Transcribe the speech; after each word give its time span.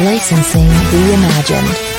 Licensing 0.00 0.66
reimagined. 0.66 1.89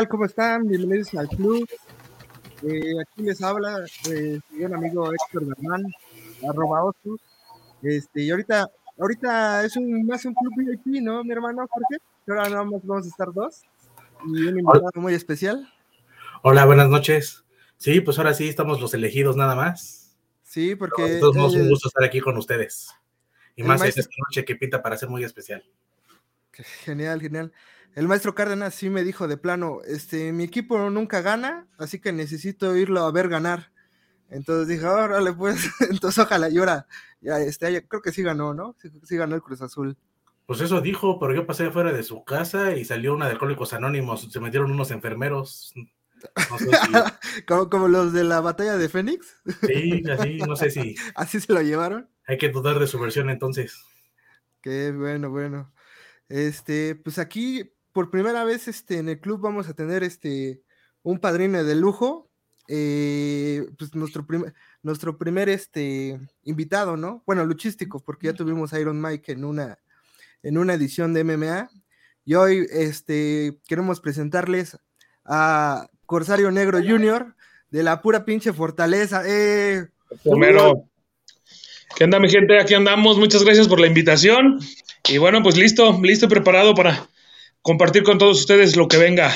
Tal? 0.00 0.08
¿Cómo 0.08 0.24
están? 0.24 0.66
Bienvenidos 0.66 1.12
al 1.12 1.28
club. 1.28 1.68
Eh, 2.62 2.94
aquí 3.02 3.22
les 3.22 3.42
habla 3.42 3.84
eh, 4.08 4.40
un 4.58 4.74
amigo 4.74 5.12
Héctor 5.12 5.44
Bernal, 5.44 5.84
arroba 6.48 6.84
Osus. 6.84 7.20
Este, 7.82 8.22
y 8.22 8.30
ahorita, 8.30 8.66
ahorita 8.98 9.62
es 9.62 9.76
un, 9.76 10.06
más 10.06 10.24
un 10.24 10.32
club 10.32 10.54
VIP, 10.56 11.02
¿no, 11.02 11.22
mi 11.22 11.32
hermano 11.32 11.66
Jorge? 11.68 12.02
Ahora 12.28 12.48
nada 12.48 12.64
más 12.64 12.80
vamos 12.82 13.04
a 13.04 13.08
estar 13.10 13.30
dos. 13.30 13.60
Y 14.24 14.46
un 14.46 14.60
invitado 14.60 14.90
muy 14.94 15.12
especial. 15.12 15.70
Hola, 16.42 16.64
buenas 16.64 16.88
noches. 16.88 17.44
Sí, 17.76 18.00
pues 18.00 18.16
ahora 18.16 18.32
sí 18.32 18.48
estamos 18.48 18.80
los 18.80 18.94
elegidos 18.94 19.36
nada 19.36 19.54
más. 19.54 20.16
Sí, 20.42 20.76
porque... 20.76 21.18
Todos 21.20 21.36
modos, 21.36 21.56
eh, 21.56 21.60
un 21.60 21.68
gusto 21.68 21.88
estar 21.88 22.04
aquí 22.04 22.20
con 22.20 22.38
ustedes. 22.38 22.88
Y 23.54 23.64
más 23.64 23.80
maestro- 23.80 24.00
esta 24.00 24.14
noche 24.26 24.46
que 24.46 24.56
pinta 24.56 24.82
para 24.82 24.96
ser 24.96 25.10
muy 25.10 25.24
especial. 25.24 25.62
Genial, 26.84 27.20
genial. 27.20 27.52
El 27.94 28.06
maestro 28.06 28.34
Cárdenas 28.34 28.74
sí 28.74 28.88
me 28.88 29.02
dijo 29.02 29.26
de 29.26 29.36
plano, 29.36 29.80
este, 29.84 30.32
mi 30.32 30.44
equipo 30.44 30.90
nunca 30.90 31.22
gana, 31.22 31.66
así 31.78 32.00
que 32.00 32.12
necesito 32.12 32.76
irlo 32.76 33.00
a 33.00 33.10
ver 33.10 33.28
ganar. 33.28 33.72
Entonces 34.30 34.68
dije, 34.68 34.86
órale, 34.86 35.32
pues, 35.32 35.68
entonces 35.90 36.24
ojalá 36.24 36.48
y 36.48 36.58
ahora, 36.58 36.86
ya, 37.20 37.40
este, 37.40 37.86
creo 37.86 38.00
que 38.00 38.12
sí 38.12 38.22
ganó, 38.22 38.54
¿no? 38.54 38.76
Sí, 38.80 38.90
sí 39.02 39.16
ganó 39.16 39.34
el 39.34 39.42
Cruz 39.42 39.60
Azul. 39.60 39.96
Pues 40.46 40.60
eso 40.60 40.80
dijo, 40.80 41.18
pero 41.18 41.34
yo 41.34 41.46
pasé 41.46 41.70
fuera 41.70 41.92
de 41.92 42.02
su 42.02 42.24
casa 42.24 42.74
y 42.74 42.84
salió 42.84 43.14
una 43.14 43.26
de 43.26 43.32
Alcohólicos 43.32 43.72
Anónimos. 43.72 44.28
Se 44.32 44.40
metieron 44.40 44.72
unos 44.72 44.90
enfermeros. 44.90 45.72
No 46.50 46.58
sé 46.58 46.66
si. 46.66 47.44
como, 47.46 47.70
como 47.70 47.86
los 47.88 48.12
de 48.12 48.24
la 48.24 48.40
batalla 48.40 48.76
de 48.76 48.88
Fénix, 48.88 49.40
Sí, 49.66 50.02
así, 50.10 50.38
no 50.38 50.56
sé 50.56 50.70
si 50.70 50.96
así 51.14 51.40
se 51.40 51.52
lo 51.52 51.62
llevaron. 51.62 52.10
hay 52.26 52.36
que 52.36 52.48
dudar 52.48 52.80
de 52.80 52.88
su 52.88 52.98
versión 52.98 53.30
entonces. 53.30 53.84
Qué 54.60 54.90
bueno, 54.90 55.30
bueno. 55.30 55.72
Este, 56.28 56.96
pues 56.96 57.18
aquí 57.20 57.72
por 57.92 58.10
primera 58.10 58.44
vez 58.44 58.68
este, 58.68 58.98
en 58.98 59.08
el 59.08 59.20
club 59.20 59.40
vamos 59.40 59.68
a 59.68 59.74
tener 59.74 60.02
este, 60.02 60.62
un 61.02 61.18
padrino 61.18 61.62
de 61.64 61.74
lujo. 61.74 62.30
eh, 62.68 63.66
pues 63.78 63.94
nuestro, 63.94 64.26
primer 64.26 64.54
nuestro 64.82 65.18
primer 65.18 65.48
este, 65.48 66.18
invitado, 66.44 66.96
¿no? 66.96 67.22
Bueno, 67.26 67.44
luchístico, 67.44 68.00
porque 68.00 68.28
ya 68.28 68.32
tuvimos 68.34 68.72
a 68.72 68.80
Iron 68.80 69.00
Mike 69.00 69.32
en 69.32 69.44
una, 69.44 69.78
en 70.42 70.58
una 70.58 70.74
edición 70.74 71.12
de 71.12 71.24
MMA. 71.24 71.70
Y 72.24 72.34
hoy 72.34 72.66
este, 72.70 73.58
queremos 73.66 74.00
presentarles 74.00 74.78
a 75.24 75.88
Corsario 76.06 76.50
Negro 76.50 76.78
Jr. 76.78 77.34
de 77.70 77.82
la 77.82 78.02
pura 78.02 78.24
pinche 78.24 78.52
fortaleza. 78.52 79.22
¡Eh! 79.26 79.88
¿qué 81.96 82.04
onda 82.04 82.18
mi 82.20 82.28
gente? 82.28 82.60
Aquí 82.60 82.74
andamos, 82.74 83.18
muchas 83.18 83.44
gracias 83.44 83.68
por 83.68 83.80
la 83.80 83.86
invitación. 83.86 84.60
Y 85.08 85.18
bueno, 85.18 85.42
pues 85.42 85.56
listo, 85.56 85.98
listo 86.02 86.26
y 86.26 86.28
preparado 86.28 86.74
para 86.74 87.08
compartir 87.62 88.02
con 88.02 88.18
todos 88.18 88.40
ustedes 88.40 88.76
lo 88.76 88.88
que 88.88 88.96
venga. 88.98 89.32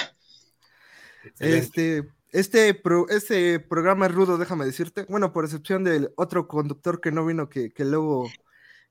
Este, 1.39 2.05
este, 2.33 2.75
pro- 2.75 3.09
este 3.09 3.61
programa 3.61 4.07
es 4.07 4.12
rudo, 4.12 4.39
déjame 4.39 4.65
decirte. 4.65 5.05
Bueno, 5.09 5.33
por 5.33 5.45
excepción 5.45 5.85
del 5.85 6.11
otro 6.17 6.49
conductor 6.49 7.01
que 7.01 7.13
no 7.13 7.25
vino, 7.25 7.49
que, 7.49 7.71
que 7.71 7.84
luego 7.84 8.31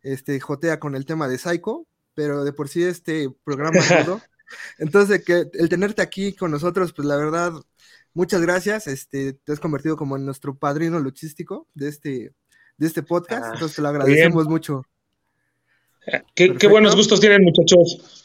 este, 0.01 0.39
jotea 0.39 0.79
con 0.79 0.95
el 0.95 1.05
tema 1.05 1.27
de 1.27 1.37
Psycho, 1.37 1.85
pero 2.13 2.43
de 2.43 2.53
por 2.53 2.69
sí 2.69 2.83
este 2.83 3.29
programa 3.43 3.79
es 3.79 4.05
rudo. 4.05 4.21
Entonces, 4.77 5.23
que 5.23 5.45
el 5.53 5.69
tenerte 5.69 6.01
aquí 6.01 6.33
con 6.33 6.51
nosotros, 6.51 6.93
pues 6.93 7.07
la 7.07 7.17
verdad, 7.17 7.53
muchas 8.13 8.41
gracias. 8.41 8.87
Este, 8.87 9.33
te 9.33 9.51
has 9.51 9.59
convertido 9.59 9.97
como 9.97 10.15
en 10.15 10.25
nuestro 10.25 10.55
padrino 10.55 10.99
luchístico 10.99 11.67
de 11.73 11.89
este, 11.89 12.33
de 12.77 12.87
este 12.87 13.01
podcast. 13.03 13.45
Ah, 13.45 13.51
entonces, 13.53 13.75
te 13.75 13.81
lo 13.81 13.89
bien. 13.91 14.01
agradecemos 14.01 14.45
mucho. 14.45 14.83
¿Qué, 16.35 16.67
buenos 16.67 16.95
gustos 16.95 17.19
tienen, 17.19 17.41
muchachos. 17.43 18.22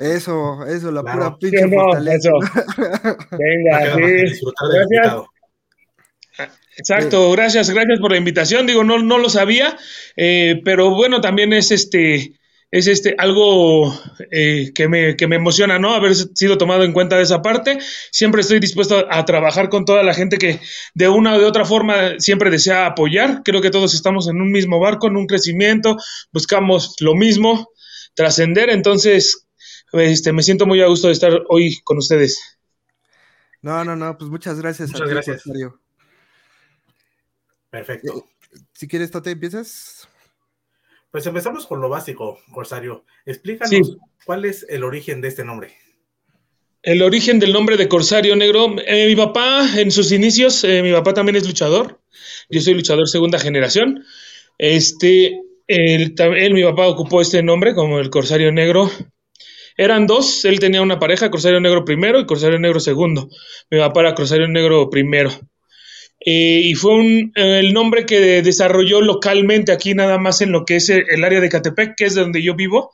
Eso, 0.00 0.64
eso, 0.66 0.90
la 0.90 1.02
Claro. 1.02 1.36
pura 1.36 1.36
Sí, 1.40 1.50
pinche 1.50 1.66
no, 1.66 1.82
fortaleza. 1.82 2.30
Venga, 3.38 3.94
sí. 3.94 4.40
Gracias. 4.72 5.22
Exacto, 6.76 7.30
gracias, 7.32 7.68
gracias 7.70 8.00
por 8.00 8.10
la 8.12 8.16
invitación. 8.16 8.66
Digo, 8.66 8.82
no, 8.84 8.98
no 8.98 9.18
lo 9.18 9.28
sabía, 9.28 9.76
eh, 10.16 10.60
pero 10.64 10.90
bueno, 10.94 11.20
también 11.20 11.52
es 11.52 11.70
este, 11.70 12.32
es 12.70 12.86
este 12.86 13.14
algo 13.18 13.94
eh, 14.30 14.70
que, 14.74 14.88
me, 14.88 15.16
que 15.16 15.26
me 15.26 15.36
emociona, 15.36 15.78
¿no? 15.78 15.92
Haber 15.92 16.14
sido 16.14 16.56
tomado 16.56 16.84
en 16.84 16.92
cuenta 16.94 17.16
de 17.18 17.24
esa 17.24 17.42
parte. 17.42 17.78
Siempre 18.10 18.40
estoy 18.40 18.60
dispuesto 18.60 19.06
a, 19.10 19.18
a 19.18 19.24
trabajar 19.26 19.68
con 19.68 19.84
toda 19.84 20.02
la 20.02 20.14
gente 20.14 20.38
que 20.38 20.60
de 20.94 21.08
una 21.10 21.34
o 21.34 21.38
de 21.38 21.44
otra 21.44 21.66
forma 21.66 22.18
siempre 22.18 22.48
desea 22.50 22.86
apoyar. 22.86 23.42
Creo 23.44 23.60
que 23.60 23.70
todos 23.70 23.92
estamos 23.94 24.28
en 24.28 24.40
un 24.40 24.50
mismo 24.50 24.78
barco, 24.80 25.08
en 25.08 25.16
un 25.16 25.26
crecimiento, 25.26 25.96
buscamos 26.32 26.94
lo 27.00 27.14
mismo, 27.14 27.68
trascender. 28.14 28.70
Entonces, 28.70 29.46
este, 29.92 30.32
me 30.32 30.42
siento 30.42 30.66
muy 30.66 30.80
a 30.82 30.86
gusto 30.86 31.06
de 31.08 31.12
estar 31.14 31.32
hoy 31.48 31.78
con 31.84 31.98
ustedes. 31.98 32.58
No, 33.62 33.84
no, 33.84 33.94
no, 33.96 34.16
pues 34.16 34.30
muchas 34.30 34.60
gracias 34.60 34.90
Muchas 34.90 35.02
a 35.02 35.04
ti, 35.06 35.10
gracias. 35.10 35.42
Corsario. 35.42 35.80
Perfecto. 37.70 38.26
Si 38.72 38.88
quieres, 38.88 39.10
Tote, 39.10 39.30
empiezas. 39.30 40.08
Pues 41.10 41.26
empezamos 41.26 41.66
con 41.66 41.80
lo 41.80 41.88
básico, 41.88 42.38
Corsario. 42.52 43.04
Explícanos 43.26 43.70
Sí. 43.70 43.96
cuál 44.24 44.44
es 44.44 44.64
el 44.68 44.84
origen 44.84 45.20
de 45.20 45.28
este 45.28 45.44
nombre. 45.44 45.74
El 46.82 47.02
origen 47.02 47.38
del 47.38 47.52
nombre 47.52 47.76
de 47.76 47.88
Corsario 47.88 48.34
Negro, 48.36 48.74
eh, 48.86 49.06
mi 49.06 49.14
papá 49.14 49.68
en 49.76 49.90
sus 49.90 50.12
inicios, 50.12 50.64
eh, 50.64 50.82
mi 50.82 50.92
papá 50.92 51.12
también 51.12 51.36
es 51.36 51.46
luchador, 51.46 52.00
yo 52.48 52.60
soy 52.62 52.72
luchador 52.72 53.06
segunda 53.06 53.38
generación, 53.38 54.02
este, 54.56 55.38
él, 55.66 56.14
mi 56.54 56.62
papá 56.62 56.86
ocupó 56.88 57.20
este 57.20 57.42
nombre 57.42 57.74
como 57.74 57.98
el 57.98 58.08
Corsario 58.08 58.50
Negro, 58.50 58.90
eran 59.84 60.06
dos, 60.06 60.44
él 60.44 60.58
tenía 60.60 60.82
una 60.82 60.98
pareja, 60.98 61.30
Corsario 61.30 61.60
Negro 61.60 61.84
primero 61.84 62.20
y 62.20 62.26
Corsario 62.26 62.58
Negro 62.58 62.80
segundo, 62.80 63.28
mi 63.70 63.78
papá 63.78 64.00
era 64.00 64.14
Corsario 64.14 64.48
Negro 64.48 64.90
primero, 64.90 65.30
Eh, 66.24 66.60
y 66.64 66.74
fue 66.74 66.92
un, 66.94 67.32
eh, 67.34 67.60
el 67.60 67.72
nombre 67.72 68.04
que 68.04 68.42
desarrolló 68.42 69.00
localmente 69.00 69.72
aquí 69.72 69.94
nada 69.94 70.18
más 70.18 70.42
en 70.42 70.52
lo 70.52 70.64
que 70.66 70.76
es 70.76 70.90
el, 70.90 71.04
el 71.08 71.24
área 71.24 71.40
de 71.40 71.48
Catepec, 71.48 71.94
que 71.96 72.04
es 72.04 72.14
de 72.14 72.20
donde 72.20 72.42
yo 72.42 72.54
vivo, 72.54 72.92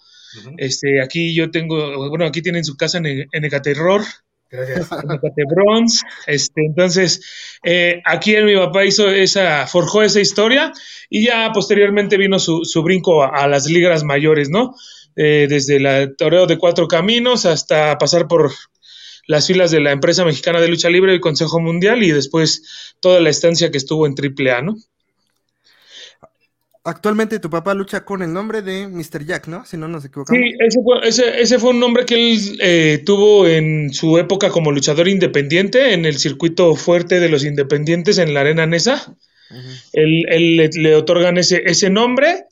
este, 0.58 1.00
aquí 1.02 1.34
yo 1.34 1.50
tengo, 1.50 2.08
bueno, 2.10 2.26
aquí 2.26 2.42
tienen 2.42 2.64
su 2.64 2.76
casa 2.76 2.98
en, 2.98 3.06
E- 3.06 3.26
en 3.32 3.44
Ecaterror, 3.44 4.02
Gracias. 4.48 4.88
Bronze. 5.54 6.04
Este, 6.26 6.64
entonces, 6.64 7.20
eh, 7.64 8.00
aquí 8.04 8.36
mi 8.42 8.54
papá 8.54 8.84
hizo 8.84 9.08
esa, 9.10 9.66
forjó 9.66 10.02
esa 10.04 10.20
historia 10.20 10.72
y 11.10 11.26
ya 11.26 11.50
posteriormente 11.52 12.16
vino 12.16 12.38
su, 12.38 12.60
su 12.64 12.82
brinco 12.82 13.24
a, 13.24 13.28
a 13.28 13.48
las 13.48 13.66
ligas 13.66 14.04
mayores, 14.04 14.48
¿no? 14.48 14.74
Eh, 15.16 15.46
desde 15.48 15.76
el 15.76 16.14
toreo 16.16 16.46
de 16.46 16.58
cuatro 16.58 16.86
caminos 16.86 17.46
hasta 17.46 17.96
pasar 17.96 18.28
por 18.28 18.52
las 19.26 19.46
filas 19.46 19.70
de 19.70 19.80
la 19.80 19.92
empresa 19.92 20.26
mexicana 20.26 20.60
de 20.60 20.68
lucha 20.68 20.90
libre 20.90 21.14
y 21.14 21.20
Consejo 21.20 21.58
Mundial 21.58 22.02
y 22.02 22.10
después 22.10 22.94
toda 23.00 23.20
la 23.20 23.30
estancia 23.30 23.70
que 23.70 23.78
estuvo 23.78 24.06
en 24.06 24.14
AAA, 24.14 24.60
¿no? 24.60 24.76
Actualmente 26.84 27.40
tu 27.40 27.50
papá 27.50 27.74
lucha 27.74 28.04
con 28.04 28.22
el 28.22 28.32
nombre 28.32 28.62
de 28.62 28.86
Mr. 28.86 29.24
Jack, 29.24 29.48
¿no? 29.48 29.64
Si 29.64 29.76
no 29.76 29.88
nos 29.88 30.04
equivocamos. 30.04 30.40
Sí, 30.40 30.54
ese 30.60 30.80
fue, 30.82 31.08
ese, 31.08 31.40
ese 31.40 31.58
fue 31.58 31.70
un 31.70 31.80
nombre 31.80 32.04
que 32.04 32.14
él 32.14 32.58
eh, 32.60 33.02
tuvo 33.04 33.48
en 33.48 33.92
su 33.92 34.18
época 34.18 34.50
como 34.50 34.70
luchador 34.70 35.08
independiente 35.08 35.94
en 35.94 36.04
el 36.04 36.18
circuito 36.18 36.76
fuerte 36.76 37.18
de 37.18 37.28
los 37.28 37.42
independientes 37.42 38.18
en 38.18 38.34
la 38.34 38.40
Arena 38.40 38.66
Nesa. 38.66 39.16
Ujú. 39.50 39.68
Él, 39.94 40.26
él 40.28 40.56
le, 40.56 40.70
le 40.74 40.94
otorgan 40.94 41.38
ese, 41.38 41.62
ese 41.64 41.90
nombre 41.90 42.44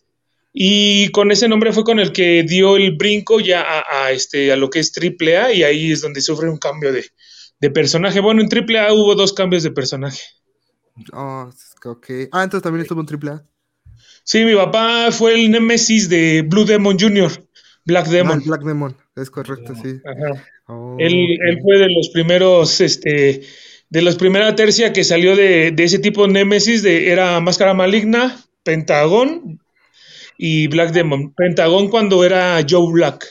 y 0.57 1.09
con 1.09 1.33
ese 1.33 1.49
nombre 1.49 1.73
fue 1.73 1.83
con 1.83 1.99
el 1.99 2.13
que 2.13 2.45
dio 2.45 2.77
el 2.77 2.93
brinco 2.93 3.41
ya 3.41 3.61
a, 3.63 4.05
a 4.05 4.13
este, 4.13 4.53
a 4.53 4.57
lo 4.57 4.71
que 4.71 4.79
es 4.79 4.93
AAA 4.97 5.53
y 5.53 5.65
ahí 5.65 5.91
es 5.91 6.01
donde 6.01 6.21
sufre 6.21 6.49
un 6.49 6.59
cambio 6.59 6.93
de, 6.93 7.05
de 7.61 7.71
personaje. 7.71 8.21
Bueno, 8.21 8.41
en 8.41 8.49
AAA 8.49 8.93
hubo 8.93 9.17
dos 9.17 9.33
cambios 9.33 9.65
de 9.65 9.73
personaje. 9.73 10.21
Oh, 11.13 11.51
ok. 11.85 12.07
Ah, 12.31 12.45
entonces 12.45 12.63
también 12.63 12.83
estuvo 12.83 13.01
en 13.01 13.29
AAA. 13.29 13.45
Sí, 14.23 14.45
mi 14.45 14.55
papá 14.55 15.11
fue 15.11 15.35
el 15.35 15.51
némesis 15.51 16.09
de 16.09 16.43
Blue 16.43 16.65
Demon 16.65 16.97
Jr., 17.01 17.33
Black 17.85 18.07
Ah, 18.07 18.11
Demon. 18.13 18.43
Black 18.47 18.63
Demon, 18.63 18.97
es 19.17 19.31
correcto, 19.31 19.75
sí. 19.75 20.01
Ajá. 20.07 20.45
Oh, 20.69 20.97
Él, 21.01 21.59
fue 21.63 21.79
de 21.79 21.89
los 21.91 22.11
primeros, 22.11 22.81
este, 22.81 23.43
de 23.91 24.03
los 24.03 24.15
primera 24.15 24.55
tercia 24.55 24.93
que 24.93 25.03
salió 25.03 25.35
de, 25.35 25.73
de 25.73 25.83
ese 25.83 25.99
tipo 25.99 26.29
de 26.29 26.33
Némesis, 26.33 26.85
de, 26.85 27.11
era 27.11 27.41
Máscara 27.41 27.75
Maligna, 27.75 28.41
Pentagón 28.63 29.61
y 30.39 30.67
Black 30.69 30.93
Demon. 30.93 31.33
Pentagón 31.35 31.89
cuando 31.89 32.25
era 32.25 32.61
Joe 32.69 32.93
Black. 32.93 33.27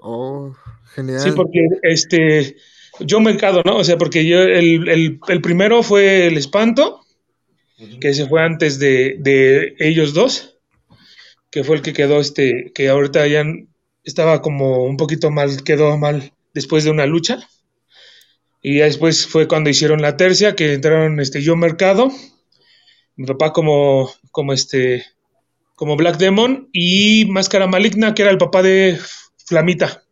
Oh, 0.00 0.54
Genial. 0.94 1.20
Sí, 1.20 1.30
porque 1.32 1.60
este, 1.82 2.56
yo 3.00 3.20
mercado, 3.20 3.62
¿no? 3.64 3.76
O 3.78 3.84
sea, 3.84 3.98
porque 3.98 4.24
yo, 4.26 4.42
el, 4.42 4.88
el- 4.88 5.20
el 5.26 5.40
primero 5.40 5.82
fue 5.82 6.26
el 6.26 6.36
espanto, 6.36 7.00
que 8.00 8.14
se 8.14 8.26
fue 8.28 8.42
antes 8.44 8.78
de, 8.78 9.16
de 9.18 9.74
ellos 9.80 10.14
dos, 10.14 10.58
que 11.50 11.64
fue 11.64 11.76
el 11.76 11.82
que 11.82 11.92
quedó, 11.92 12.20
este, 12.20 12.70
que 12.74 12.88
ahorita 12.88 13.26
ya 13.26 13.44
estaba 14.04 14.40
como 14.40 14.84
un 14.84 14.96
poquito 14.96 15.30
mal, 15.30 15.64
quedó 15.64 15.96
mal 15.98 16.32
después 16.54 16.84
de 16.84 16.90
una 16.90 17.06
lucha. 17.06 17.40
Y 18.60 18.78
ya 18.78 18.84
después 18.84 19.26
fue 19.26 19.48
cuando 19.48 19.70
hicieron 19.70 20.00
la 20.00 20.16
tercia, 20.16 20.54
que 20.54 20.74
entraron 20.74 21.18
este, 21.18 21.42
yo 21.42 21.56
mercado, 21.56 22.12
mi 23.16 23.26
papá 23.26 23.52
como, 23.52 24.08
como 24.30 24.52
este, 24.52 25.04
como 25.82 25.96
Black 25.96 26.16
Demon 26.16 26.68
y 26.72 27.24
Máscara 27.28 27.66
Maligna, 27.66 28.14
que 28.14 28.22
era 28.22 28.30
el 28.30 28.38
papá 28.38 28.62
de 28.62 28.96
Flamita. 29.46 30.04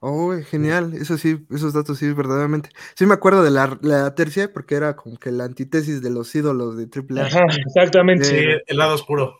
Oh, 0.00 0.34
genial, 0.50 0.92
eso 1.00 1.16
sí, 1.16 1.36
esos 1.54 1.72
datos 1.72 1.98
sí, 1.98 2.12
verdaderamente. 2.12 2.70
Sí 2.96 3.06
me 3.06 3.14
acuerdo 3.14 3.44
de 3.44 3.52
la, 3.52 3.78
la 3.80 4.12
tercia 4.16 4.52
porque 4.52 4.74
era 4.74 4.96
como 4.96 5.18
que 5.18 5.30
la 5.30 5.44
antítesis 5.44 6.02
de 6.02 6.10
los 6.10 6.34
ídolos 6.34 6.76
de 6.76 6.88
Triple 6.88 7.20
A. 7.20 7.26
Ajá, 7.26 7.44
exactamente. 7.64 8.24
Sí, 8.24 8.44
el 8.66 8.76
lado 8.76 8.96
oscuro. 8.96 9.36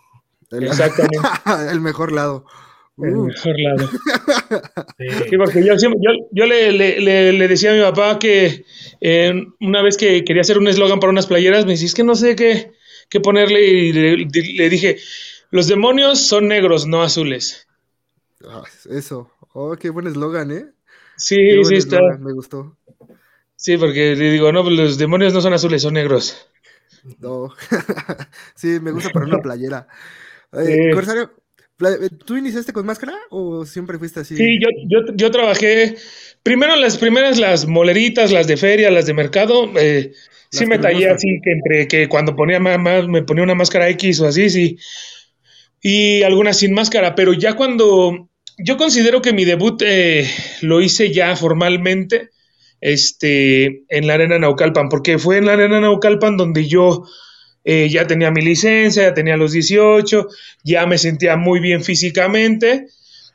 El, 0.52 0.62
Exactamente. 0.62 1.19
el 1.73 1.81
mejor 1.81 2.12
lado. 2.12 2.47
El 2.97 3.17
Uh, 3.17 3.26
mejor 3.26 3.55
lado. 3.58 3.90
Sí. 4.97 5.08
Sí, 5.31 5.37
porque 5.37 5.67
yo, 5.67 5.76
siempre- 5.76 6.00
yo, 6.05 6.12
yo 6.31 6.47
le, 6.47 6.70
le- 6.70 7.00
le- 7.00 7.32
le 7.32 7.49
decía 7.49 7.73
a 7.73 7.75
mi 7.75 7.81
papá 7.81 8.20
que 8.20 8.64
eh, 9.00 9.35
una 9.61 9.82
vez 9.82 9.97
que 9.97 10.23
quería 10.23 10.43
hacer 10.43 10.56
un 10.58 10.69
eslogan 10.69 11.00
para 11.00 11.11
unas 11.11 11.26
playeras, 11.26 11.64
me 11.67 11.73
decía, 11.73 11.87
es 11.87 11.94
que 11.94 12.05
no 12.05 12.14
sé 12.14 12.37
qué, 12.37 12.70
qué 13.14 13.20
ponerle 13.20 13.64
y 13.66 13.93
le, 13.93 14.16
le 14.19 14.69
dije, 14.70 14.99
los 15.50 15.69
demonios 15.69 16.26
son 16.26 16.49
negros, 16.49 16.87
no 16.87 17.02
azules. 17.02 17.69
ah, 18.49 18.64
eso. 18.90 19.31
Oh, 19.52 19.76
qué 19.76 19.90
buen 19.90 20.06
eslogan, 20.08 20.50
¿eh? 20.50 20.66
Sí, 21.16 21.37
Qué 21.37 21.64
sí, 21.64 21.75
está. 21.76 22.00
Me 22.19 22.32
gustó. 22.32 22.76
Sí, 23.56 23.76
porque 23.76 24.16
le 24.16 24.31
digo, 24.32 24.52
no, 24.52 24.62
pues 24.64 24.76
los 24.76 24.99
demonios 24.99 25.32
no 25.32 25.40
son 25.40 25.55
azules, 25.55 25.82
son 25.82 25.94
negros. 25.94 26.49
No. 27.20 27.55
sí, 28.55 28.81
me 28.81 28.90
gusta 28.90 29.11
para 29.11 29.26
una 29.26 29.38
playera. 29.43 29.87
Eh, 30.52 30.81
Sí. 30.88 30.90
Corsario, 30.90 31.32
pla- 31.76 31.99
¿tú 32.25 32.37
iniciaste 32.37 32.72
con 32.72 32.87
máscara 32.87 33.14
o 33.31 33.64
siempre 33.66 33.99
fuiste 33.99 34.20
así? 34.20 34.37
Sí, 34.37 34.58
yo, 34.61 34.69
yo, 34.88 35.14
yo 35.14 35.31
trabajé 35.31 35.96
primero 36.43 36.76
las 36.76 36.99
primeras, 36.99 37.38
las 37.38 37.66
moleritas, 37.66 38.32
las 38.32 38.46
de 38.46 38.56
feria, 38.56 38.90
las 38.90 39.06
de 39.06 39.14
mercado. 39.14 39.70
eh, 39.78 40.12
sí 40.54 40.66
me 40.66 40.78
tallé 40.78 41.08
así 41.10 41.40
que 41.42 41.52
entre 41.52 41.88
que 41.88 42.08
cuando 42.08 42.36
ponía 42.36 42.60
ma- 42.60 42.78
me 43.02 43.22
ponía 43.22 43.44
una 43.44 43.54
máscara 43.54 43.88
X 43.90 44.20
o 44.20 44.26
así, 44.28 44.50
sí. 44.50 44.76
Y 45.82 46.22
algunas 46.22 46.58
sin 46.58 46.72
máscara, 46.74 47.14
pero 47.14 47.32
ya 47.34 47.54
cuando 47.54 48.28
yo 48.58 48.76
considero 48.76 49.20
que 49.20 49.32
mi 49.32 49.44
debut 49.44 49.82
eh, 49.84 50.26
lo 50.62 50.80
hice 50.80 51.12
ya 51.12 51.36
formalmente 51.36 52.30
este, 52.80 53.84
en 53.88 54.06
la 54.06 54.14
Arena 54.14 54.38
Naucalpan, 54.38 54.88
porque 54.88 55.18
fue 55.18 55.38
en 55.38 55.46
la 55.46 55.54
Arena 55.54 55.80
Naucalpan 55.80 56.36
donde 56.36 56.66
yo 56.66 57.04
eh, 57.64 57.88
ya 57.90 58.06
tenía 58.06 58.30
mi 58.30 58.42
licencia, 58.42 59.04
ya 59.04 59.14
tenía 59.14 59.36
los 59.36 59.52
18, 59.52 60.28
ya 60.64 60.86
me 60.86 60.98
sentía 60.98 61.36
muy 61.36 61.60
bien 61.60 61.82
físicamente 61.84 62.86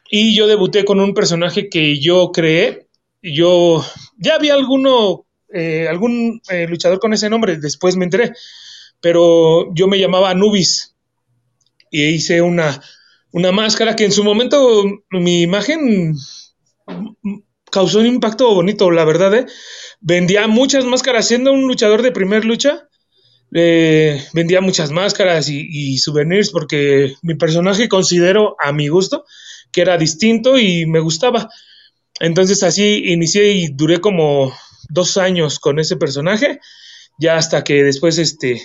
y 0.09 0.35
yo 0.35 0.47
debuté 0.47 0.85
con 0.85 0.99
un 0.99 1.13
personaje 1.13 1.69
que 1.69 1.99
yo 1.99 2.31
creé. 2.31 2.87
Yo 3.21 3.85
ya 4.17 4.35
había 4.35 4.53
alguno, 4.55 5.25
eh, 5.53 5.87
algún 5.89 6.41
eh, 6.49 6.67
luchador 6.67 6.99
con 6.99 7.13
ese 7.13 7.29
nombre, 7.29 7.57
después 7.57 7.95
me 7.95 8.05
enteré, 8.05 8.33
pero 9.01 9.73
yo 9.73 9.87
me 9.87 9.99
llamaba 9.99 10.29
Anubis 10.31 10.95
y 11.91 12.03
hice 12.05 12.41
una, 12.41 12.81
una 13.31 13.51
máscara 13.51 13.95
que 13.95 14.05
en 14.05 14.11
su 14.11 14.23
momento 14.23 14.83
mi 15.11 15.41
imagen 15.41 16.15
causó 17.71 17.99
un 17.99 18.05
impacto 18.05 18.53
bonito, 18.53 18.91
la 18.91 19.05
verdad. 19.05 19.33
¿eh? 19.35 19.45
Vendía 20.01 20.47
muchas 20.47 20.85
máscaras 20.85 21.27
siendo 21.27 21.51
un 21.51 21.67
luchador 21.67 22.01
de 22.01 22.11
primer 22.11 22.45
lucha. 22.45 22.87
eh, 23.53 24.23
vendía 24.33 24.61
muchas 24.61 24.91
máscaras 24.91 25.49
y, 25.49 25.67
y 25.71 25.97
souvenirs 25.99 26.51
porque 26.51 27.15
mi 27.23 27.35
personaje 27.35 27.89
considero 27.89 28.55
a 28.63 28.73
mi 28.73 28.89
gusto 28.89 29.25
que 29.71 29.81
era 29.81 29.97
distinto 29.97 30.57
y 30.59 30.85
me 30.87 30.99
gustaba. 30.99 31.49
Entonces 32.19 32.63
así 32.63 33.03
inicié 33.07 33.53
y 33.53 33.67
duré 33.69 34.01
como 34.01 34.53
dos 34.89 35.17
años 35.17 35.59
con 35.59 35.79
ese 35.79 35.95
personaje, 35.95 36.59
ya 37.19 37.37
hasta 37.37 37.63
que 37.63 37.83
después 37.83 38.17
este 38.17 38.61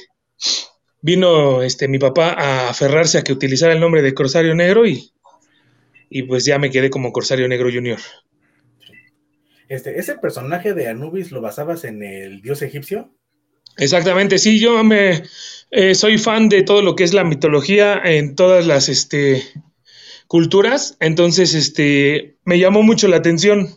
vino 1.01 1.63
este 1.63 1.87
mi 1.87 1.99
papá 1.99 2.31
a 2.31 2.71
aferrarse 2.71 3.19
a 3.19 3.23
que 3.23 3.33
utilizara 3.33 3.75
el 3.75 3.81
nombre 3.81 4.03
de 4.03 4.15
Corsario 4.15 4.55
Negro 4.55 4.87
y, 4.87 5.13
y 6.09 6.23
pues 6.23 6.45
ya 6.45 6.59
me 6.59 6.71
quedé 6.71 6.91
como 6.91 7.13
Corsario 7.13 7.47
Negro 7.47 7.71
Junior. 7.73 7.99
Este, 9.69 9.99
¿Ese 9.99 10.17
personaje 10.17 10.75
de 10.75 10.89
Anubis 10.89 11.31
lo 11.31 11.41
basabas 11.41 11.85
en 11.85 12.03
el 12.03 12.43
dios 12.43 12.63
egipcio? 12.63 13.15
Exactamente, 13.77 14.39
sí, 14.39 14.61
yo 14.61 14.85
me 14.85 15.25
eh, 15.71 15.95
soy 15.95 16.19
fan 16.19 16.49
de 16.49 16.63
todo 16.63 16.81
lo 16.83 16.95
que 16.95 17.05
es 17.05 17.13
la 17.13 17.25
mitología 17.25 18.01
en 18.03 18.37
todas 18.37 18.67
las 18.67 18.89
este, 18.89 19.43
culturas, 20.27 20.97
entonces 21.01 21.55
este, 21.55 22.39
me 22.45 22.59
llamó 22.59 22.83
mucho 22.83 23.09
la 23.09 23.17
atención 23.17 23.69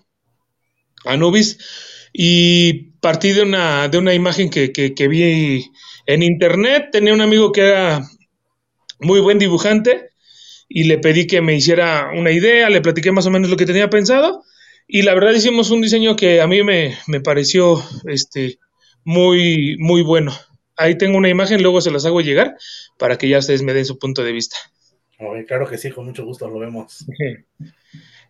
Anubis 1.03 1.57
y 2.19 2.93
partí 2.99 3.31
de 3.31 3.43
una, 3.43 3.89
de 3.89 3.99
una 3.99 4.11
imagen 4.11 4.49
que, 4.49 4.71
que, 4.71 4.95
que 4.95 5.07
vi 5.07 5.69
en 6.07 6.23
internet, 6.23 6.89
tenía 6.91 7.13
un 7.13 7.21
amigo 7.21 7.51
que 7.51 7.61
era 7.61 8.01
muy 8.99 9.19
buen 9.19 9.37
dibujante 9.37 10.09
y 10.67 10.85
le 10.85 10.97
pedí 10.97 11.27
que 11.27 11.41
me 11.41 11.55
hiciera 11.55 12.09
una 12.17 12.31
idea, 12.31 12.71
le 12.71 12.81
platiqué 12.81 13.11
más 13.11 13.27
o 13.27 13.29
menos 13.29 13.51
lo 13.51 13.55
que 13.55 13.67
tenía 13.67 13.91
pensado 13.91 14.43
y 14.87 15.03
la 15.03 15.13
verdad 15.13 15.33
hicimos 15.33 15.69
un 15.69 15.79
diseño 15.79 16.15
que 16.15 16.41
a 16.41 16.47
mí 16.47 16.63
me, 16.63 16.97
me 17.05 17.21
pareció 17.21 17.83
este, 18.05 18.57
muy, 19.03 19.77
muy 19.77 20.01
bueno. 20.01 20.33
Ahí 20.75 20.97
tengo 20.97 21.19
una 21.19 21.29
imagen, 21.29 21.61
luego 21.61 21.81
se 21.81 21.91
las 21.91 22.03
hago 22.07 22.21
llegar 22.21 22.55
para 22.97 23.19
que 23.19 23.29
ya 23.29 23.37
ustedes 23.37 23.61
me 23.61 23.75
den 23.75 23.85
su 23.85 23.99
punto 23.99 24.23
de 24.23 24.31
vista. 24.31 24.57
Oye, 25.19 25.45
claro 25.45 25.69
que 25.69 25.77
sí, 25.77 25.91
con 25.91 26.05
mucho 26.05 26.25
gusto 26.25 26.47
lo 26.47 26.57
vemos. 26.57 27.05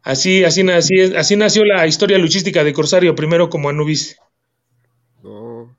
Así, 0.04 0.44
así, 0.44 0.62
así, 0.70 1.02
así 1.16 1.36
nació 1.36 1.66
la 1.66 1.86
historia 1.86 2.18
luchística 2.18 2.64
de 2.64 2.74
Corsario, 2.74 3.16
primero 3.16 3.50
como 3.50 3.70
Anubis. 3.70 4.18
Oh. 5.24 5.70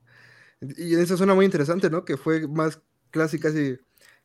Y 0.77 0.95
eso 0.95 1.17
suena 1.17 1.33
muy 1.33 1.45
interesante, 1.45 1.89
¿no? 1.89 2.05
Que 2.05 2.17
fue 2.17 2.47
más 2.47 2.79
clásica 3.11 3.49
así 3.49 3.77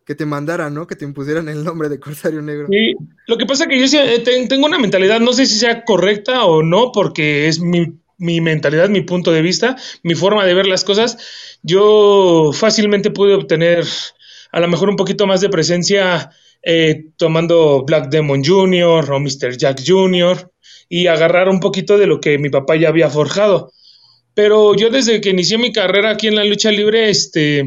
que 0.05 0.15
te 0.15 0.27
mandaran, 0.27 0.75
¿no? 0.75 0.87
Que 0.87 0.97
te 0.97 1.07
impusieran 1.07 1.49
el 1.49 1.65
nombre 1.65 1.89
de 1.89 1.99
Corsario 1.99 2.43
Negro. 2.43 2.67
Sí, 2.71 2.95
lo 3.27 3.39
que 3.39 3.47
pasa 3.47 3.65
es 3.65 3.71
que 3.71 3.89
yo 3.89 4.01
eh, 4.03 4.19
te- 4.19 4.47
tengo 4.47 4.67
una 4.67 4.79
mentalidad, 4.79 5.19
no 5.21 5.33
sé 5.33 5.47
si 5.47 5.55
sea 5.59 5.83
correcta 5.85 6.45
o 6.45 6.63
no, 6.63 6.93
porque 6.93 7.49
es 7.49 7.59
mi, 7.61 7.99
mi 8.19 8.43
mentalidad, 8.43 8.91
mi 8.91 9.01
punto 9.01 9.33
de 9.33 9.41
vista, 9.41 9.77
mi 10.03 10.15
forma 10.15 10.45
de 10.45 10.53
ver 10.53 10.67
las 10.67 10.85
cosas. 10.85 11.17
Yo 11.63 12.51
fácilmente 12.53 13.11
pude 13.11 13.33
obtener 13.35 13.87
a 14.53 14.61
lo 14.61 14.69
mejor 14.69 14.91
un 14.91 14.97
poquito 14.97 15.27
más 15.27 15.41
de 15.41 15.49
presencia 15.49 16.31
eh, 16.65 17.07
tomando 17.17 17.85
Black 17.85 18.09
Demon 18.09 18.43
Jr. 18.45 19.11
o 19.11 19.21
Mr. 19.21 19.57
Jack 19.57 19.83
Jr. 19.87 20.51
y 20.89 21.07
agarrar 21.07 21.49
un 21.49 21.61
poquito 21.61 21.99
de 21.99 22.07
lo 22.07 22.21
que 22.21 22.39
mi 22.39 22.49
papá 22.49 22.77
ya 22.77 22.89
había 22.89 23.11
forjado. 23.11 23.73
Pero 24.35 24.75
yo 24.75 24.91
desde 24.91 25.21
que 25.21 25.31
inicié 25.31 25.59
mi 25.59 25.73
carrera 25.73 26.11
aquí 26.11 26.27
en 26.27 26.37
la 26.37 26.45
lucha 26.45 26.71
libre, 26.71 27.11
este, 27.11 27.65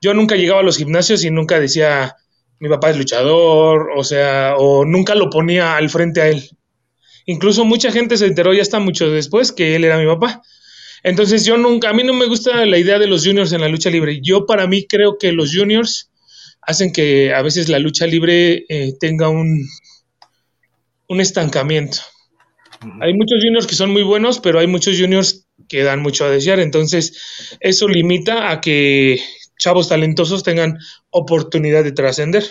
yo 0.00 0.14
nunca 0.14 0.36
llegaba 0.36 0.60
a 0.60 0.64
los 0.64 0.78
gimnasios 0.78 1.24
y 1.24 1.30
nunca 1.30 1.60
decía, 1.60 2.14
mi 2.60 2.68
papá 2.68 2.90
es 2.90 2.96
luchador, 2.96 3.90
o 3.96 4.04
sea, 4.04 4.54
o 4.56 4.84
nunca 4.84 5.14
lo 5.14 5.28
ponía 5.28 5.76
al 5.76 5.90
frente 5.90 6.20
a 6.22 6.28
él. 6.28 6.48
Incluso 7.26 7.64
mucha 7.64 7.90
gente 7.92 8.16
se 8.16 8.26
enteró 8.26 8.54
ya 8.54 8.62
hasta 8.62 8.78
mucho 8.78 9.10
después 9.10 9.52
que 9.52 9.76
él 9.76 9.84
era 9.84 9.98
mi 9.98 10.06
papá. 10.06 10.40
Entonces 11.02 11.44
yo 11.44 11.56
nunca, 11.58 11.90
a 11.90 11.92
mí 11.92 12.02
no 12.02 12.14
me 12.14 12.26
gusta 12.26 12.64
la 12.64 12.78
idea 12.78 12.98
de 12.98 13.06
los 13.06 13.24
juniors 13.24 13.52
en 13.52 13.60
la 13.60 13.68
lucha 13.68 13.90
libre. 13.90 14.20
Yo 14.22 14.46
para 14.46 14.66
mí 14.66 14.86
creo 14.86 15.18
que 15.18 15.32
los 15.32 15.54
juniors 15.54 16.10
hacen 16.62 16.92
que 16.92 17.32
a 17.32 17.42
veces 17.42 17.68
la 17.68 17.78
lucha 17.78 18.06
libre 18.06 18.64
eh, 18.68 18.94
tenga 19.00 19.28
un, 19.28 19.66
un 21.08 21.20
estancamiento. 21.20 21.98
Hay 23.00 23.12
muchos 23.14 23.38
juniors 23.42 23.66
que 23.66 23.74
son 23.74 23.90
muy 23.90 24.02
buenos, 24.02 24.38
pero 24.38 24.60
hay 24.60 24.66
muchos 24.66 24.98
juniors 24.98 25.46
que 25.68 25.82
dan 25.82 26.00
mucho 26.00 26.24
a 26.24 26.30
desear. 26.30 26.60
Entonces, 26.60 27.56
eso 27.60 27.88
limita 27.88 28.50
a 28.50 28.60
que 28.60 29.20
chavos 29.58 29.88
talentosos 29.88 30.44
tengan 30.44 30.78
oportunidad 31.10 31.82
de 31.82 31.92
trascender. 31.92 32.44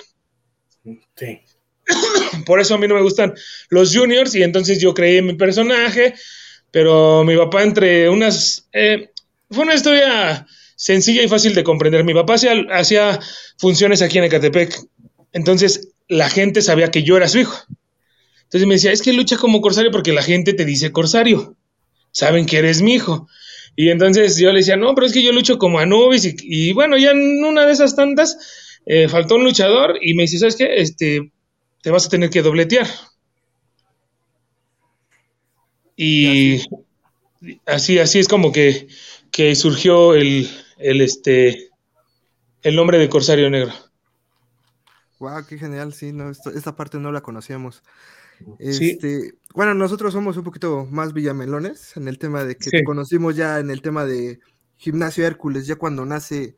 Sí. 1.15 1.39
Por 2.45 2.59
eso 2.59 2.75
a 2.75 2.77
mí 2.77 2.87
no 2.87 2.95
me 2.95 3.01
gustan 3.01 3.33
los 3.69 3.95
juniors 3.95 4.35
y 4.35 4.43
entonces 4.43 4.79
yo 4.79 4.93
creé 4.93 5.21
mi 5.21 5.33
personaje, 5.35 6.13
pero 6.71 7.23
mi 7.23 7.37
papá 7.37 7.63
entre 7.63 8.09
unas... 8.09 8.67
eh, 8.73 9.11
fue 9.49 9.63
una 9.63 9.75
historia 9.75 10.45
sencilla 10.77 11.23
y 11.23 11.27
fácil 11.27 11.53
de 11.53 11.65
comprender. 11.65 12.05
Mi 12.05 12.13
papá 12.13 12.35
hacía, 12.35 12.53
hacía 12.71 13.19
funciones 13.57 14.01
aquí 14.01 14.19
en 14.19 14.23
Ecatepec, 14.25 14.79
entonces 15.33 15.89
la 16.07 16.29
gente 16.29 16.61
sabía 16.61 16.89
que 16.89 17.03
yo 17.03 17.17
era 17.17 17.27
su 17.27 17.39
hijo. 17.39 17.57
Entonces 18.43 18.67
me 18.67 18.75
decía, 18.75 18.93
es 18.93 19.01
que 19.01 19.11
lucha 19.11 19.35
como 19.35 19.59
corsario 19.59 19.91
porque 19.91 20.13
la 20.13 20.23
gente 20.23 20.53
te 20.53 20.63
dice 20.63 20.93
corsario. 20.93 21.57
Saben 22.11 22.45
que 22.45 22.57
eres 22.57 22.81
mi 22.81 22.93
hijo. 22.93 23.27
Y 23.75 23.89
entonces 23.89 24.37
yo 24.37 24.51
le 24.53 24.59
decía, 24.59 24.77
no, 24.77 24.95
pero 24.95 25.05
es 25.05 25.13
que 25.13 25.21
yo 25.21 25.33
lucho 25.33 25.57
como 25.57 25.79
Anubis. 25.79 26.23
Y, 26.25 26.35
y 26.41 26.73
bueno, 26.73 26.95
ya 26.97 27.11
en 27.11 27.43
una 27.43 27.65
de 27.65 27.73
esas 27.73 27.95
tantas 27.95 28.37
eh, 28.85 29.09
faltó 29.09 29.35
un 29.35 29.43
luchador 29.43 29.99
y 30.01 30.13
me 30.13 30.23
dice, 30.23 30.39
¿sabes 30.39 30.55
qué? 30.55 30.77
Este, 30.77 31.31
te 31.81 31.91
vas 31.91 32.05
a 32.05 32.09
tener 32.09 32.29
que 32.29 32.41
dobletear. 32.41 32.87
Y 35.97 36.61
así, 37.65 37.99
así 37.99 38.19
es 38.19 38.27
como 38.27 38.51
que, 38.51 38.87
que 39.31 39.55
surgió 39.55 40.13
el, 40.13 40.47
el, 40.77 41.01
este, 41.01 41.69
el 42.63 42.75
nombre 42.75 42.97
de 42.97 43.09
Corsario 43.09 43.49
Negro. 43.49 43.71
Wow, 45.19 45.45
qué 45.47 45.57
genial, 45.57 45.93
sí, 45.93 46.11
no, 46.13 46.29
esto- 46.29 46.51
esta 46.51 46.75
parte 46.75 46.99
no 46.99 47.11
la 47.11 47.21
conocíamos. 47.21 47.83
Sí. 48.71 48.91
Este, 48.91 49.33
bueno, 49.55 49.73
nosotros 49.73 50.13
somos 50.13 50.37
un 50.37 50.43
poquito 50.43 50.85
más 50.91 51.13
villamelones 51.13 51.97
en 51.97 52.07
el 52.07 52.19
tema 52.19 52.43
de 52.43 52.55
que 52.55 52.65
Sí. 52.65 52.71
te 52.71 52.83
conocimos 52.83 53.35
ya 53.35 53.57
en 53.59 53.71
el 53.71 53.81
tema 53.81 54.05
de 54.05 54.39
Gimnasio 54.75 55.25
Hércules, 55.25 55.65
ya 55.65 55.75
cuando 55.77 56.05
nace 56.05 56.55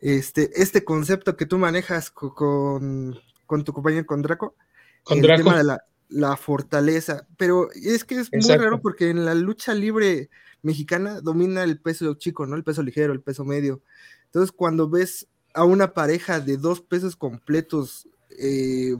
este, 0.00 0.50
este 0.62 0.84
concepto 0.84 1.34
que 1.36 1.46
tú 1.46 1.56
manejas 1.58 2.10
co- 2.10 2.34
con, 2.34 3.18
con 3.46 3.64
tu 3.64 3.72
compañero, 3.72 4.04
con 4.04 4.20
Draco, 4.20 4.54
Con 5.02 5.16
el 5.18 5.22
Draco. 5.22 5.42
tema 5.44 5.56
de 5.56 5.64
la, 5.64 5.82
la 6.10 6.36
fortaleza. 6.36 7.26
Pero 7.38 7.70
es 7.72 8.04
que 8.04 8.16
es 8.16 8.28
muy 8.30 8.56
raro 8.56 8.80
porque 8.82 9.08
en 9.08 9.24
la 9.24 9.34
lucha 9.34 9.72
libre 9.74 10.28
mexicana 10.62 11.20
domina 11.20 11.62
el 11.64 11.80
peso 11.80 12.14
chico, 12.14 12.46
¿no? 12.46 12.56
El 12.56 12.64
peso 12.64 12.82
ligero, 12.82 13.12
el 13.12 13.20
peso 13.20 13.44
medio. 13.44 13.82
Entonces, 14.26 14.52
cuando 14.52 14.88
ves 14.88 15.26
a 15.54 15.64
una 15.64 15.94
pareja 15.94 16.40
de 16.40 16.56
dos 16.56 16.80
pesos 16.80 17.16
completos 17.16 18.08
eh, 18.38 18.94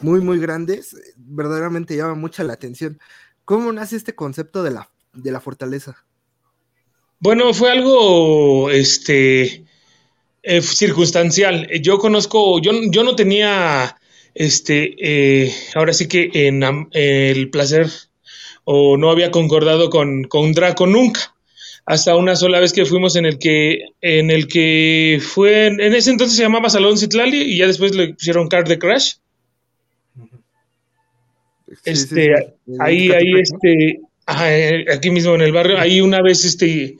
muy, 0.00 0.20
muy 0.20 0.38
grandes, 0.38 0.94
eh, 0.94 1.14
verdaderamente 1.16 1.96
llama 1.96 2.14
mucha 2.14 2.44
la 2.44 2.52
atención. 2.52 2.98
¿Cómo 3.44 3.72
nace 3.72 3.96
este 3.96 4.14
concepto 4.14 4.62
de 4.62 4.70
la, 4.72 4.90
de 5.12 5.30
la 5.30 5.40
fortaleza? 5.40 6.04
Bueno, 7.18 7.54
fue 7.54 7.70
algo 7.70 8.70
este 8.70 9.64
eh, 10.42 10.62
circunstancial. 10.62 11.68
Yo 11.80 11.98
conozco, 11.98 12.60
yo, 12.60 12.72
yo 12.90 13.02
no 13.02 13.16
tenía 13.16 13.98
este 14.34 15.50
ahora 15.74 15.94
sí 15.94 16.08
que 16.08 16.30
en 16.34 16.62
el 16.92 17.48
placer 17.48 17.90
o 18.66 18.98
no 18.98 19.10
había 19.10 19.30
concordado 19.30 19.90
con, 19.90 20.24
con 20.24 20.52
Draco 20.52 20.86
nunca. 20.86 21.34
Hasta 21.86 22.16
una 22.16 22.36
sola 22.36 22.60
vez 22.60 22.72
que 22.72 22.84
fuimos 22.84 23.16
en 23.16 23.26
el 23.26 23.38
que, 23.38 23.80
en 24.02 24.30
el 24.30 24.48
que 24.48 25.20
fue, 25.22 25.68
en, 25.68 25.80
en 25.80 25.94
ese 25.94 26.10
entonces 26.10 26.36
se 26.36 26.42
llamaba 26.42 26.68
Salón 26.68 26.98
Citlali 26.98 27.42
y 27.42 27.58
ya 27.58 27.68
después 27.68 27.94
le 27.94 28.14
pusieron 28.14 28.48
Card 28.48 28.68
de 28.68 28.78
Crash. 28.78 29.14
Sí, 31.82 31.82
Este, 31.84 32.34
sí, 32.66 32.72
ahí, 32.80 33.10
ahí, 33.10 33.32
este, 33.40 34.00
eh, 34.28 34.84
aquí 34.92 35.10
mismo 35.10 35.34
en 35.34 35.42
el 35.42 35.52
barrio, 35.52 35.78
ahí 35.78 36.00
una 36.00 36.22
vez, 36.22 36.44
este, 36.44 36.98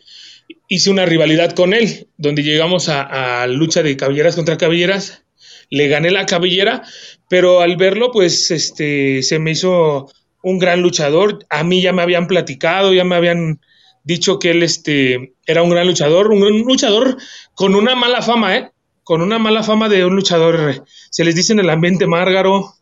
hice 0.69 0.91
una 0.91 1.07
rivalidad 1.07 1.53
con 1.55 1.75
él, 1.75 2.09
donde 2.17 2.43
llegamos 2.43 2.89
a, 2.89 3.43
a 3.43 3.47
lucha 3.47 3.83
de 3.83 3.97
cabelleras 3.97 4.37
contra 4.37 4.59
cabelleras, 4.59 5.25
le 5.71 5.89
gané 5.89 6.11
la 6.11 6.27
cabellera, 6.27 6.83
pero 7.29 7.61
al 7.61 7.77
verlo, 7.77 8.13
pues, 8.13 8.51
este, 8.51 9.23
se 9.23 9.39
me 9.39 9.53
hizo 9.53 10.13
un 10.49 10.59
gran 10.61 10.81
luchador, 10.81 11.45
a 11.51 11.65
mí 11.65 11.83
ya 11.83 11.93
me 11.93 12.03
habían 12.03 12.29
platicado, 12.29 12.95
ya 12.95 13.03
me 13.05 13.17
habían 13.17 13.61
dicho 14.05 14.39
que 14.39 14.51
él, 14.53 14.63
este, 14.63 15.35
era 15.45 15.63
un 15.65 15.71
gran 15.71 15.89
luchador, 15.89 16.29
un 16.31 16.41
luchador 16.63 17.17
con 17.55 17.75
una 17.75 17.97
mala 17.97 18.23
fama, 18.23 18.57
¿eh? 18.57 18.71
Con 19.03 19.23
una 19.23 19.39
mala 19.41 19.65
fama 19.65 19.89
de 19.89 20.05
un 20.05 20.15
luchador, 20.15 20.85
se 21.11 21.25
les 21.25 21.35
dice 21.35 21.53
en 21.53 21.59
el 21.61 21.71
ambiente 21.71 22.07
márgaro, 22.07 22.75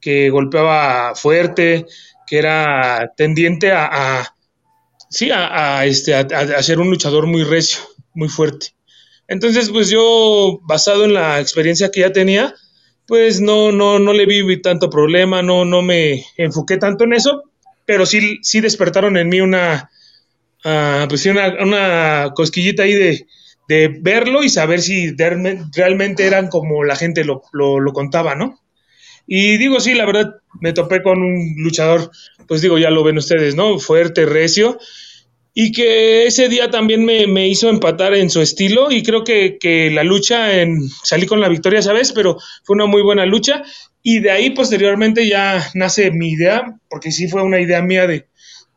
que 0.00 0.28
golpeaba 0.28 1.14
fuerte, 1.14 1.86
que 2.26 2.38
era 2.38 3.12
tendiente 3.16 3.72
a, 3.72 4.34
sí, 5.08 5.30
a, 5.32 5.84
este, 5.86 6.14
a- 6.14 6.20
a 6.58 6.62
ser 6.62 6.80
un 6.80 6.90
luchador 6.90 7.26
muy 7.26 7.44
recio, 7.44 7.80
muy 8.14 8.28
fuerte. 8.28 8.74
Entonces, 9.26 9.70
pues 9.70 9.88
yo, 9.90 10.60
basado 10.64 11.04
en 11.06 11.14
la 11.14 11.40
experiencia 11.40 11.90
que 11.90 12.00
ya 12.00 12.12
tenía, 12.12 12.54
pues 13.10 13.40
no, 13.40 13.72
no, 13.72 13.98
no 13.98 14.12
le 14.12 14.24
vi 14.24 14.62
tanto 14.62 14.88
problema, 14.88 15.42
no, 15.42 15.64
no 15.64 15.82
me 15.82 16.24
enfoqué 16.36 16.76
tanto 16.76 17.02
en 17.02 17.12
eso, 17.12 17.42
pero 17.84 18.06
sí, 18.06 18.38
sí 18.40 18.60
despertaron 18.60 19.16
en 19.16 19.28
mí 19.28 19.40
una, 19.40 19.90
sí, 21.16 21.28
una, 21.30 22.30
cosquillita 22.36 22.84
ahí 22.84 22.94
de, 22.94 23.26
verlo 24.00 24.44
y 24.44 24.48
saber 24.48 24.80
si 24.80 25.10
realme- 25.16 25.68
realmente 25.74 26.24
eran 26.24 26.46
como 26.46 26.84
la 26.84 26.94
gente 26.94 27.24
lo, 27.24 27.42
lo, 27.52 27.80
lo 27.80 27.92
contaba, 27.92 28.36
¿no? 28.36 28.60
Y 29.26 29.56
digo, 29.56 29.80
sí, 29.80 29.94
la 29.94 30.06
verdad, 30.06 30.36
me 30.60 30.72
topé 30.72 31.02
con 31.02 31.20
un 31.20 31.54
luchador, 31.58 32.12
pues 32.46 32.62
digo, 32.62 32.78
ya 32.78 32.90
lo 32.90 33.02
ven 33.02 33.18
ustedes, 33.18 33.56
¿no? 33.56 33.80
Fuerte, 33.80 34.24
recio, 34.24 34.78
y 35.62 35.72
que 35.72 36.24
ese 36.24 36.48
día 36.48 36.70
también 36.70 37.04
me, 37.04 37.26
me 37.26 37.46
hizo 37.46 37.68
empatar 37.68 38.14
en 38.14 38.30
su 38.30 38.40
estilo, 38.40 38.90
y 38.90 39.02
creo 39.02 39.24
que, 39.24 39.58
que 39.60 39.90
la 39.90 40.04
lucha, 40.04 40.58
en, 40.58 40.88
salí 41.04 41.26
con 41.26 41.38
la 41.38 41.50
victoria, 41.50 41.82
¿sabes? 41.82 42.12
Pero 42.12 42.38
fue 42.64 42.76
una 42.76 42.86
muy 42.86 43.02
buena 43.02 43.26
lucha, 43.26 43.62
y 44.02 44.20
de 44.20 44.30
ahí 44.30 44.50
posteriormente 44.50 45.28
ya 45.28 45.62
nace 45.74 46.12
mi 46.12 46.30
idea, 46.30 46.78
porque 46.88 47.12
sí 47.12 47.28
fue 47.28 47.42
una 47.42 47.60
idea 47.60 47.82
mía 47.82 48.06
de, 48.06 48.24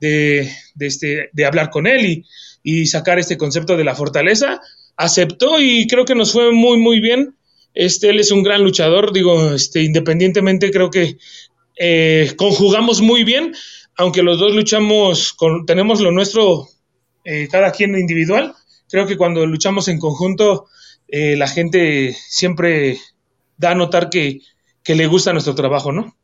de, 0.02 0.50
este, 0.82 1.30
de 1.32 1.46
hablar 1.46 1.70
con 1.70 1.88
él 1.88 2.06
y, 2.06 2.26
y 2.64 2.86
sacar 2.88 3.18
este 3.18 3.38
concepto 3.38 3.78
de 3.78 3.86
la 3.86 3.96
fortaleza. 3.96 4.60
Aceptó 4.98 5.62
y 5.62 5.88
creo 5.88 6.04
que 6.04 6.16
nos 6.16 6.34
fue 6.34 6.52
muy, 6.52 6.78
muy 6.80 7.00
bien. 7.00 7.38
Este, 7.74 8.10
él 8.10 8.20
es 8.20 8.32
un 8.32 8.44
gran 8.44 8.62
luchador, 8.62 9.14
digo, 9.14 9.54
este, 9.54 9.82
independientemente 9.84 10.70
creo 10.70 10.90
que 10.90 11.16
eh, 11.80 12.34
conjugamos 12.36 13.02
muy 13.02 13.24
bien, 13.24 13.54
aunque 13.96 14.22
los 14.22 14.38
dos 14.40 14.54
luchamos, 14.54 15.32
con, 15.34 15.66
tenemos 15.66 16.02
lo 16.02 16.12
nuestro, 16.12 16.68
eh, 17.24 17.48
cada 17.50 17.72
quien 17.72 17.98
individual. 17.98 18.56
Creo 18.90 19.08
que 19.08 19.18
cuando 19.18 19.46
luchamos 19.46 19.88
en 19.88 20.00
conjunto, 20.00 20.68
eh, 21.08 21.36
la 21.36 21.48
gente 21.48 22.14
siempre 22.14 22.98
da 23.58 23.72
a 23.72 23.76
notar 23.76 24.10
que, 24.10 24.40
que 24.84 24.96
le 24.96 25.08
gusta 25.08 25.34
nuestro 25.34 25.56
trabajo, 25.56 25.92
¿no? 25.92 26.16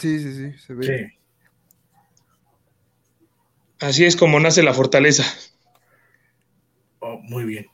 Sí, 0.00 0.18
sí, 0.18 0.34
sí, 0.34 0.58
se 0.58 0.74
ve. 0.74 0.86
Sí. 0.86 1.18
Así 3.80 4.04
es 4.04 4.16
como 4.16 4.40
nace 4.40 4.62
la 4.62 4.74
fortaleza. 4.74 5.24
Oh, 7.00 7.18
muy 7.22 7.44
bien. 7.44 7.66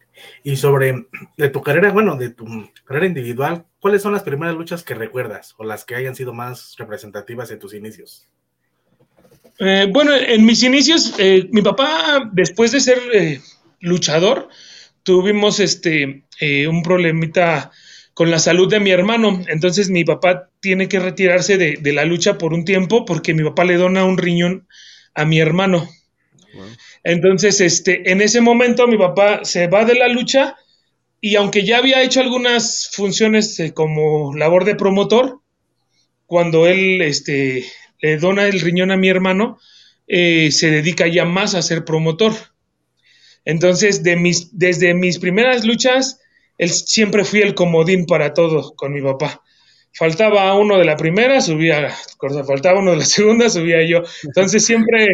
Y 0.43 0.57
sobre 0.57 1.07
de 1.37 1.49
tu 1.51 1.63
carrera, 1.63 1.93
bueno, 1.93 2.17
de 2.17 2.31
tu 2.31 2.47
carrera 2.85 3.07
individual, 3.07 3.67
¿cuáles 3.79 4.03
son 4.03 4.13
las 4.13 4.23
primeras 4.23 4.55
luchas 4.55 4.83
que 4.83 4.95
recuerdas 4.95 5.55
o 5.57 5.65
las 5.65 5.85
que 5.85 5.95
hayan 5.95 6.17
sido 6.17 6.33
más 6.33 6.75
representativas 6.79 7.51
en 7.51 7.59
tus 7.59 7.75
inicios? 7.75 8.29
Eh, 9.63 9.89
bueno, 9.93 10.13
en 10.17 10.47
mis 10.47 10.63
inicios, 10.63 11.13
eh, 11.19 11.47
mi 11.53 11.61
papá, 11.61 12.31
después 12.33 12.73
de 12.73 12.81
ser 12.81 12.99
eh, 13.13 13.41
luchador, 13.81 14.49
tuvimos 15.03 15.61
este 15.61 16.25
un 16.67 16.83
problemita 16.83 17.71
con 18.15 18.31
la 18.31 18.39
salud 18.39 18.71
de 18.71 18.81
mi 18.81 18.91
hermano. 18.91 19.43
Entonces 19.49 19.91
mi 19.91 20.05
papá 20.05 20.49
tiene 20.61 20.89
que 20.89 20.99
retirarse 20.99 21.59
de, 21.59 21.93
la 21.93 22.07
lucha 22.07 22.39
por 22.39 22.55
un 22.55 22.65
tiempo 22.65 23.05
porque 23.05 23.35
mi 23.35 23.45
papá 23.45 23.65
le 23.65 23.77
dona 23.77 24.07
un 24.07 24.17
riñón 24.17 24.67
a 25.15 25.27
mi 25.27 25.39
hermano. 25.39 25.87
Entonces, 27.05 27.61
este, 27.61 28.11
en 28.11 28.23
ese 28.23 28.41
momento 28.41 28.89
mi 28.89 28.97
papá 28.97 29.45
se 29.45 29.67
va 29.67 29.85
de 29.85 29.95
la 29.95 30.09
lucha 30.09 30.57
y 31.21 31.37
aunque 31.37 31.67
ya 31.67 31.77
había 31.77 32.03
hecho 32.03 32.21
algunas 32.21 32.89
funciones 32.91 33.63
como 33.75 34.35
labor 34.35 34.65
de 34.65 34.77
promotor, 34.77 35.41
cuando 36.25 36.67
él 36.67 37.03
este, 37.03 37.67
le 38.01 38.17
dona 38.19 38.47
el 38.47 38.61
riñón 38.61 38.91
a 38.91 38.97
mi 38.97 39.09
hermano, 39.09 39.59
eh, 40.07 40.51
se 40.51 40.71
dedica 40.71 41.07
ya 41.07 41.25
más 41.25 41.55
a 41.55 41.63
ser 41.63 41.85
promotor. 41.85 42.33
Entonces, 43.45 44.03
desde 44.03 44.95
mis 44.95 45.19
primeras 45.19 45.65
luchas, 45.65 46.21
él 46.59 46.69
siempre 46.71 47.25
fui 47.25 47.41
el 47.41 47.55
comodín 47.55 48.05
para 48.05 48.35
todo 48.35 48.75
con 48.75 48.93
mi 48.93 49.01
papá. 49.01 49.43
Faltaba 49.93 50.55
uno 50.59 50.79
de 50.79 50.85
la 50.85 50.97
primera, 50.97 51.41
subía, 51.41 51.91
faltaba 52.47 52.81
uno 52.81 52.93
de 52.93 52.99
la 52.99 53.05
segunda, 53.17 53.49
subía 53.49 53.83
yo. 53.87 54.03
Entonces 54.25 54.65
siempre, 54.65 55.07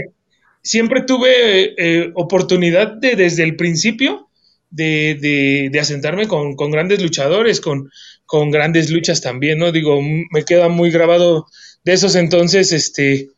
siempre 0.62 1.02
tuve 1.02 1.74
eh, 1.78 2.10
oportunidad 2.14 2.94
de 2.94 3.14
desde 3.14 3.44
el 3.44 3.54
principio 3.54 4.28
de, 4.70 5.70
asentarme 5.80 6.26
con, 6.26 6.56
con, 6.56 6.70
grandes 6.70 7.00
luchadores, 7.00 7.60
con, 7.60 7.90
con, 8.26 8.50
grandes 8.50 8.90
luchas 8.90 9.20
también, 9.20 9.58
¿no? 9.58 9.70
Digo, 9.70 10.00
me 10.02 10.44
queda 10.44 10.68
muy 10.68 10.90
grabado 10.90 11.46
de 11.86 11.92
esos 11.92 12.16
entonces, 12.16 12.72
este, 12.72 13.30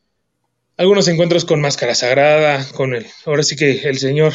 algunos 0.79 1.07
encuentros 1.07 1.45
con 1.45 1.61
Máscara 1.61 1.95
Sagrada, 1.95 2.67
con 2.73 2.95
el, 2.95 3.07
ahora 3.27 3.43
sí 3.43 3.57
que 3.57 3.83
el 3.83 3.99
señor 3.99 4.33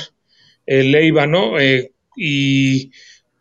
el 0.68 0.92
Leiva, 0.92 1.26
¿no? 1.26 1.60
Eh, 1.60 1.94
y 2.16 2.92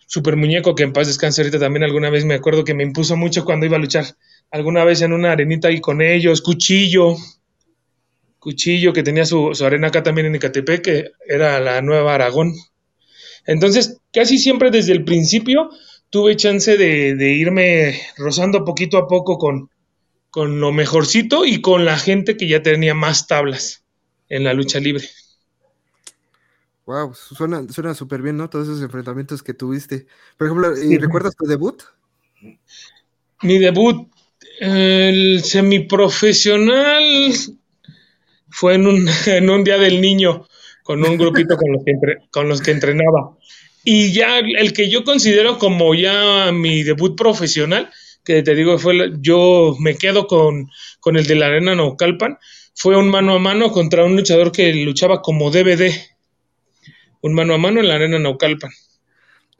Super 0.06 0.36
Muñeco, 0.36 0.74
que 0.74 0.84
en 0.84 0.94
paz 0.94 1.08
descanse 1.08 1.42
ahorita 1.42 1.58
también 1.58 1.84
alguna 1.84 2.08
vez 2.08 2.24
me 2.24 2.32
acuerdo 2.32 2.64
que 2.64 2.72
me 2.72 2.84
impuso 2.84 3.18
mucho 3.18 3.44
cuando 3.44 3.66
iba 3.66 3.76
a 3.76 3.80
luchar 3.80 4.16
alguna 4.50 4.82
vez 4.84 5.02
en 5.02 5.12
una 5.12 5.32
arenita 5.32 5.68
ahí 5.68 5.78
con 5.78 6.00
ellos, 6.00 6.40
Cuchillo, 6.40 7.16
Cuchillo 8.38 8.94
que 8.94 9.02
tenía 9.02 9.26
su, 9.26 9.50
su 9.52 9.66
arena 9.66 9.88
acá 9.88 10.02
también 10.02 10.28
en 10.28 10.36
Ecatepec, 10.36 10.80
que 10.82 11.10
era 11.28 11.60
la 11.60 11.82
Nueva 11.82 12.14
Aragón. 12.14 12.54
Entonces, 13.44 13.98
casi 14.10 14.38
siempre 14.38 14.70
desde 14.70 14.92
el 14.92 15.04
principio 15.04 15.68
tuve 16.08 16.34
chance 16.34 16.78
de, 16.78 17.14
de 17.14 17.30
irme 17.32 18.00
rozando 18.16 18.64
poquito 18.64 18.96
a 18.96 19.06
poco 19.06 19.36
con, 19.36 19.68
con 20.32 20.60
lo 20.60 20.72
mejorcito 20.72 21.44
y 21.44 21.60
con 21.60 21.84
la 21.84 21.98
gente 21.98 22.38
que 22.38 22.48
ya 22.48 22.62
tenía 22.62 22.94
más 22.94 23.26
tablas 23.26 23.84
en 24.30 24.44
la 24.44 24.54
lucha 24.54 24.80
libre. 24.80 25.04
Wow, 26.86 27.14
suena 27.14 27.62
suena 27.68 27.94
súper 27.94 28.22
bien, 28.22 28.38
¿no? 28.38 28.48
Todos 28.48 28.66
esos 28.66 28.82
enfrentamientos 28.82 29.42
que 29.42 29.52
tuviste. 29.52 30.06
Por 30.38 30.46
ejemplo, 30.46 30.74
¿y 30.82 30.96
¿recuerdas 30.96 31.36
tu 31.36 31.44
debut? 31.44 31.82
Mi 33.42 33.58
debut, 33.58 34.08
El 34.58 35.44
semiprofesional 35.44 37.04
fue 38.48 38.74
en 38.74 38.86
un, 38.86 39.06
en 39.26 39.50
un 39.50 39.64
día 39.64 39.76
del 39.76 40.00
niño 40.00 40.48
con 40.82 41.04
un 41.04 41.18
grupito 41.18 41.58
con 41.58 41.72
los 41.72 41.84
que, 41.84 41.92
con 42.30 42.48
los 42.48 42.62
que 42.62 42.70
entrenaba. 42.70 43.36
Y 43.84 44.14
ya 44.14 44.38
el 44.38 44.72
que 44.72 44.88
yo 44.88 45.04
considero 45.04 45.58
como 45.58 45.94
ya 45.94 46.52
mi 46.52 46.84
debut 46.84 47.18
profesional, 47.18 47.90
que 48.24 48.42
te 48.42 48.54
digo, 48.54 48.78
fue 48.78 49.12
yo 49.20 49.76
me 49.80 49.96
quedo 49.96 50.26
con, 50.26 50.68
con 51.00 51.16
el 51.16 51.26
de 51.26 51.34
la 51.34 51.46
Arena 51.46 51.74
Naucalpan, 51.74 52.38
fue 52.74 52.96
un 52.96 53.10
mano 53.10 53.34
a 53.34 53.38
mano 53.38 53.70
contra 53.70 54.04
un 54.04 54.16
luchador 54.16 54.52
que 54.52 54.72
luchaba 54.72 55.20
como 55.20 55.50
DVD. 55.50 55.92
Un 57.20 57.34
mano 57.34 57.54
a 57.54 57.58
mano 57.58 57.80
en 57.80 57.88
la 57.88 57.94
Arena 57.94 58.18
Naucalpan. 58.18 58.70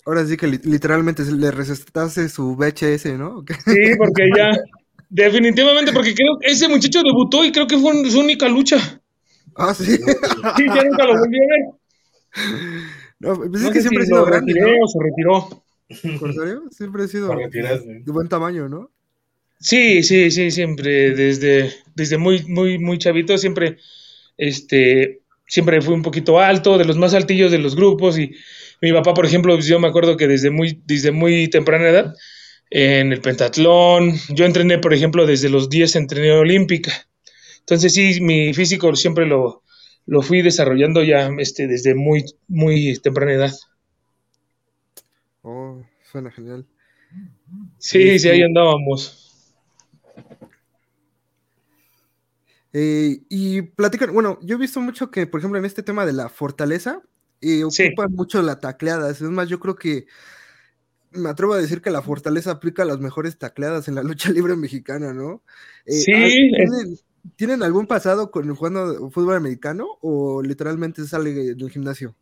Ahora 0.05 0.27
sí 0.27 0.37
que 0.37 0.49
literalmente 0.49 1.23
le 1.25 1.51
recetaste 1.53 2.29
su 2.29 2.57
VHS, 2.57 3.17
¿no? 3.17 3.45
Sí, 3.67 3.95
porque 3.97 4.29
ya, 4.37 4.51
definitivamente, 5.09 5.93
porque 5.93 6.15
creo 6.15 6.39
que 6.41 6.51
ese 6.51 6.69
muchacho 6.69 7.03
debutó 7.05 7.45
y 7.45 7.53
creo 7.53 7.69
que 7.69 7.79
fue 7.79 8.11
su 8.11 8.19
única 8.19 8.49
lucha. 8.49 9.01
Ah, 9.55 9.75
sí. 9.75 9.85
Sí, 9.85 10.65
ya 10.67 10.83
nunca 10.83 11.05
lo 11.05 11.19
volví 11.19 11.39
a 11.39 11.47
ver. 11.51 12.83
No, 13.21 13.37
pues 13.37 13.63
es 13.63 13.71
que 13.71 13.81
siempre 13.81 14.03
ha 14.03 14.07
sido 14.07 14.25
grande. 14.25 14.55
¿no? 14.55 14.67
o 14.67 14.89
se 14.89 14.99
retiró. 15.01 15.65
¿Por 16.19 16.35
serio? 16.35 16.63
Siempre 16.71 17.05
ha 17.05 17.09
sido 17.09 17.35
de 17.35 18.03
buen 18.07 18.29
tamaño, 18.29 18.69
¿no? 18.69 18.91
Sí, 19.61 20.03
sí, 20.03 20.33
sí, 20.33 20.51
siempre, 20.51 21.15
desde, 21.15 21.73
desde 21.95 22.19
muy, 22.19 22.43
muy, 22.49 22.79
muy 22.81 22.99
chavito, 22.99 23.39
siempre, 23.39 23.77
este, 24.37 25.21
siempre 25.47 25.81
fui 25.81 25.95
un 25.95 26.03
poquito 26.03 26.41
alto, 26.41 26.79
de 26.79 26.85
los 26.85 26.97
más 26.97 27.15
altillos 27.15 27.53
de 27.53 27.59
los 27.59 27.77
grupos, 27.77 28.19
y 28.19 28.33
mi 28.81 28.93
papá, 28.93 29.15
por 29.15 29.25
ejemplo, 29.25 29.57
yo 29.61 29.79
me 29.79 29.87
acuerdo 29.87 30.17
que 30.17 30.27
desde 30.27 30.51
muy, 30.51 30.83
desde 30.85 31.13
muy 31.13 31.47
temprana 31.49 31.91
edad, 31.91 32.15
en 32.71 33.13
el 33.13 33.21
pentatlón, 33.21 34.15
yo 34.31 34.47
entrené, 34.47 34.79
por 34.79 34.95
ejemplo, 34.95 35.27
desde 35.27 35.49
los 35.49 35.71
10 35.71 35.95
entrené 35.95 36.33
olímpica, 36.33 36.93
entonces 37.61 37.95
sí, 37.95 38.21
mi 38.21 38.53
físico 38.55 38.97
siempre 38.97 39.27
lo, 39.27 39.63
lo 40.07 40.23
fui 40.23 40.43
desarrollando 40.43 41.03
ya 41.03 41.31
este, 41.39 41.69
desde 41.69 41.95
muy, 41.95 42.25
muy 42.49 42.99
temprana 42.99 43.33
edad. 43.33 43.53
Suena 46.13 46.31
genial. 46.31 46.67
Sí, 47.79 48.19
sí, 48.19 48.29
ahí 48.29 48.43
andábamos. 48.43 49.55
Eh, 52.75 53.23
y 53.31 53.63
platican, 53.63 54.13
bueno, 54.13 54.39
yo 54.43 54.57
he 54.57 54.59
visto 54.59 54.79
mucho 54.83 55.11
que, 55.11 55.27
por 55.27 55.41
ejemplo, 55.41 55.59
en 55.59 55.65
este 55.65 55.83
tema 55.83 56.05
de 56.05 56.13
la 56.13 56.29
fortaleza, 56.29 57.01
eh, 57.41 57.65
ocupan 57.65 58.13
mucho 58.13 58.43
la 58.43 58.61
tacleada. 58.61 59.11
Es 59.11 59.23
más, 59.23 59.49
yo 59.49 59.59
creo 59.59 59.75
que 59.75 60.07
me 61.13 61.31
atrevo 61.31 61.55
a 61.55 61.59
decir 61.59 61.81
que 61.81 61.91
la 61.91 62.03
fortaleza 62.03 62.51
aplica 62.51 62.85
las 62.85 63.01
mejores 63.01 63.39
tacleadas 63.39 63.89
en 63.89 63.95
la 63.95 64.03
lucha 64.03 64.31
libre 64.31 64.55
mexicana, 64.55 65.15
¿no? 65.15 65.43
Eh, 65.87 65.93
sí. 65.93 66.53
¿Tienen 67.37 67.63
algún 67.63 67.87
pasado 67.87 68.31
con 68.31 68.55
jugando 68.55 69.11
fútbol 69.11 69.37
americano 69.37 69.87
o 70.03 70.43
literalmente 70.43 71.07
sale 71.07 71.55
del 71.55 71.71
gimnasio? 71.71 72.15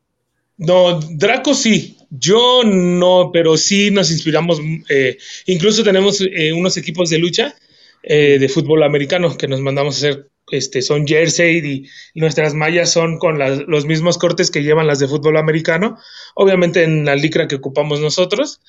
No, 0.61 1.01
Draco 1.01 1.55
sí, 1.55 1.97
yo 2.11 2.63
no, 2.65 3.31
pero 3.33 3.57
sí 3.57 3.91
nos 3.91 4.11
inspiramos, 4.11 4.61
eh, 4.91 5.17
incluso 5.47 5.83
tenemos 5.83 6.21
eh, 6.21 6.53
unos 6.53 6.77
equipos 6.77 7.09
de 7.09 7.19
lucha 7.19 7.55
eh, 8.03 8.39
de 8.39 8.49
fútbol 8.51 8.83
americano 8.83 9.39
que 9.39 9.49
nos 9.49 9.63
mandamos 9.63 9.95
a 9.95 9.99
hacer, 9.99 10.29
este, 10.51 10.83
son 10.83 11.07
jersey 11.07 11.89
y 12.15 12.21
nuestras 12.21 12.53
mallas 12.53 12.93
son 12.93 13.17
con 13.17 13.39
los 13.39 13.87
mismos 13.87 14.19
cortes 14.19 14.51
que 14.51 14.63
llevan 14.63 14.87
las 14.87 14.99
de 14.99 15.09
fútbol 15.09 15.39
americano, 15.39 15.97
obviamente 16.35 16.83
en 16.83 17.07
la 17.07 17.17
licra 17.17 17.49
que 17.49 17.55
ocupamos 17.55 18.01
nosotros, 18.01 18.61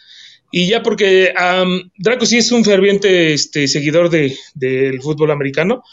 y 0.50 0.68
ya 0.68 0.84
porque 0.84 1.34
Draco 1.98 2.26
sí 2.26 2.38
es 2.38 2.54
un 2.54 2.64
ferviente 2.64 3.34
este, 3.34 3.68
seguidor 3.68 4.10
del 4.10 4.38
de, 4.54 4.98
fútbol 5.02 5.32
americano, 5.32 5.84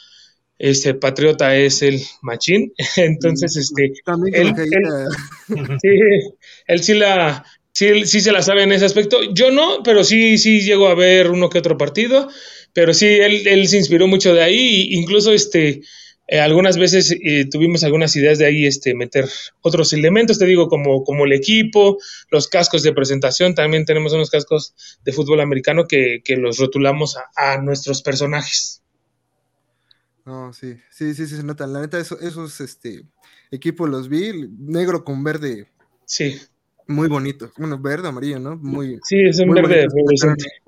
este 0.59 0.95
patriota 0.95 1.55
es 1.57 1.83
el 1.83 2.03
machín, 2.23 2.73
entonces 2.97 3.57
este 3.57 3.93
él, 4.33 4.55
sí, 5.83 5.89
él 6.67 6.83
sí 6.83 6.95
la 6.95 7.45
sí, 7.73 8.05
sí, 8.07 8.21
se 8.21 8.33
la 8.33 8.43
sabe 8.43 8.65
en 8.65 8.73
ese 8.73 8.85
aspecto. 8.85 9.23
Yo 9.33 9.51
no, 9.51 9.83
pero 9.85 10.03
sí 10.03 10.39
sí 10.39 10.61
llego 10.61 10.89
a 10.89 10.95
ver 10.95 11.31
uno 11.31 11.49
que 11.49 11.59
otro 11.59 11.77
partido, 11.77 12.29
pero 12.73 12.93
sí 12.93 13.07
él, 13.07 13.47
él 13.47 13.69
se 13.69 13.79
inspiró 13.79 14.07
mucho 14.09 14.35
de 14.35 14.43
ahí, 14.43 14.89
incluso 14.95 15.33
este 15.33 15.83
eh, 16.31 16.41
algunas 16.41 16.77
veces 16.77 17.17
eh, 17.25 17.47
tuvimos 17.51 17.85
algunas 17.85 18.15
ideas 18.17 18.39
de 18.39 18.47
ahí 18.47 18.67
este 18.67 18.95
meter 18.95 19.27
otros 19.63 19.93
elementos, 19.93 20.39
te 20.39 20.45
digo 20.45 20.69
como 20.69 21.05
como 21.05 21.25
el 21.25 21.33
equipo, 21.33 21.99
los 22.31 22.49
cascos 22.49 22.83
de 22.83 22.93
presentación, 22.93 23.55
también 23.55 23.85
tenemos 23.85 24.13
unos 24.13 24.29
cascos 24.29 24.75
de 25.05 25.13
fútbol 25.13 25.41
americano 25.41 25.87
que, 25.87 26.21
que 26.25 26.37
los 26.37 26.59
rotulamos 26.59 27.17
a 27.37 27.59
nuestros 27.59 28.03
personajes. 28.03 28.83
No, 30.29 30.53
sí, 30.53 30.77
sí, 30.91 31.15
sí, 31.15 31.27
se 31.27 31.43
nota. 31.43 31.67
La 31.67 31.81
neta, 31.81 31.99
esos, 31.99 32.61
este, 32.61 33.03
equipos 33.51 33.89
los 33.89 34.11
vi, 34.11 34.47
negro 34.59 35.03
con 35.03 35.25
verde. 35.25 35.69
Sí. 36.05 36.39
Muy 36.87 37.09
bonito. 37.09 37.51
Bueno, 37.57 37.79
verde, 37.79 38.09
amarillo, 38.09 38.39
¿no? 38.39 38.55
Muy, 38.57 39.01
sí, 39.05 39.23
es 39.23 39.39
un 39.39 39.55
verde 39.55 39.87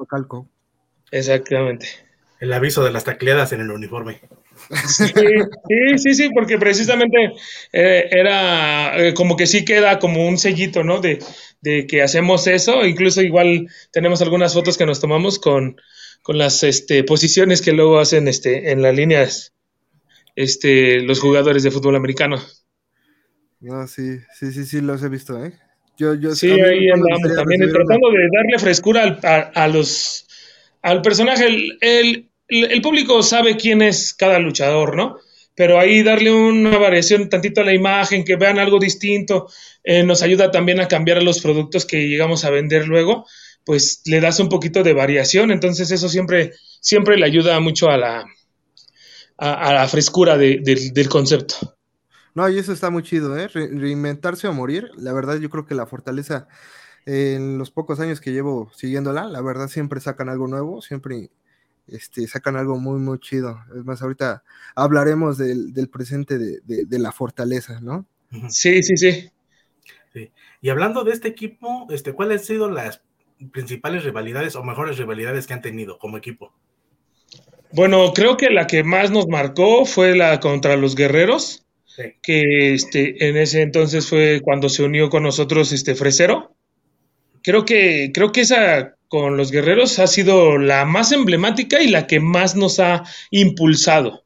calco. 0.08 0.48
Exactamente. 1.10 1.88
El 2.40 2.54
aviso 2.54 2.82
de 2.82 2.90
las 2.90 3.04
tacleadas 3.04 3.52
en 3.52 3.60
el 3.60 3.70
uniforme. 3.70 4.22
Sí, 4.86 5.04
sí, 5.98 6.14
sí, 6.14 6.30
porque 6.34 6.56
precisamente 6.56 7.34
eh, 7.72 8.08
era 8.10 8.98
eh, 8.98 9.12
como 9.12 9.36
que 9.36 9.46
sí 9.46 9.64
queda 9.66 9.98
como 9.98 10.26
un 10.26 10.38
sellito, 10.38 10.84
¿no? 10.84 11.00
De, 11.00 11.18
de 11.60 11.86
que 11.86 12.00
hacemos 12.00 12.46
eso. 12.46 12.86
Incluso 12.86 13.20
igual 13.20 13.68
tenemos 13.92 14.22
algunas 14.22 14.54
fotos 14.54 14.78
que 14.78 14.86
nos 14.86 15.00
tomamos 15.00 15.38
con, 15.38 15.76
con 16.22 16.38
las 16.38 16.62
este, 16.62 17.04
posiciones 17.04 17.62
que 17.62 17.72
luego 17.72 17.98
hacen 17.98 18.28
este, 18.28 18.70
en 18.72 18.82
las 18.82 18.94
líneas 18.94 19.52
este, 20.36 21.00
los 21.00 21.20
jugadores 21.20 21.62
de 21.62 21.70
fútbol 21.70 21.96
americano. 21.96 22.40
No, 23.60 23.86
sí, 23.86 24.18
sí, 24.38 24.52
sí, 24.52 24.64
sí, 24.64 24.80
los 24.80 25.02
he 25.02 25.08
visto, 25.08 25.44
¿eh? 25.44 25.52
Yo, 25.98 26.14
yo 26.14 26.34
sí, 26.34 26.50
ahí 26.50 26.88
andamos 26.88 27.34
también 27.34 27.60
tratando 27.70 28.10
de 28.10 28.28
darle 28.32 28.58
frescura 28.58 29.02
al, 29.02 29.50
a, 29.54 29.68
los, 29.68 30.26
al 30.80 31.02
personaje. 31.02 31.46
El, 31.82 32.30
el, 32.48 32.80
público 32.80 33.22
sabe 33.22 33.58
quién 33.58 33.82
es 33.82 34.14
cada 34.14 34.38
luchador, 34.38 34.96
¿no? 34.96 35.18
Pero 35.54 35.78
ahí 35.78 36.02
darle 36.02 36.32
una 36.32 36.78
variación 36.78 37.28
tantito 37.28 37.60
a 37.60 37.64
la 37.64 37.74
imagen, 37.74 38.24
que 38.24 38.36
vean 38.36 38.58
algo 38.58 38.78
distinto, 38.78 39.48
eh, 39.84 40.02
nos 40.02 40.22
ayuda 40.22 40.50
también 40.50 40.80
a 40.80 40.88
cambiar 40.88 41.22
los 41.22 41.40
productos 41.40 41.84
que 41.84 42.08
llegamos 42.08 42.46
a 42.46 42.50
vender 42.50 42.88
luego 42.88 43.26
pues 43.64 44.02
le 44.06 44.20
das 44.20 44.40
un 44.40 44.48
poquito 44.48 44.82
de 44.82 44.94
variación, 44.94 45.50
entonces 45.50 45.90
eso 45.90 46.08
siempre, 46.08 46.52
siempre 46.80 47.16
le 47.16 47.26
ayuda 47.26 47.60
mucho 47.60 47.88
a 47.88 47.96
la, 47.96 48.24
a, 49.36 49.72
la 49.72 49.88
frescura 49.88 50.36
del 50.36 51.08
concepto. 51.08 51.54
No, 52.34 52.48
y 52.48 52.58
eso 52.58 52.72
está 52.72 52.90
muy 52.90 53.02
chido, 53.02 53.36
¿eh? 53.36 53.48
reinventarse 53.48 54.46
o 54.46 54.52
morir, 54.52 54.90
la 54.96 55.12
verdad 55.12 55.36
yo 55.38 55.50
creo 55.50 55.66
que 55.66 55.74
la 55.74 55.86
fortaleza 55.86 56.46
en 57.06 57.58
los 57.58 57.70
pocos 57.70 57.98
años 58.00 58.20
que 58.20 58.32
llevo 58.32 58.70
siguiéndola, 58.74 59.24
la 59.24 59.40
verdad 59.40 59.68
siempre 59.68 60.00
sacan 60.00 60.28
algo 60.28 60.46
nuevo, 60.46 60.80
siempre 60.80 61.30
este, 61.88 62.26
sacan 62.28 62.56
algo 62.56 62.78
muy, 62.78 63.00
muy 63.00 63.18
chido. 63.18 63.58
Es 63.76 63.84
más, 63.84 64.02
ahorita 64.02 64.44
hablaremos 64.74 65.38
del, 65.38 65.88
presente 65.92 66.38
de, 66.38 66.60
de, 66.64 66.98
la 66.98 67.10
fortaleza, 67.10 67.80
¿no? 67.80 68.06
Sí, 68.48 68.82
sí, 68.82 68.96
sí, 68.96 69.30
sí. 70.12 70.30
Y 70.60 70.68
hablando 70.68 71.04
de 71.04 71.12
este 71.12 71.28
equipo, 71.28 71.86
este, 71.90 72.12
¿cuáles 72.12 72.42
han 72.42 72.46
sido 72.46 72.70
las 72.70 73.02
principales 73.52 74.04
rivalidades 74.04 74.56
o 74.56 74.62
mejores 74.62 74.98
rivalidades 74.98 75.46
que 75.46 75.54
han 75.54 75.62
tenido 75.62 75.98
como 75.98 76.16
equipo? 76.16 76.52
Bueno, 77.72 78.12
creo 78.12 78.36
que 78.36 78.50
la 78.50 78.66
que 78.66 78.82
más 78.82 79.10
nos 79.10 79.28
marcó 79.28 79.84
fue 79.84 80.16
la 80.16 80.40
contra 80.40 80.76
los 80.76 80.96
guerreros, 80.96 81.64
que 82.22 82.74
este, 82.74 83.28
en 83.28 83.36
ese 83.36 83.62
entonces 83.62 84.08
fue 84.08 84.40
cuando 84.42 84.68
se 84.68 84.82
unió 84.82 85.10
con 85.10 85.22
nosotros 85.22 85.72
este 85.72 85.94
Fresero. 85.94 86.54
Creo 87.42 87.64
que, 87.64 88.10
creo 88.12 88.32
que 88.32 88.42
esa 88.42 88.96
con 89.08 89.36
los 89.36 89.50
guerreros 89.50 89.98
ha 89.98 90.06
sido 90.06 90.56
la 90.56 90.84
más 90.84 91.10
emblemática 91.10 91.82
y 91.82 91.88
la 91.88 92.06
que 92.06 92.20
más 92.20 92.54
nos 92.54 92.78
ha 92.78 93.02
impulsado. 93.30 94.22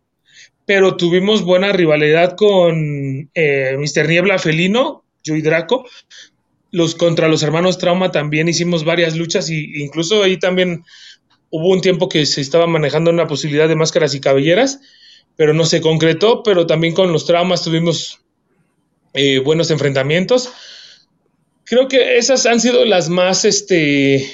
Pero 0.67 0.97
tuvimos 0.97 1.43
buena 1.43 1.73
rivalidad 1.73 2.37
con 2.37 3.31
eh, 3.35 3.77
Mr. 3.79 4.09
Niebla 4.09 4.39
Felino, 4.39 5.05
yo 5.23 5.37
y 5.37 5.43
Draco, 5.43 5.87
los 6.75 6.97
contra 6.97 7.29
los 7.29 7.45
hermanos 7.45 7.79
Trauma 7.79 8.11
también 8.11 8.49
hicimos 8.49 8.85
varias 8.85 9.17
luchas 9.17 9.49
y 9.49 9.81
incluso 9.81 10.25
ahí 10.25 10.39
también 10.39 10.85
hubo 11.49 11.69
un 11.69 11.81
tiempo 11.81 12.09
que 12.09 12.27
se 12.27 12.41
estaba 12.41 12.67
manejando 12.67 13.13
una 13.13 13.29
posibilidad 13.29 13.69
de 13.69 13.77
máscaras 13.77 14.13
y 14.17 14.21
cabelleras, 14.21 14.81
pero 15.37 15.55
no 15.55 15.67
se 15.67 15.81
concretó, 15.81 16.43
pero 16.43 16.67
también 16.67 16.93
con 16.93 17.13
los 17.13 17.27
traumas 17.27 17.63
tuvimos 17.63 18.23
eh, 19.13 19.39
buenos 19.39 19.71
enfrentamientos. 19.71 20.53
Creo 21.63 21.87
que 21.87 22.19
esas 22.19 22.45
han 22.45 22.61
sido 22.61 22.85
las 22.85 23.09
más, 23.09 23.45
este, 23.45 24.29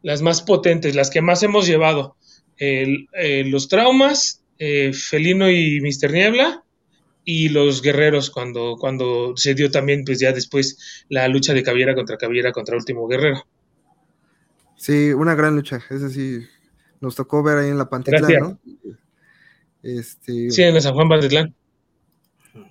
las 0.00 0.22
más 0.22 0.40
potentes, 0.40 0.94
las 0.94 1.10
que 1.10 1.20
más 1.20 1.42
hemos 1.42 1.66
llevado. 1.66 2.16
Eh, 2.58 3.04
los 3.44 3.68
traumas, 3.68 4.42
eh, 4.58 4.94
Felino 4.94 5.50
y 5.50 5.82
Mister 5.82 6.10
Niebla, 6.10 6.64
y 7.24 7.48
los 7.50 7.82
guerreros 7.82 8.30
cuando, 8.30 8.76
cuando 8.78 9.34
se 9.36 9.54
dio 9.54 9.70
también, 9.70 10.04
pues 10.04 10.18
ya 10.20 10.32
después 10.32 11.04
la 11.08 11.28
lucha 11.28 11.54
de 11.54 11.62
Caviera 11.62 11.94
contra 11.94 12.16
Caviera 12.18 12.52
contra 12.52 12.76
Último 12.76 13.06
Guerrero. 13.06 13.46
Sí, 14.76 15.12
una 15.12 15.34
gran 15.34 15.54
lucha, 15.54 15.80
es 15.90 16.02
así. 16.02 16.40
nos 17.00 17.14
tocó 17.14 17.42
ver 17.42 17.58
ahí 17.58 17.70
en 17.70 17.78
la 17.78 17.88
Pantitlán, 17.88 18.22
Gracias. 18.22 18.42
¿no? 18.42 18.58
Este, 19.82 20.50
Sí, 20.50 20.62
en 20.62 20.74
la 20.74 20.80
San 20.80 20.94
Juan 20.94 21.08
Pantitlán. 21.08 21.54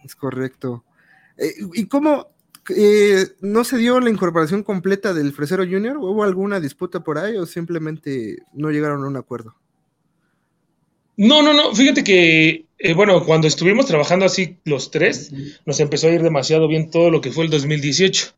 es 0.03 0.15
correcto. 0.15 0.83
Eh, 1.37 1.53
¿Y 1.73 1.87
cómo 1.87 2.31
eh, 2.75 3.25
no 3.41 3.63
se 3.63 3.77
dio 3.77 3.99
la 3.99 4.09
incorporación 4.09 4.63
completa 4.63 5.13
del 5.13 5.31
Fresero 5.33 5.63
Junior? 5.63 5.97
¿Hubo 5.97 6.23
alguna 6.23 6.59
disputa 6.59 7.01
por 7.03 7.17
ahí 7.17 7.37
o 7.37 7.45
simplemente 7.45 8.37
no 8.53 8.69
llegaron 8.69 9.03
a 9.03 9.07
un 9.07 9.17
acuerdo? 9.17 9.55
No, 11.17 11.41
no, 11.41 11.53
no. 11.53 11.73
Fíjate 11.75 12.03
que, 12.03 12.65
eh, 12.83 12.93
bueno, 12.93 13.23
cuando 13.25 13.47
estuvimos 13.47 13.85
trabajando 13.85 14.25
así 14.25 14.57
los 14.65 14.91
tres, 14.91 15.31
nos 15.65 15.79
empezó 15.79 16.07
a 16.07 16.11
ir 16.11 16.21
demasiado 16.21 16.67
bien 16.67 16.89
todo 16.91 17.09
lo 17.09 17.21
que 17.21 17.31
fue 17.31 17.45
el 17.45 17.49
2018. 17.51 18.33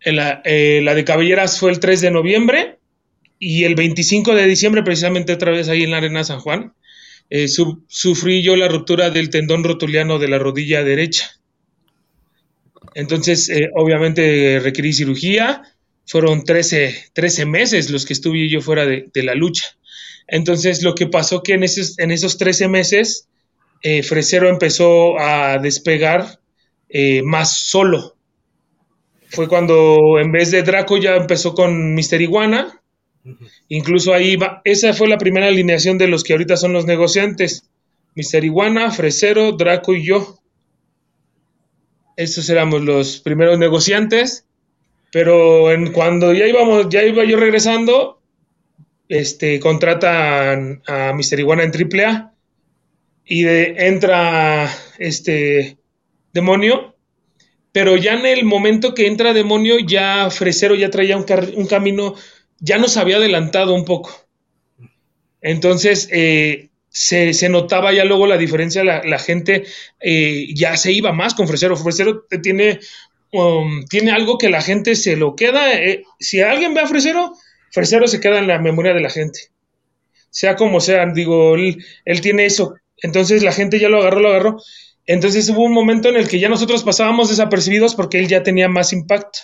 En 0.00 0.16
la, 0.16 0.42
eh, 0.44 0.80
la 0.82 0.94
de 0.94 1.04
Cabelleras 1.04 1.58
fue 1.58 1.70
el 1.70 1.80
3 1.80 2.00
de 2.02 2.10
noviembre 2.10 2.78
y 3.38 3.64
el 3.64 3.74
25 3.74 4.34
de 4.34 4.46
diciembre, 4.46 4.82
precisamente 4.82 5.32
otra 5.32 5.50
vez 5.50 5.68
ahí 5.68 5.82
en 5.82 5.90
la 5.90 5.96
Arena 5.98 6.24
San 6.24 6.40
Juan, 6.40 6.74
eh, 7.30 7.48
su- 7.48 7.84
sufrí 7.88 8.42
yo 8.42 8.54
la 8.56 8.68
ruptura 8.68 9.10
del 9.10 9.30
tendón 9.30 9.64
rotuliano 9.64 10.18
de 10.18 10.28
la 10.28 10.38
rodilla 10.38 10.82
derecha. 10.84 11.30
Entonces, 12.94 13.48
eh, 13.48 13.70
obviamente 13.74 14.60
requerí 14.60 14.92
cirugía. 14.92 15.62
Fueron 16.06 16.44
13, 16.44 16.94
13 17.14 17.46
meses 17.46 17.90
los 17.90 18.04
que 18.04 18.12
estuve 18.12 18.48
yo 18.48 18.60
fuera 18.60 18.84
de, 18.86 19.06
de 19.12 19.22
la 19.22 19.34
lucha. 19.34 19.64
Entonces, 20.26 20.82
lo 20.82 20.94
que 20.94 21.06
pasó 21.06 21.42
que 21.42 21.54
en 21.54 21.64
esos, 21.64 21.98
en 21.98 22.10
esos 22.10 22.36
13 22.38 22.68
meses, 22.68 23.26
eh, 23.84 24.02
Fresero 24.02 24.48
empezó 24.48 25.18
a 25.18 25.58
despegar 25.58 26.40
eh, 26.88 27.22
más 27.22 27.58
solo. 27.58 28.16
Fue 29.28 29.46
cuando 29.46 30.18
en 30.18 30.32
vez 30.32 30.50
de 30.50 30.62
Draco 30.62 30.96
ya 30.96 31.16
empezó 31.16 31.54
con 31.54 31.94
Mister 31.94 32.22
Iguana. 32.22 32.80
Incluso 33.68 34.14
ahí 34.14 34.36
va, 34.36 34.62
esa 34.64 34.94
fue 34.94 35.06
la 35.06 35.18
primera 35.18 35.48
alineación 35.48 35.98
de 35.98 36.08
los 36.08 36.24
que 36.24 36.32
ahorita 36.32 36.56
son 36.56 36.72
los 36.72 36.86
negociantes. 36.86 37.68
Mister 38.14 38.42
Iguana, 38.42 38.90
Fresero, 38.90 39.52
Draco 39.52 39.92
y 39.92 40.06
yo. 40.06 40.38
Esos 42.16 42.48
éramos 42.48 42.80
los 42.80 43.20
primeros 43.20 43.58
negociantes. 43.58 44.46
Pero 45.12 45.72
en, 45.72 45.92
cuando 45.92 46.32
ya 46.32 46.46
íbamos, 46.46 46.88
ya 46.88 47.02
iba 47.02 47.22
yo 47.24 47.36
regresando, 47.36 48.22
este, 49.10 49.60
contratan 49.60 50.82
a 50.86 51.12
Mister 51.12 51.38
Iguana 51.38 51.64
en 51.64 51.70
AAA 51.70 52.33
y 53.24 53.42
de- 53.44 53.74
entra 53.88 54.70
este 54.98 55.78
demonio, 56.32 56.96
pero 57.72 57.96
ya 57.96 58.14
en 58.14 58.26
el 58.26 58.44
momento 58.44 58.94
que 58.94 59.06
entra 59.08 59.32
demonio, 59.34 59.78
ya 59.80 60.30
Fresero 60.30 60.74
ya 60.76 60.90
traía 60.90 61.16
un, 61.16 61.26
un 61.56 61.66
camino, 61.66 62.14
ya 62.60 62.78
nos 62.78 62.96
había 62.96 63.16
adelantado 63.18 63.74
un 63.74 63.84
poco. 63.84 64.10
Entonces, 65.40 66.08
eh, 66.12 66.70
se, 66.88 67.34
se 67.34 67.48
notaba 67.48 67.92
ya 67.92 68.04
luego 68.04 68.26
la 68.26 68.38
diferencia, 68.38 68.84
la, 68.84 69.02
la 69.04 69.18
gente 69.18 69.64
eh, 70.00 70.46
ya 70.54 70.76
se 70.76 70.92
iba 70.92 71.12
más 71.12 71.34
con 71.34 71.48
Fresero. 71.48 71.76
Fresero 71.76 72.24
tiene, 72.42 72.80
um, 73.32 73.84
tiene 73.86 74.12
algo 74.12 74.38
que 74.38 74.48
la 74.50 74.62
gente 74.62 74.94
se 74.96 75.16
lo 75.16 75.36
queda. 75.36 75.74
eh, 75.74 76.04
si 76.18 76.40
alguien 76.40 76.74
ve 76.74 76.80
a 76.80 76.86
Fresero, 76.86 77.32
Fresero 77.72 78.06
se 78.06 78.20
queda 78.20 78.38
en 78.38 78.46
la 78.46 78.58
memoria 78.58 78.94
de 78.94 79.00
la 79.00 79.10
gente. 79.10 79.40
Sea 80.30 80.56
como 80.56 80.80
sea, 80.80 81.06
digo, 81.12 81.54
él, 81.56 81.84
él 82.04 82.20
tiene 82.20 82.46
eso. 82.46 82.74
Entonces 83.04 83.42
la 83.42 83.52
gente 83.52 83.78
ya 83.78 83.90
lo 83.90 83.98
agarró, 83.98 84.20
lo 84.20 84.28
agarró. 84.30 84.62
Entonces 85.04 85.46
hubo 85.50 85.62
un 85.62 85.74
momento 85.74 86.08
en 86.08 86.16
el 86.16 86.26
que 86.26 86.38
ya 86.38 86.48
nosotros 86.48 86.84
pasábamos 86.84 87.28
desapercibidos 87.28 87.94
porque 87.94 88.18
él 88.18 88.28
ya 88.28 88.42
tenía 88.42 88.66
más 88.66 88.94
impacto. 88.94 89.40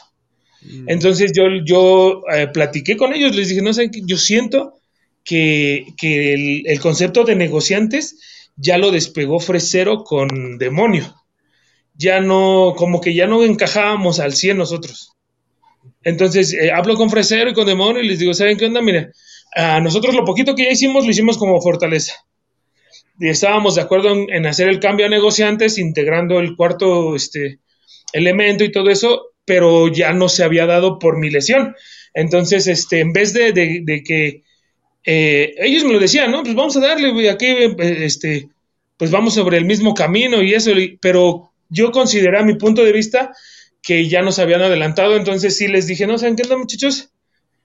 Entonces 0.87 1.33
yo, 1.35 1.45
yo 1.63 2.23
eh, 2.33 2.49
platiqué 2.49 2.97
con 2.97 3.15
ellos, 3.15 3.37
les 3.37 3.51
dije, 3.51 3.61
no 3.61 3.75
sé, 3.75 3.91
yo 3.93 4.17
siento 4.17 4.79
que, 5.25 5.85
que 5.99 6.33
el, 6.33 6.63
el 6.67 6.81
concepto 6.81 7.25
de 7.25 7.37
negociantes 7.37 8.17
ya 8.57 8.79
lo 8.79 8.91
despegó 8.91 9.41
Fresero 9.41 10.05
con 10.05 10.57
Demonio. 10.57 11.15
Ya 11.95 12.21
no, 12.21 12.73
como 12.79 13.03
que 13.03 13.15
ya 13.15 13.27
no 13.27 13.45
encajábamos 13.45 14.21
al 14.21 14.33
100 14.33 14.57
nosotros. 14.57 15.13
Entonces 16.03 16.55
eh, 16.55 16.73
hablo 16.73 16.95
con 16.95 17.11
Fresero 17.11 17.51
y 17.51 17.55
con 17.55 17.67
Demonio 17.67 18.03
y 18.03 18.09
les 18.09 18.19
digo, 18.21 18.33
¿saben 18.33 18.57
qué 18.57 18.65
onda? 18.67 18.81
Mira, 18.81 19.13
a 19.55 19.81
nosotros 19.81 20.15
lo 20.15 20.25
poquito 20.25 20.55
que 20.55 20.65
ya 20.65 20.71
hicimos 20.71 21.05
lo 21.05 21.11
hicimos 21.11 21.37
como 21.37 21.61
fortaleza. 21.61 22.15
Estábamos 23.21 23.75
de 23.77 23.83
acuerdo 23.83 24.13
en, 24.29 24.47
hacer 24.47 24.69
el 24.69 24.81
cambio 24.81 25.07
a 25.07 25.11
negociantes, 25.11 25.79
integrando 25.79 26.41
el 26.41 26.57
cuarto 26.57 27.15
este, 27.17 27.61
elemento 28.13 28.65
y 28.65 28.73
todo 28.73 28.91
eso, 28.91 29.33
pero 29.45 29.89
ya 29.89 30.13
no 30.13 30.29
se 30.29 30.45
había 30.45 30.67
dado 30.67 30.99
por 30.99 31.19
mi 31.19 31.31
lesión. 31.31 31.75
Entonces, 32.15 32.67
este, 32.67 33.01
en 33.01 33.13
vez 33.13 33.33
de, 33.33 33.53
de- 33.53 33.83
de 33.85 34.03
que 34.03 34.43
eh, 35.05 35.55
ellos 35.59 35.85
me 35.85 35.93
lo 35.93 35.99
decían, 35.99 36.31
¿no? 36.31 36.43
Pues 36.43 36.55
vamos 36.55 36.77
a 36.77 36.81
darle, 36.81 37.11
güey, 37.13 37.29
aquí, 37.29 37.47
este, 37.79 38.49
pues 38.97 39.11
vamos 39.11 39.35
sobre 39.35 39.57
el 39.59 39.65
mismo 39.65 39.95
camino 39.95 40.43
y 40.43 40.55
eso, 40.55 40.73
pero 41.01 41.53
yo 41.69 41.91
consideré 41.93 42.39
a 42.39 42.43
mi 42.45 42.55
punto 42.55 42.85
de 42.85 42.93
vista 42.93 43.33
que 43.83 44.09
ya 44.09 44.23
nos 44.23 44.39
habían 44.39 44.63
adelantado, 44.63 45.17
entonces 45.17 45.57
sí 45.57 45.69
les 45.69 45.87
dije, 45.87 46.07
no, 46.07 46.19
¿saben 46.19 46.37
qué 46.37 46.43
onda, 46.43 46.59
muchachos? 46.59 47.11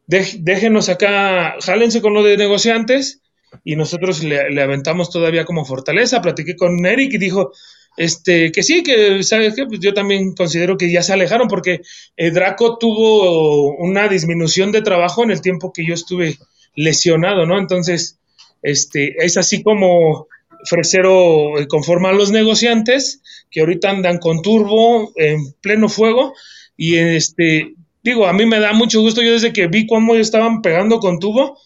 Déjenos 0.08 0.90
acá, 0.90 1.56
jálense 1.62 2.02
con 2.02 2.14
lo 2.14 2.24
de 2.24 2.38
negociantes 2.38 3.22
y 3.64 3.76
nosotros 3.76 4.24
le, 4.24 4.62
aventamos 4.62 5.10
todavía 5.10 5.46
como 5.46 5.66
fortaleza. 5.66 6.22
Platiqué 6.22 6.56
con 6.56 6.86
Eric 6.86 7.14
y 7.14 7.18
dijo 7.18 7.52
este, 7.98 8.52
que 8.52 8.64
sí, 8.64 8.84
que 8.84 9.24
sabes 9.24 9.56
qué, 9.56 9.66
pues 9.66 9.80
yo 9.80 9.94
también 9.94 10.34
considero 10.34 10.78
que 10.78 10.92
ya 10.92 11.02
se 11.02 11.14
alejaron 11.14 11.48
porque 11.48 11.82
eh, 12.18 12.32
Draco 12.32 12.78
tuvo 12.78 13.76
una 13.78 14.08
disminución 14.08 14.72
de 14.72 14.82
trabajo 14.82 15.24
en 15.24 15.32
el 15.32 15.42
tiempo 15.42 15.72
que 15.72 15.86
yo 15.86 15.94
estuve 15.94 16.38
lesionado, 16.76 17.46
¿no? 17.46 17.58
Entonces, 17.58 18.20
este, 18.62 19.24
es 19.24 19.38
así 19.38 19.64
como 19.64 20.28
Fresero 20.66 21.58
eh, 21.60 21.68
conforma 21.68 22.10
a 22.10 22.14
los 22.14 22.32
negociantes 22.32 23.22
que 23.50 23.62
ahorita 23.62 23.90
andan 23.90 24.18
con 24.18 24.42
turbo 24.42 25.14
en 25.16 25.54
pleno 25.62 25.88
fuego 25.88 26.34
y 26.76 26.96
este 26.96 27.76
digo, 28.06 28.28
a 28.28 28.34
mí 28.34 28.46
me 28.46 28.60
da 28.60 28.72
mucho 28.72 29.02
gusto 29.02 29.24
yo 29.24 29.34
desde 29.34 29.52
que 29.52 29.68
vi 29.68 29.88
cómo 29.88 30.16
estaban 30.16 30.62
pegando 30.62 31.00
con 31.00 31.20
tubo, 31.20 31.58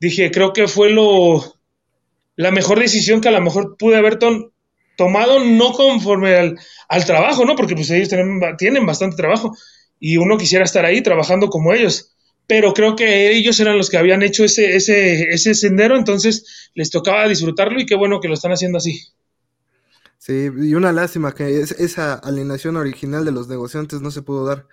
dije, 0.00 0.30
creo 0.30 0.52
que 0.52 0.68
fue 0.68 0.90
lo 0.90 1.42
la 2.36 2.50
mejor 2.50 2.78
decisión 2.80 3.20
que 3.20 3.28
a 3.28 3.32
lo 3.32 3.40
mejor 3.42 3.76
pude 3.78 3.96
haber 3.96 4.18
tomado 4.96 5.44
no 5.44 5.72
conforme 5.72 6.34
al, 6.36 6.58
al 6.88 7.04
trabajo, 7.04 7.44
¿no? 7.44 7.56
Porque 7.56 7.74
pues 7.74 7.90
ellos 7.90 8.08
tienen, 8.08 8.40
tienen 8.56 8.86
bastante 8.86 9.16
trabajo 9.16 9.52
y 10.00 10.16
uno 10.16 10.38
quisiera 10.38 10.64
estar 10.64 10.84
ahí 10.84 11.02
trabajando 11.02 11.48
como 11.48 11.72
ellos. 11.74 12.14
Pero 12.46 12.72
creo 12.74 12.96
que 12.96 13.32
ellos 13.32 13.60
eran 13.60 13.76
los 13.76 13.90
que 13.90 13.98
habían 13.98 14.22
hecho 14.22 14.44
ese, 14.44 14.76
ese, 14.76 15.24
ese 15.32 15.54
sendero, 15.54 15.96
entonces 15.96 16.70
les 16.74 16.90
tocaba 16.90 17.28
disfrutarlo 17.28 17.80
y 17.80 17.86
qué 17.86 17.94
bueno 17.96 18.20
que 18.20 18.28
lo 18.28 18.34
están 18.34 18.52
haciendo 18.52 18.78
así. 18.78 19.00
Sí, 20.18 20.50
y 20.56 20.74
una 20.74 20.92
lástima 20.92 21.34
que 21.34 21.60
es- 21.60 21.72
esa 21.72 22.14
alineación 22.14 22.76
original 22.76 23.24
de 23.24 23.32
los 23.32 23.48
negociantes 23.48 24.00
no 24.00 24.10
se 24.10 24.22
pudo 24.22 24.44
dar. 24.46 24.66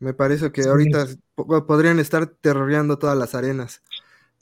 Me 0.00 0.14
parece 0.14 0.52
que 0.52 0.64
ahorita 0.64 1.06
po- 1.36 1.66
podrían 1.66 2.00
estar 2.00 2.26
terroreando 2.28 2.98
todas 2.98 3.18
las 3.18 3.34
arenas. 3.36 3.82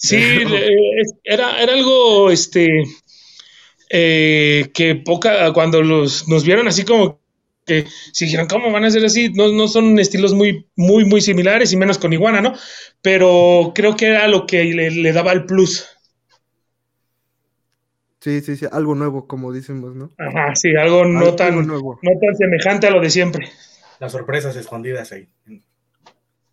Sí, 0.00 0.16
es- 1.00 1.14
era, 1.24 1.60
era 1.62 1.72
algo 1.74 2.30
este 2.30 2.66
eh, 3.90 4.70
que 4.74 4.94
poca, 4.96 5.52
cuando 5.52 5.82
los, 5.82 6.28
nos 6.28 6.44
vieron 6.44 6.68
así 6.68 6.84
como 6.84 7.20
que 7.66 7.86
se 8.12 8.24
dijeron, 8.24 8.46
¿cómo 8.48 8.70
van 8.72 8.84
a 8.84 8.90
ser 8.90 9.04
así? 9.04 9.30
No, 9.32 9.48
no 9.48 9.68
son 9.68 9.98
estilos 9.98 10.32
muy, 10.34 10.66
muy, 10.76 11.04
muy 11.04 11.20
similares 11.20 11.72
y 11.72 11.76
menos 11.76 11.98
con 11.98 12.12
Iguana, 12.12 12.40
¿no? 12.40 12.54
Pero 13.02 13.72
creo 13.74 13.96
que 13.96 14.06
era 14.06 14.28
lo 14.28 14.46
que 14.46 14.64
le, 14.64 14.90
le 14.90 15.12
daba 15.12 15.32
el 15.32 15.44
plus. 15.46 15.86
Sí, 18.20 18.40
sí, 18.40 18.56
sí, 18.56 18.66
algo 18.70 18.94
nuevo, 18.94 19.26
como 19.26 19.52
decimos, 19.52 19.94
¿no? 19.94 20.10
Ajá, 20.18 20.54
sí, 20.54 20.68
algo 20.76 21.04
no 21.04 21.18
Algo 21.20 21.34
tan, 21.34 21.66
nuevo. 21.66 21.98
no 22.02 22.10
tan 22.20 22.36
semejante 22.36 22.86
a 22.86 22.90
lo 22.90 23.00
de 23.00 23.10
siempre. 23.10 23.50
Las 24.00 24.12
sorpresas 24.12 24.56
escondidas 24.56 25.12
ahí. 25.12 25.28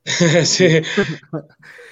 sí. 0.45 0.81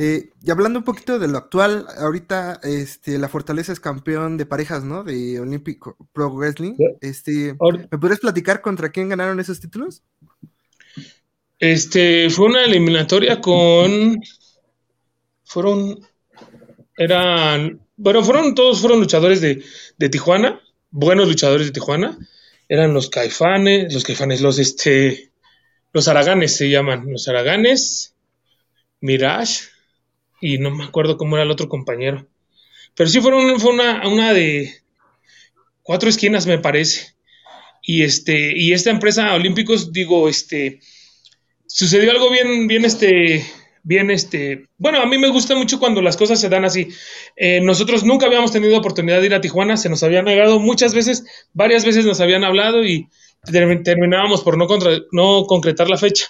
Eh, 0.00 0.30
y 0.44 0.52
hablando 0.52 0.78
un 0.78 0.84
poquito 0.84 1.18
de 1.18 1.26
lo 1.26 1.38
actual, 1.38 1.84
ahorita 1.98 2.60
este, 2.62 3.18
la 3.18 3.28
Fortaleza 3.28 3.72
es 3.72 3.80
campeón 3.80 4.36
de 4.36 4.46
parejas, 4.46 4.84
¿no? 4.84 5.02
De 5.02 5.40
Olympic 5.40 5.84
Pro 6.12 6.30
Wrestling. 6.30 6.74
Este, 7.00 7.56
¿Me 7.90 7.98
podrías 7.98 8.20
platicar 8.20 8.60
contra 8.60 8.90
quién 8.90 9.08
ganaron 9.08 9.40
esos 9.40 9.58
títulos? 9.58 10.04
Este, 11.58 12.30
fue 12.30 12.46
una 12.46 12.64
eliminatoria 12.64 13.40
con. 13.40 14.20
Fueron. 15.42 15.98
Eran. 16.96 17.80
Bueno, 17.96 18.22
fueron 18.22 18.54
todos 18.54 18.80
fueron 18.80 19.00
luchadores 19.00 19.40
de, 19.40 19.64
de 19.96 20.08
Tijuana, 20.08 20.60
buenos 20.92 21.26
luchadores 21.26 21.66
de 21.66 21.72
Tijuana. 21.72 22.16
Eran 22.68 22.94
los 22.94 23.10
caifanes, 23.10 23.92
los 23.92 24.04
caifanes, 24.04 24.42
los 24.42 24.60
este. 24.60 25.32
Los 25.92 26.06
araganes 26.06 26.54
se 26.54 26.70
llaman, 26.70 27.10
los 27.10 27.26
araganes, 27.26 28.14
Mirage, 29.00 29.70
y 30.40 30.58
no 30.58 30.70
me 30.70 30.84
acuerdo 30.84 31.16
cómo 31.16 31.36
era 31.36 31.44
el 31.44 31.50
otro 31.50 31.68
compañero. 31.68 32.26
Pero 32.94 33.10
sí 33.10 33.20
fueron, 33.20 33.60
fue 33.60 33.72
una, 33.72 34.08
una 34.08 34.32
de 34.32 34.72
cuatro 35.82 36.08
esquinas, 36.08 36.46
me 36.46 36.58
parece. 36.58 37.14
Y 37.82 38.02
este, 38.02 38.52
y 38.56 38.72
esta 38.72 38.90
empresa 38.90 39.34
Olímpicos, 39.34 39.92
digo, 39.92 40.28
este 40.28 40.80
sucedió 41.68 42.10
algo 42.10 42.30
bien, 42.30 42.66
bien, 42.66 42.84
este, 42.84 43.44
bien, 43.82 44.10
este, 44.10 44.66
bueno, 44.78 45.00
a 45.00 45.06
mí 45.06 45.18
me 45.18 45.28
gusta 45.28 45.54
mucho 45.54 45.78
cuando 45.78 46.02
las 46.02 46.16
cosas 46.16 46.40
se 46.40 46.48
dan 46.48 46.64
así. 46.64 46.88
Eh, 47.36 47.60
nosotros 47.60 48.04
nunca 48.04 48.26
habíamos 48.26 48.52
tenido 48.52 48.76
oportunidad 48.76 49.20
de 49.20 49.26
ir 49.26 49.34
a 49.34 49.40
Tijuana, 49.40 49.76
se 49.76 49.88
nos 49.88 50.02
había 50.02 50.22
negado 50.22 50.58
muchas 50.58 50.94
veces, 50.94 51.24
varias 51.52 51.84
veces 51.84 52.04
nos 52.04 52.20
habían 52.20 52.44
hablado 52.44 52.84
y 52.84 53.08
terminábamos 53.84 54.42
por 54.42 54.58
no, 54.58 54.66
no 55.12 55.44
concretar 55.46 55.88
la 55.88 55.96
fecha. 55.96 56.26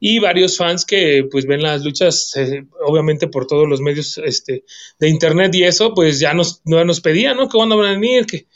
Y 0.00 0.18
varios 0.18 0.56
fans 0.56 0.86
que 0.86 1.28
pues 1.30 1.46
ven 1.46 1.62
las 1.62 1.84
luchas, 1.84 2.34
eh, 2.36 2.64
obviamente 2.86 3.28
por 3.28 3.46
todos 3.46 3.68
los 3.68 3.82
medios 3.82 4.18
este, 4.24 4.64
de 4.98 5.08
internet 5.08 5.54
y 5.54 5.64
eso, 5.64 5.92
pues 5.94 6.18
ya 6.18 6.32
nos, 6.32 6.62
nos 6.64 7.00
pedían, 7.00 7.36
¿no? 7.36 7.48
Que 7.48 7.58
cuándo 7.58 7.76
van 7.76 7.88
a 7.88 7.92
venir, 7.92 8.24
que 8.24 8.46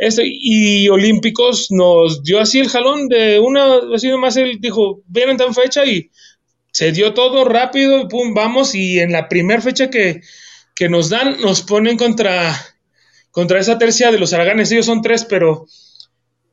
eso, 0.00 0.22
y 0.24 0.88
Olímpicos 0.88 1.70
nos 1.70 2.22
dio 2.22 2.40
así 2.40 2.58
el 2.58 2.70
jalón 2.70 3.08
de 3.08 3.38
una, 3.38 3.80
así 3.94 4.08
nomás 4.08 4.34
él 4.38 4.58
dijo, 4.58 5.02
vienen 5.06 5.36
tan 5.36 5.54
fecha 5.54 5.84
y 5.84 6.10
se 6.72 6.90
dio 6.92 7.12
todo 7.12 7.44
rápido 7.44 8.00
y 8.00 8.08
pum, 8.08 8.32
vamos, 8.32 8.74
y 8.74 8.98
en 8.98 9.12
la 9.12 9.28
primera 9.28 9.60
fecha 9.60 9.90
que, 9.90 10.22
nos 10.88 11.10
dan, 11.10 11.38
nos 11.42 11.60
ponen 11.60 11.98
contra, 11.98 12.58
contra 13.30 13.60
esa 13.60 13.76
tercia 13.76 14.10
de 14.10 14.18
los 14.18 14.32
Araganes, 14.32 14.72
ellos 14.72 14.86
son 14.86 15.02
tres, 15.02 15.26
pero 15.26 15.66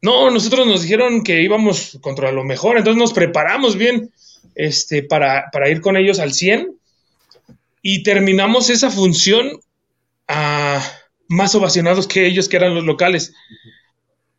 no, 0.01 0.29
nosotros 0.29 0.67
nos 0.67 0.81
dijeron 0.81 1.23
que 1.23 1.41
íbamos 1.41 1.97
contra 2.01 2.33
lo 2.33 2.43
mejor, 2.43 2.77
entonces 2.77 2.99
nos 2.99 3.13
preparamos 3.13 3.77
bien 3.77 4.11
este, 4.57 5.03
para, 5.03 5.45
para 5.51 5.69
ir 5.69 5.81
con 5.81 5.95
ellos 5.95 6.19
al 6.19 6.33
100 6.33 6.75
y 7.81 8.03
terminamos 8.03 8.69
esa 8.69 8.89
función 8.89 9.59
a 10.27 10.83
más 11.29 11.55
ovacionados 11.55 12.07
que 12.07 12.25
ellos, 12.25 12.49
que 12.49 12.57
eran 12.57 12.75
los 12.75 12.83
locales. 12.83 13.33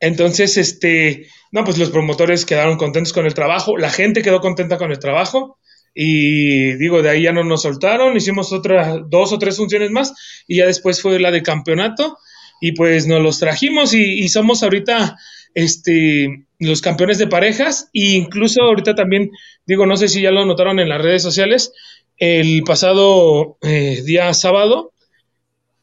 Entonces, 0.00 0.56
este, 0.56 1.28
no, 1.50 1.64
pues 1.64 1.78
los 1.78 1.90
promotores 1.90 2.44
quedaron 2.44 2.76
contentos 2.76 3.12
con 3.12 3.26
el 3.26 3.34
trabajo, 3.34 3.76
la 3.76 3.90
gente 3.90 4.22
quedó 4.22 4.40
contenta 4.40 4.78
con 4.78 4.90
el 4.90 4.98
trabajo 4.98 5.58
y 5.94 6.74
digo, 6.74 7.02
de 7.02 7.10
ahí 7.10 7.22
ya 7.22 7.32
no 7.32 7.42
nos 7.42 7.62
soltaron, 7.62 8.16
hicimos 8.16 8.52
otras 8.52 9.00
dos 9.08 9.32
o 9.32 9.38
tres 9.38 9.56
funciones 9.56 9.90
más 9.90 10.14
y 10.46 10.58
ya 10.58 10.66
después 10.66 11.00
fue 11.02 11.18
la 11.18 11.30
de 11.30 11.42
campeonato 11.42 12.18
y 12.60 12.72
pues 12.72 13.06
nos 13.06 13.22
los 13.22 13.38
trajimos 13.38 13.94
y, 13.94 14.28
somos 14.28 14.62
ahorita 14.62 15.16
este, 15.54 16.46
los 16.58 16.80
campeones 16.82 17.18
de 17.18 17.26
parejas 17.26 17.88
e 17.92 18.10
incluso 18.10 18.62
ahorita 18.62 18.94
también, 18.94 19.30
digo, 19.68 19.86
no 19.86 19.98
sé 19.98 20.08
si 20.08 20.22
ya 20.22 20.30
lo 20.30 20.46
notaron 20.46 20.80
en 20.80 20.88
las 20.88 21.00
redes 21.00 21.22
sociales, 21.22 21.72
el 22.16 22.64
pasado 22.64 23.58
eh, 23.60 24.02
día 24.04 24.32
sábado 24.32 24.92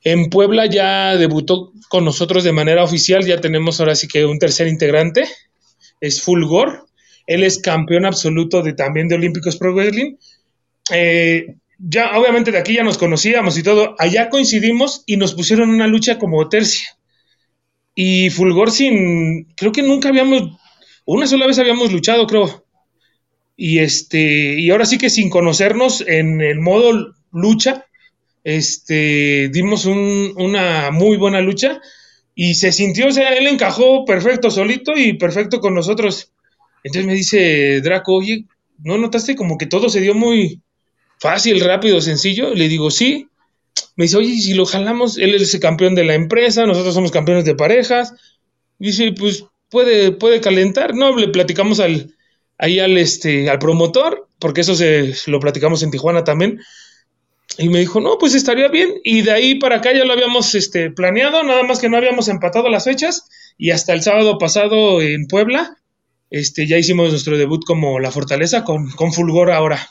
en 0.03 0.29
Puebla 0.29 0.65
ya 0.65 1.15
debutó 1.15 1.71
con 1.87 2.03
nosotros 2.03 2.43
de 2.43 2.51
manera 2.51 2.83
oficial, 2.83 3.23
ya 3.23 3.39
tenemos 3.39 3.79
ahora 3.79 3.95
sí 3.95 4.07
que 4.07 4.25
un 4.25 4.39
tercer 4.39 4.67
integrante, 4.67 5.25
es 6.01 6.21
Fulgor, 6.21 6.87
él 7.27 7.43
es 7.43 7.59
campeón 7.59 8.05
absoluto 8.05 8.63
de 8.63 8.73
también 8.73 9.07
de 9.07 9.15
Olímpicos 9.15 9.55
Pro 9.57 9.73
Wrestling. 9.73 10.15
Eh, 10.91 11.55
ya, 11.77 12.17
obviamente 12.17 12.51
de 12.51 12.57
aquí 12.57 12.73
ya 12.73 12.83
nos 12.83 12.97
conocíamos 12.97 13.57
y 13.57 13.63
todo, 13.63 13.95
allá 13.99 14.29
coincidimos 14.29 15.03
y 15.05 15.17
nos 15.17 15.35
pusieron 15.35 15.69
una 15.69 15.87
lucha 15.87 16.17
como 16.17 16.49
tercia. 16.49 16.97
Y 17.93 18.31
Fulgor 18.31 18.71
sin, 18.71 19.45
creo 19.55 19.71
que 19.71 19.83
nunca 19.83 20.09
habíamos, 20.09 20.57
una 21.05 21.27
sola 21.27 21.45
vez 21.45 21.59
habíamos 21.59 21.91
luchado, 21.91 22.25
creo. 22.25 22.64
Y 23.57 23.79
este, 23.79 24.59
y 24.59 24.69
ahora 24.69 24.85
sí 24.85 24.97
que 24.97 25.09
sin 25.09 25.29
conocernos 25.29 26.03
en 26.05 26.41
el 26.41 26.59
modo 26.59 27.13
lucha, 27.31 27.85
este, 28.43 29.49
dimos 29.49 29.85
una 29.85 30.91
muy 30.91 31.17
buena 31.17 31.41
lucha 31.41 31.81
y 32.35 32.55
se 32.55 32.71
sintió, 32.71 33.07
o 33.07 33.11
sea, 33.11 33.33
él 33.33 33.47
encajó 33.47 34.05
perfecto 34.05 34.51
solito 34.51 34.95
y 34.95 35.13
perfecto 35.13 35.59
con 35.59 35.73
nosotros. 35.73 36.31
Entonces 36.83 37.07
me 37.07 37.15
dice 37.15 37.81
Draco, 37.81 38.13
oye, 38.13 38.45
¿no 38.83 38.97
notaste 38.97 39.35
como 39.35 39.57
que 39.57 39.65
todo 39.65 39.89
se 39.89 40.01
dio 40.01 40.13
muy 40.13 40.61
fácil, 41.19 41.61
rápido, 41.61 42.01
sencillo? 42.01 42.53
Le 42.53 42.67
digo, 42.67 42.91
sí. 42.91 43.29
Me 43.95 44.03
dice, 44.03 44.17
oye, 44.17 44.37
si 44.37 44.53
lo 44.53 44.65
jalamos, 44.65 45.17
él 45.17 45.33
es 45.33 45.53
el 45.53 45.61
campeón 45.61 45.95
de 45.95 46.03
la 46.03 46.13
empresa, 46.13 46.65
nosotros 46.65 46.93
somos 46.93 47.11
campeones 47.11 47.45
de 47.45 47.55
parejas. 47.55 48.13
Dice, 48.77 49.13
pues 49.13 49.45
puede, 49.69 50.11
puede 50.11 50.41
calentar. 50.41 50.93
No, 50.93 51.15
le 51.15 51.29
platicamos 51.29 51.79
al, 51.79 52.14
ahí 52.57 52.79
al, 52.79 52.97
este, 52.97 53.49
al 53.49 53.59
promotor, 53.59 54.27
porque 54.39 54.61
eso 54.61 54.75
se, 54.75 55.13
lo 55.27 55.39
platicamos 55.39 55.83
en 55.83 55.91
Tijuana 55.91 56.23
también. 56.23 56.59
Y 57.57 57.69
me 57.69 57.79
dijo, 57.79 58.01
no, 58.01 58.17
pues 58.17 58.35
estaría 58.35 58.67
bien. 58.67 58.95
Y 59.03 59.21
de 59.21 59.31
ahí 59.31 59.55
para 59.55 59.77
acá 59.77 59.93
ya 59.93 60.03
lo 60.03 60.13
habíamos 60.13 60.55
este, 60.55 60.91
planeado, 60.91 61.43
nada 61.43 61.63
más 61.63 61.79
que 61.79 61.89
no 61.89 61.97
habíamos 61.97 62.27
empatado 62.27 62.69
las 62.69 62.83
fechas. 62.83 63.29
Y 63.57 63.71
hasta 63.71 63.93
el 63.93 64.01
sábado 64.01 64.37
pasado 64.37 65.01
en 65.01 65.27
Puebla, 65.27 65.77
este, 66.29 66.67
ya 66.67 66.77
hicimos 66.77 67.11
nuestro 67.11 67.37
debut 67.37 67.63
como 67.65 67.99
La 67.99 68.11
Fortaleza 68.11 68.63
con, 68.63 68.89
con 68.91 69.13
Fulgor 69.13 69.51
ahora. 69.51 69.89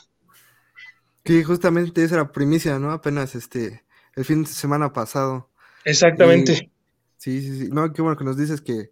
Sí, 1.25 1.43
justamente 1.43 2.03
esa 2.03 2.15
era 2.15 2.31
primicia, 2.31 2.77
¿no? 2.77 2.91
Apenas 2.91 3.33
este, 3.33 3.83
el 4.15 4.25
fin 4.25 4.43
de 4.43 4.49
semana 4.49 4.93
pasado. 4.93 5.49
Exactamente. 5.83 6.71
sí, 7.17 7.41
sí, 7.41 7.59
sí. 7.59 7.69
No, 7.71 7.91
qué 7.91 8.01
bueno 8.03 8.17
que 8.17 8.23
nos 8.23 8.37
dices 8.37 8.61
que, 8.61 8.91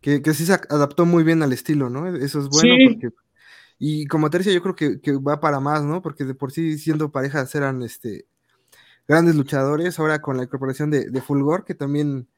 que, 0.00 0.22
que 0.22 0.34
sí 0.34 0.46
se 0.46 0.52
adaptó 0.52 1.06
muy 1.06 1.24
bien 1.24 1.42
al 1.42 1.52
estilo, 1.52 1.90
¿no? 1.90 2.06
Eso 2.16 2.40
es 2.40 2.48
bueno 2.48 2.74
porque 2.90 3.10
y 3.78 4.06
como 4.06 4.30
tercia 4.30 4.52
yo 4.52 4.62
creo 4.62 4.74
que, 4.74 5.12
va 5.12 5.40
para 5.40 5.60
más, 5.60 5.84
¿no? 5.84 6.02
Porque 6.02 6.24
de 6.24 6.34
por 6.34 6.50
sí 6.50 6.78
siendo 6.78 7.12
parejas 7.12 7.54
eran 7.54 7.82
este 7.82 8.26
grandes 9.06 9.36
luchadores, 9.36 9.98
ahora 9.98 10.20
con 10.20 10.36
la 10.36 10.42
incorporación 10.42 10.90
de, 10.90 11.22
Fulgor, 11.22 11.64
que 11.64 11.74
también... 11.74 12.28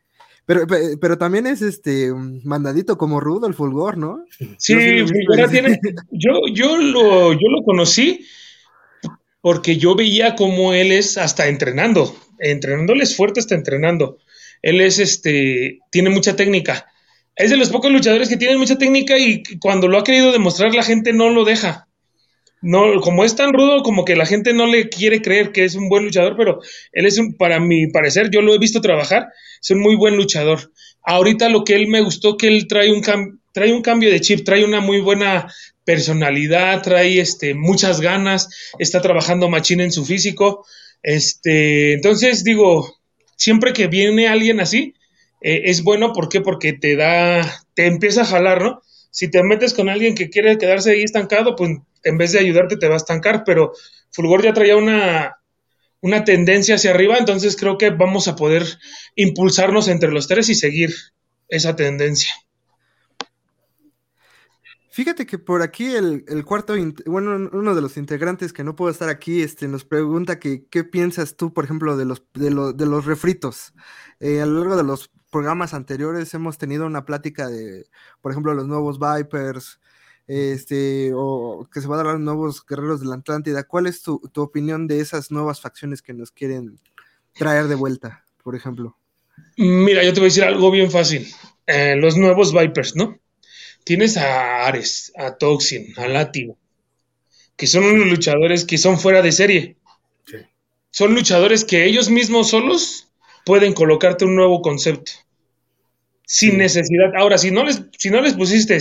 Pero, 0.46 0.66
pero 1.00 1.18
también 1.18 1.46
es 1.46 1.62
este 1.62 2.12
mandadito 2.44 2.96
como 2.96 3.20
rudo 3.20 3.46
el 3.46 3.54
Fulgor, 3.54 3.96
¿no? 3.96 4.24
Sí, 4.58 4.74
Fulgor 4.74 5.50
tiene... 5.50 5.80
Yo, 6.12 6.32
yo, 6.52 6.76
lo, 6.76 7.32
yo 7.32 7.48
lo 7.48 7.64
conocí 7.64 8.24
porque 9.40 9.78
yo 9.78 9.96
veía 9.96 10.36
cómo 10.36 10.72
él 10.72 10.92
es 10.92 11.16
hasta 11.18 11.48
entrenando, 11.48 12.14
él 12.38 13.00
es 13.00 13.16
fuerte 13.16 13.40
hasta 13.40 13.54
entrenando. 13.54 14.18
Él 14.62 14.82
es 14.82 14.98
este, 14.98 15.78
tiene 15.90 16.10
mucha 16.10 16.36
técnica 16.36 16.89
es 17.40 17.50
de 17.50 17.56
los 17.56 17.70
pocos 17.70 17.90
luchadores 17.90 18.28
que 18.28 18.36
tienen 18.36 18.58
mucha 18.58 18.76
técnica 18.76 19.18
y 19.18 19.42
cuando 19.60 19.88
lo 19.88 19.98
ha 19.98 20.04
querido 20.04 20.32
demostrar 20.32 20.74
la 20.74 20.82
gente 20.82 21.12
no 21.12 21.30
lo 21.30 21.44
deja. 21.44 21.86
No, 22.62 23.00
como 23.00 23.24
es 23.24 23.36
tan 23.36 23.54
rudo, 23.54 23.82
como 23.82 24.04
que 24.04 24.16
la 24.16 24.26
gente 24.26 24.52
no 24.52 24.66
le 24.66 24.90
quiere 24.90 25.22
creer 25.22 25.50
que 25.50 25.64
es 25.64 25.74
un 25.74 25.88
buen 25.88 26.04
luchador, 26.04 26.36
pero 26.36 26.60
él 26.92 27.06
es 27.06 27.16
un, 27.18 27.34
para 27.34 27.58
mi 27.58 27.86
parecer, 27.86 28.28
yo 28.30 28.42
lo 28.42 28.54
he 28.54 28.58
visto 28.58 28.82
trabajar, 28.82 29.28
es 29.62 29.70
un 29.70 29.80
muy 29.80 29.96
buen 29.96 30.16
luchador. 30.16 30.70
Ahorita 31.02 31.48
lo 31.48 31.64
que 31.64 31.74
él 31.74 31.88
me 31.88 32.02
gustó 32.02 32.36
que 32.36 32.48
él 32.48 32.66
trae 32.68 32.92
un 32.92 33.02
trae 33.52 33.72
un 33.72 33.82
cambio 33.82 34.10
de 34.10 34.20
chip, 34.20 34.44
trae 34.44 34.64
una 34.64 34.80
muy 34.80 35.00
buena 35.00 35.50
personalidad, 35.84 36.82
trae 36.82 37.18
este 37.20 37.54
muchas 37.54 38.00
ganas, 38.00 38.48
está 38.78 39.00
trabajando 39.00 39.48
machín 39.48 39.80
en 39.80 39.90
su 39.90 40.04
físico. 40.04 40.66
Este, 41.02 41.94
entonces 41.94 42.44
digo, 42.44 42.98
siempre 43.36 43.72
que 43.72 43.86
viene 43.86 44.28
alguien 44.28 44.60
así, 44.60 44.94
eh, 45.40 45.62
es 45.64 45.82
bueno, 45.82 46.12
¿por 46.12 46.28
qué? 46.28 46.40
Porque 46.40 46.72
te 46.72 46.96
da, 46.96 47.42
te 47.74 47.86
empieza 47.86 48.22
a 48.22 48.26
jalar, 48.26 48.62
¿no? 48.62 48.82
Si 49.10 49.30
te 49.30 49.42
metes 49.42 49.74
con 49.74 49.88
alguien 49.88 50.14
que 50.14 50.30
quiere 50.30 50.58
quedarse 50.58 50.92
ahí 50.92 51.02
estancado, 51.02 51.56
pues 51.56 51.78
en 52.04 52.18
vez 52.18 52.32
de 52.32 52.38
ayudarte 52.38 52.76
te 52.76 52.88
va 52.88 52.94
a 52.94 52.98
estancar, 52.98 53.42
pero 53.44 53.72
Fulgor 54.10 54.42
ya 54.42 54.52
traía 54.52 54.76
una, 54.76 55.40
una 56.00 56.24
tendencia 56.24 56.76
hacia 56.76 56.92
arriba, 56.92 57.18
entonces 57.18 57.56
creo 57.56 57.78
que 57.78 57.90
vamos 57.90 58.28
a 58.28 58.36
poder 58.36 58.64
impulsarnos 59.16 59.88
entre 59.88 60.12
los 60.12 60.28
tres 60.28 60.48
y 60.48 60.54
seguir 60.54 60.94
esa 61.48 61.76
tendencia. 61.76 62.32
Fíjate 64.92 65.24
que 65.24 65.38
por 65.38 65.62
aquí 65.62 65.94
el, 65.94 66.44
cuarto, 66.44 66.74
bueno, 67.06 67.48
uno 67.52 67.74
de 67.74 67.80
los 67.80 67.96
integrantes 67.96 68.52
que 68.52 68.64
no 68.64 68.74
puedo 68.74 68.90
estar 68.90 69.08
aquí, 69.08 69.40
este, 69.40 69.68
nos 69.68 69.84
pregunta 69.84 70.40
que 70.40 70.66
qué 70.68 70.82
piensas 70.84 71.36
tú, 71.36 71.54
por 71.54 71.64
ejemplo, 71.64 71.96
de 71.96 72.04
los, 72.04 72.24
de, 72.34 72.50
de 72.74 72.86
los 72.86 73.06
refritos. 73.06 73.72
Eh, 74.18 74.40
a 74.40 74.46
lo 74.46 74.58
largo 74.58 74.76
de 74.76 74.82
los 74.82 75.10
programas 75.30 75.74
anteriores 75.74 76.34
hemos 76.34 76.58
tenido 76.58 76.86
una 76.86 77.04
plática 77.04 77.48
de, 77.48 77.86
por 78.20 78.32
ejemplo, 78.32 78.54
los 78.54 78.66
nuevos 78.66 78.98
Vipers, 78.98 79.78
este, 80.26 81.12
o 81.14 81.68
que 81.72 81.80
se 81.80 81.88
van 81.88 82.00
a 82.00 82.02
dar 82.04 82.12
los 82.14 82.22
nuevos 82.22 82.64
guerreros 82.66 83.00
de 83.00 83.06
la 83.06 83.16
Atlántida. 83.16 83.64
¿Cuál 83.64 83.86
es 83.86 84.02
tu, 84.02 84.20
opinión 84.36 84.86
de 84.86 85.00
esas 85.00 85.30
nuevas 85.30 85.60
facciones 85.60 86.02
que 86.02 86.12
nos 86.12 86.30
quieren 86.30 86.78
traer 87.32 87.66
de 87.66 87.74
vuelta, 87.74 88.24
por 88.42 88.54
ejemplo? 88.54 88.96
Mira, 89.56 90.04
yo 90.04 90.12
te 90.12 90.20
voy 90.20 90.26
a 90.26 90.30
decir 90.30 90.44
algo 90.44 90.70
bien 90.70 90.90
fácil. 90.90 91.26
Eh, 91.66 91.96
los 91.96 92.16
nuevos 92.16 92.52
Vipers, 92.52 92.94
¿no? 92.96 93.18
Tienes 93.84 94.16
a 94.16 94.66
Ares, 94.66 95.12
a 95.16 95.36
Toxin, 95.36 95.94
a 95.96 96.06
Látigo, 96.06 96.58
que 97.56 97.66
son 97.66 97.84
unos 97.84 98.06
luchadores 98.08 98.64
que 98.64 98.78
son 98.78 98.98
fuera 98.98 99.22
de 99.22 99.32
serie. 99.32 99.76
Son 100.92 101.14
luchadores 101.14 101.64
que 101.64 101.86
ellos 101.86 102.10
mismos 102.10 102.50
solos 102.50 103.09
pueden 103.44 103.72
colocarte 103.72 104.24
un 104.24 104.36
nuevo 104.36 104.62
concepto. 104.62 105.12
Sin 106.24 106.58
necesidad. 106.58 107.12
Ahora, 107.16 107.38
si 107.38 107.50
no 107.50 107.64
les, 107.64 107.82
si 107.98 108.10
no 108.10 108.20
les 108.20 108.34
pusiste 108.34 108.78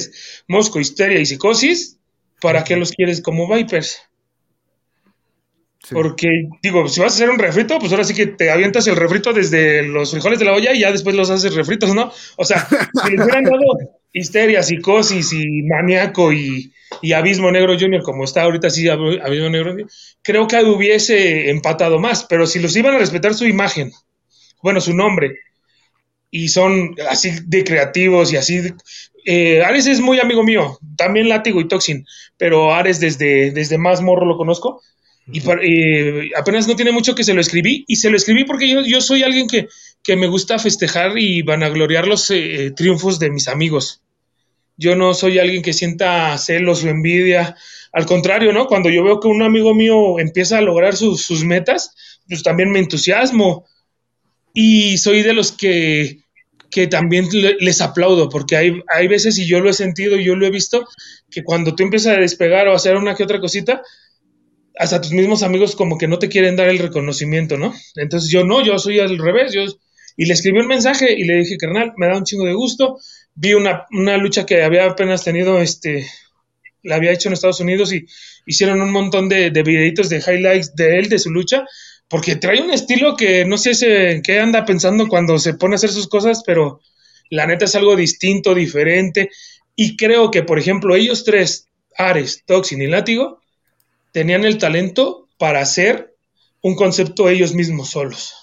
Mosco, 0.47 0.79
Histeria 0.79 1.19
y 1.19 1.25
Psicosis, 1.25 1.97
¿para 2.41 2.63
qué 2.63 2.75
los 2.75 2.91
quieres 2.91 3.21
como 3.21 3.51
Vipers? 3.51 4.01
Porque, 5.91 6.27
digo, 6.61 6.87
si 6.87 6.99
vas 6.99 7.13
a 7.13 7.15
hacer 7.15 7.29
un 7.29 7.39
refrito, 7.39 7.79
pues 7.79 7.91
ahora 7.91 8.03
sí 8.03 8.13
que 8.13 8.27
te 8.27 8.51
avientas 8.51 8.85
el 8.87 8.95
refrito 8.95 9.33
desde 9.33 9.81
los 9.83 10.11
frijoles 10.11 10.37
de 10.37 10.45
la 10.45 10.53
olla 10.53 10.73
y 10.73 10.81
ya 10.81 10.91
después 10.91 11.15
los 11.15 11.29
haces 11.29 11.55
refritos, 11.55 11.95
¿no? 11.95 12.11
O 12.35 12.45
sea, 12.45 12.67
si 13.03 13.11
les 13.11 13.21
hubieran 13.21 13.45
dado 13.45 13.97
Histeria, 14.13 14.61
Psicosis 14.61 15.33
y 15.33 15.63
Maníaco 15.63 16.31
y, 16.31 16.71
y 17.01 17.13
Abismo 17.13 17.51
Negro 17.51 17.77
Junior, 17.79 18.03
como 18.03 18.23
está 18.23 18.43
ahorita 18.43 18.69
sí 18.69 18.87
Abismo 18.87 19.49
Negro, 19.49 19.75
creo 20.21 20.47
que 20.47 20.63
hubiese 20.63 21.49
empatado 21.49 21.99
más, 21.99 22.25
pero 22.25 22.45
si 22.45 22.59
los 22.59 22.75
iban 22.75 22.95
a 22.95 22.99
respetar 22.99 23.33
su 23.33 23.45
imagen, 23.45 23.91
bueno, 24.61 24.81
su 24.81 24.93
nombre, 24.93 25.37
y 26.31 26.49
son 26.49 26.95
así 27.09 27.31
de 27.45 27.63
creativos 27.63 28.31
y 28.33 28.37
así. 28.37 28.61
Eh, 29.25 29.61
Ares 29.63 29.87
es 29.87 29.99
muy 29.99 30.19
amigo 30.19 30.43
mío, 30.43 30.79
también 30.95 31.29
Látigo 31.29 31.59
y 31.61 31.67
Toxin, 31.67 32.05
pero 32.37 32.73
Ares 32.73 32.99
desde, 32.99 33.51
desde 33.51 33.77
más 33.77 34.01
morro 34.01 34.25
lo 34.25 34.37
conozco. 34.37 34.81
Y 35.31 35.41
eh, 35.47 36.31
apenas 36.35 36.67
no 36.67 36.75
tiene 36.75 36.91
mucho 36.91 37.13
que 37.13 37.23
se 37.23 37.35
lo 37.35 37.41
escribí, 37.41 37.85
y 37.87 37.97
se 37.97 38.09
lo 38.09 38.17
escribí 38.17 38.45
porque 38.45 38.67
yo, 38.67 38.81
yo 38.81 38.99
soy 38.99 39.21
alguien 39.21 39.47
que, 39.47 39.67
que 40.03 40.15
me 40.15 40.27
gusta 40.27 40.57
festejar 40.57 41.19
y 41.19 41.43
vanagloriar 41.43 42.07
los 42.07 42.31
eh, 42.31 42.71
triunfos 42.75 43.19
de 43.19 43.29
mis 43.29 43.47
amigos. 43.47 44.01
Yo 44.75 44.95
no 44.95 45.13
soy 45.13 45.37
alguien 45.37 45.61
que 45.61 45.73
sienta 45.73 46.35
celos 46.37 46.83
o 46.83 46.89
envidia. 46.89 47.55
Al 47.91 48.05
contrario, 48.05 48.53
¿no? 48.53 48.65
Cuando 48.65 48.89
yo 48.89 49.03
veo 49.03 49.19
que 49.19 49.27
un 49.27 49.43
amigo 49.43 49.75
mío 49.75 50.19
empieza 50.19 50.57
a 50.57 50.61
lograr 50.61 50.95
sus, 50.95 51.21
sus 51.21 51.43
metas, 51.43 51.93
pues 52.27 52.41
también 52.43 52.71
me 52.71 52.79
entusiasmo 52.79 53.65
y 54.61 54.97
soy 54.97 55.21
de 55.21 55.31
los 55.31 55.53
que, 55.53 56.25
que 56.69 56.87
también 56.87 57.29
les 57.61 57.79
aplaudo, 57.79 58.27
porque 58.27 58.57
hay, 58.57 58.73
hay 58.93 59.07
veces, 59.07 59.37
y 59.37 59.47
yo 59.47 59.61
lo 59.61 59.69
he 59.69 59.73
sentido 59.73 60.17
y 60.17 60.25
yo 60.25 60.35
lo 60.35 60.45
he 60.45 60.51
visto, 60.51 60.85
que 61.31 61.45
cuando 61.45 61.75
tú 61.75 61.83
empiezas 61.83 62.17
a 62.17 62.19
despegar 62.19 62.67
o 62.67 62.73
a 62.73 62.75
hacer 62.75 62.97
una 62.97 63.15
que 63.15 63.23
otra 63.23 63.39
cosita, 63.39 63.81
hasta 64.77 64.99
tus 64.99 65.13
mismos 65.13 65.43
amigos 65.43 65.77
como 65.77 65.97
que 65.97 66.09
no 66.09 66.19
te 66.19 66.27
quieren 66.27 66.57
dar 66.57 66.67
el 66.67 66.79
reconocimiento, 66.79 67.57
¿no? 67.57 67.73
Entonces 67.95 68.29
yo 68.29 68.43
no, 68.43 68.61
yo 68.61 68.77
soy 68.79 68.99
al 68.99 69.17
revés, 69.17 69.53
yo... 69.53 69.63
Y 70.17 70.25
le 70.25 70.33
escribí 70.33 70.59
un 70.59 70.67
mensaje 70.67 71.13
y 71.17 71.23
le 71.23 71.37
dije, 71.37 71.55
carnal, 71.55 71.93
me 71.95 72.07
da 72.07 72.17
un 72.17 72.25
chingo 72.25 72.43
de 72.43 72.53
gusto. 72.53 72.97
Vi 73.35 73.53
una, 73.53 73.85
una 73.91 74.17
lucha 74.17 74.45
que 74.45 74.63
había 74.63 74.83
apenas 74.83 75.23
tenido, 75.23 75.61
este, 75.61 76.05
la 76.83 76.97
había 76.97 77.13
hecho 77.13 77.29
en 77.29 77.33
Estados 77.33 77.61
Unidos 77.61 77.93
y 77.93 78.05
hicieron 78.45 78.81
un 78.81 78.91
montón 78.91 79.29
de, 79.29 79.51
de 79.51 79.63
videitos 79.63 80.09
de 80.09 80.17
highlights 80.17 80.75
de 80.75 80.99
él, 80.99 81.07
de 81.07 81.19
su 81.19 81.31
lucha 81.31 81.63
porque 82.09 82.35
trae 82.35 82.61
un 82.61 82.71
estilo 82.71 83.15
que 83.15 83.45
no 83.45 83.57
sé 83.57 84.21
qué 84.23 84.39
anda 84.39 84.65
pensando 84.65 85.07
cuando 85.07 85.37
se 85.37 85.53
pone 85.53 85.75
a 85.75 85.77
hacer 85.77 85.91
sus 85.91 86.07
cosas, 86.07 86.43
pero 86.45 86.81
la 87.29 87.45
neta 87.45 87.65
es 87.65 87.75
algo 87.75 87.95
distinto, 87.95 88.55
diferente. 88.55 89.29
Y 89.75 89.95
creo 89.95 90.31
que, 90.31 90.43
por 90.43 90.57
ejemplo, 90.57 90.95
ellos 90.95 91.23
tres, 91.23 91.67
Ares, 91.95 92.43
Toxin 92.45 92.81
y 92.81 92.87
Látigo, 92.87 93.39
tenían 94.11 94.43
el 94.43 94.57
talento 94.57 95.27
para 95.37 95.61
hacer 95.61 96.15
un 96.61 96.75
concepto 96.75 97.29
ellos 97.29 97.53
mismos 97.53 97.91
solos. 97.91 98.33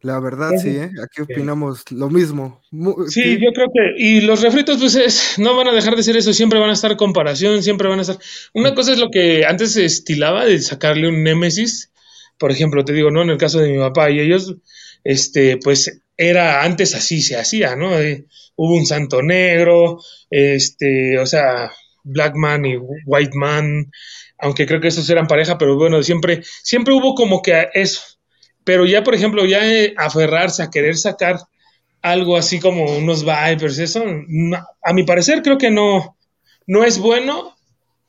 La 0.00 0.20
verdad, 0.20 0.52
sí, 0.62 0.68
¿eh? 0.68 0.92
aquí 1.02 1.22
opinamos 1.22 1.82
lo 1.90 2.08
mismo. 2.08 2.62
Sí, 3.08 3.36
yo 3.40 3.50
creo 3.52 3.66
que, 3.74 4.00
y 4.00 4.20
los 4.20 4.42
refritos, 4.42 4.78
pues 4.78 5.34
no 5.38 5.56
van 5.56 5.66
a 5.66 5.72
dejar 5.72 5.96
de 5.96 6.04
ser 6.04 6.16
eso, 6.16 6.32
siempre 6.32 6.60
van 6.60 6.70
a 6.70 6.74
estar 6.74 6.96
comparación, 6.96 7.64
siempre 7.64 7.88
van 7.88 7.98
a 7.98 8.02
estar. 8.02 8.16
Una 8.54 8.76
cosa 8.76 8.92
es 8.92 9.00
lo 9.00 9.10
que 9.10 9.44
antes 9.44 9.72
se 9.72 9.84
estilaba 9.84 10.44
de 10.44 10.60
sacarle 10.60 11.08
un 11.08 11.24
Némesis 11.24 11.90
por 12.38 12.52
ejemplo, 12.52 12.84
te 12.84 12.92
digo, 12.92 13.10
¿no? 13.10 13.22
En 13.22 13.30
el 13.30 13.38
caso 13.38 13.58
de 13.58 13.70
mi 13.72 13.78
papá 13.78 14.10
y 14.10 14.20
ellos, 14.20 14.54
este, 15.04 15.58
pues 15.58 16.02
era 16.16 16.62
antes 16.62 16.94
así 16.94 17.22
se 17.22 17.36
hacía, 17.36 17.76
¿no? 17.76 17.98
Eh, 17.98 18.24
hubo 18.56 18.74
un 18.74 18.86
santo 18.86 19.22
negro, 19.22 20.00
este, 20.30 21.18
o 21.18 21.26
sea, 21.26 21.72
Black 22.02 22.34
Man 22.34 22.64
y 22.64 22.76
White 22.76 23.36
Man, 23.36 23.90
aunque 24.38 24.66
creo 24.66 24.80
que 24.80 24.88
esos 24.88 25.08
eran 25.10 25.26
pareja, 25.26 25.58
pero 25.58 25.76
bueno, 25.76 26.02
siempre, 26.02 26.42
siempre 26.62 26.94
hubo 26.94 27.14
como 27.14 27.42
que 27.42 27.68
eso. 27.74 28.02
Pero 28.64 28.84
ya, 28.84 29.02
por 29.02 29.14
ejemplo, 29.14 29.44
ya 29.46 29.64
eh, 29.70 29.94
aferrarse 29.96 30.62
a 30.62 30.70
querer 30.70 30.96
sacar 30.96 31.38
algo 32.02 32.36
así 32.36 32.60
como 32.60 32.84
unos 32.96 33.24
vipers, 33.24 33.78
eso, 33.78 34.04
a 34.82 34.92
mi 34.92 35.02
parecer 35.02 35.42
creo 35.42 35.58
que 35.58 35.70
no, 35.70 36.16
no 36.66 36.84
es 36.84 36.98
bueno, 36.98 37.56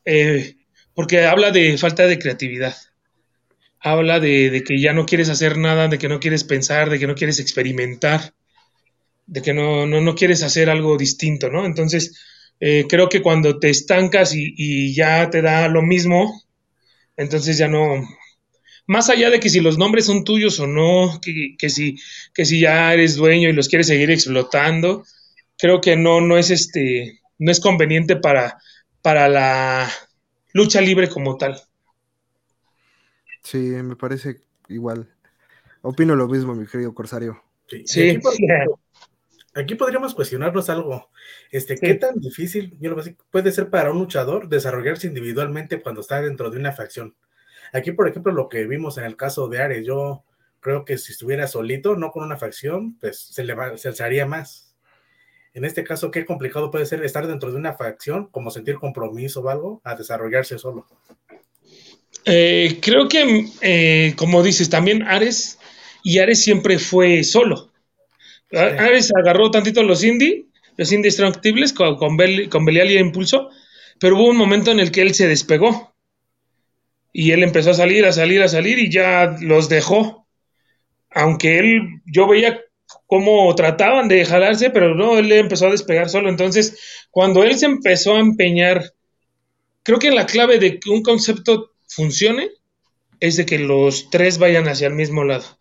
eh, 0.05 0.55
porque 0.93 1.25
habla 1.25 1.51
de 1.51 1.77
falta 1.77 2.05
de 2.05 2.19
creatividad 2.19 2.75
habla 3.79 4.19
de, 4.19 4.63
que 4.65 4.79
ya 4.79 4.93
no 4.93 5.05
quieres 5.05 5.29
hacer 5.29 5.57
nada, 5.57 5.87
de 5.87 5.97
que 5.97 6.09
no 6.09 6.19
quieres 6.19 6.43
pensar, 6.43 6.89
de 6.89 6.99
que 6.99 7.07
no 7.07 7.15
quieres 7.15 7.39
experimentar, 7.39 8.33
de 9.25 9.41
que 9.41 9.53
no, 9.53 9.85
no, 9.85 10.15
quieres 10.15 10.43
hacer 10.43 10.69
algo 10.69 10.97
distinto, 10.97 11.49
¿no? 11.49 11.65
Entonces, 11.65 12.19
eh, 12.59 12.85
creo 12.89 13.09
que 13.09 13.21
cuando 13.21 13.59
te 13.59 13.69
estancas 13.69 14.33
y, 14.35 14.93
ya 14.93 15.29
te 15.29 15.41
da 15.41 15.67
lo 15.67 15.81
mismo, 15.81 16.43
entonces 17.15 17.57
ya 17.57 17.67
no, 17.67 18.07
más 18.87 19.09
allá 19.09 19.29
de 19.29 19.39
que 19.39 19.49
si 19.49 19.59
los 19.61 19.77
nombres 19.77 20.05
son 20.05 20.23
tuyos 20.23 20.59
o 20.59 20.67
no, 20.67 21.19
que, 21.21 21.69
si, 21.69 21.95
que 22.33 22.45
si 22.45 22.59
ya 22.61 22.93
eres 22.93 23.15
dueño 23.15 23.49
y 23.49 23.53
los 23.53 23.69
quieres 23.69 23.87
seguir 23.87 24.11
explotando, 24.11 25.05
creo 25.57 25.79
que 25.81 25.95
no, 25.95 26.21
no 26.21 26.37
es 26.37 26.49
este, 26.49 27.19
no 27.37 27.51
es 27.51 27.59
conveniente 27.59 28.15
para, 28.15 28.57
para 29.01 29.29
la 29.29 29.89
lucha 30.53 30.81
libre 30.81 31.07
como 31.07 31.37
tal. 31.37 31.61
Sí, 33.49 33.57
me 33.57 33.95
parece 33.95 34.41
igual. 34.67 35.11
Opino 35.81 36.15
lo 36.15 36.27
mismo, 36.27 36.53
mi 36.53 36.67
querido 36.67 36.93
Corsario. 36.93 37.41
Sí. 37.83 38.19
Aquí, 39.55 39.73
podríamos 39.73 40.13
cuestionarnos 40.13 40.69
algo. 40.69 41.09
Este, 41.49 41.75
¿Qué 41.75 41.95
tan 41.95 42.19
difícil 42.19 42.77
puede 43.31 43.51
ser 43.51 43.71
para 43.71 43.91
un 43.91 43.97
luchador 43.97 44.49
desarrollarse 44.49 45.07
individualmente 45.07 45.81
cuando 45.81 46.01
está 46.01 46.21
dentro 46.21 46.51
de 46.51 46.59
una 46.59 46.73
facción? 46.73 47.15
Aquí, 47.73 47.91
por 47.91 48.07
ejemplo, 48.07 48.31
lo 48.31 48.49
que 48.49 48.67
vimos 48.67 48.99
en 48.99 49.05
el 49.05 49.17
caso 49.17 49.47
de 49.47 49.63
Ares, 49.63 49.83
yo 49.83 50.23
creo 50.59 50.85
que 50.85 50.99
si 50.99 51.13
estuviera 51.13 51.47
solito, 51.47 51.95
no 51.95 52.11
con 52.11 52.23
una 52.23 52.37
facción, 52.37 52.99
pues 52.99 53.19
se 53.19 53.43
le 53.43 53.55
se 53.79 53.87
alzaría 53.87 54.27
más. 54.27 54.75
En 55.55 55.65
este 55.65 55.83
caso, 55.83 56.11
qué 56.11 56.23
complicado 56.23 56.69
puede 56.69 56.85
ser 56.85 57.03
estar 57.03 57.25
dentro 57.25 57.51
de 57.51 57.57
una 57.57 57.73
facción, 57.73 58.27
como 58.27 58.51
sentir 58.51 58.75
compromiso 58.75 59.41
o 59.41 59.49
algo, 59.49 59.81
a 59.83 59.95
desarrollarse 59.95 60.59
solo. 60.59 60.85
Eh, 62.31 62.77
creo 62.79 63.07
que, 63.07 63.47
eh, 63.61 64.13
como 64.15 64.43
dices, 64.43 64.69
también 64.69 65.01
Ares, 65.01 65.57
y 66.03 66.19
Ares 66.19 66.43
siempre 66.43 66.77
fue 66.77 67.23
solo. 67.23 67.71
Ares 68.51 69.11
agarró 69.19 69.49
tantito 69.49 69.81
los 69.81 70.03
indie, 70.03 70.45
los 70.77 70.91
indestructibles, 70.91 71.73
con, 71.73 71.95
con, 71.97 72.17
con 72.49 72.65
Belial 72.65 72.91
y 72.91 72.99
Impulso, 72.99 73.49
pero 73.99 74.15
hubo 74.15 74.29
un 74.29 74.37
momento 74.37 74.71
en 74.71 74.79
el 74.79 74.91
que 74.91 75.01
él 75.01 75.15
se 75.15 75.27
despegó. 75.27 75.95
Y 77.11 77.31
él 77.31 77.41
empezó 77.41 77.71
a 77.71 77.73
salir, 77.73 78.05
a 78.05 78.11
salir, 78.11 78.43
a 78.43 78.47
salir, 78.47 78.77
y 78.77 78.91
ya 78.91 79.35
los 79.41 79.67
dejó. 79.67 80.27
Aunque 81.09 81.57
él, 81.57 81.81
yo 82.05 82.27
veía 82.27 82.61
cómo 83.07 83.53
trataban 83.55 84.07
de 84.07 84.23
jalarse, 84.23 84.69
pero 84.69 84.93
no, 84.93 85.17
él 85.17 85.31
empezó 85.31 85.67
a 85.67 85.71
despegar 85.71 86.09
solo. 86.09 86.29
Entonces, 86.29 86.77
cuando 87.09 87.43
él 87.43 87.57
se 87.57 87.65
empezó 87.65 88.15
a 88.15 88.19
empeñar, 88.19 88.93
creo 89.81 89.97
que 89.97 90.11
la 90.11 90.27
clave 90.27 90.59
de 90.59 90.79
un 90.87 91.01
concepto 91.01 91.71
funcione 91.89 92.49
es 93.19 93.35
de 93.35 93.45
que 93.45 93.59
los 93.59 94.09
tres 94.09 94.37
vayan 94.37 94.67
hacia 94.67 94.87
el 94.87 94.93
mismo 94.93 95.23
lado. 95.23 95.59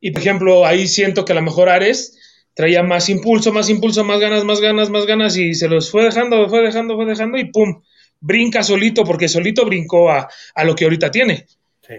Y 0.00 0.10
por 0.10 0.22
ejemplo, 0.22 0.66
ahí 0.66 0.88
siento 0.88 1.24
que 1.24 1.32
a 1.32 1.36
lo 1.36 1.42
mejor 1.42 1.68
Ares 1.68 2.18
traía 2.54 2.82
más 2.82 3.08
impulso, 3.08 3.52
más 3.52 3.68
impulso, 3.68 4.02
más 4.04 4.18
ganas, 4.18 4.44
más 4.44 4.60
ganas, 4.60 4.90
más 4.90 5.06
ganas 5.06 5.36
y 5.36 5.54
se 5.54 5.68
los 5.68 5.90
fue 5.90 6.04
dejando, 6.04 6.48
fue 6.48 6.62
dejando, 6.62 6.96
fue 6.96 7.06
dejando 7.06 7.38
y 7.38 7.50
pum, 7.50 7.82
brinca 8.20 8.62
solito 8.62 9.04
porque 9.04 9.28
solito 9.28 9.64
brincó 9.64 10.10
a, 10.10 10.28
lo 10.64 10.74
que 10.74 10.84
ahorita 10.84 11.10
tiene. 11.10 11.46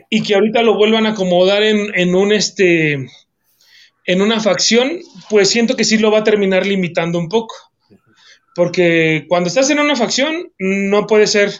Y 0.10 0.22
que 0.22 0.36
ahorita 0.36 0.64
lo 0.64 0.76
vuelvan 0.76 1.06
a 1.06 1.12
acomodar 1.12 1.64
en, 1.64 1.98
en 1.98 2.14
un 2.14 2.34
este 2.34 3.08
en 4.06 4.22
una 4.22 4.40
facción, 4.40 5.00
pues 5.30 5.50
siento 5.50 5.76
que 5.76 5.84
sí 5.84 5.98
lo 5.98 6.12
va 6.12 6.20
a 6.20 6.24
terminar 6.24 6.66
limitando 6.66 7.20
un 7.20 7.30
poco. 7.30 7.56
Porque 8.56 9.26
cuando 9.28 9.48
estás 9.50 9.70
en 9.70 9.80
una 9.80 9.96
facción, 9.96 10.52
no 10.58 11.06
puede 11.08 11.28
ser 11.28 11.52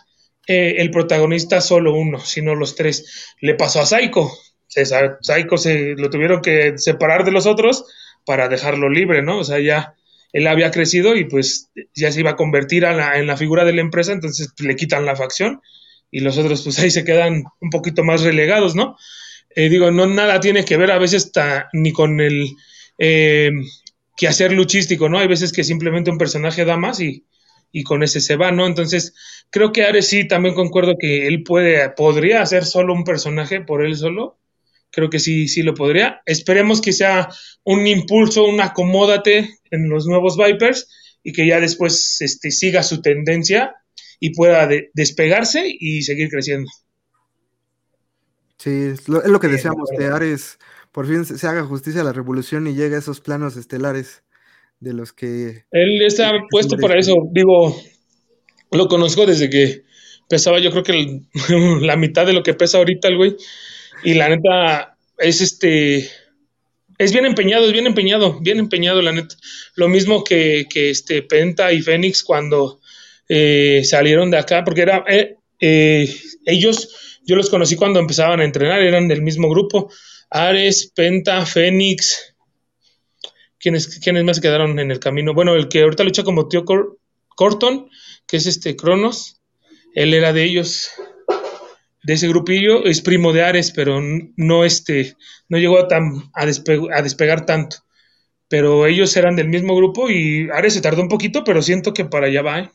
eh, 0.48 0.76
el 0.78 0.92
protagonista 0.92 1.60
solo 1.60 1.94
uno, 1.94 2.20
sino 2.20 2.56
los 2.56 2.76
tres. 2.76 3.36
Le 3.42 3.56
pasó 3.56 3.82
a 3.82 3.86
Psycho. 3.86 4.32
Psycho 4.68 5.58
se 5.58 5.96
lo 5.96 6.10
tuvieron 6.10 6.42
que 6.42 6.78
separar 6.78 7.26
de 7.26 7.32
los 7.32 7.46
otros 7.46 7.86
para 8.26 8.48
dejarlo 8.48 8.90
libre, 8.90 9.22
¿no? 9.22 9.40
O 9.40 9.44
sea, 9.44 9.60
ya 9.60 9.96
él 10.34 10.48
había 10.48 10.72
crecido 10.72 11.16
y 11.16 11.26
pues 11.26 11.70
ya 11.94 12.12
se 12.12 12.22
iba 12.22 12.32
a 12.32 12.36
convertir 12.36 12.84
en 12.84 13.28
la 13.28 13.38
figura 13.38 13.66
de 13.66 13.74
la 13.74 13.82
empresa, 13.82 14.12
entonces 14.12 14.54
le 14.60 14.76
quitan 14.76 15.06
la 15.06 15.16
facción 15.16 15.62
y 16.12 16.20
los 16.20 16.38
otros 16.38 16.64
pues 16.64 16.80
ahí 16.80 16.92
se 16.92 17.04
quedan 17.04 17.44
un 17.60 17.70
poquito 17.70 18.04
más 18.04 18.22
relegados, 18.22 18.76
¿no? 18.76 18.98
Eh, 19.56 19.70
digo, 19.70 19.92
no 19.92 20.06
nada 20.06 20.40
tiene 20.40 20.64
que 20.64 20.78
ver 20.78 20.92
a 20.92 21.00
veces 21.00 21.32
ni 21.74 21.92
con 21.92 22.22
el 22.22 22.50
eh, 22.98 23.52
quehacer 24.16 24.54
luchístico, 24.54 25.10
¿no? 25.10 25.20
Hay 25.20 25.28
veces 25.28 25.52
que 25.52 25.64
simplemente 25.64 26.12
un 26.12 26.18
personaje 26.18 26.66
da 26.66 26.78
más 26.78 27.00
y, 27.00 27.24
y 27.78 27.84
con 27.84 28.02
ese 28.02 28.22
se 28.22 28.36
va, 28.36 28.52
¿no? 28.52 28.66
Entonces, 28.66 29.14
creo 29.52 29.72
que 29.72 29.84
Ares 29.84 30.08
sí, 30.08 30.28
también 30.28 30.56
concuerdo 30.56 30.96
que 31.00 31.28
él 31.28 31.44
puede, 31.44 31.88
podría 31.92 32.44
ser 32.48 32.66
solo 32.66 32.92
un 32.92 33.04
personaje 33.04 33.62
por 33.62 33.86
él 33.86 33.96
solo. 33.96 34.40
Creo 34.90 35.12
que 35.12 35.20
sí, 35.20 35.48
sí 35.48 35.62
lo 35.62 35.76
podría. 35.76 36.22
Esperemos 36.26 36.82
que 36.82 36.92
sea 36.92 37.30
un 37.64 37.86
impulso, 37.86 38.46
un 38.46 38.62
acomódate 38.62 39.60
en 39.70 39.90
los 39.90 40.08
nuevos 40.08 40.38
Vipers 40.38 40.88
y 41.22 41.34
que 41.34 41.46
ya 41.46 41.60
después 41.60 42.20
este, 42.22 42.50
siga 42.50 42.82
su 42.82 43.00
tendencia 43.00 43.76
y 44.20 44.34
pueda 44.34 44.68
despegarse 44.96 45.68
y 45.68 46.02
seguir 46.02 46.30
creciendo. 46.30 46.72
Sí, 48.58 48.72
es 48.72 49.08
lo, 49.08 49.40
que 49.40 49.50
deseamos, 49.50 49.92
que 49.96 50.06
Ares 50.06 50.58
por 50.92 51.06
fin 51.06 51.26
se, 51.26 51.46
haga 51.46 51.64
justicia 51.64 52.02
a 52.02 52.06
la 52.06 52.12
revolución 52.14 52.66
y 52.66 52.74
llegue 52.74 52.96
a 52.96 53.00
esos 53.00 53.22
planos 53.22 53.56
estelares 53.56 54.24
de 54.80 54.94
los 54.94 55.14
que... 55.14 55.64
Él 55.72 56.02
está 56.02 56.32
que 56.32 56.40
puesto 56.50 56.78
para 56.78 57.00
eso. 57.00 57.16
Digo, 57.32 57.80
lo 58.72 58.88
conozco 58.88 59.26
desde 59.26 59.50
que 59.50 59.84
pesaba, 60.30 60.60
yo 60.60 60.72
creo 60.72 60.84
que 60.84 60.92
el- 60.92 61.22
la 61.86 61.96
mitad 61.96 62.26
de 62.26 62.34
lo 62.34 62.44
que 62.44 62.54
pesa 62.54 62.78
ahorita 62.78 63.08
el 63.08 63.18
güey. 63.18 63.36
Y 64.04 64.14
la 64.14 64.30
neta, 64.30 64.98
es 65.18 65.42
este. 65.42 66.10
Es 67.00 67.12
bien 67.14 67.26
empeñado, 67.26 67.66
es 67.66 67.74
bien 67.74 67.88
empeñado, 67.88 68.40
bien 68.42 68.60
empeñado, 68.60 69.02
la 69.02 69.12
neta. 69.12 69.36
Lo 69.76 69.88
mismo 69.88 70.24
que, 70.24 70.66
que 70.70 70.90
este 70.90 71.22
Penta 71.24 71.72
y 71.72 71.82
Fénix 71.82 72.24
cuando 72.24 72.80
eh, 73.30 73.82
salieron 73.84 74.32
de 74.32 74.38
acá, 74.38 74.64
porque 74.64 74.82
era. 74.82 75.04
eh, 75.08 75.36
eh, 75.60 76.14
ellos, 76.46 77.20
yo 77.26 77.36
los 77.36 77.50
conocí 77.50 77.76
cuando 77.76 78.00
empezaban 78.00 78.40
a 78.40 78.46
entrenar, 78.46 78.82
eran 78.82 79.08
del 79.08 79.22
mismo 79.24 79.50
grupo. 79.50 79.92
Ares, 80.30 80.92
Penta, 80.96 81.46
Fénix. 81.46 82.36
¿Quiénes, 83.68 84.00
quiénes 84.00 84.24
más 84.24 84.38
se 84.38 84.42
quedaron 84.42 84.80
en 84.80 84.92
el 84.92 85.00
camino? 85.02 85.34
Bueno, 85.34 85.54
el 85.54 85.68
que 85.68 85.82
ahorita 85.84 86.06
lucha 86.06 86.24
como 86.24 86.48
tío 86.48 86.64
Cor- 86.64 86.98
Corton, 87.36 87.90
que 88.26 88.38
es 88.38 88.46
este 88.46 88.78
Cronos, 88.78 89.42
él 89.94 90.14
era 90.14 90.32
de 90.32 90.46
ellos, 90.46 90.90
de 92.02 92.14
ese 92.14 92.30
grupillo, 92.30 92.86
es 92.86 93.02
primo 93.02 93.34
de 93.34 93.44
Ares, 93.44 93.72
pero 93.74 94.00
no 94.38 94.64
este, 94.64 95.18
no 95.50 95.58
llegó 95.58 95.80
a, 95.80 95.90
tan, 95.90 96.30
a, 96.34 96.46
despe- 96.46 96.88
a 96.98 97.02
despegar 97.02 97.46
tanto. 97.46 97.76
Pero 98.48 98.86
ellos 98.86 99.18
eran 99.18 99.36
del 99.36 99.50
mismo 99.50 99.76
grupo 99.76 100.10
y 100.10 100.48
Ares 100.50 100.74
se 100.74 100.80
tardó 100.82 101.02
un 101.02 101.10
poquito, 101.10 101.44
pero 101.44 101.62
siento 101.62 101.94
que 101.94 102.06
para 102.06 102.28
allá 102.28 102.42
va. 102.44 102.60
¿eh? 102.60 102.72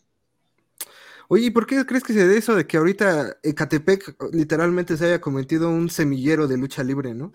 Oye, 1.29 1.47
¿y 1.47 1.51
por 1.51 1.67
qué 1.67 1.87
crees 1.87 2.05
que 2.05 2.13
se 2.13 2.27
dé 2.29 2.37
eso 2.37 2.55
de 2.55 2.67
que 2.67 2.77
ahorita 2.77 3.39
Ecatepec 3.43 4.15
literalmente 4.35 4.99
se 4.99 5.07
haya 5.07 5.23
cometido 5.23 5.71
un 5.71 5.89
semillero 5.89 6.47
de 6.49 6.59
lucha 6.59 6.85
libre, 6.85 7.15
¿no? 7.15 7.33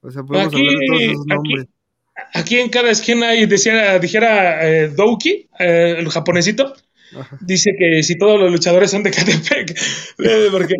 O 0.00 0.10
sea, 0.10 0.22
podemos 0.22 0.48
Aquí- 0.54 0.56
hablar 0.66 0.74
de 0.80 0.86
todos 0.86 1.02
esos 1.02 1.26
nombres. 1.26 1.64
Aquí 1.64 1.70
en 2.50 2.68
cada 2.68 2.90
esquina 2.90 3.28
hay, 3.28 3.46
decía, 3.46 3.98
dijera 3.98 4.66
eh, 4.68 4.88
Douki, 4.88 5.48
eh, 5.58 5.96
el 5.98 6.08
japonesito, 6.08 6.74
Ajá. 7.16 7.38
dice 7.40 7.72
que 7.78 8.02
si 8.02 8.16
todos 8.18 8.40
los 8.40 8.50
luchadores 8.50 8.90
son 8.90 9.02
de 9.02 9.10
Catepec, 9.10 9.78
porque 10.50 10.74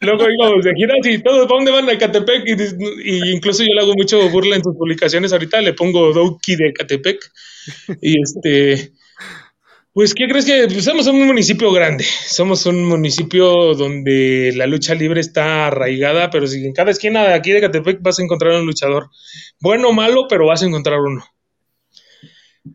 luego 0.00 0.26
íbamos 0.30 0.64
de 0.64 0.74
giras 0.74 0.98
y 1.04 1.18
todos, 1.18 1.46
¿para 1.46 1.56
dónde 1.56 1.72
van 1.72 1.88
a 1.88 1.98
Catepec? 1.98 2.44
Y 3.04 3.30
incluso 3.30 3.62
yo 3.62 3.74
le 3.74 3.80
hago 3.80 3.94
mucho 3.94 4.28
burla 4.30 4.56
en 4.56 4.62
sus 4.62 4.76
publicaciones 4.76 5.32
ahorita, 5.32 5.60
le 5.60 5.74
pongo 5.74 6.12
Douki 6.12 6.56
de 6.56 6.72
Catepec. 6.72 7.18
Y 8.00 8.20
este, 8.22 8.92
pues, 9.98 10.14
¿qué 10.14 10.28
crees 10.28 10.44
que 10.44 10.68
pues, 10.68 10.84
somos 10.84 11.08
un 11.08 11.26
municipio 11.26 11.72
grande? 11.72 12.04
Somos 12.04 12.66
un 12.66 12.84
municipio 12.84 13.74
donde 13.74 14.52
la 14.54 14.68
lucha 14.68 14.94
libre 14.94 15.20
está 15.20 15.66
arraigada, 15.66 16.30
pero 16.30 16.46
si 16.46 16.64
en 16.64 16.72
cada 16.72 16.92
esquina 16.92 17.26
de 17.26 17.34
aquí 17.34 17.50
de 17.50 17.60
Catepec 17.60 18.00
vas 18.00 18.20
a 18.20 18.22
encontrar 18.22 18.52
un 18.52 18.64
luchador, 18.64 19.10
bueno 19.58 19.88
o 19.88 19.92
malo, 19.92 20.26
pero 20.28 20.46
vas 20.46 20.62
a 20.62 20.66
encontrar 20.66 21.00
uno. 21.00 21.24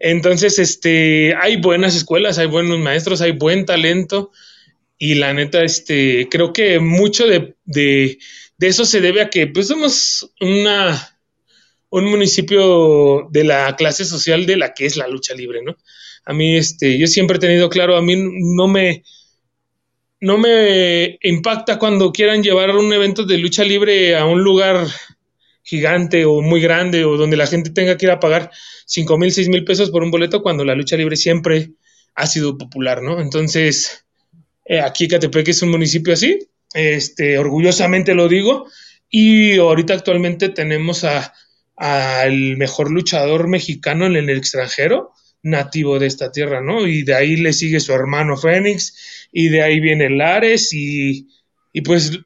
Entonces, 0.01 0.59
este, 0.59 1.33
hay 1.39 1.61
buenas 1.61 1.95
escuelas, 1.95 2.39
hay 2.39 2.47
buenos 2.47 2.77
maestros, 2.79 3.21
hay 3.21 3.31
buen 3.31 3.65
talento 3.65 4.31
y 4.97 5.15
la 5.15 5.33
neta, 5.33 5.63
este, 5.63 6.27
creo 6.29 6.51
que 6.51 6.81
mucho 6.81 7.25
de, 7.25 7.55
de, 7.63 8.17
de 8.57 8.67
eso 8.67 8.83
se 8.83 8.99
debe 8.99 9.21
a 9.21 9.29
que 9.29 9.47
pues 9.47 9.69
somos 9.69 10.29
una, 10.41 11.17
un 11.89 12.03
municipio 12.03 13.29
de 13.31 13.45
la 13.45 13.77
clase 13.77 14.03
social 14.03 14.45
de 14.45 14.57
la 14.57 14.73
que 14.73 14.87
es 14.87 14.97
la 14.97 15.07
lucha 15.07 15.33
libre, 15.33 15.61
¿no? 15.63 15.77
A 16.25 16.33
mí, 16.33 16.55
este, 16.55 16.97
yo 16.97 17.07
siempre 17.07 17.37
he 17.37 17.39
tenido 17.39 17.69
claro, 17.69 17.97
a 17.97 18.01
mí 18.01 18.15
no 18.17 18.67
me, 18.67 19.03
no 20.19 20.37
me 20.37 21.17
impacta 21.21 21.77
cuando 21.77 22.11
quieran 22.11 22.43
llevar 22.43 22.75
un 22.75 22.91
evento 22.93 23.25
de 23.25 23.37
lucha 23.37 23.63
libre 23.63 24.15
a 24.15 24.25
un 24.25 24.41
lugar 24.41 24.87
gigante 25.63 26.25
o 26.25 26.41
muy 26.41 26.61
grande 26.61 27.05
o 27.05 27.17
donde 27.17 27.37
la 27.37 27.47
gente 27.47 27.69
tenga 27.71 27.97
que 27.97 28.05
ir 28.05 28.11
a 28.11 28.19
pagar 28.19 28.51
5 28.85 29.17
mil, 29.17 29.31
6 29.31 29.49
mil 29.49 29.63
pesos 29.63 29.91
por 29.91 30.03
un 30.03 30.11
boleto 30.11 30.41
cuando 30.41 30.63
la 30.65 30.75
lucha 30.75 30.97
libre 30.97 31.15
siempre 31.15 31.71
ha 32.15 32.27
sido 32.27 32.57
popular, 32.57 33.01
¿no? 33.01 33.19
Entonces, 33.19 34.05
eh, 34.65 34.79
aquí 34.79 35.07
Catepec 35.07 35.47
es 35.47 35.61
un 35.61 35.71
municipio 35.71 36.13
así, 36.13 36.39
este, 36.73 37.37
orgullosamente 37.37 38.13
lo 38.13 38.27
digo, 38.27 38.67
y 39.09 39.57
ahorita 39.57 39.93
actualmente 39.93 40.49
tenemos 40.49 41.03
a 41.03 41.33
al 41.75 42.57
mejor 42.57 42.91
luchador 42.91 43.47
mexicano 43.47 44.05
en 44.05 44.15
el 44.15 44.29
extranjero, 44.29 45.11
nativo 45.43 45.99
de 45.99 46.07
esta 46.07 46.31
tierra, 46.31 46.61
¿no? 46.61 46.87
Y 46.87 47.03
de 47.03 47.13
ahí 47.13 47.35
le 47.35 47.53
sigue 47.53 47.79
su 47.79 47.93
hermano 47.93 48.37
Fénix, 48.37 49.27
y 49.31 49.49
de 49.49 49.61
ahí 49.61 49.79
viene 49.79 50.09
Lares, 50.09 50.73
y, 50.73 51.27
y 51.71 51.81
pues 51.81 52.19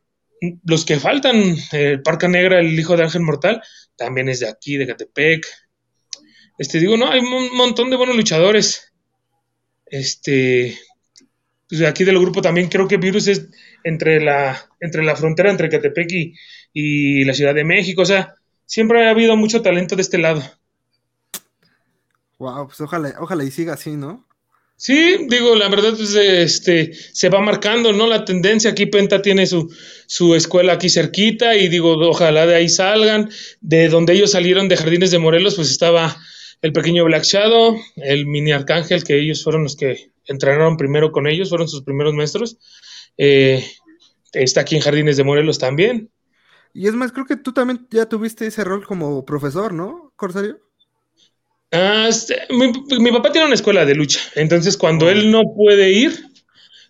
los 0.63 0.85
que 0.85 0.99
faltan, 0.99 1.57
el 1.71 2.01
Parca 2.01 2.27
Negra, 2.27 2.59
el 2.59 2.79
hijo 2.79 2.95
de 2.95 3.03
Ángel 3.03 3.21
Mortal, 3.21 3.61
también 3.95 4.29
es 4.29 4.39
de 4.39 4.47
aquí, 4.47 4.77
de 4.77 4.87
Catepec. 4.87 5.45
Este, 6.57 6.79
digo, 6.79 6.95
no, 6.95 7.11
hay 7.11 7.19
un 7.19 7.55
montón 7.55 7.89
de 7.89 7.97
buenos 7.97 8.15
luchadores. 8.15 8.93
Este, 9.87 10.77
pues 11.67 11.79
de 11.79 11.87
aquí 11.87 12.03
del 12.03 12.19
grupo 12.19 12.41
también 12.41 12.67
creo 12.67 12.87
que 12.87 12.97
Virus 12.97 13.27
es 13.27 13.47
entre 13.83 14.21
la, 14.21 14.69
entre 14.79 15.03
la 15.03 15.15
frontera 15.15 15.49
entre 15.49 15.69
Catepec 15.69 16.11
y, 16.11 16.33
y 16.73 17.23
la 17.25 17.33
Ciudad 17.33 17.55
de 17.55 17.63
México. 17.63 18.03
O 18.03 18.05
sea, 18.05 18.35
siempre 18.65 19.05
ha 19.05 19.09
habido 19.09 19.35
mucho 19.35 19.61
talento 19.61 19.95
de 19.95 20.03
este 20.03 20.17
lado. 20.17 20.43
Wow, 22.39 22.67
pues 22.67 22.79
ojalá, 22.81 23.15
ojalá 23.19 23.43
y 23.43 23.51
siga 23.51 23.73
así, 23.73 23.95
¿no? 23.95 24.27
Sí, 24.79 25.25
digo, 25.27 25.55
la 25.55 25.69
verdad, 25.69 25.95
pues, 25.97 26.13
este, 26.13 26.93
se 26.93 27.29
va 27.29 27.41
marcando, 27.41 27.93
¿no? 27.93 28.05
La 28.05 28.25
tendencia, 28.25 28.69
aquí 28.69 28.85
Penta 28.85 29.23
tiene 29.23 29.47
su, 29.47 29.73
su 30.05 30.35
escuela 30.35 30.73
aquí 30.73 30.87
cerquita 30.87 31.55
y 31.55 31.67
digo, 31.67 31.93
ojalá 32.07 32.45
de 32.45 32.53
ahí 32.53 32.69
salgan, 32.69 33.31
de 33.59 33.89
donde 33.89 34.13
ellos 34.13 34.31
salieron 34.31 34.69
de 34.69 34.77
Jardines 34.77 35.09
de 35.09 35.17
Morelos, 35.17 35.55
pues 35.55 35.71
estaba 35.71 36.15
el 36.61 36.73
pequeño 36.73 37.05
Black 37.05 37.23
Shadow, 37.23 37.75
el 37.95 38.27
mini 38.27 38.51
Arcángel, 38.51 39.03
que 39.03 39.19
ellos 39.19 39.43
fueron 39.43 39.63
los 39.63 39.75
que 39.75 40.11
entrenaron 40.25 40.77
primero 40.77 41.11
con 41.11 41.25
ellos, 41.25 41.49
fueron 41.49 41.67
sus 41.67 41.81
primeros 41.81 42.13
maestros, 42.13 42.57
eh, 43.17 43.65
está 44.31 44.61
aquí 44.61 44.75
en 44.75 44.81
Jardines 44.83 45.17
de 45.17 45.23
Morelos 45.23 45.57
también. 45.57 46.11
Y 46.73 46.87
es 46.87 46.93
más, 46.93 47.11
creo 47.11 47.25
que 47.25 47.37
tú 47.37 47.51
también 47.51 47.87
ya 47.89 48.07
tuviste 48.07 48.45
ese 48.45 48.63
rol 48.63 48.85
como 48.85 49.25
profesor, 49.25 49.73
¿no, 49.73 50.13
Corsario? 50.15 50.66
Ah, 51.71 52.07
este, 52.09 52.37
mi, 52.49 52.71
mi 52.99 53.11
papá 53.11 53.31
tiene 53.31 53.47
una 53.47 53.55
escuela 53.55 53.85
de 53.85 53.93
lucha, 53.93 54.21
entonces 54.35 54.77
cuando 54.77 55.09
él 55.09 55.29
no 55.31 55.43
puede 55.53 55.91
ir, 55.91 56.17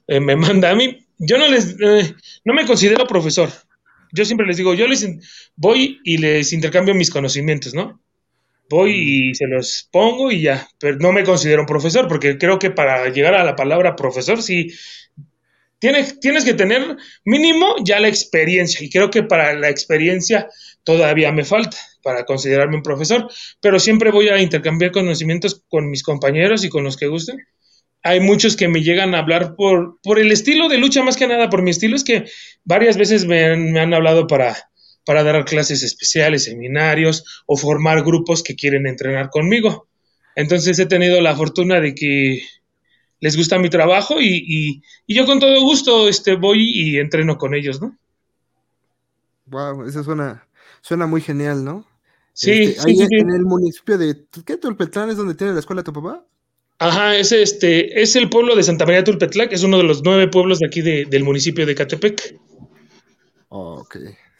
eh, 0.07 0.19
me 0.19 0.35
manda 0.35 0.69
a 0.69 0.75
mí. 0.75 1.05
Yo 1.17 1.37
no 1.39 1.47
les, 1.47 1.75
eh, 1.81 2.13
no 2.45 2.53
me 2.53 2.65
considero 2.65 3.07
profesor. 3.07 3.49
Yo 4.13 4.23
siempre 4.23 4.45
les 4.45 4.57
digo, 4.57 4.73
yo 4.73 4.87
les 4.87 5.05
voy 5.55 5.99
y 6.03 6.17
les 6.17 6.53
intercambio 6.53 6.93
mis 6.93 7.09
conocimientos, 7.09 7.73
¿no? 7.73 7.99
Voy 8.69 8.91
y 9.29 9.35
se 9.35 9.47
los 9.47 9.87
pongo 9.91 10.31
y 10.31 10.41
ya, 10.41 10.67
pero 10.79 10.97
no 10.97 11.11
me 11.11 11.23
considero 11.23 11.61
un 11.61 11.67
profesor, 11.67 12.07
porque 12.07 12.37
creo 12.37 12.59
que 12.59 12.69
para 12.69 13.09
llegar 13.09 13.33
a 13.33 13.43
la 13.43 13.55
palabra 13.55 13.95
profesor 13.95 14.43
sí 14.43 14.71
tienes, 15.79 16.19
tienes 16.19 16.45
que 16.45 16.53
tener 16.53 16.97
mínimo 17.25 17.75
ya 17.83 17.99
la 17.99 18.09
experiencia, 18.09 18.85
y 18.85 18.89
creo 18.89 19.09
que 19.09 19.23
para 19.23 19.53
la 19.53 19.69
experiencia 19.69 20.49
todavía 20.87 21.33
me 21.33 21.43
falta 21.43 21.75
para 22.01 22.23
considerarme 22.23 22.77
un 22.77 22.81
profesor, 22.81 23.29
pero 23.59 23.77
siempre 23.77 24.09
voy 24.09 24.29
a 24.29 24.41
intercambiar 24.41 24.93
conocimientos 24.93 25.61
con 25.67 25.89
mis 25.89 26.01
compañeros 26.01 26.63
y 26.63 26.69
con 26.69 26.85
los 26.85 26.95
que 26.95 27.07
gusten. 27.07 27.45
Hay 28.03 28.21
muchos 28.21 28.55
que 28.55 28.69
me 28.69 28.81
llegan 28.81 29.13
a 29.13 29.19
hablar 29.19 29.55
por, 29.57 29.99
por 30.01 30.17
el 30.17 30.31
estilo 30.31 30.69
de 30.69 30.77
lucha, 30.77 31.03
más 31.03 31.17
que 31.17 31.27
nada 31.27 31.49
por 31.49 31.61
mi 31.61 31.71
estilo, 31.71 31.97
es 31.97 32.05
que 32.05 32.23
varias 32.63 32.95
veces 32.95 33.25
me 33.25 33.43
han, 33.43 33.93
hablado 33.93 34.27
para, 34.27 34.55
para 35.05 35.23
dar 35.23 35.43
clases 35.43 35.83
especiales, 35.83 36.45
seminarios 36.45 37.43
o 37.47 37.57
formar 37.57 38.01
grupos 38.05 38.41
que 38.41 38.55
quieren 38.55 38.87
entrenar 38.87 39.29
conmigo. 39.29 39.89
Entonces 40.37 40.79
he 40.79 40.85
tenido 40.85 41.19
la 41.19 41.35
fortuna 41.35 41.81
de 41.81 41.93
que 41.95 42.43
les 43.19 43.35
gusta 43.35 43.59
mi 43.59 43.69
trabajo 43.69 44.21
y, 44.21 44.37
y, 44.37 44.81
y 45.05 45.15
yo 45.15 45.25
con 45.25 45.41
todo 45.41 45.59
gusto 45.59 46.07
este, 46.07 46.35
voy 46.35 46.61
y 46.61 46.97
entreno 46.97 47.37
con 47.37 47.55
ellos, 47.55 47.81
¿no? 47.81 47.97
Wow, 49.47 49.85
eso 49.85 50.03
suena, 50.03 50.47
suena 50.81 51.07
muy 51.07 51.21
genial, 51.21 51.63
¿no? 51.65 51.85
Sí, 52.33 52.51
Este, 52.51 52.75
sí, 52.79 52.79
ahí 52.79 52.95
sí, 52.95 53.07
en, 53.17 53.29
el 53.31 53.43
municipio 53.45 53.97
de 53.97 54.27
¿qué 54.45 54.57
Tulpetlán 54.57 55.09
es 55.09 55.17
donde 55.17 55.35
tiene 55.35 55.53
la 55.53 55.59
escuela 55.59 55.83
tu 55.83 55.93
papá? 55.93 56.25
Ajá, 56.79 57.15
es 57.15 57.31
este, 57.31 58.01
es 58.01 58.15
el 58.15 58.29
pueblo 58.31 58.55
de 58.55 58.63
Santa 58.63 58.85
María 58.87 59.03
Tulpetlac, 59.03 59.53
es 59.53 59.61
uno 59.61 59.77
de 59.77 59.83
los 59.83 60.01
nueve 60.03 60.27
pueblos 60.27 60.57
de 60.57 60.65
aquí 60.65 60.81
de- 60.81 61.05
del 61.05 61.23
municipio 61.23 61.67
de 61.67 61.75
Catepec. 61.75 62.39
Ok. 63.49 63.97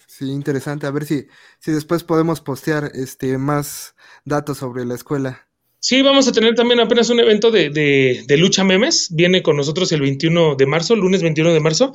Sí, 0.08 0.32
interesante. 0.32 0.88
A 0.88 0.92
ver 0.92 1.06
si, 1.06 1.28
si 1.60 1.72
después 1.72 2.04
podemos 2.04 2.42
postear 2.42 2.92
este 2.96 3.38
más 3.38 3.96
datos 4.26 4.58
sobre 4.58 4.86
la 4.86 4.96
escuela. 4.96 5.48
Sí, 5.80 6.02
vamos 6.02 6.28
a 6.28 6.32
tener 6.32 6.56
también 6.56 6.80
apenas 6.80 7.10
un 7.10 7.20
evento 7.20 7.52
de, 7.52 7.70
de- 7.70 8.24
de 8.28 8.38
lucha 8.38 8.64
memes. 8.64 9.10
Viene 9.12 9.44
con 9.44 9.56
nosotros 9.58 9.92
el 9.92 10.02
21 10.02 10.56
de 10.56 10.66
marzo, 10.66 10.96
lunes 10.96 11.22
21 11.22 11.54
de 11.54 11.60
marzo, 11.60 11.94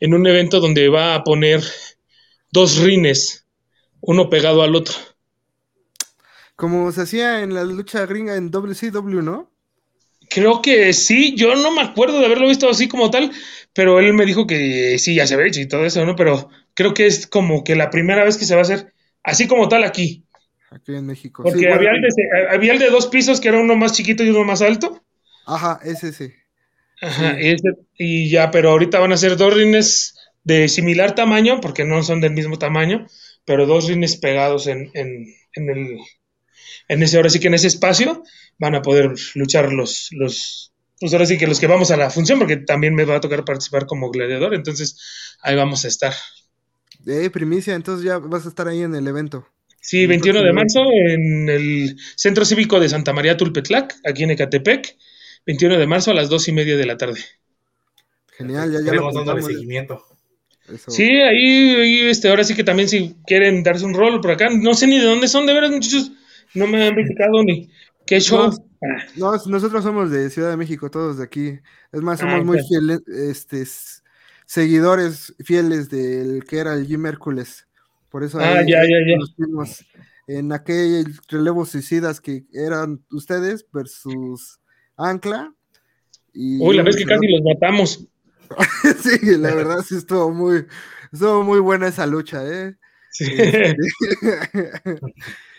en 0.00 0.14
un 0.14 0.26
evento 0.26 0.60
donde 0.60 0.88
va 0.88 1.14
a 1.14 1.24
poner 1.24 1.62
dos 2.50 2.78
rines, 2.78 3.43
uno 4.06 4.30
pegado 4.30 4.62
al 4.62 4.74
otro. 4.76 4.94
Como 6.56 6.90
se 6.92 7.02
hacía 7.02 7.42
en 7.42 7.54
la 7.54 7.62
lucha 7.64 8.06
gringa 8.06 8.34
en 8.36 8.50
WCW, 8.50 9.22
¿no? 9.22 9.50
Creo 10.30 10.62
que 10.62 10.92
sí, 10.92 11.34
yo 11.36 11.54
no 11.54 11.70
me 11.70 11.82
acuerdo 11.82 12.18
de 12.18 12.26
haberlo 12.26 12.48
visto 12.48 12.68
así 12.68 12.88
como 12.88 13.10
tal, 13.10 13.30
pero 13.72 14.00
él 14.00 14.14
me 14.14 14.24
dijo 14.26 14.46
que 14.46 14.98
sí, 14.98 15.14
ya 15.14 15.26
se 15.26 15.34
hecho 15.46 15.60
y 15.60 15.68
todo 15.68 15.84
eso, 15.84 16.04
¿no? 16.04 16.16
Pero 16.16 16.48
creo 16.74 16.94
que 16.94 17.06
es 17.06 17.26
como 17.26 17.62
que 17.62 17.76
la 17.76 17.90
primera 17.90 18.24
vez 18.24 18.36
que 18.36 18.44
se 18.46 18.54
va 18.54 18.60
a 18.60 18.62
hacer 18.62 18.92
así 19.22 19.46
como 19.46 19.68
tal 19.68 19.84
aquí. 19.84 20.24
aquí 20.70 20.94
en 20.94 21.06
México. 21.06 21.42
Porque 21.42 21.60
Sí, 21.60 21.66
bueno, 21.66 21.76
había, 21.76 21.90
el 21.92 22.00
de, 22.02 22.10
había 22.50 22.72
el 22.72 22.78
de 22.78 22.90
dos 22.90 23.06
pisos, 23.06 23.40
que 23.40 23.48
era 23.48 23.60
uno 23.60 23.76
más 23.76 23.92
chiquito 23.92 24.24
y 24.24 24.30
uno 24.30 24.44
más 24.44 24.62
alto. 24.62 25.02
Ajá, 25.46 25.80
ese 25.84 26.12
sí. 26.12 26.32
Ajá, 27.00 27.32
Sí. 27.32 27.36
ese- 27.38 27.76
y 27.98 28.30
ya, 28.30 28.50
pero 28.50 28.70
ahorita 28.70 28.98
van 28.98 29.12
a 29.12 29.16
ser 29.16 29.36
dos 29.36 29.54
rines 29.54 30.14
de 30.42 30.68
similar 30.68 31.14
tamaño, 31.14 31.60
porque 31.60 31.84
no 31.84 32.02
son 32.02 32.20
del 32.20 32.32
mismo 32.32 32.58
tamaño, 32.58 33.06
pero 33.44 33.66
dos 33.66 33.88
rines 33.88 34.16
pegados 34.16 34.66
en, 34.66 34.90
en, 34.94 35.26
en 35.54 35.70
el, 35.70 35.98
en 36.88 37.02
ese, 37.02 37.16
ahora 37.16 37.30
sí 37.30 37.40
que 37.40 37.48
en 37.48 37.54
ese 37.54 37.68
espacio 37.68 38.22
van 38.58 38.74
a 38.74 38.82
poder 38.82 39.12
luchar 39.34 39.72
los, 39.72 40.08
los, 40.12 40.72
pues 41.00 41.12
ahora 41.12 41.26
sí 41.26 41.38
que 41.38 41.46
los 41.46 41.60
que 41.60 41.66
vamos 41.66 41.90
a 41.90 41.96
la 41.96 42.10
función, 42.10 42.38
porque 42.38 42.56
también 42.56 42.94
me 42.94 43.04
va 43.04 43.16
a 43.16 43.20
tocar 43.20 43.44
participar 43.44 43.86
como 43.86 44.10
gladiador, 44.10 44.54
entonces 44.54 45.36
ahí 45.42 45.56
vamos 45.56 45.84
a 45.84 45.88
estar. 45.88 46.14
Eh, 47.06 47.28
primicia, 47.30 47.74
entonces 47.74 48.04
ya 48.04 48.18
vas 48.18 48.46
a 48.46 48.48
estar 48.48 48.68
ahí 48.68 48.82
en 48.82 48.94
el 48.94 49.06
evento. 49.06 49.46
Sí, 49.80 50.02
El 50.02 50.08
21 50.08 50.42
de 50.42 50.52
marzo 50.52 50.80
en 51.08 51.48
el 51.50 51.96
Centro 52.16 52.46
Cívico 52.46 52.80
de 52.80 52.88
Santa 52.88 53.12
María 53.12 53.36
Tulpetlac, 53.36 53.96
aquí 54.04 54.24
en 54.24 54.30
Ecatepec, 54.30 54.96
21 55.46 55.76
de 55.76 55.86
marzo 55.86 56.10
a 56.10 56.14
las 56.14 56.30
dos 56.30 56.48
y 56.48 56.52
media 56.52 56.76
de 56.76 56.86
la 56.86 56.96
tarde. 56.96 57.20
Genial, 58.38 58.72
ya, 58.72 58.80
ya 58.80 58.94
lo 58.94 59.12
dándole 59.12 59.42
seguimiento. 59.42 60.02
Eso. 60.72 60.90
Sí, 60.90 61.04
ahí, 61.04 61.74
ahí, 61.76 62.00
este, 62.08 62.28
ahora 62.28 62.42
sí 62.44 62.54
que 62.54 62.64
también 62.64 62.88
si 62.88 63.14
quieren 63.26 63.62
darse 63.62 63.84
un 63.84 63.94
rol 63.94 64.20
por 64.20 64.30
acá, 64.30 64.48
no 64.50 64.74
sé 64.74 64.86
ni 64.86 64.98
de 64.98 65.04
dónde 65.04 65.28
son, 65.28 65.46
de 65.46 65.52
veras, 65.52 65.70
muchachos, 65.70 66.12
no 66.54 66.66
me 66.66 66.86
han 66.86 66.94
platicado 66.94 67.42
ni 67.44 67.70
qué 68.06 68.20
show. 68.20 68.50
Ah, 68.82 69.04
No, 69.16 69.32
nosotros 69.46 69.82
somos 69.84 70.10
de 70.10 70.30
Ciudad 70.30 70.50
de 70.50 70.56
México, 70.56 70.90
todos 70.90 71.18
de 71.18 71.24
aquí. 71.24 71.58
Es 71.92 72.00
más, 72.00 72.20
Ah, 72.22 72.30
somos 72.30 72.44
muy 72.46 72.58
ok. 72.58 72.64
fieles, 72.68 73.00
este, 73.08 73.64
seguidores 74.46 75.34
fieles 75.44 75.90
del 75.90 76.44
que 76.44 76.58
era 76.58 76.74
el 76.74 76.86
Jim 76.86 77.04
Hércules. 77.06 77.66
Por 78.10 78.24
eso 78.24 78.38
Ah, 78.40 78.58
ahí 78.58 78.70
ya, 78.70 78.82
ya, 78.82 78.98
ya. 79.08 79.16
nos 79.18 79.34
fuimos 79.34 79.84
en 80.26 80.52
aquel 80.52 81.06
relevo 81.28 81.66
suicidas 81.66 82.20
que 82.20 82.44
eran 82.52 83.04
ustedes 83.10 83.66
versus 83.72 84.60
Ancla. 84.96 85.52
Y 86.32 86.60
Uy, 86.60 86.76
la 86.76 86.82
vez 86.82 86.96
que 86.96 87.04
casi 87.04 87.26
los 87.28 87.42
matamos. 87.42 88.06
Sí, 89.02 89.36
la 89.36 89.54
verdad 89.54 89.84
sí 89.86 89.96
estuvo 89.96 90.30
muy, 90.30 90.66
estuvo 91.12 91.42
muy 91.42 91.60
buena 91.60 91.88
esa 91.88 92.06
lucha, 92.06 92.44
¿eh? 92.46 92.74
Sí. 93.10 93.24
Este, 93.36 93.76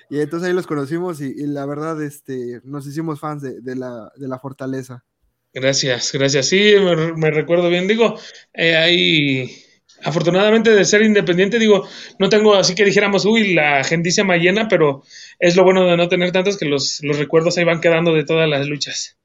y 0.09 0.19
entonces 0.19 0.49
ahí 0.49 0.53
los 0.53 0.67
conocimos 0.67 1.21
y, 1.21 1.25
y 1.25 1.47
la 1.47 1.65
verdad, 1.65 2.01
este, 2.01 2.61
nos 2.63 2.85
hicimos 2.87 3.19
fans 3.19 3.41
de, 3.41 3.61
de 3.61 3.75
la, 3.75 4.11
de 4.15 4.27
la 4.27 4.39
fortaleza. 4.39 5.03
Gracias, 5.55 6.11
gracias. 6.11 6.49
Sí, 6.49 6.73
me, 7.15 7.31
recuerdo 7.31 7.69
bien. 7.69 7.87
Digo, 7.87 8.19
eh, 8.53 8.75
ahí, 8.75 9.49
afortunadamente 10.03 10.71
de 10.71 10.83
ser 10.83 11.01
independiente, 11.01 11.59
digo, 11.59 11.87
no 12.19 12.27
tengo 12.27 12.55
así 12.55 12.75
que 12.75 12.83
dijéramos, 12.83 13.23
uy, 13.23 13.53
la 13.53 13.79
agendicia 13.79 14.25
llena, 14.35 14.67
pero 14.67 15.03
es 15.39 15.55
lo 15.55 15.63
bueno 15.63 15.85
de 15.85 15.95
no 15.95 16.09
tener 16.09 16.33
tantos 16.33 16.57
que 16.57 16.65
los, 16.65 16.99
los 17.03 17.17
recuerdos 17.17 17.57
ahí 17.57 17.63
van 17.63 17.79
quedando 17.79 18.13
de 18.13 18.25
todas 18.25 18.49
las 18.49 18.67
luchas. 18.67 19.17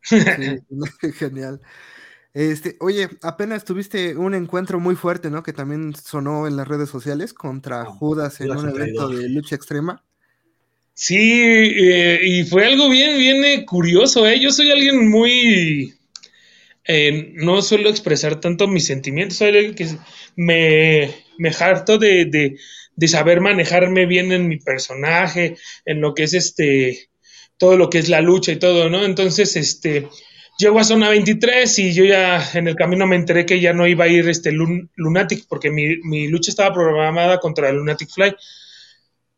Sí, 0.00 0.16
genial. 1.18 1.60
Este, 2.34 2.76
oye, 2.80 3.08
apenas 3.22 3.64
tuviste 3.64 4.16
un 4.16 4.34
encuentro 4.34 4.80
muy 4.80 4.96
fuerte, 4.96 5.30
¿no? 5.30 5.44
Que 5.44 5.52
también 5.52 5.94
sonó 5.94 6.48
en 6.48 6.56
las 6.56 6.66
redes 6.66 6.90
sociales 6.90 7.32
contra 7.32 7.84
Judas 7.84 8.40
en 8.40 8.50
un 8.50 8.68
evento 8.68 9.08
de 9.08 9.28
lucha 9.28 9.54
extrema. 9.54 10.02
Sí, 10.94 11.16
eh, 11.16 12.20
y 12.22 12.44
fue 12.44 12.66
algo 12.66 12.88
bien, 12.88 13.18
bien 13.18 13.44
eh, 13.44 13.64
curioso, 13.64 14.26
¿eh? 14.26 14.40
Yo 14.40 14.50
soy 14.50 14.70
alguien 14.70 15.08
muy... 15.08 15.94
eh, 16.86 17.32
no 17.36 17.62
suelo 17.62 17.88
expresar 17.88 18.40
tanto 18.40 18.68
mis 18.68 18.86
sentimientos, 18.86 19.38
soy 19.38 19.48
alguien 19.48 19.74
que 19.74 19.88
me, 20.36 21.14
me 21.38 21.50
harto 21.50 21.98
de, 21.98 22.26
de, 22.26 22.58
de 22.96 23.08
saber 23.08 23.40
manejarme 23.40 24.06
bien 24.06 24.32
en 24.32 24.48
mi 24.48 24.58
personaje, 24.58 25.56
en 25.84 26.00
lo 26.00 26.14
que 26.14 26.24
es 26.24 26.34
este, 26.34 27.10
todo 27.58 27.76
lo 27.76 27.90
que 27.90 27.98
es 27.98 28.08
la 28.08 28.20
lucha 28.20 28.52
y 28.52 28.56
todo, 28.56 28.90
¿no? 28.90 29.04
Entonces, 29.04 29.56
este, 29.56 30.08
llego 30.58 30.78
a 30.80 30.84
zona 30.84 31.08
23 31.10 31.78
y 31.78 31.92
yo 31.94 32.04
ya 32.04 32.42
en 32.54 32.68
el 32.68 32.76
camino 32.76 33.06
me 33.06 33.16
enteré 33.16 33.46
que 33.46 33.60
ya 33.60 33.72
no 33.72 33.86
iba 33.86 34.04
a 34.04 34.08
ir 34.08 34.28
este 34.28 34.52
Lun- 34.52 34.90
Lunatic, 34.96 35.46
porque 35.48 35.70
mi, 35.70 35.98
mi 36.02 36.28
lucha 36.28 36.50
estaba 36.50 36.74
programada 36.74 37.38
contra 37.40 37.72
Lunatic 37.72 38.10
Fly. 38.10 38.34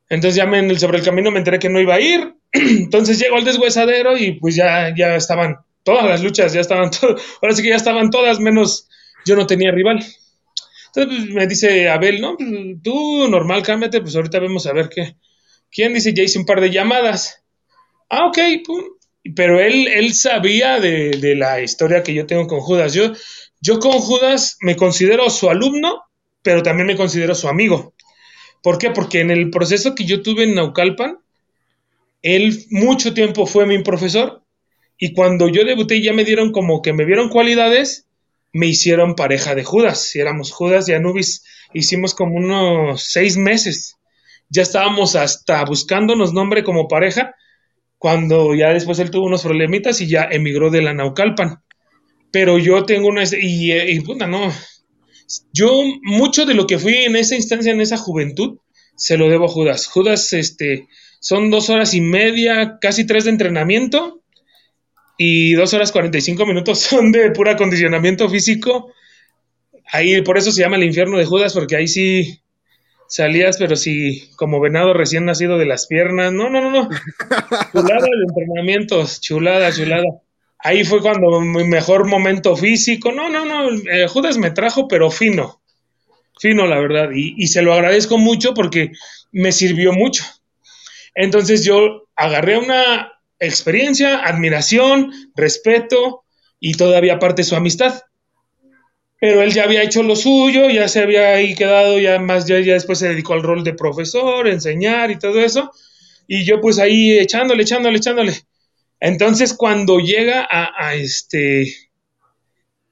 Entonces 0.09 0.37
ya 0.37 0.47
me, 0.47 0.79
sobre 0.79 0.99
el 0.99 1.05
camino 1.05 1.31
me 1.31 1.39
enteré 1.39 1.59
que 1.59 1.69
no 1.69 1.81
iba 1.81 1.95
a 1.95 2.01
ir. 2.01 2.35
Entonces 2.53 3.19
llego 3.19 3.37
al 3.37 3.45
deshuesadero 3.45 4.17
y 4.17 4.33
pues 4.39 4.55
ya, 4.55 4.95
ya 4.97 5.17
estaban 5.17 5.57
todas 5.83 6.05
las 6.05 6.23
luchas, 6.23 6.53
ya 6.53 6.61
estaban 6.61 6.91
to- 7.01 7.17
ahora 7.43 7.55
sí 7.55 7.63
que 7.63 7.71
ya 7.71 7.77
estaban 7.77 8.11
todas, 8.11 8.39
menos 8.41 8.89
yo 9.25 9.37
no 9.37 9.47
tenía 9.47 9.73
rival. 9.73 10.05
Entonces 10.95 11.25
pues, 11.25 11.35
me 11.35 11.47
dice 11.47 11.89
Abel, 11.89 12.21
no, 12.21 12.37
pues, 12.37 12.51
tú 12.83 13.29
normal, 13.29 13.63
cámbiate, 13.63 14.01
pues 14.03 14.17
ahorita 14.17 14.41
vemos 14.41 14.67
a 14.67 14.75
ver 14.75 14.89
qué. 14.89 15.17
¿Quién 15.71 15.95
dice? 15.95 16.15
Ya 16.15 16.25
hice 16.25 16.39
un 16.39 16.47
par 16.47 16.61
de 16.61 16.71
llamadas. 16.71 17.43
Ah, 18.11 18.27
ok, 18.27 18.39
pum. 18.67 18.83
Pero 19.35 19.61
él, 19.61 19.89
él 19.89 20.15
sabía 20.15 20.81
de, 20.81 21.11
de 21.11 21.35
la 21.35 21.61
historia 21.61 22.03
que 22.03 22.15
yo 22.15 22.27
tengo 22.27 22.47
con 22.47 22.61
Judas. 22.61 22.95
Yo, 22.95 23.13
yo 23.61 23.81
con 23.81 23.93
Judas 23.93 24.57
me 24.61 24.77
considero 24.77 25.29
su 25.31 25.51
alumno, 25.51 26.03
pero 26.43 26.63
también 26.63 26.87
me 26.87 26.97
considero 26.97 27.35
su 27.35 27.49
amigo. 27.49 27.95
¿Por 28.63 28.79
qué? 28.79 28.91
Porque 28.91 29.21
en 29.21 29.31
el 29.31 29.51
proceso 29.51 29.95
que 29.95 30.05
yo 30.05 30.23
tuve 30.23 30.45
en 30.45 30.55
Naucalpan, 30.55 31.19
él 32.23 32.65
mucho 32.71 33.15
tiempo 33.15 33.47
fue 33.47 33.67
mi 33.67 33.83
profesor 33.83 34.43
y 34.99 35.13
cuando 35.13 35.49
yo 35.49 35.65
debuté 35.65 36.01
ya 36.03 36.13
me 36.13 36.25
dieron 36.25 36.53
como 36.53 36.83
que 36.83 36.93
me 36.93 37.05
vieron 37.05 37.29
cualidades, 37.29 38.07
me 38.53 38.67
hicieron 38.67 39.15
pareja 39.15 39.55
de 39.55 39.65
Judas. 39.65 40.01
Si 40.01 40.19
éramos 40.19 40.51
Judas 40.51 40.89
y 40.89 40.95
Anubis, 40.95 41.45
hicimos 41.75 42.15
como 42.15 42.37
unos 42.37 43.03
seis 43.03 43.37
meses. 43.37 43.97
Ya 44.49 44.63
estábamos 44.63 45.15
hasta 45.17 45.65
buscándonos 45.65 46.33
nombre 46.33 46.65
como 46.65 46.89
pareja 46.89 47.35
cuando 48.07 48.55
ya 48.55 48.73
después 48.73 49.01
él 49.01 49.11
tuvo 49.11 49.27
unos 49.27 49.43
problemitas 49.43 50.01
y 50.01 50.07
ya 50.07 50.29
emigró 50.31 50.71
de 50.71 50.81
la 50.81 50.95
Naucalpan. 50.95 51.57
Pero 52.31 52.57
yo 52.57 52.85
tengo 52.85 53.09
una... 53.09 53.25
Y, 53.25 53.73
y 53.73 53.99
puta, 53.99 54.29
no. 54.29 54.53
Yo 55.53 55.83
mucho 56.05 56.47
de 56.47 56.55
lo 56.55 56.69
que 56.69 56.79
fui 56.79 56.95
en 56.95 57.17
esa 57.17 57.35
instancia, 57.35 57.73
en 57.73 57.81
esa 57.81 57.97
juventud, 57.97 58.59
se 58.95 59.17
lo 59.19 59.29
debo 59.29 59.47
a 59.47 59.49
Judas. 59.49 59.89
Judas, 59.89 60.33
este, 60.35 60.87
son 61.19 61.51
dos 61.51 61.69
horas 61.69 61.95
y 61.95 62.01
media, 62.01 62.79
casi 62.81 63.09
tres 63.09 63.25
de 63.25 63.31
entrenamiento 63.31 64.23
y 65.19 65.55
dos 65.55 65.75
horas 65.75 65.91
cuarenta 65.91 66.19
y 66.19 66.21
cinco 66.21 66.47
minutos 66.47 66.79
son 66.89 67.11
de 67.11 67.33
pura 67.33 67.55
acondicionamiento 67.55 68.29
físico. 68.29 68.93
Ahí, 69.91 70.23
por 70.23 70.39
eso 70.39 70.53
se 70.53 70.61
llama 70.61 70.77
el 70.77 70.85
infierno 70.85 71.19
de 71.19 71.25
Judas, 71.25 71.55
porque 71.55 71.75
ahí 71.75 71.89
sí 71.89 72.41
salías, 73.09 73.57
pero 73.59 73.77
sí, 73.77 74.31
como 74.37 74.61
venado 74.61 74.95
recién 74.95 75.25
nacido 75.25 75.59
de 75.59 75.67
las 75.67 75.87
piernas. 75.87 76.33
No, 76.33 76.51
no, 76.51 76.61
no, 76.61 76.71
no. 76.71 76.89
Chulada 77.73 78.03
de 78.07 78.25
entrenamientos, 78.29 79.21
chulada, 79.21 79.73
chulada. 79.73 80.05
Ahí 80.59 80.85
fue 80.85 81.01
cuando 81.01 81.41
mi 81.41 81.65
mejor 81.65 82.07
momento 82.07 82.57
físico. 82.57 83.13
No, 83.13 83.29
no, 83.29 83.45
no. 83.45 83.71
eh, 83.91 84.09
Judas 84.09 84.39
me 84.39 84.51
trajo, 84.51 84.89
pero 84.89 85.11
fino. 85.11 85.61
Fino, 86.41 86.67
la 86.67 86.79
verdad. 86.81 87.11
Y, 87.15 87.35
y 87.37 87.49
se 87.49 87.63
lo 87.63 87.75
agradezco 87.75 88.19
mucho 88.19 88.55
porque 88.55 88.93
me 89.33 89.53
sirvió 89.53 89.93
mucho. 89.93 90.25
Entonces 91.15 91.65
yo 91.65 92.09
agarré 92.17 92.59
una 92.59 93.13
experiencia, 93.39 94.25
admiración, 94.25 95.13
respeto 95.35 96.25
y 96.61 96.75
todavía 96.75 97.15
aparte 97.15 97.45
su 97.45 97.57
amistad. 97.57 98.03
Pero 99.19 99.43
él 99.43 99.53
ya 99.53 99.65
había 99.65 99.83
hecho 99.83 100.03
lo 100.03 100.15
suyo, 100.15 100.69
ya 100.69 100.89
se 100.89 101.01
había 101.01 101.35
ahí 101.35 101.55
quedado, 101.55 101.99
ya 101.99 102.19
más, 102.19 102.47
ya, 102.47 102.61
ya 102.61 102.75
después 102.75 102.99
se 102.99 103.09
dedicó 103.09 103.33
al 103.33 103.43
rol 103.43 103.65
de 103.65 103.73
profesor, 103.73 104.47
enseñar 104.47 105.11
y 105.11 105.19
todo 105.19 105.41
eso. 105.41 105.71
Y 106.27 106.45
yo 106.45 106.61
pues 106.61 106.79
ahí 106.79 107.19
echándole, 107.19 107.63
echándole, 107.63 107.99
echándole. 107.99 108.35
Entonces 109.01 109.55
cuando 109.55 109.99
llega 109.99 110.47
a, 110.51 110.71
a 110.79 110.95
este 110.95 111.75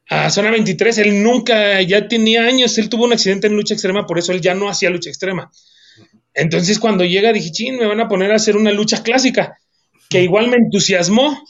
a 0.09 0.31
zona 0.31 0.51
23, 0.51 0.99
él 0.99 1.23
nunca, 1.23 1.81
ya 1.83 2.09
tenía 2.09 2.45
años, 2.45 2.77
él 2.79 2.89
tuvo 2.89 3.05
un 3.05 3.13
accidente 3.13 3.47
en 3.47 3.55
lucha 3.55 3.75
extrema, 3.75 4.07
por 4.07 4.19
eso 4.19 4.33
él 4.33 4.41
ya 4.41 4.55
no 4.55 4.69
hacía 4.69 4.91
lucha 4.91 5.09
extrema. 5.09 5.51
Entonces 6.35 6.79
cuando 6.79 7.05
llega 7.05 7.33
dije, 7.33 7.51
chin, 7.51 7.77
me 7.77 7.87
van 7.87 8.01
a 8.01 8.09
poner 8.09 8.33
a 8.33 8.37
hacer 8.37 8.57
una 8.57 8.71
lucha 8.71 9.03
clásica, 9.03 9.59
que 10.11 10.23
igual 10.23 10.49
me 10.49 10.57
entusiasmó, 10.57 11.43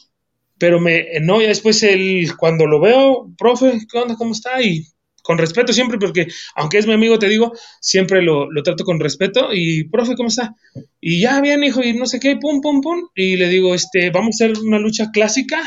pero 0.64 0.80
me, 0.80 1.20
no, 1.20 1.42
ya 1.42 1.48
después 1.48 1.82
él, 1.82 2.26
cuando 2.38 2.66
lo 2.66 2.80
veo, 2.80 3.30
profe, 3.36 3.80
¿qué 3.86 3.98
onda? 3.98 4.16
¿Cómo 4.16 4.32
está? 4.32 4.62
Y 4.62 4.86
con 5.22 5.36
respeto 5.36 5.74
siempre, 5.74 5.98
porque 5.98 6.26
aunque 6.54 6.78
es 6.78 6.86
mi 6.86 6.94
amigo, 6.94 7.18
te 7.18 7.28
digo, 7.28 7.52
siempre 7.82 8.22
lo, 8.22 8.50
lo 8.50 8.62
trato 8.62 8.82
con 8.82 8.98
respeto. 8.98 9.50
Y, 9.52 9.84
profe, 9.90 10.14
¿cómo 10.14 10.30
está? 10.30 10.54
Y 11.02 11.20
ya 11.20 11.42
bien, 11.42 11.62
hijo, 11.64 11.82
y 11.82 11.92
no 11.92 12.06
sé 12.06 12.18
qué, 12.18 12.38
pum, 12.38 12.62
pum, 12.62 12.80
pum. 12.80 13.08
Y 13.14 13.36
le 13.36 13.50
digo, 13.50 13.74
este, 13.74 14.08
¿vamos 14.08 14.40
a 14.40 14.46
hacer 14.46 14.58
una 14.58 14.78
lucha 14.78 15.10
clásica? 15.12 15.60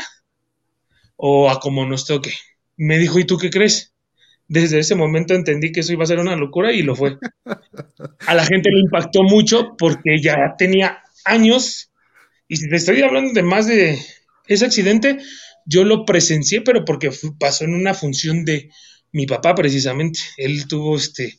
O 1.14 1.48
a 1.48 1.60
como 1.60 1.86
nos 1.86 2.04
toque. 2.04 2.32
Me 2.76 2.98
dijo, 2.98 3.20
¿y 3.20 3.24
tú 3.24 3.38
qué 3.38 3.50
crees? 3.50 3.94
Desde 4.48 4.80
ese 4.80 4.96
momento 4.96 5.32
entendí 5.32 5.70
que 5.70 5.78
eso 5.78 5.92
iba 5.92 6.02
a 6.02 6.08
ser 6.08 6.18
una 6.18 6.34
locura 6.34 6.72
y 6.72 6.82
lo 6.82 6.96
fue. 6.96 7.18
A 8.26 8.34
la 8.34 8.44
gente 8.44 8.68
le 8.72 8.80
impactó 8.80 9.22
mucho 9.22 9.76
porque 9.78 10.20
ya 10.20 10.56
tenía 10.58 11.04
años, 11.24 11.92
y 12.48 12.56
si 12.56 12.68
te 12.68 12.74
estoy 12.74 13.00
hablando 13.02 13.32
de 13.32 13.44
más 13.44 13.68
de 13.68 13.96
ese 14.48 14.64
accidente, 14.64 15.18
yo 15.64 15.84
lo 15.84 16.04
presencié, 16.04 16.62
pero 16.62 16.84
porque 16.84 17.10
pasó 17.38 17.64
en 17.64 17.74
una 17.74 17.94
función 17.94 18.44
de 18.44 18.70
mi 19.12 19.26
papá 19.26 19.54
precisamente. 19.54 20.18
Él 20.36 20.66
tuvo 20.66 20.96
este, 20.96 21.38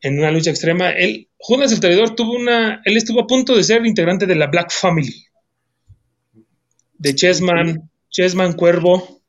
en 0.00 0.18
una 0.18 0.30
lucha 0.30 0.50
extrema. 0.50 0.90
Él, 0.90 1.28
Judas 1.38 1.72
el 1.72 1.80
Traidor 1.80 2.14
tuvo 2.14 2.34
una, 2.34 2.82
él 2.84 2.96
estuvo 2.96 3.20
a 3.20 3.26
punto 3.26 3.56
de 3.56 3.64
ser 3.64 3.84
integrante 3.86 4.26
de 4.26 4.34
la 4.34 4.46
Black 4.46 4.70
Family, 4.72 5.26
de 6.98 7.14
Chessman, 7.14 7.90
Chessman 8.10 8.52
Cuervo, 8.54 9.22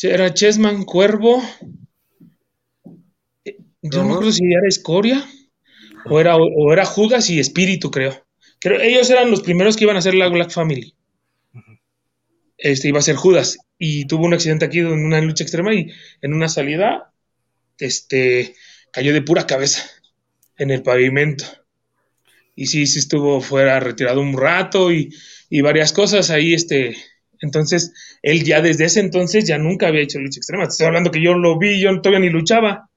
era 0.00 0.32
Chessman 0.32 0.84
Cuervo, 0.84 1.42
yo 3.82 4.04
no, 4.04 4.20
no 4.20 4.32
si 4.32 4.44
era 4.44 4.66
Escoria 4.68 5.24
o 6.06 6.20
era, 6.20 6.36
o 6.36 6.72
era 6.72 6.84
Judas 6.84 7.30
y 7.30 7.38
Espíritu, 7.38 7.90
creo. 7.90 8.24
creo. 8.60 8.80
Ellos 8.80 9.08
eran 9.10 9.30
los 9.30 9.42
primeros 9.42 9.76
que 9.76 9.84
iban 9.84 9.96
a 9.96 10.00
hacer 10.00 10.14
la 10.14 10.28
Black 10.28 10.50
Family. 10.50 10.94
Este 12.58 12.88
iba 12.88 12.98
a 12.98 13.02
ser 13.02 13.16
Judas 13.16 13.56
y 13.78 14.06
tuvo 14.06 14.26
un 14.26 14.34
accidente 14.34 14.64
aquí 14.64 14.80
en 14.80 14.88
una 14.88 15.20
lucha 15.20 15.44
extrema 15.44 15.72
y 15.74 15.90
en 16.20 16.34
una 16.34 16.48
salida 16.48 17.12
este 17.78 18.54
cayó 18.92 19.12
de 19.12 19.22
pura 19.22 19.46
cabeza 19.46 19.88
en 20.56 20.70
el 20.70 20.82
pavimento. 20.82 21.44
Y 22.56 22.66
sí, 22.66 22.86
sí 22.86 22.98
estuvo 22.98 23.40
fuera 23.40 23.78
retirado 23.78 24.20
un 24.20 24.36
rato 24.36 24.92
y, 24.92 25.14
y 25.48 25.60
varias 25.60 25.92
cosas 25.92 26.30
ahí, 26.30 26.54
este, 26.54 26.96
entonces, 27.40 27.92
él 28.22 28.44
ya 28.44 28.60
desde 28.60 28.84
ese 28.84 29.00
entonces 29.00 29.44
ya 29.46 29.58
nunca 29.58 29.88
había 29.88 30.02
hecho 30.02 30.18
lucha 30.18 30.38
extrema. 30.38 30.64
Estoy 30.64 30.86
hablando 30.86 31.10
que 31.10 31.22
yo 31.22 31.34
lo 31.34 31.58
vi, 31.58 31.80
yo 31.80 32.00
todavía 32.00 32.20
ni 32.20 32.30
luchaba. 32.30 32.88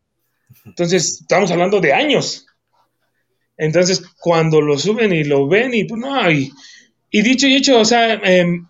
Entonces, 0.65 1.21
estamos 1.21 1.51
hablando 1.51 1.79
de 1.79 1.93
años. 1.93 2.47
Entonces, 3.57 4.03
cuando 4.19 4.61
lo 4.61 4.77
suben 4.77 5.13
y 5.13 5.23
lo 5.23 5.47
ven, 5.47 5.73
y 5.73 5.83
pues 5.83 6.01
no, 6.01 6.31
y, 6.31 6.51
dicho 7.11 7.47
y 7.47 7.55
hecho, 7.55 7.79
o 7.79 7.85
sea, 7.85 8.13
em, 8.13 8.67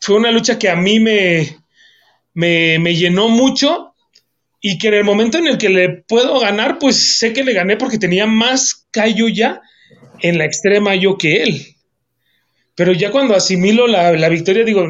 fue 0.00 0.16
una 0.16 0.32
lucha 0.32 0.58
que 0.58 0.68
a 0.68 0.76
mí 0.76 1.00
me, 1.00 1.58
me, 2.34 2.78
me, 2.78 2.94
llenó 2.94 3.28
mucho 3.28 3.94
y 4.60 4.78
que 4.78 4.88
en 4.88 4.94
el 4.94 5.04
momento 5.04 5.38
en 5.38 5.46
el 5.46 5.58
que 5.58 5.68
le 5.68 5.88
puedo 5.88 6.38
ganar, 6.40 6.78
pues 6.78 7.18
sé 7.18 7.32
que 7.32 7.44
le 7.44 7.52
gané 7.52 7.76
porque 7.76 7.98
tenía 7.98 8.26
más 8.26 8.86
callo 8.90 9.28
ya 9.28 9.60
en 10.20 10.38
la 10.38 10.44
extrema 10.44 10.94
yo 10.94 11.16
que 11.16 11.42
él. 11.42 11.66
Pero 12.74 12.92
ya 12.92 13.10
cuando 13.10 13.34
asimilo 13.34 13.86
la, 13.86 14.12
la 14.12 14.28
victoria, 14.28 14.64
digo, 14.64 14.86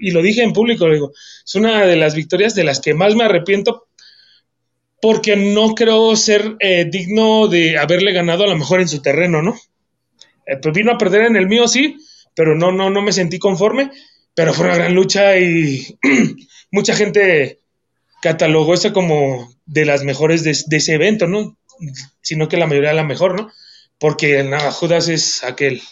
y 0.00 0.10
lo 0.10 0.22
dije 0.22 0.42
en 0.42 0.52
público, 0.52 0.88
digo, 0.88 1.12
es 1.44 1.54
una 1.54 1.84
de 1.84 1.96
las 1.96 2.14
victorias 2.14 2.54
de 2.54 2.64
las 2.64 2.80
que 2.80 2.94
más 2.94 3.16
me 3.16 3.24
arrepiento 3.24 3.88
porque 5.00 5.34
no 5.34 5.74
creo 5.74 6.14
ser 6.14 6.54
eh, 6.60 6.86
digno 6.88 7.48
de 7.48 7.76
haberle 7.76 8.12
ganado 8.12 8.44
a 8.44 8.46
lo 8.46 8.56
mejor 8.56 8.80
en 8.80 8.88
su 8.88 9.02
terreno, 9.02 9.42
¿no? 9.42 9.56
Eh, 10.46 10.58
pues 10.62 10.72
vino 10.72 10.92
a 10.92 10.98
perder 10.98 11.22
en 11.22 11.34
el 11.34 11.48
mío, 11.48 11.66
sí, 11.66 11.96
pero 12.36 12.54
no, 12.54 12.70
no, 12.70 12.88
no 12.88 13.02
me 13.02 13.10
sentí 13.10 13.40
conforme, 13.40 13.90
pero 14.34 14.54
fue 14.54 14.66
una 14.66 14.76
gran 14.76 14.94
lucha 14.94 15.38
y 15.38 15.98
mucha 16.70 16.94
gente 16.94 17.60
catalogó 18.22 18.74
esa 18.74 18.92
como 18.92 19.52
de 19.66 19.84
las 19.84 20.04
mejores 20.04 20.44
de, 20.44 20.56
de, 20.66 20.76
ese 20.76 20.94
evento, 20.94 21.26
¿no? 21.26 21.56
Sino 22.20 22.48
que 22.48 22.56
la 22.56 22.66
mayoría 22.66 22.92
la 22.92 23.04
mejor, 23.04 23.34
¿no? 23.34 23.50
Porque 23.98 24.42
nada, 24.42 24.70
Judas 24.70 25.08
es 25.08 25.44
aquel, 25.44 25.82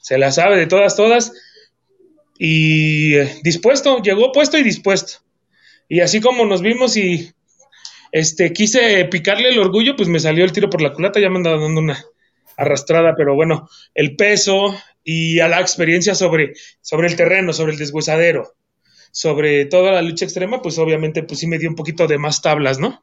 se 0.00 0.18
la 0.18 0.32
sabe 0.32 0.58
de 0.58 0.66
todas, 0.66 0.96
todas, 0.96 1.32
y 2.38 3.14
eh, 3.14 3.40
dispuesto, 3.42 4.02
llegó 4.02 4.32
puesto 4.32 4.58
y 4.58 4.62
dispuesto. 4.62 5.20
Y 5.88 6.00
así 6.00 6.20
como 6.20 6.44
nos 6.44 6.62
vimos 6.62 6.96
y 6.96 7.32
este, 8.10 8.52
quise 8.52 9.04
picarle 9.06 9.50
el 9.50 9.58
orgullo, 9.58 9.96
pues 9.96 10.08
me 10.08 10.20
salió 10.20 10.44
el 10.44 10.52
tiro 10.52 10.70
por 10.70 10.82
la 10.82 10.92
culata, 10.92 11.20
ya 11.20 11.30
me 11.30 11.36
andaba 11.36 11.60
dando 11.60 11.80
una 11.80 12.04
arrastrada, 12.56 13.14
pero 13.16 13.34
bueno, 13.34 13.68
el 13.94 14.16
peso 14.16 14.74
y 15.04 15.40
a 15.40 15.48
la 15.48 15.60
experiencia 15.60 16.14
sobre, 16.14 16.54
sobre 16.80 17.08
el 17.08 17.16
terreno, 17.16 17.52
sobre 17.52 17.72
el 17.72 17.78
deshuesadero, 17.78 18.54
sobre 19.10 19.66
toda 19.66 19.92
la 19.92 20.02
lucha 20.02 20.24
extrema, 20.24 20.62
pues 20.62 20.78
obviamente 20.78 21.22
pues 21.22 21.40
sí 21.40 21.46
me 21.46 21.58
dio 21.58 21.68
un 21.68 21.76
poquito 21.76 22.06
de 22.06 22.18
más 22.18 22.42
tablas, 22.42 22.78
¿no? 22.78 23.02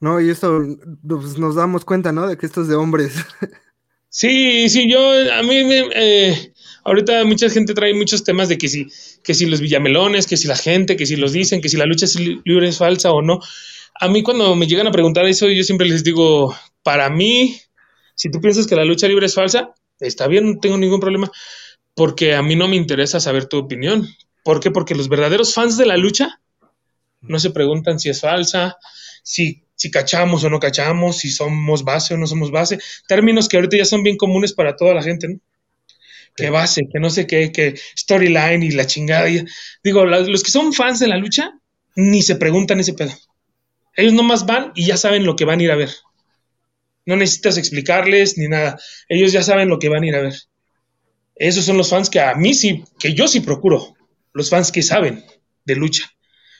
No, 0.00 0.20
y 0.20 0.30
esto 0.30 0.60
pues, 1.06 1.38
nos 1.38 1.56
damos 1.56 1.84
cuenta, 1.84 2.12
¿no? 2.12 2.28
De 2.28 2.36
que 2.36 2.46
esto 2.46 2.62
es 2.62 2.68
de 2.68 2.76
hombres. 2.76 3.14
Sí, 4.10 4.70
sí, 4.70 4.90
yo, 4.90 5.12
a 5.32 5.42
mí, 5.42 5.54
eh, 5.94 6.52
ahorita 6.84 7.24
mucha 7.26 7.50
gente 7.50 7.74
trae 7.74 7.92
muchos 7.92 8.24
temas 8.24 8.48
de 8.48 8.56
que 8.56 8.68
si, 8.68 8.86
que 9.22 9.34
si 9.34 9.44
los 9.44 9.60
villamelones, 9.60 10.26
que 10.26 10.38
si 10.38 10.48
la 10.48 10.56
gente, 10.56 10.96
que 10.96 11.04
si 11.04 11.16
los 11.16 11.32
dicen, 11.32 11.60
que 11.60 11.68
si 11.68 11.76
la 11.76 11.84
lucha 11.84 12.06
libre 12.44 12.68
es 12.68 12.78
falsa 12.78 13.12
o 13.12 13.20
no. 13.20 13.40
A 14.00 14.08
mí 14.08 14.22
cuando 14.22 14.56
me 14.56 14.66
llegan 14.66 14.86
a 14.86 14.92
preguntar 14.92 15.26
eso, 15.26 15.48
yo 15.48 15.62
siempre 15.62 15.86
les 15.86 16.04
digo, 16.04 16.54
para 16.88 17.10
mí, 17.10 17.60
si 18.14 18.30
tú 18.30 18.40
piensas 18.40 18.66
que 18.66 18.74
la 18.74 18.86
lucha 18.86 19.06
libre 19.08 19.26
es 19.26 19.34
falsa, 19.34 19.74
está 20.00 20.26
bien, 20.26 20.54
no 20.54 20.58
tengo 20.58 20.78
ningún 20.78 21.00
problema, 21.00 21.30
porque 21.94 22.34
a 22.34 22.40
mí 22.40 22.56
no 22.56 22.66
me 22.66 22.76
interesa 22.76 23.20
saber 23.20 23.44
tu 23.44 23.58
opinión. 23.58 24.08
¿Por 24.42 24.58
qué? 24.58 24.70
Porque 24.70 24.94
los 24.94 25.10
verdaderos 25.10 25.52
fans 25.52 25.76
de 25.76 25.84
la 25.84 25.98
lucha 25.98 26.40
no 27.20 27.38
se 27.38 27.50
preguntan 27.50 28.00
si 28.00 28.08
es 28.08 28.22
falsa, 28.22 28.78
si 29.22 29.64
si 29.74 29.90
cachamos 29.90 30.42
o 30.44 30.48
no 30.48 30.60
cachamos, 30.60 31.18
si 31.18 31.28
somos 31.28 31.84
base 31.84 32.14
o 32.14 32.16
no 32.16 32.26
somos 32.26 32.50
base, 32.50 32.78
términos 33.06 33.50
que 33.50 33.58
ahorita 33.58 33.76
ya 33.76 33.84
son 33.84 34.02
bien 34.02 34.16
comunes 34.16 34.54
para 34.54 34.74
toda 34.74 34.94
la 34.94 35.02
gente, 35.02 35.28
¿no? 35.28 35.40
Que 36.34 36.48
base, 36.48 36.88
que 36.90 37.00
no 37.00 37.10
sé 37.10 37.26
qué, 37.26 37.52
que 37.52 37.78
storyline 37.98 38.62
y 38.62 38.70
la 38.70 38.86
chingada. 38.86 39.28
digo, 39.84 40.06
los 40.06 40.42
que 40.42 40.50
son 40.50 40.72
fans 40.72 41.00
de 41.00 41.08
la 41.08 41.18
lucha 41.18 41.52
ni 41.96 42.22
se 42.22 42.36
preguntan 42.36 42.80
ese 42.80 42.94
pedo. 42.94 43.12
Ellos 43.94 44.14
nomás 44.14 44.46
van 44.46 44.72
y 44.74 44.86
ya 44.86 44.96
saben 44.96 45.26
lo 45.26 45.36
que 45.36 45.44
van 45.44 45.60
a 45.60 45.62
ir 45.64 45.70
a 45.70 45.76
ver. 45.76 45.90
No 47.08 47.16
necesitas 47.16 47.56
explicarles 47.56 48.36
ni 48.36 48.48
nada. 48.48 48.78
Ellos 49.08 49.32
ya 49.32 49.42
saben 49.42 49.70
lo 49.70 49.78
que 49.78 49.88
van 49.88 50.02
a 50.02 50.06
ir 50.06 50.14
a 50.14 50.20
ver. 50.20 50.34
Esos 51.36 51.64
son 51.64 51.78
los 51.78 51.88
fans 51.88 52.10
que 52.10 52.20
a 52.20 52.34
mí 52.34 52.52
sí, 52.52 52.84
que 52.98 53.14
yo 53.14 53.26
sí 53.26 53.40
procuro. 53.40 53.96
Los 54.34 54.50
fans 54.50 54.70
que 54.70 54.82
saben 54.82 55.24
de 55.64 55.74
lucha. 55.74 56.12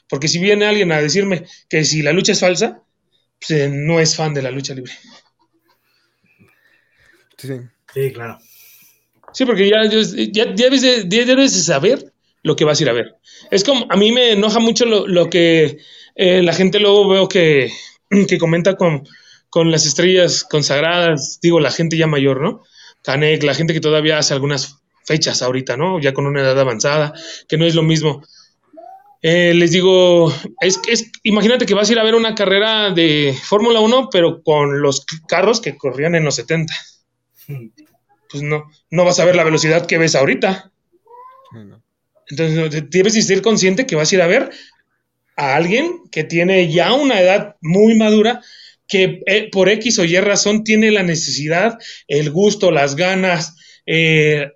Porque 0.08 0.26
si 0.26 0.38
viene 0.38 0.64
alguien 0.64 0.90
a 0.90 1.02
decirme 1.02 1.44
que 1.68 1.84
si 1.84 2.00
la 2.00 2.14
lucha 2.14 2.32
es 2.32 2.40
falsa, 2.40 2.82
pues, 3.46 3.70
no 3.70 4.00
es 4.00 4.16
fan 4.16 4.32
de 4.32 4.40
la 4.40 4.50
lucha 4.50 4.72
libre. 4.72 4.92
Sí, 7.36 7.48
sí 7.92 8.12
claro. 8.14 8.38
Sí, 9.34 9.44
porque 9.44 9.68
ya, 9.68 9.82
ya, 10.32 10.46
debes, 10.46 10.80
de, 10.80 11.48
saber 11.50 12.10
lo 12.42 12.56
que 12.56 12.64
vas 12.64 12.80
a 12.80 12.84
ir 12.84 12.88
a 12.88 12.94
ver. 12.94 13.16
Es 13.50 13.64
como, 13.64 13.86
a 13.90 13.98
mí 13.98 14.12
me 14.12 14.32
enoja 14.32 14.60
mucho 14.60 14.86
lo, 14.86 15.28
que 15.28 15.76
eh, 16.14 16.40
la 16.42 16.54
gente 16.54 16.78
luego 16.78 17.06
veo 17.06 17.28
que, 17.28 17.70
que 18.26 18.38
comenta 18.38 18.76
con, 18.76 19.06
con, 19.50 19.70
las 19.70 19.86
estrellas 19.86 20.44
consagradas, 20.44 21.38
digo, 21.40 21.60
la 21.60 21.70
gente 21.70 21.96
ya 21.96 22.06
mayor, 22.06 22.40
¿no? 22.40 22.62
Canek, 23.02 23.42
la 23.42 23.54
gente 23.54 23.72
que 23.72 23.80
todavía 23.80 24.18
hace 24.18 24.34
algunas 24.34 24.78
fechas 25.04 25.42
ahorita, 25.42 25.76
¿no? 25.76 26.00
Ya 26.00 26.12
con 26.12 26.26
una 26.26 26.40
edad 26.40 26.58
avanzada, 26.58 27.14
que 27.48 27.56
no 27.56 27.64
es 27.64 27.74
lo 27.74 27.82
mismo. 27.82 28.22
Eh, 29.22 29.52
les 29.54 29.72
digo, 29.72 30.32
es, 30.60 30.80
es, 30.88 31.10
imagínate 31.22 31.66
que 31.66 31.74
vas 31.74 31.88
a 31.88 31.92
ir 31.92 31.98
a 31.98 32.04
ver 32.04 32.14
una 32.14 32.34
carrera 32.34 32.90
de 32.90 33.36
Fórmula 33.42 33.80
1, 33.80 34.10
pero 34.10 34.42
con 34.42 34.80
los 34.80 35.04
carros 35.26 35.60
que 35.60 35.76
corrían 35.76 36.14
en 36.14 36.24
los 36.24 36.36
70. 36.36 36.74
Pues 38.30 38.42
no, 38.42 38.70
no 38.90 39.04
vas 39.04 39.18
a 39.18 39.24
ver 39.24 39.34
la 39.34 39.44
velocidad 39.44 39.86
que 39.86 39.98
ves 39.98 40.14
ahorita. 40.14 40.70
Entonces, 42.28 42.84
debes 42.90 43.26
ser 43.26 43.42
consciente 43.42 43.86
que 43.86 43.96
vas 43.96 44.12
a 44.12 44.14
ir 44.14 44.22
a 44.22 44.26
ver 44.26 44.50
a 45.36 45.54
alguien 45.54 46.02
que 46.10 46.24
tiene 46.24 46.70
ya 46.70 46.92
una 46.92 47.20
edad 47.20 47.56
muy 47.60 47.96
madura, 47.96 48.42
que 48.88 49.22
eh, 49.26 49.48
por 49.52 49.68
X 49.68 49.98
o 49.98 50.04
Y 50.04 50.18
razón 50.18 50.64
tiene 50.64 50.90
la 50.90 51.02
necesidad, 51.02 51.78
el 52.08 52.30
gusto, 52.30 52.70
las 52.70 52.96
ganas, 52.96 53.54
eh, 53.86 54.48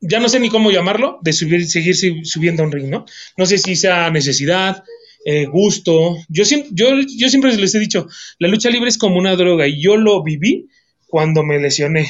ya 0.00 0.20
no 0.20 0.28
sé 0.28 0.40
ni 0.40 0.48
cómo 0.48 0.70
llamarlo, 0.70 1.18
de 1.22 1.32
subir, 1.32 1.66
seguir 1.66 1.94
subiendo 2.24 2.62
a 2.62 2.66
un 2.66 2.72
ring, 2.72 2.88
¿no? 2.88 3.04
No 3.36 3.46
sé 3.46 3.58
si 3.58 3.76
sea 3.76 4.10
necesidad, 4.10 4.82
eh, 5.24 5.46
gusto. 5.46 6.16
Yo, 6.28 6.44
yo, 6.70 6.88
yo 7.16 7.28
siempre 7.28 7.54
les 7.56 7.74
he 7.74 7.78
dicho, 7.78 8.08
la 8.38 8.48
lucha 8.48 8.70
libre 8.70 8.88
es 8.88 8.98
como 8.98 9.18
una 9.18 9.36
droga 9.36 9.66
y 9.66 9.82
yo 9.82 9.96
lo 9.96 10.22
viví 10.22 10.68
cuando 11.06 11.42
me 11.42 11.58
lesioné 11.58 12.08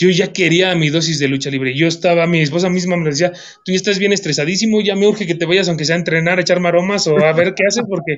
yo 0.00 0.08
ya 0.08 0.32
quería 0.32 0.74
mi 0.74 0.88
dosis 0.88 1.18
de 1.18 1.28
lucha 1.28 1.50
libre. 1.50 1.76
Yo 1.76 1.86
estaba, 1.86 2.26
mi 2.26 2.40
esposa 2.40 2.70
misma 2.70 2.96
me 2.96 3.10
decía, 3.10 3.32
tú 3.64 3.72
ya 3.72 3.76
estás 3.76 3.98
bien 3.98 4.14
estresadísimo, 4.14 4.80
ya 4.80 4.96
me 4.96 5.06
urge 5.06 5.26
que 5.26 5.34
te 5.34 5.44
vayas, 5.44 5.68
aunque 5.68 5.84
sea 5.84 5.96
a 5.96 5.98
entrenar, 5.98 6.38
a 6.38 6.40
echar 6.40 6.58
maromas 6.58 7.06
o 7.06 7.18
a 7.18 7.34
ver 7.34 7.52
qué 7.54 7.64
haces, 7.68 7.84
porque. 7.86 8.16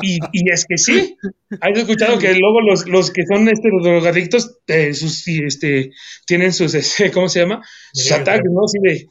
Y, 0.00 0.20
y 0.32 0.48
es 0.48 0.64
que 0.64 0.78
sí, 0.78 1.16
has 1.60 1.76
escuchado 1.76 2.20
que 2.20 2.32
luego 2.34 2.60
los, 2.60 2.86
los 2.86 3.10
que 3.10 3.26
son 3.26 3.48
este, 3.48 3.68
los 3.68 3.82
drogadictos 3.82 4.58
eh, 4.68 4.94
sus, 4.94 5.26
este, 5.26 5.90
tienen 6.24 6.52
sus, 6.52 6.72
este, 6.74 7.10
¿cómo 7.12 7.28
se 7.28 7.40
llama? 7.40 7.62
Sus 7.92 8.12
ataques, 8.12 8.48
¿no? 8.48 8.60
Así 8.64 8.78
de, 8.80 9.06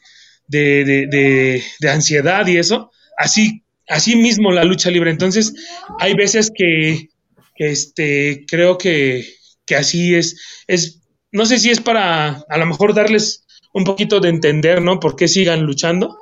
de, 0.48 0.86
de, 0.86 1.08
de, 1.08 1.64
de 1.82 1.90
ansiedad 1.90 2.48
y 2.48 2.56
eso. 2.56 2.90
Así, 3.18 3.66
así 3.90 4.16
mismo 4.16 4.54
la 4.54 4.64
lucha 4.64 4.90
libre. 4.90 5.12
Entonces, 5.12 5.54
hay 6.00 6.14
veces 6.14 6.52
que, 6.56 7.10
que 7.54 7.72
este, 7.72 8.46
creo 8.48 8.78
que, 8.78 9.26
que 9.66 9.76
así 9.76 10.16
es, 10.16 10.64
es 10.68 11.02
no 11.36 11.46
sé 11.46 11.60
si 11.60 11.70
es 11.70 11.82
para 11.82 12.46
a 12.48 12.58
lo 12.58 12.66
mejor 12.66 12.94
darles 12.94 13.46
un 13.74 13.84
poquito 13.84 14.22
de 14.22 14.30
entender, 14.30 14.82
¿no? 14.82 15.02
Por 15.02 15.18
qué 15.18 15.28
sigan 15.28 15.64
luchando, 15.64 16.18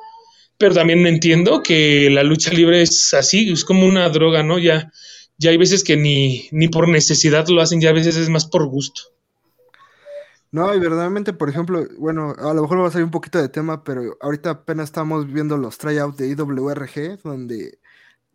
pero 0.58 0.74
también 0.74 1.06
entiendo 1.06 1.62
que 1.62 2.10
la 2.10 2.24
lucha 2.24 2.52
libre 2.52 2.82
es 2.82 3.14
así, 3.14 3.52
es 3.52 3.64
como 3.64 3.86
una 3.86 4.10
droga, 4.10 4.42
¿no? 4.42 4.58
Ya, 4.58 4.92
ya 5.38 5.52
hay 5.52 5.58
veces 5.58 5.84
que 5.84 5.98
ni, 5.98 6.48
ni 6.52 6.68
por 6.68 6.88
necesidad 6.90 7.48
lo 7.48 7.62
hacen, 7.62 7.80
ya 7.80 7.92
a 7.92 7.94
veces 7.94 8.18
es 8.18 8.30
más 8.30 8.48
por 8.48 8.66
gusto. 8.66 9.04
No, 10.52 10.74
y 10.74 10.80
verdaderamente, 10.80 11.32
por 11.34 11.48
ejemplo, 11.48 11.86
bueno, 12.00 12.34
a 12.36 12.52
lo 12.56 12.64
mejor 12.64 12.82
va 12.82 12.88
a 12.88 12.92
salir 12.92 13.06
un 13.06 13.12
poquito 13.12 13.40
de 13.40 13.50
tema, 13.50 13.84
pero 13.84 14.18
ahorita 14.20 14.50
apenas 14.50 14.86
estamos 14.86 15.32
viendo 15.32 15.58
los 15.58 15.78
tryouts 15.78 16.18
de 16.18 16.30
IWRG, 16.30 17.22
donde 17.24 17.78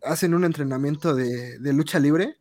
hacen 0.04 0.32
un 0.32 0.44
entrenamiento 0.44 1.12
de, 1.12 1.58
de 1.58 1.72
lucha 1.72 1.98
libre 1.98 2.36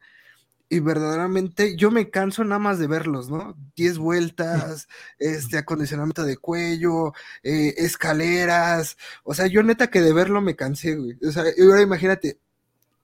y 0.69 0.79
verdaderamente 0.79 1.75
yo 1.77 1.91
me 1.91 2.09
canso 2.09 2.43
nada 2.43 2.59
más 2.59 2.79
de 2.79 2.87
verlos, 2.87 3.29
¿no? 3.29 3.55
Diez 3.75 3.97
vueltas, 3.97 4.87
este 5.17 5.57
acondicionamiento 5.57 6.23
de 6.23 6.37
cuello, 6.37 7.13
eh, 7.43 7.73
escaleras, 7.77 8.97
o 9.23 9.33
sea, 9.33 9.47
yo 9.47 9.63
neta 9.63 9.87
que 9.87 10.01
de 10.01 10.13
verlo 10.13 10.41
me 10.41 10.55
cansé, 10.55 10.95
güey. 10.95 11.17
O 11.25 11.31
sea, 11.31 11.43
ahora 11.59 11.81
imagínate, 11.81 12.37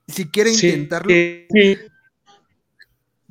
si 0.07 0.29
quiere 0.29 0.51
intentarlo, 0.51 1.09
sí. 1.09 1.77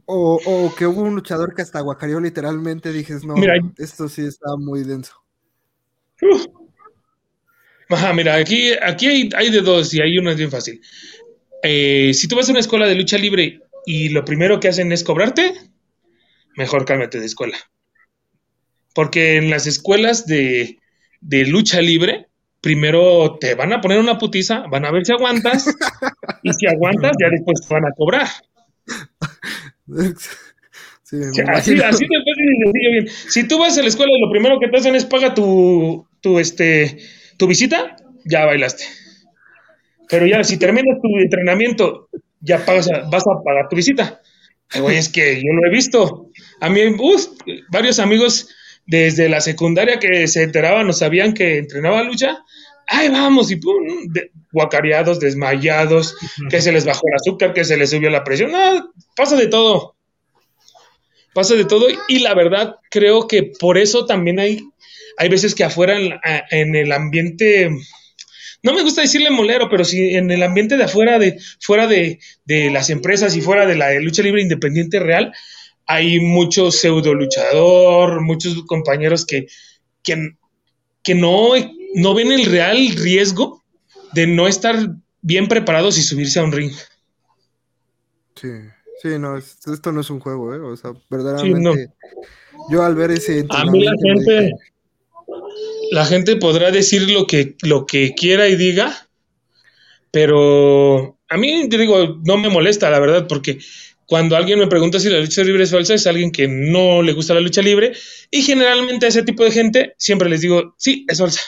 o, 0.07 0.41
o 0.45 0.75
que 0.75 0.87
hubo 0.87 1.03
un 1.03 1.15
luchador 1.15 1.55
que 1.55 1.63
hasta 1.63 1.81
guacareó 1.81 2.19
literalmente, 2.19 2.93
dijes, 2.93 3.25
no, 3.25 3.35
Mira, 3.35 3.55
esto 3.77 4.09
sí 4.09 4.23
está 4.23 4.57
muy 4.57 4.83
denso. 4.85 5.15
Uf. 6.23 6.47
Ajá, 7.91 8.15
mira, 8.15 8.37
aquí, 8.37 8.73
aquí 8.81 9.07
hay, 9.07 9.31
hay 9.37 9.51
de 9.51 9.61
dos 9.61 9.93
y 9.93 10.01
hay 10.01 10.17
una 10.17 10.31
es 10.31 10.39
bien 10.39 10.51
fácil. 10.51 10.81
Eh, 11.63 12.13
si 12.15 12.27
tú 12.27 12.37
vas 12.37 12.49
a 12.49 12.53
una 12.53 12.61
escuela 12.61 12.87
de 12.87 12.95
lucha 12.95 13.19
libre 13.19 13.61
y 13.87 14.09
lo 14.11 14.25
primero 14.25 14.61
que 14.61 14.69
hacen 14.69 14.93
es 14.93 15.05
cobrarte, 15.05 15.53
mejor 16.57 16.85
cámbiate 16.85 17.21
de 17.21 17.27
escuela. 17.27 17.57
Porque 18.95 19.37
en 19.37 19.51
las 19.51 19.67
escuelas 19.67 20.27
de, 20.27 20.79
de 21.21 21.47
lucha 21.47 21.81
libre, 21.81 22.29
primero 22.61 23.39
te 23.41 23.55
van 23.55 23.73
a 23.73 23.81
poner 23.81 23.99
una 23.99 24.19
putiza, 24.19 24.61
van 24.71 24.85
a 24.85 24.91
ver 24.91 25.05
si 25.07 25.13
aguantas, 25.13 25.67
y 26.43 26.53
si 26.53 26.67
aguantas, 26.67 27.13
ya 27.21 27.29
después 27.31 27.67
te 27.67 27.75
van 27.75 27.87
a 27.87 27.93
cobrar. 27.97 28.29
Sí, 31.05 31.17
me 31.17 31.29
O 31.29 31.33
sea, 31.35 31.45
así, 31.53 31.73
imagino. 31.73 31.85
así 31.85 32.05
de 32.07 32.17
fácil 32.25 32.45
y 32.45 32.65
sencillo, 32.65 32.93
bien. 32.93 33.09
Si 33.09 33.47
tú 33.49 33.59
vas 33.59 33.77
a 33.77 33.83
la 33.83 33.89
escuela 33.89 34.13
y 34.17 34.21
lo 34.21 34.31
primero 34.31 34.59
que 34.59 34.69
te 34.69 34.79
hacen 34.79 34.95
es 34.95 35.05
paga 35.05 35.35
tu, 35.35 36.07
tu, 36.21 36.39
este, 36.39 36.99
tu 37.37 37.47
visita, 37.47 37.97
ya 38.25 38.47
bailaste. 38.47 38.85
Pero 40.09 40.27
ya, 40.27 40.45
si 40.45 40.59
terminas 40.59 41.01
tu 41.03 41.09
entrenamiento, 41.19 42.09
ya 42.43 42.65
pagas, 42.65 42.89
vas 43.11 43.25
a 43.27 43.43
pagar 43.45 43.69
tu 43.71 43.77
visita. 43.77 44.21
Güey, 44.79 44.97
es 44.97 45.09
que 45.09 45.37
yo 45.37 45.53
lo 45.53 45.67
he 45.67 45.71
visto. 45.71 46.31
A 46.61 46.69
mí, 46.69 46.81
uf, 46.99 47.27
varios 47.71 47.99
amigos 47.99 48.49
desde 48.87 49.29
la 49.29 49.41
secundaria 49.41 49.99
que 49.99 50.27
se 50.29 50.43
enteraban 50.43 50.89
o 50.89 50.93
sabían 50.93 51.35
que 51.35 51.59
entrenaba 51.59 52.03
lucha, 52.03 52.39
ay, 52.87 53.09
vamos, 53.11 53.51
y 53.51 53.57
pum, 53.57 53.87
de- 54.13 54.31
guacareados, 54.51 55.21
desmayados, 55.21 56.15
que 56.51 56.61
se 56.61 56.73
les 56.73 56.85
bajó 56.85 57.03
el 57.09 57.15
azúcar, 57.15 57.53
que 57.55 57.65
se 57.65 57.77
les 57.77 57.91
subió 57.91 58.11
la 58.11 58.25
presión. 58.25 58.51
No, 58.53 58.93
pasa 59.17 59.37
de 59.37 59.47
todo. 59.47 59.97
Pasa 61.35 61.55
de 61.55 61.65
todo. 61.65 61.87
Y 62.09 62.19
la 62.19 62.35
verdad, 62.35 62.77
creo 62.91 63.27
que 63.27 63.53
por 63.59 63.79
eso 63.79 64.05
también 64.05 64.39
hay, 64.39 64.61
hay 65.17 65.29
veces 65.29 65.55
que 65.55 65.65
afuera 65.65 65.97
en 66.51 66.75
el 66.77 66.93
ambiente. 66.93 67.71
No 68.63 68.73
me 68.75 68.83
gusta 68.83 69.01
decirle 69.03 69.31
molero, 69.31 69.69
pero 69.69 69.85
sí 69.85 70.15
en 70.15 70.31
el 70.31 70.43
ambiente 70.43 70.77
de 70.77 70.85
afuera, 70.85 71.19
de, 71.19 71.39
fuera 71.61 71.87
de, 71.87 72.21
de 72.45 72.71
las 72.71 72.91
empresas 72.91 73.37
y 73.37 73.41
fuera 73.41 73.67
de 73.67 73.75
la 73.77 73.93
lucha 73.95 74.23
libre 74.23 74.43
independiente 74.43 75.01
real, 75.01 75.33
hay 75.87 76.21
mucho 76.21 76.71
pseudo 76.71 77.13
luchador, 77.15 78.21
muchos 78.23 78.63
compañeros 78.67 79.27
que, 79.27 79.47
que, 80.03 80.37
que 81.03 81.15
no, 81.15 81.51
no 81.95 82.15
ven 82.15 82.31
el 82.31 82.45
real 82.47 82.89
riesgo 82.97 83.63
de 84.13 84.27
no 84.29 84.47
estar 84.47 84.77
bien 85.23 85.49
preparados 85.49 85.99
y 85.99 86.03
subirse 86.03 86.39
a 86.39 86.45
un 86.45 86.53
ring. 86.53 86.73
Sí, 88.37 88.49
sí, 89.03 89.09
no, 89.19 89.37
es- 89.37 89.59
esto 89.67 89.91
no 89.93 90.01
es 90.03 90.11
un 90.11 90.21
juego, 90.21 90.55
¿eh? 90.55 90.59
O 90.61 90.77
sea, 90.77 90.93
verdaderamente. 91.11 91.61
no. 91.61 91.75
Yo 92.71 92.83
al 92.85 92.95
ver 92.95 93.11
ese 93.11 93.45
A 93.51 93.65
mí 93.65 93.83
la 93.85 93.93
gente, 94.01 94.41
dije, 94.41 94.51
la 95.93 96.07
gente 96.07 96.37
podrá 96.37 96.71
decir 96.71 97.11
lo 97.11 97.27
que, 97.27 97.55
lo 97.61 97.85
que 97.85 98.15
quiera 98.15 98.49
y 98.49 98.57
diga, 98.57 99.11
pero 100.11 101.19
a 101.29 101.37
mí, 101.37 101.69
te 101.69 101.77
digo, 101.77 102.19
no 102.25 102.39
me 102.39 102.49
molesta, 102.49 102.89
la 102.89 102.99
verdad, 102.99 103.27
porque 103.29 103.59
cuando 104.07 104.35
alguien 104.35 104.59
me 104.59 104.69
pregunta 104.69 104.99
si 104.99 105.11
la 105.11 105.21
lucha 105.21 105.45
libre 105.45 105.65
es 105.65 105.71
falsa, 105.71 105.93
es 105.93 106.07
alguien 106.07 106.33
que 106.33 106.49
no 106.49 107.03
le 107.03 107.13
gusta 107.13 107.35
la 107.35 107.41
lucha 107.41 107.61
libre, 107.61 107.93
y 108.31 108.41
generalmente 108.41 109.05
a 109.05 109.11
ese 109.11 109.23
tipo 109.23 109.45
de 109.45 109.51
gente 109.51 109.95
siempre 109.99 110.31
les 110.31 110.41
digo, 110.41 110.75
sí, 110.79 111.05
es 111.07 111.19
falsa, 111.19 111.43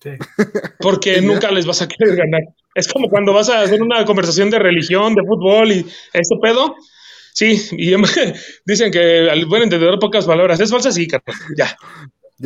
Sí. 0.00 0.10
porque 0.78 1.20
nunca 1.20 1.50
les 1.50 1.66
vas 1.66 1.82
a 1.82 1.88
querer 1.88 2.14
ganar. 2.14 2.42
Es 2.76 2.86
como 2.86 3.08
cuando 3.08 3.32
vas 3.32 3.48
a 3.48 3.62
hacer 3.62 3.82
una 3.82 4.04
conversación 4.04 4.50
de 4.50 4.60
religión, 4.60 5.16
de 5.16 5.22
fútbol 5.22 5.72
y 5.72 5.84
este 6.12 6.36
pedo. 6.40 6.76
Sí, 7.34 7.60
y 7.72 7.92
dicen 8.64 8.92
que 8.92 9.28
al 9.28 9.46
buen 9.46 9.64
entendedor 9.64 9.98
pocas 9.98 10.26
palabras. 10.26 10.60
¿Es 10.60 10.70
falsa? 10.70 10.92
Sí, 10.92 11.08
carnal, 11.08 11.34
ya. 11.56 11.76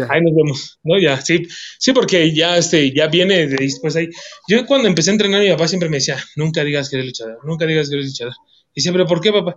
Ahí 0.08 0.22
nos 0.22 0.34
vemos, 0.34 0.78
¿no? 0.82 0.98
Ya, 0.98 1.20
sí, 1.20 1.42
sí, 1.78 1.92
porque 1.92 2.34
ya, 2.34 2.56
este, 2.56 2.92
ya 2.92 3.08
viene 3.08 3.46
de 3.46 3.56
después 3.56 3.94
ahí. 3.96 4.08
Yo 4.48 4.64
cuando 4.66 4.88
empecé 4.88 5.10
a 5.10 5.12
entrenar, 5.12 5.42
mi 5.42 5.50
papá 5.50 5.68
siempre 5.68 5.88
me 5.88 5.98
decía, 5.98 6.16
nunca 6.36 6.64
digas 6.64 6.88
que 6.88 6.96
eres 6.96 7.06
luchador, 7.06 7.38
nunca 7.44 7.66
digas 7.66 7.88
que 7.88 7.96
eres 7.96 8.06
luchador. 8.06 8.34
Y 8.74 8.80
siempre, 8.80 9.04
¿por 9.04 9.20
qué, 9.20 9.32
papá? 9.32 9.56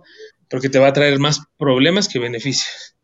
Porque 0.50 0.68
te 0.68 0.78
va 0.78 0.88
a 0.88 0.92
traer 0.92 1.18
más 1.18 1.40
problemas 1.56 2.08
que 2.08 2.18
beneficios. 2.18 2.96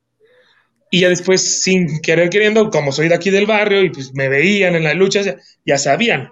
Y 0.91 1.01
ya 1.01 1.09
después, 1.09 1.63
sin 1.63 2.01
querer 2.01 2.29
queriendo, 2.29 2.69
como 2.69 2.93
soy 2.93 3.09
de 3.09 3.15
aquí 3.15 3.31
del 3.31 3.47
barrio 3.47 3.83
y 3.83 3.89
pues 3.89 4.13
me 4.13 4.29
veían 4.29 4.77
en 4.77 4.85
las 4.85 4.95
luchas, 4.95 5.35
ya, 5.65 5.79
sabían. 5.79 6.29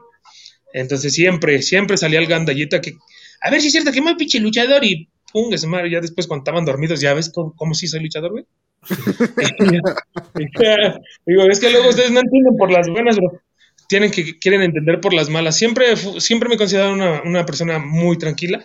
Entonces 0.75 1.15
siempre, 1.15 1.63
siempre 1.63 1.97
salía 1.97 2.19
el 2.19 2.27
gandallita 2.27 2.83
que, 2.83 2.93
a 3.41 3.51
ver 3.51 3.63
si 3.63 3.69
es 3.69 3.73
cierto 3.73 3.91
que 3.91 4.03
muy 4.03 4.17
pinche 4.17 4.39
luchador 4.39 4.85
y 4.85 5.09
pum, 5.33 5.51
madre, 5.67 5.91
ya 5.91 6.01
después 6.01 6.27
cuando 6.27 6.43
estaban 6.43 6.67
dormidos, 6.67 7.01
ya 7.01 7.15
ves 7.15 7.31
cómo, 7.31 7.55
cómo 7.57 7.73
sí 7.73 7.87
soy 7.87 8.01
luchador, 8.01 8.33
güey. 8.33 8.45
Digo, 11.27 11.43
es 11.51 11.61
que 11.61 11.71
luego 11.71 11.91
ustedes 11.91 12.11
no 12.11 12.21
entienden 12.21 12.57
por 12.57 12.71
las 12.71 12.89
buenas, 12.89 13.17
bro. 13.17 13.41
Tienen 13.89 14.11
que, 14.11 14.39
quieren 14.39 14.63
entender 14.63 15.01
por 15.01 15.13
las 15.13 15.29
malas. 15.29 15.57
Siempre, 15.57 15.97
siempre 15.97 16.49
me 16.49 16.55
he 16.55 16.59
considerado 16.59 16.93
una, 16.93 17.23
una 17.23 17.45
persona 17.45 17.79
muy 17.79 18.17
tranquila, 18.19 18.65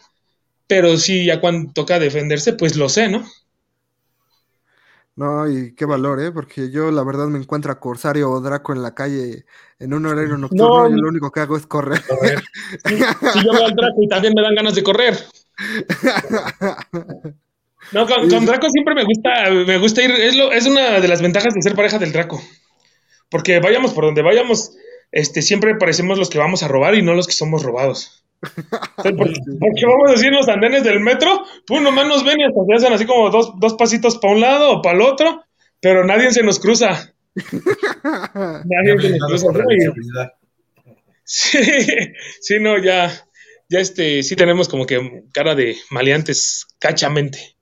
pero 0.68 0.97
sí, 0.97 1.26
ya 1.26 1.41
cuando 1.41 1.74
toca 1.74 1.99
defenderse, 1.99 2.53
pues 2.53 2.76
lo 2.76 2.89
sé, 2.89 3.09
¿no? 3.09 3.26
No, 5.18 5.49
y 5.49 5.74
qué 5.76 5.86
valor, 5.86 6.20
¿eh? 6.20 6.32
Porque 6.32 6.70
yo 6.70 6.91
la 6.91 7.03
verdad 7.03 7.28
me 7.28 7.39
encuentro 7.39 7.72
a 7.72 7.80
Corsario 7.80 8.30
o 8.30 8.41
Draco 8.41 8.74
en 8.74 8.82
la 8.82 8.93
calle 8.93 9.45
en 9.80 9.93
un 9.93 10.05
horario 10.05 10.38
nocturno 10.38 10.89
No, 10.89 10.89
y 10.89 10.99
lo 10.99 11.07
único 11.07 11.32
que 11.32 11.39
hago 11.39 11.55
es 11.55 11.66
correr. 11.66 12.01
Correr. 12.05 12.43
Sí, 12.86 12.97
sí, 12.97 13.45
yo 13.45 13.53
veo 13.53 13.66
al 13.66 13.76
Draco 13.76 14.01
y 14.01 14.09
también 14.09 14.34
me 14.36 14.41
dan 14.41 14.55
ganas 14.55 14.76
de 14.76 14.84
correr. 14.84 15.18
No, 17.91 18.07
con, 18.07 18.29
con 18.29 18.45
Draco 18.45 18.69
siempre 18.69 18.95
me 18.95 19.03
gusta, 19.03 19.49
me 19.51 19.77
gusta 19.77 20.03
ir, 20.03 20.11
es, 20.11 20.36
lo, 20.36 20.51
es 20.51 20.65
una 20.65 20.99
de 20.99 21.07
las 21.07 21.21
ventajas 21.21 21.53
de 21.53 21.61
ser 21.61 21.75
pareja 21.75 21.99
del 21.99 22.11
Draco. 22.11 22.41
Porque 23.29 23.59
vayamos 23.59 23.93
por 23.93 24.05
donde 24.05 24.21
vayamos, 24.21 24.75
este, 25.11 25.41
siempre 25.41 25.75
parecemos 25.79 26.17
los 26.17 26.29
que 26.29 26.39
vamos 26.39 26.63
a 26.63 26.67
robar 26.67 26.95
y 26.95 27.01
no 27.01 27.13
los 27.13 27.27
que 27.27 27.33
somos 27.33 27.63
robados. 27.63 28.23
Porque 28.95 29.86
vamos 29.86 30.09
a 30.09 30.11
decir 30.11 30.31
los 30.31 30.47
andenes 30.47 30.83
del 30.83 30.99
metro, 30.99 31.43
pues 31.65 31.81
nomás 31.81 32.07
nos 32.07 32.23
ven 32.23 32.39
y 32.39 32.43
hasta 32.43 32.59
se 32.67 32.75
hacen 32.75 32.93
así 32.93 33.05
como 33.05 33.29
dos, 33.29 33.53
dos 33.57 33.73
pasitos 33.75 34.17
para 34.17 34.33
un 34.33 34.41
lado 34.41 34.71
o 34.71 34.81
para 34.81 34.95
el 34.95 35.01
otro, 35.01 35.43
pero 35.81 36.05
nadie 36.05 36.31
se 36.31 36.43
nos 36.43 36.59
cruza. 36.59 37.13
Nadie 37.36 38.97
se 39.01 39.17
nos 39.17 39.43
cruza. 39.43 40.33
Sí, 41.25 41.59
sí, 42.39 42.59
no, 42.61 42.77
ya, 42.77 43.11
ya 43.67 43.79
este, 43.79 44.23
sí 44.23 44.36
tenemos 44.36 44.69
como 44.69 44.86
que 44.86 45.23
cara 45.33 45.55
de 45.55 45.75
maleantes 45.89 46.65
cachamente. 46.79 47.55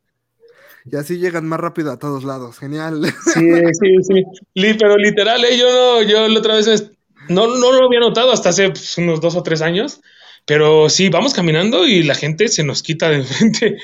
Y 0.86 0.96
así 0.96 1.18
llegan 1.18 1.48
más 1.48 1.60
rápido 1.60 1.92
a 1.92 2.00
todos 2.00 2.24
lados. 2.24 2.60
Genial. 2.60 3.02
Sí, 3.34 3.50
sí, 3.80 3.96
sí. 4.04 4.74
Pero 4.80 4.98
literal, 4.98 5.44
eh, 5.46 5.58
yo 5.58 5.72
no, 5.72 6.02
yo 6.02 6.28
la 6.28 6.40
otra 6.40 6.56
vez 6.56 6.92
no, 7.30 7.48
no 7.48 7.72
lo 7.72 7.86
había 7.86 8.00
notado 8.00 8.32
hasta 8.32 8.50
hace 8.50 8.70
pues, 8.70 8.98
unos 8.98 9.22
dos 9.22 9.36
o 9.36 9.44
tres 9.44 9.62
años. 9.62 10.02
Pero 10.46 10.90
sí, 10.90 11.08
vamos 11.08 11.34
caminando 11.34 11.88
y 11.88 12.04
la 12.04 12.16
gente 12.16 12.50
se 12.50 12.64
nos 12.64 12.84
quita 12.84 13.10
de 13.10 13.16
enfrente. 13.20 13.78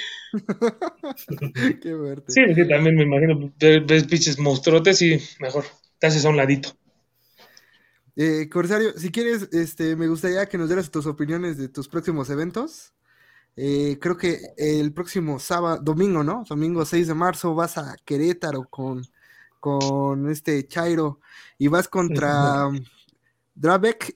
qué 1.81 1.95
fuerte. 1.95 2.31
Sí, 2.31 2.41
sí, 2.53 2.67
también 2.67 2.95
me 2.95 3.03
imagino. 3.03 3.53
Ves, 3.57 3.85
ves 3.85 4.03
pinches 4.05 4.37
monstruotes 4.39 5.01
y 5.01 5.21
mejor 5.39 5.65
te 5.99 6.07
haces 6.07 6.25
a 6.25 6.29
un 6.29 6.37
ladito. 6.37 6.75
Eh, 8.17 8.49
Corsario, 8.49 8.91
si 8.97 9.11
quieres, 9.11 9.47
este, 9.53 9.95
me 9.95 10.09
gustaría 10.09 10.45
que 10.47 10.57
nos 10.57 10.67
dieras 10.67 10.91
tus 10.91 11.05
opiniones 11.05 11.57
de 11.57 11.69
tus 11.69 11.87
próximos 11.87 12.29
eventos. 12.29 12.91
Eh, 13.62 13.97
creo 13.99 14.16
que 14.16 14.39
el 14.57 14.93
próximo 14.93 15.38
sábado, 15.38 15.82
domingo, 15.84 16.24
¿no? 16.24 16.45
Domingo 16.47 16.86
6 16.86 17.07
de 17.07 17.14
marzo 17.14 17.53
vas 17.53 17.78
a 17.78 17.97
Querétaro 18.05 18.64
con, 18.70 19.05
con 19.60 20.32
este 20.32 20.66
Chairo 20.66 21.20
y 21.57 21.68
vas 21.68 21.89
contra 21.89 22.70
Drabek 23.55 24.16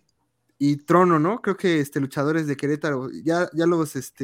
y 0.59 0.77
Trono, 0.77 1.19
¿no? 1.19 1.41
Creo 1.41 1.57
que 1.57 1.81
este 1.81 1.99
luchadores 1.99 2.47
de 2.47 2.55
Querétaro, 2.55 3.09
ya, 3.21 3.49
ya 3.53 3.65
los 3.65 3.97
este, 3.97 4.23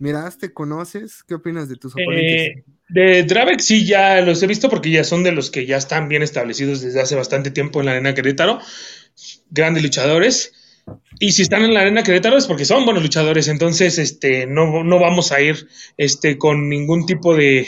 miraste, 0.00 0.52
conoces, 0.52 1.22
¿qué 1.22 1.34
opinas 1.34 1.68
de 1.68 1.76
tus 1.76 1.92
oponentes? 1.92 2.40
Eh, 2.48 2.64
de 2.88 3.22
Dravex 3.22 3.64
sí 3.64 3.86
ya 3.86 4.22
los 4.22 4.42
he 4.42 4.48
visto 4.48 4.68
porque 4.68 4.90
ya 4.90 5.04
son 5.04 5.22
de 5.22 5.30
los 5.30 5.52
que 5.52 5.66
ya 5.66 5.76
están 5.76 6.08
bien 6.08 6.22
establecidos 6.22 6.80
desde 6.80 7.00
hace 7.00 7.14
bastante 7.14 7.52
tiempo 7.52 7.78
en 7.78 7.86
la 7.86 7.92
Arena 7.92 8.12
Querétaro. 8.12 8.58
Grandes 9.50 9.84
luchadores. 9.84 10.52
Y 11.18 11.32
si 11.32 11.42
están 11.42 11.62
en 11.62 11.74
la 11.74 11.80
Arena 11.82 12.02
Querétaro 12.02 12.36
es 12.36 12.46
porque 12.46 12.64
son 12.64 12.84
buenos 12.84 13.02
luchadores. 13.02 13.48
Entonces, 13.48 13.98
este, 13.98 14.46
no, 14.46 14.82
no 14.82 14.98
vamos 14.98 15.30
a 15.32 15.40
ir 15.40 15.68
este, 15.96 16.36
con 16.38 16.68
ningún 16.68 17.06
tipo 17.06 17.34
de, 17.36 17.66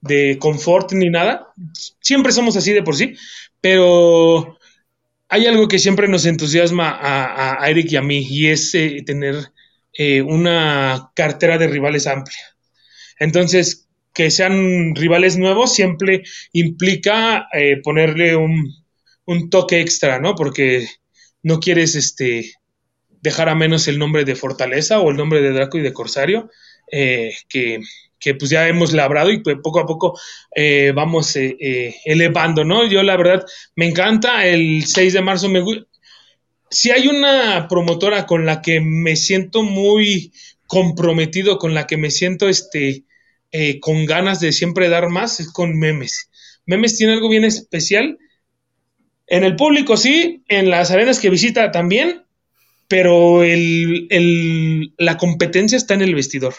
de 0.00 0.38
confort 0.38 0.92
ni 0.92 1.10
nada. 1.10 1.52
Siempre 2.00 2.32
somos 2.32 2.56
así 2.56 2.72
de 2.72 2.82
por 2.82 2.96
sí. 2.96 3.14
Pero 3.60 4.58
hay 5.28 5.46
algo 5.46 5.68
que 5.68 5.78
siempre 5.78 6.08
nos 6.08 6.26
entusiasma 6.26 6.90
a, 6.90 7.62
a- 7.64 7.70
Eric 7.70 7.92
y 7.92 7.96
a 7.96 8.02
mí 8.02 8.26
y 8.28 8.48
es 8.48 8.74
eh, 8.74 9.02
tener 9.06 9.36
eh, 9.94 10.22
una 10.22 11.10
cartera 11.14 11.58
de 11.58 11.68
rivales 11.68 12.06
amplia. 12.06 12.42
Entonces, 13.18 13.88
que 14.14 14.30
sean 14.30 14.94
rivales 14.94 15.38
nuevos 15.38 15.74
siempre 15.74 16.22
implica 16.52 17.48
eh, 17.52 17.80
ponerle 17.82 18.36
un, 18.36 18.72
un, 19.26 19.50
toque 19.50 19.80
extra, 19.80 20.18
¿no? 20.20 20.34
Porque 20.34 20.86
no 21.42 21.60
quieres 21.60 21.94
este, 21.94 22.52
dejar 23.22 23.48
a 23.48 23.54
menos 23.54 23.88
el 23.88 23.98
nombre 23.98 24.24
de 24.24 24.34
Fortaleza 24.34 25.00
o 25.00 25.10
el 25.10 25.16
nombre 25.16 25.40
de 25.40 25.52
Draco 25.52 25.78
y 25.78 25.82
de 25.82 25.92
Corsario, 25.92 26.50
eh, 26.90 27.32
que, 27.48 27.80
que, 28.18 28.34
pues 28.34 28.50
ya 28.50 28.68
hemos 28.68 28.92
labrado 28.92 29.30
y 29.30 29.38
pues 29.38 29.56
poco 29.62 29.80
a 29.80 29.86
poco 29.86 30.18
eh, 30.54 30.92
vamos 30.94 31.34
eh, 31.36 31.96
elevando, 32.04 32.64
¿no? 32.64 32.86
Yo 32.86 33.02
la 33.02 33.16
verdad 33.16 33.44
me 33.76 33.86
encanta, 33.86 34.46
el 34.46 34.84
6 34.84 35.12
de 35.12 35.22
marzo 35.22 35.48
me 35.48 35.62
Si 36.68 36.90
hay 36.90 37.06
una 37.06 37.68
promotora 37.68 38.26
con 38.26 38.44
la 38.44 38.60
que 38.60 38.80
me 38.80 39.16
siento 39.16 39.62
muy 39.62 40.32
comprometido, 40.66 41.58
con 41.58 41.74
la 41.74 41.86
que 41.86 41.96
me 41.96 42.10
siento 42.10 42.48
este, 42.48 43.04
con 43.80 44.06
ganas 44.06 44.40
de 44.40 44.52
siempre 44.52 44.88
dar 44.88 45.10
más, 45.10 45.38
es 45.38 45.52
con 45.52 45.78
Memes. 45.78 46.30
Memes 46.66 46.96
tiene 46.96 47.12
algo 47.12 47.28
bien 47.28 47.44
especial. 47.44 48.18
En 49.32 49.44
el 49.44 49.56
público 49.56 49.96
sí, 49.96 50.44
en 50.46 50.68
las 50.68 50.90
arenas 50.90 51.18
que 51.18 51.30
visita 51.30 51.70
también, 51.70 52.24
pero 52.86 53.42
el, 53.42 54.92
la 54.98 55.16
competencia 55.16 55.78
está 55.78 55.94
en 55.94 56.02
el 56.02 56.14
vestidor. 56.14 56.54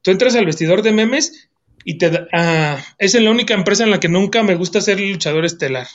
Tú 0.00 0.12
entras 0.12 0.36
al 0.36 0.46
vestidor 0.46 0.82
de 0.82 0.92
memes 0.92 1.48
y 1.84 1.98
te 1.98 2.10
da, 2.10 2.28
ah, 2.32 2.78
es 2.98 3.14
la 3.14 3.32
única 3.32 3.54
empresa 3.54 3.82
en 3.82 3.90
la 3.90 3.98
que 3.98 4.08
nunca 4.08 4.44
me 4.44 4.54
gusta 4.54 4.80
ser 4.80 5.00
luchador 5.00 5.44
estelar. 5.44 5.88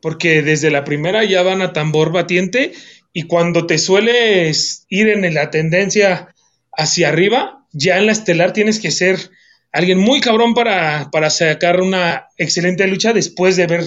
Porque 0.00 0.40
desde 0.40 0.70
la 0.70 0.84
primera 0.84 1.22
ya 1.24 1.42
van 1.42 1.60
a 1.60 1.74
tambor 1.74 2.10
batiente 2.10 2.72
y 3.12 3.24
cuando 3.24 3.66
te 3.66 3.76
sueles 3.76 4.86
ir 4.88 5.10
en 5.10 5.34
la 5.34 5.50
tendencia 5.50 6.34
hacia 6.72 7.10
arriba, 7.10 7.66
ya 7.72 7.98
en 7.98 8.06
la 8.06 8.12
estelar 8.12 8.54
tienes 8.54 8.80
que 8.80 8.90
ser 8.90 9.18
alguien 9.70 9.98
muy 9.98 10.22
cabrón 10.22 10.54
para, 10.54 11.10
para 11.12 11.28
sacar 11.28 11.82
una 11.82 12.28
excelente 12.38 12.86
lucha 12.86 13.12
después 13.12 13.56
de 13.56 13.66
ver 13.66 13.84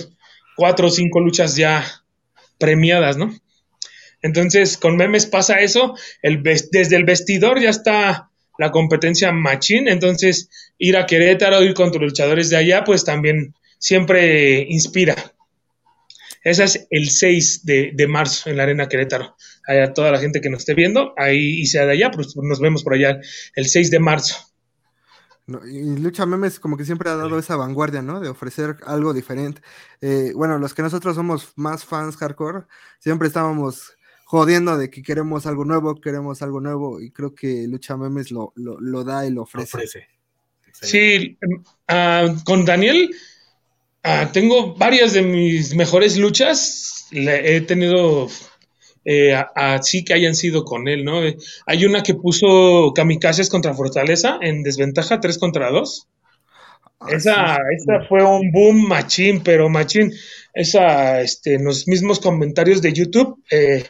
cuatro 0.56 0.88
o 0.88 0.92
cinco 0.92 1.20
luchas 1.20 1.56
ya 1.56 1.86
premiadas, 2.58 3.18
¿no? 3.18 3.34
Entonces, 4.22 4.78
con 4.78 4.96
memes 4.96 5.26
pasa 5.26 5.60
eso, 5.60 5.96
el, 6.22 6.42
desde 6.44 6.96
el 6.96 7.04
vestidor 7.04 7.60
ya 7.60 7.70
está 7.70 8.30
la 8.58 8.72
competencia 8.72 9.32
machín, 9.32 9.88
entonces 9.88 10.50
ir 10.78 10.96
a 10.96 11.06
Querétaro, 11.06 11.64
ir 11.64 11.74
contra 11.74 12.02
luchadores 12.02 12.50
de 12.50 12.58
allá, 12.58 12.84
pues 12.84 13.04
también 13.04 13.54
siempre 13.80 14.66
inspira. 14.70 15.16
Ese 16.44 16.64
es 16.66 16.88
el 16.90 17.10
6 17.10 17.66
de, 17.66 18.08
marzo 18.08 18.50
en 18.50 18.58
la 18.58 18.64
Arena 18.64 18.88
Querétaro. 18.88 19.36
A 19.66 19.94
toda 19.94 20.12
la 20.12 20.20
gente 20.20 20.42
que 20.42 20.50
nos 20.50 20.60
esté 20.60 20.74
viendo, 20.74 21.14
ahí 21.18 21.62
y 21.62 21.66
sea 21.68 21.86
de 21.86 21.94
allá, 21.94 22.12
pues 22.12 22.36
nos 22.36 22.60
vemos 22.60 22.84
por 22.84 22.94
allá 22.94 23.20
el 23.56 23.66
6 23.66 23.92
de 23.92 24.00
marzo. 24.00 24.53
Y 25.48 25.98
Lucha 25.98 26.26
Memes 26.26 26.60
como 26.60 26.78
que 26.78 26.86
siempre 26.86 27.10
ha 27.10 27.16
dado 27.16 27.38
esa 27.38 27.56
vanguardia, 27.56 28.02
¿no? 28.02 28.20
De 28.20 28.30
ofrecer 28.30 28.78
algo 28.86 29.14
diferente. 29.14 29.62
Eh, 30.02 30.32
bueno, 30.36 30.58
los 30.58 30.74
que 30.74 30.82
nosotros 30.82 31.16
somos 31.16 31.52
más 31.56 31.84
fans 31.84 32.16
hardcore, 32.16 32.66
siempre 33.00 33.28
estábamos 33.28 33.98
jodiendo 34.26 34.78
de 34.78 34.90
que 34.90 35.04
queremos 35.04 35.46
algo 35.46 35.66
nuevo, 35.66 36.00
queremos 36.00 36.42
algo 36.42 36.62
nuevo, 36.62 37.02
y 37.02 37.12
creo 37.12 37.36
que 37.36 37.68
Lucha 37.68 37.98
Memes 37.98 38.32
lo, 38.32 38.54
lo, 38.56 39.04
da 39.04 39.26
y 39.26 39.32
lo 39.32 39.44
ofrece. 39.44 40.08
Sí, 40.72 41.38
uh, 41.90 42.44
con 42.44 42.66
Daniel 42.66 43.14
uh, 44.04 44.32
tengo 44.32 44.76
varias 44.76 45.14
de 45.14 45.22
mis 45.22 45.76
mejores 45.76 46.18
luchas, 46.18 47.06
Le, 47.12 47.56
he 47.58 47.62
tenido 47.62 48.28
eh, 49.06 49.36
así 49.56 50.04
que 50.04 50.14
hayan 50.14 50.36
sido 50.36 50.64
con 50.64 50.88
él, 50.88 51.04
¿no? 51.04 51.22
hay 51.66 51.86
una 51.86 52.04
que 52.04 52.16
puso 52.16 52.94
Kamikazes 52.96 53.50
contra 53.50 53.74
Fortaleza 53.74 54.38
en 54.42 54.64
desventaja 54.64 55.20
3 55.20 55.38
contra 55.38 55.72
2. 55.72 56.08
Ah, 57.00 57.08
esa, 57.10 57.58
esa 57.78 58.08
fue 58.08 58.24
un 58.24 58.52
boom 58.52 58.88
machín, 58.88 59.42
pero 59.44 59.68
machín, 59.70 60.14
esa, 60.54 61.22
este, 61.22 61.56
en 61.56 61.66
los 61.66 61.88
mismos 61.88 62.20
comentarios 62.20 62.82
de 62.82 62.94
YouTube, 62.94 63.44
eh, 63.52 63.86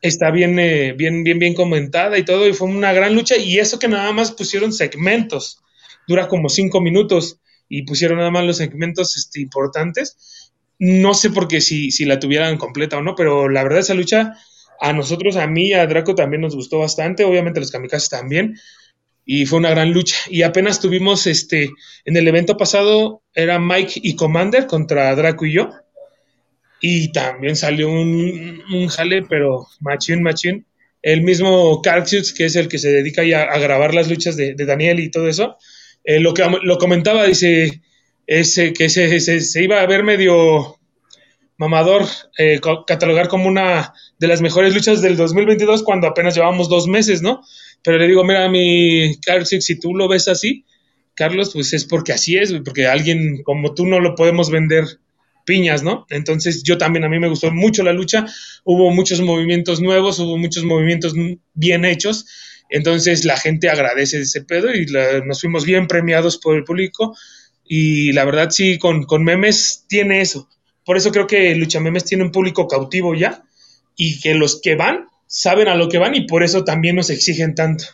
está 0.00 0.30
bien, 0.30 0.58
eh, 0.58 0.92
bien, 0.92 1.24
bien, 1.24 1.40
bien 1.40 1.54
comentada 1.54 2.16
y 2.18 2.24
todo, 2.24 2.46
y 2.46 2.52
fue 2.52 2.68
una 2.68 2.92
gran 2.92 3.14
lucha, 3.14 3.36
y 3.36 3.58
eso 3.58 3.78
que 3.78 3.88
nada 3.88 4.12
más 4.12 4.30
pusieron 4.30 4.72
segmentos, 4.72 5.58
dura 6.06 6.28
como 6.28 6.48
cinco 6.48 6.80
minutos, 6.80 7.40
y 7.68 7.82
pusieron 7.82 8.18
nada 8.18 8.30
más 8.30 8.44
los 8.44 8.58
segmentos 8.58 9.16
este, 9.16 9.40
importantes. 9.40 10.45
No 10.78 11.14
sé 11.14 11.30
por 11.30 11.48
qué 11.48 11.60
si, 11.60 11.90
si 11.90 12.04
la 12.04 12.18
tuvieran 12.18 12.58
completa 12.58 12.98
o 12.98 13.02
no, 13.02 13.14
pero 13.14 13.48
la 13.48 13.62
verdad 13.62 13.80
esa 13.80 13.94
lucha 13.94 14.34
a 14.80 14.92
nosotros, 14.92 15.36
a 15.36 15.46
mí, 15.46 15.72
a 15.72 15.86
Draco 15.86 16.14
también 16.14 16.42
nos 16.42 16.54
gustó 16.54 16.80
bastante, 16.80 17.24
obviamente 17.24 17.60
los 17.60 17.70
kamikazes 17.70 18.10
también, 18.10 18.56
y 19.24 19.46
fue 19.46 19.58
una 19.58 19.70
gran 19.70 19.92
lucha. 19.92 20.16
Y 20.28 20.42
apenas 20.42 20.80
tuvimos, 20.80 21.26
este, 21.26 21.70
en 22.04 22.16
el 22.16 22.28
evento 22.28 22.56
pasado, 22.56 23.22
era 23.34 23.58
Mike 23.58 24.00
y 24.02 24.16
Commander 24.16 24.66
contra 24.66 25.14
Draco 25.14 25.46
y 25.46 25.54
yo, 25.54 25.70
y 26.80 27.10
también 27.12 27.56
salió 27.56 27.88
un, 27.88 28.62
un 28.72 28.88
jale, 28.88 29.22
pero 29.22 29.66
machín, 29.80 30.22
machín. 30.22 30.66
El 31.02 31.22
mismo 31.22 31.80
Carxius, 31.82 32.32
que 32.32 32.46
es 32.46 32.56
el 32.56 32.68
que 32.68 32.78
se 32.78 32.90
dedica 32.90 33.24
ya 33.24 33.44
a 33.44 33.58
grabar 33.58 33.94
las 33.94 34.10
luchas 34.10 34.36
de, 34.36 34.54
Daniel 34.54 35.00
y 35.00 35.10
todo 35.10 35.28
eso, 35.28 35.56
eh, 36.04 36.20
lo, 36.20 36.34
que, 36.34 36.44
lo 36.62 36.78
comentaba, 36.78 37.24
dice 37.24 37.80
ese, 38.26 38.72
que 38.72 38.88
se, 38.88 39.20
se, 39.20 39.62
iba 39.62 39.80
a 39.80 39.86
ver 39.86 40.02
medio 40.02 40.78
mamador 41.58 42.04
eh, 42.38 42.60
catalogar 42.86 43.28
como 43.28 43.48
una 43.48 43.94
de 44.18 44.26
las 44.26 44.40
mejores 44.40 44.74
luchas 44.74 45.00
del 45.00 45.16
2022 45.16 45.82
cuando 45.82 46.06
apenas 46.06 46.34
llevamos 46.34 46.68
dos 46.68 46.86
meses, 46.86 47.22
¿no? 47.22 47.42
Pero 47.82 47.98
le 47.98 48.08
digo, 48.08 48.24
mira, 48.24 48.48
mi 48.48 49.16
Carxius, 49.20 49.64
si 49.64 49.78
tú 49.78 49.94
lo 49.94 50.08
ves 50.08 50.28
así, 50.28 50.64
Carlos, 51.14 51.50
pues 51.52 51.72
es 51.72 51.84
porque 51.84 52.12
así 52.12 52.36
es, 52.36 52.52
porque 52.64 52.86
alguien 52.86 53.42
como 53.42 53.74
tú 53.74 53.86
no 53.86 54.00
lo 54.00 54.14
podemos 54.14 54.50
vender 54.50 54.84
piñas, 55.46 55.82
¿no? 55.82 56.04
Entonces 56.10 56.62
yo 56.62 56.76
también, 56.76 57.04
a 57.04 57.08
mí 57.08 57.18
me 57.18 57.28
gustó 57.28 57.50
mucho 57.52 57.82
la 57.82 57.92
lucha, 57.92 58.26
hubo 58.64 58.90
muchos 58.90 59.20
movimientos 59.22 59.80
nuevos, 59.80 60.18
hubo 60.18 60.36
muchos 60.36 60.64
movimientos 60.64 61.14
bien 61.54 61.84
hechos, 61.84 62.26
entonces 62.68 63.24
la 63.24 63.36
gente 63.36 63.70
agradece 63.70 64.20
ese 64.20 64.42
pedo 64.42 64.74
y 64.74 64.86
nos 65.24 65.40
fuimos 65.40 65.64
bien 65.64 65.86
premiados 65.86 66.36
por 66.36 66.56
el 66.56 66.64
público 66.64 67.16
y 67.68 68.12
la 68.12 68.24
verdad 68.24 68.50
sí, 68.50 68.78
con, 68.78 69.04
con 69.04 69.24
memes 69.24 69.84
tiene 69.88 70.20
eso. 70.20 70.48
Por 70.84 70.96
eso 70.96 71.10
creo 71.10 71.26
que 71.26 71.54
Lucha 71.56 71.80
Memes 71.80 72.04
tiene 72.04 72.22
un 72.22 72.30
público 72.30 72.68
cautivo 72.68 73.14
ya 73.14 73.42
y 73.96 74.20
que 74.20 74.34
los 74.34 74.60
que 74.62 74.76
van 74.76 75.08
saben 75.26 75.66
a 75.66 75.74
lo 75.74 75.88
que 75.88 75.98
van 75.98 76.14
y 76.14 76.26
por 76.28 76.44
eso 76.44 76.64
también 76.64 76.94
nos 76.94 77.10
exigen 77.10 77.56
tanto. 77.56 77.84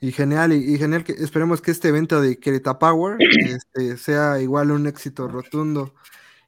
Y 0.00 0.12
genial, 0.12 0.52
y, 0.52 0.76
genial 0.78 1.04
que 1.04 1.12
esperemos 1.12 1.60
que 1.60 1.70
este 1.70 1.88
evento 1.88 2.20
de 2.20 2.38
Quereta 2.38 2.78
Power 2.78 3.16
este, 3.46 3.96
sea 3.96 4.40
igual 4.40 4.72
un 4.72 4.86
éxito 4.86 5.28
rotundo. 5.28 5.94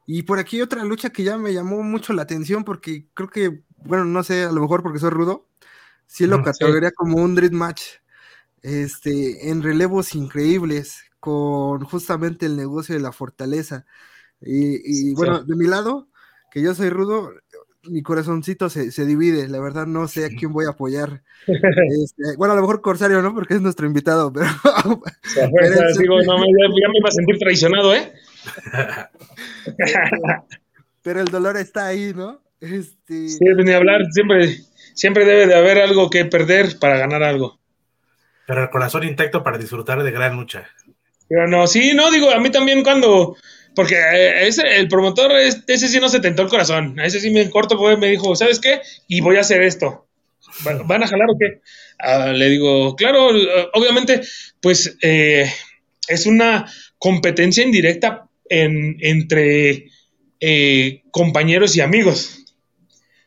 Y 0.06 0.22
por 0.22 0.40
aquí 0.40 0.60
otra 0.60 0.84
lucha 0.84 1.10
que 1.10 1.22
ya 1.22 1.38
me 1.38 1.52
llamó 1.52 1.82
mucho 1.84 2.12
la 2.12 2.22
atención 2.22 2.64
porque 2.64 3.06
creo 3.14 3.28
que, 3.28 3.62
bueno, 3.76 4.04
no 4.04 4.24
sé, 4.24 4.44
a 4.44 4.52
lo 4.52 4.60
mejor 4.60 4.82
porque 4.82 4.98
soy 4.98 5.10
rudo, 5.10 5.48
sí 6.06 6.26
lo 6.26 6.42
categoría 6.42 6.90
como 6.90 7.18
un 7.18 7.36
Dream 7.36 7.54
Match, 7.54 7.82
este, 8.62 9.50
en 9.50 9.62
relevos 9.62 10.16
increíbles, 10.16 11.04
con 11.20 11.84
justamente 11.84 12.46
el 12.46 12.56
negocio 12.56 12.94
de 12.94 13.00
la 13.00 13.12
fortaleza. 13.12 13.86
Y, 14.40 15.10
y 15.10 15.14
bueno, 15.14 15.44
de 15.44 15.54
mi 15.54 15.66
lado, 15.66 16.08
que 16.50 16.62
yo 16.62 16.74
soy 16.74 16.88
rudo, 16.88 17.32
mi 17.84 18.02
corazoncito 18.02 18.68
se, 18.68 18.90
se, 18.90 19.06
divide, 19.06 19.48
la 19.48 19.60
verdad 19.60 19.86
no 19.86 20.06
sé 20.08 20.26
a 20.26 20.28
quién 20.28 20.52
voy 20.52 20.66
a 20.66 20.70
apoyar. 20.70 21.22
Este, 21.46 22.36
bueno, 22.36 22.52
a 22.52 22.56
lo 22.56 22.62
mejor 22.62 22.80
Corsario, 22.80 23.22
¿no? 23.22 23.34
Porque 23.34 23.54
es 23.54 23.60
nuestro 23.60 23.86
invitado, 23.86 24.32
pero... 24.32 24.46
digo, 25.98 26.22
no, 26.22 26.36
ya, 26.36 26.68
me 26.68 26.98
iba 26.98 27.08
a 27.08 27.10
sentir 27.10 27.38
traicionado, 27.38 27.94
¿eh? 27.94 28.12
pero 31.02 31.20
el 31.20 31.28
dolor 31.28 31.56
está 31.56 31.86
ahí, 31.86 32.12
¿no? 32.14 32.42
Este... 32.60 33.28
Sí, 33.28 33.44
ni 33.64 33.72
hablar, 33.72 34.02
siempre, 34.12 34.58
siempre 34.94 35.24
debe 35.24 35.46
de 35.46 35.54
haber 35.54 35.78
algo 35.78 36.10
que 36.10 36.26
perder 36.26 36.78
para 36.78 36.98
ganar 36.98 37.22
algo. 37.22 37.58
Pero 38.46 38.64
el 38.64 38.70
corazón 38.70 39.04
intacto 39.04 39.42
para 39.42 39.58
disfrutar 39.58 40.02
de 40.02 40.10
gran 40.10 40.36
lucha. 40.36 40.68
Pero 41.30 41.46
no, 41.46 41.66
sí, 41.66 41.92
no, 41.94 42.10
digo, 42.10 42.30
a 42.30 42.40
mí 42.40 42.50
también 42.50 42.82
cuando 42.82 43.36
porque 43.74 43.94
eh, 43.94 44.48
ese, 44.48 44.62
el 44.76 44.88
promotor, 44.88 45.32
ese 45.32 45.88
sí 45.88 46.00
no 46.00 46.08
se 46.08 46.20
tentó 46.20 46.42
el 46.42 46.48
corazón. 46.48 46.98
A 46.98 47.06
ese 47.06 47.20
sí 47.20 47.30
me 47.30 47.48
corto, 47.50 47.78
pues, 47.78 47.98
me 47.98 48.08
dijo, 48.08 48.34
¿sabes 48.34 48.60
qué? 48.60 48.80
Y 49.08 49.20
voy 49.20 49.36
a 49.36 49.40
hacer 49.40 49.62
esto. 49.62 50.06
¿Van 50.64 51.02
a 51.02 51.06
jalar 51.06 51.28
o 51.30 51.38
qué? 51.38 51.60
Ah, 51.98 52.32
le 52.32 52.48
digo, 52.48 52.96
claro, 52.96 53.28
obviamente, 53.74 54.22
pues 54.60 54.96
eh, 55.02 55.50
es 56.08 56.26
una 56.26 56.66
competencia 56.98 57.62
indirecta 57.62 58.28
en, 58.48 58.96
entre 59.00 59.86
eh, 60.40 61.02
compañeros 61.10 61.76
y 61.76 61.80
amigos. 61.80 62.38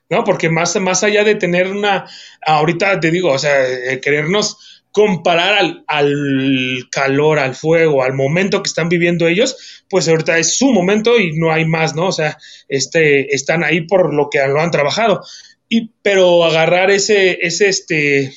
¿No? 0.10 0.24
Porque 0.24 0.50
más, 0.50 0.76
más 0.80 1.04
allá 1.04 1.24
de 1.24 1.36
tener 1.36 1.72
una, 1.72 2.06
ahorita 2.46 3.00
te 3.00 3.10
digo, 3.10 3.32
o 3.32 3.40
sea, 3.40 3.56
querernos 4.00 4.73
comparar 4.94 5.56
al, 5.56 5.84
al, 5.88 6.88
calor, 6.92 7.40
al 7.40 7.56
fuego, 7.56 8.04
al 8.04 8.14
momento 8.14 8.62
que 8.62 8.68
están 8.70 8.90
viviendo 8.90 9.28
ellos, 9.28 9.84
pues 9.90 10.08
ahorita 10.08 10.38
es 10.38 10.56
su 10.56 10.72
momento 10.72 11.20
y 11.20 11.34
no 11.34 11.52
hay 11.52 11.66
más, 11.66 11.96
¿no? 11.96 12.08
O 12.08 12.12
sea, 12.12 12.38
este, 12.70 13.34
están 13.36 13.64
ahí 13.64 13.82
por 13.82 14.14
lo 14.14 14.30
que 14.30 14.40
lo 14.48 14.62
han 14.62 14.72
trabajado. 14.72 15.22
y, 15.68 15.90
pero 16.04 16.46
agarrar 16.46 16.92
ese, 16.92 17.40
ese, 17.42 17.70
este, 17.70 18.32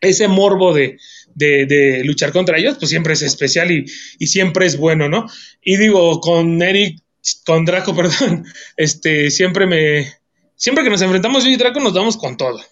ese 0.00 0.28
morbo 0.28 0.72
de, 0.72 0.96
de, 1.34 2.02
luchar 2.04 2.32
contra 2.32 2.58
ellos, 2.58 2.78
pues 2.78 2.88
siempre 2.88 3.12
es 3.12 3.20
especial 3.20 3.70
y, 3.70 3.84
y, 4.18 4.26
siempre 4.26 4.64
es 4.64 4.78
bueno, 4.78 5.10
¿no? 5.10 5.26
Y 5.62 5.76
digo, 5.76 6.20
con 6.20 6.62
Eric, 6.62 7.00
con 7.44 7.66
Draco, 7.66 7.94
perdón, 7.96 8.46
este, 8.78 9.30
siempre 9.30 9.66
me, 9.66 10.10
siempre 10.56 10.84
que 10.84 10.90
nos 10.90 11.02
enfrentamos 11.02 11.44
yo 11.44 11.50
y 11.50 11.56
Draco 11.56 11.80
nos 11.80 11.92
damos 11.92 12.16
con 12.16 12.38
todo. 12.38 12.62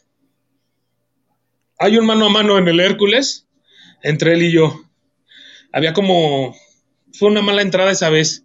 Hay 1.83 1.99
un 1.99 2.07
mano 2.07 2.27
a 2.27 2.31
mano 2.31 2.59
en 2.59 2.69
el 2.69 2.81
Hércules, 2.81 3.47
entre 4.03 4.35
él 4.35 4.43
y 4.43 4.53
yo. 4.53 4.83
Había 5.73 5.93
como, 5.93 6.57
fue 7.13 7.29
una 7.29 7.43
mala 7.43 7.63
entrada 7.63 7.91
esa 7.91 8.09
vez, 8.09 8.45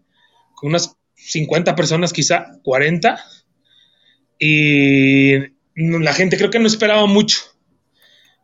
con 0.55 0.69
unas 0.69 0.97
50 1.15 1.75
personas, 1.75 2.13
quizá 2.13 2.47
40, 2.63 3.23
y 4.39 5.37
la 5.75 6.13
gente 6.13 6.37
creo 6.37 6.49
que 6.49 6.59
no 6.59 6.67
esperaba 6.67 7.05
mucho 7.05 7.37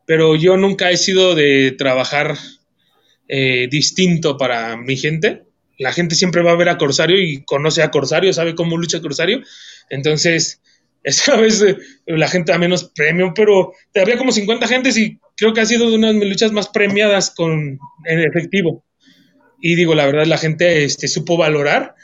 pero 0.05 0.35
yo 0.35 0.57
nunca 0.57 0.91
he 0.91 0.97
sido 0.97 1.35
de 1.35 1.71
trabajar 1.77 2.37
eh, 3.27 3.67
distinto 3.69 4.37
para 4.37 4.75
mi 4.77 4.97
gente. 4.97 5.43
La 5.77 5.93
gente 5.93 6.15
siempre 6.15 6.43
va 6.43 6.51
a 6.51 6.57
ver 6.57 6.69
a 6.69 6.77
Corsario 6.77 7.21
y 7.21 7.43
conoce 7.43 7.81
a 7.81 7.91
Corsario, 7.91 8.33
sabe 8.33 8.55
cómo 8.55 8.77
lucha 8.77 9.01
Corsario. 9.01 9.41
Entonces, 9.89 10.61
esa 11.03 11.35
vez 11.35 11.61
eh, 11.61 11.77
la 12.07 12.27
gente 12.27 12.51
da 12.51 12.57
menos 12.57 12.91
premio, 12.95 13.33
pero 13.35 13.73
había 13.95 14.17
como 14.17 14.31
50 14.31 14.67
gentes 14.67 14.97
y 14.97 15.19
creo 15.35 15.53
que 15.53 15.61
ha 15.61 15.65
sido 15.65 15.93
una 15.93 16.07
de 16.07 16.13
mis 16.13 16.29
luchas 16.29 16.51
más 16.51 16.69
premiadas 16.69 17.31
con, 17.31 17.79
en 18.05 18.19
efectivo. 18.19 18.83
Y 19.61 19.75
digo, 19.75 19.95
la 19.95 20.05
verdad, 20.05 20.25
la 20.25 20.37
gente 20.37 20.83
este, 20.83 21.07
supo 21.07 21.37
valorar 21.37 21.95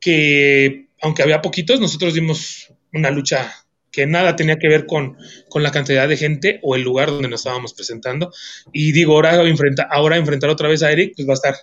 que, 0.00 0.88
aunque 1.00 1.22
había 1.22 1.42
poquitos, 1.42 1.80
nosotros 1.80 2.14
dimos 2.14 2.72
una 2.92 3.10
lucha 3.10 3.54
que 3.90 4.06
nada 4.06 4.36
tenía 4.36 4.58
que 4.58 4.68
ver 4.68 4.84
con, 4.84 5.16
la 5.54 5.70
cantidad 5.70 6.06
de 6.06 6.18
gente 6.18 6.60
o 6.62 6.76
el 6.76 6.82
lugar 6.82 7.08
donde 7.08 7.28
nos 7.28 7.40
estábamos 7.40 7.72
presentando. 7.72 8.30
Y 8.70 8.92
digo, 8.92 9.14
ahora, 9.14 9.42
enfrenta, 9.42 9.88
ahora 9.90 10.18
enfrentar 10.18 10.50
otra 10.50 10.68
vez 10.68 10.82
a 10.82 10.92
Eric, 10.92 11.14
pues 11.16 11.26
va 11.26 11.32
a 11.32 11.34
estar 11.34 11.54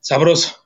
sabroso. 0.00 0.61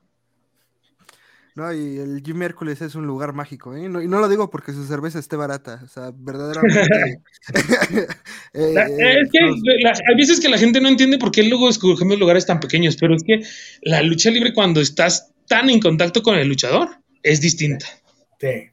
No, 1.56 1.72
y 1.72 1.96
el 1.96 2.22
Jim 2.22 2.42
Hércules 2.42 2.82
es 2.82 2.94
un 2.96 3.06
lugar 3.06 3.32
mágico, 3.32 3.74
¿eh? 3.74 3.86
y 3.86 3.88
no 3.88 4.20
lo 4.20 4.28
digo 4.28 4.50
porque 4.50 4.72
su 4.72 4.86
cerveza 4.86 5.18
esté 5.18 5.36
barata, 5.36 5.80
o 5.82 5.88
sea, 5.88 6.12
verdaderamente. 6.14 7.22
Eh, 8.58 8.74
es 9.22 9.30
que 9.30 9.38
hay 9.38 10.16
veces 10.16 10.40
que 10.40 10.48
la 10.48 10.56
gente 10.56 10.80
no 10.80 10.88
entiende 10.88 11.18
por 11.18 11.30
qué 11.30 11.42
luego 11.42 11.68
escogemos 11.68 12.18
lugares 12.18 12.46
tan 12.46 12.58
pequeños, 12.58 12.96
pero 12.96 13.14
es 13.14 13.22
que 13.22 13.42
la 13.82 14.00
lucha 14.00 14.30
libre 14.30 14.54
cuando 14.54 14.80
estás 14.80 15.30
tan 15.46 15.68
en 15.68 15.78
contacto 15.78 16.22
con 16.22 16.38
el 16.38 16.48
luchador 16.48 16.88
es 17.22 17.42
distinta. 17.42 17.84
Sí. 18.40 18.70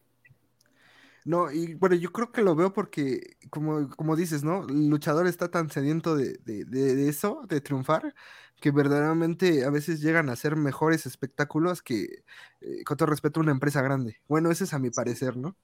No, 1.26 1.52
y 1.52 1.74
bueno, 1.76 1.96
yo 1.96 2.12
creo 2.12 2.32
que 2.32 2.42
lo 2.42 2.56
veo 2.56 2.74
porque, 2.74 3.38
como, 3.50 3.90
como 3.90 4.16
dices, 4.16 4.44
¿no? 4.44 4.68
El 4.68 4.90
luchador 4.90 5.28
está 5.28 5.50
tan 5.50 5.70
sediento 5.70 6.16
de, 6.16 6.38
de, 6.44 7.10
eso, 7.10 7.42
de 7.48 7.62
triunfar, 7.62 8.14
que 8.60 8.72
verdaderamente 8.72 9.64
a 9.64 9.70
veces 9.70 10.02
llegan 10.02 10.30
a 10.30 10.36
ser 10.36 10.56
mejores 10.56 11.06
espectáculos 11.06 11.82
que, 11.82 12.24
eh, 12.62 12.84
con 12.86 12.98
todo 12.98 13.10
respeto, 13.10 13.40
una 13.40 13.52
empresa 13.52 13.82
grande. 13.82 14.18
Bueno, 14.28 14.52
ese 14.52 14.66
es 14.66 14.74
a 14.74 14.80
mi 14.80 14.90
parecer, 14.90 15.38
¿no? 15.38 15.56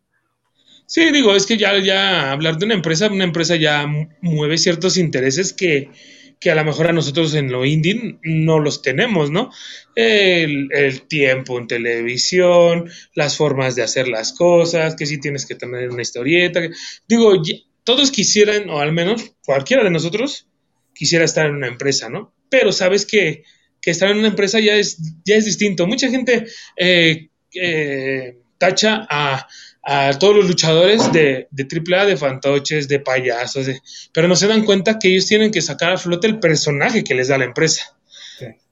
Sí, 0.85 1.11
digo, 1.11 1.35
es 1.35 1.45
que 1.45 1.57
ya, 1.57 1.77
ya 1.77 2.31
hablar 2.31 2.57
de 2.57 2.65
una 2.65 2.73
empresa, 2.73 3.11
una 3.11 3.25
empresa 3.25 3.55
ya 3.57 3.85
mueve 4.21 4.57
ciertos 4.57 4.97
intereses 4.97 5.53
que, 5.53 5.91
que 6.39 6.51
a 6.51 6.55
lo 6.55 6.63
mejor 6.63 6.87
a 6.87 6.93
nosotros 6.93 7.33
en 7.33 7.51
lo 7.51 7.65
indie 7.65 8.17
no 8.23 8.59
los 8.59 8.81
tenemos, 8.81 9.29
¿no? 9.29 9.51
El, 9.95 10.69
tiempo 11.07 11.59
en 11.59 11.67
televisión, 11.67 12.89
las 13.13 13.35
formas 13.35 13.75
de 13.75 13.83
hacer 13.83 14.07
las 14.07 14.31
cosas, 14.33 14.95
que 14.95 15.05
sí 15.05 15.19
tienes 15.19 15.45
que 15.45 15.55
tener 15.55 15.89
una 15.89 16.01
historieta. 16.01 16.61
Digo, 17.07 17.41
todos 17.83 18.11
quisieran, 18.11 18.69
o 18.69 18.79
al 18.79 18.93
menos 18.93 19.33
cualquiera 19.43 19.83
de 19.83 19.91
nosotros, 19.91 20.47
quisiera 20.93 21.25
estar 21.25 21.47
en 21.47 21.55
una 21.55 21.67
empresa, 21.67 22.09
¿no? 22.09 22.33
Pero 22.49 22.71
sabes 22.71 23.05
que, 23.05 23.43
estar 23.85 24.11
en 24.11 24.19
una 24.19 24.27
empresa 24.27 24.59
ya 24.59 24.75
es, 24.75 24.99
ya 25.25 25.35
es 25.35 25.45
distinto. 25.45 25.87
Mucha 25.87 26.09
gente 26.09 26.45
eh, 26.77 27.29
eh, 27.55 28.37
tacha 28.59 29.07
a 29.09 29.47
a 29.83 30.17
todos 30.19 30.35
los 30.35 30.47
luchadores 30.47 31.11
de, 31.11 31.47
de 31.51 31.67
AAA, 31.95 32.05
de 32.05 32.17
fantoches, 32.17 32.87
de 32.87 32.99
payasos, 32.99 33.67
pero 34.13 34.27
no 34.27 34.35
se 34.35 34.47
dan 34.47 34.65
cuenta 34.65 34.99
que 34.99 35.09
ellos 35.09 35.25
tienen 35.25 35.51
que 35.51 35.61
sacar 35.61 35.93
a 35.93 35.97
flote 35.97 36.27
el 36.27 36.39
personaje 36.39 37.03
que 37.03 37.15
les 37.15 37.29
da 37.29 37.37
la 37.37 37.45
empresa. 37.45 37.95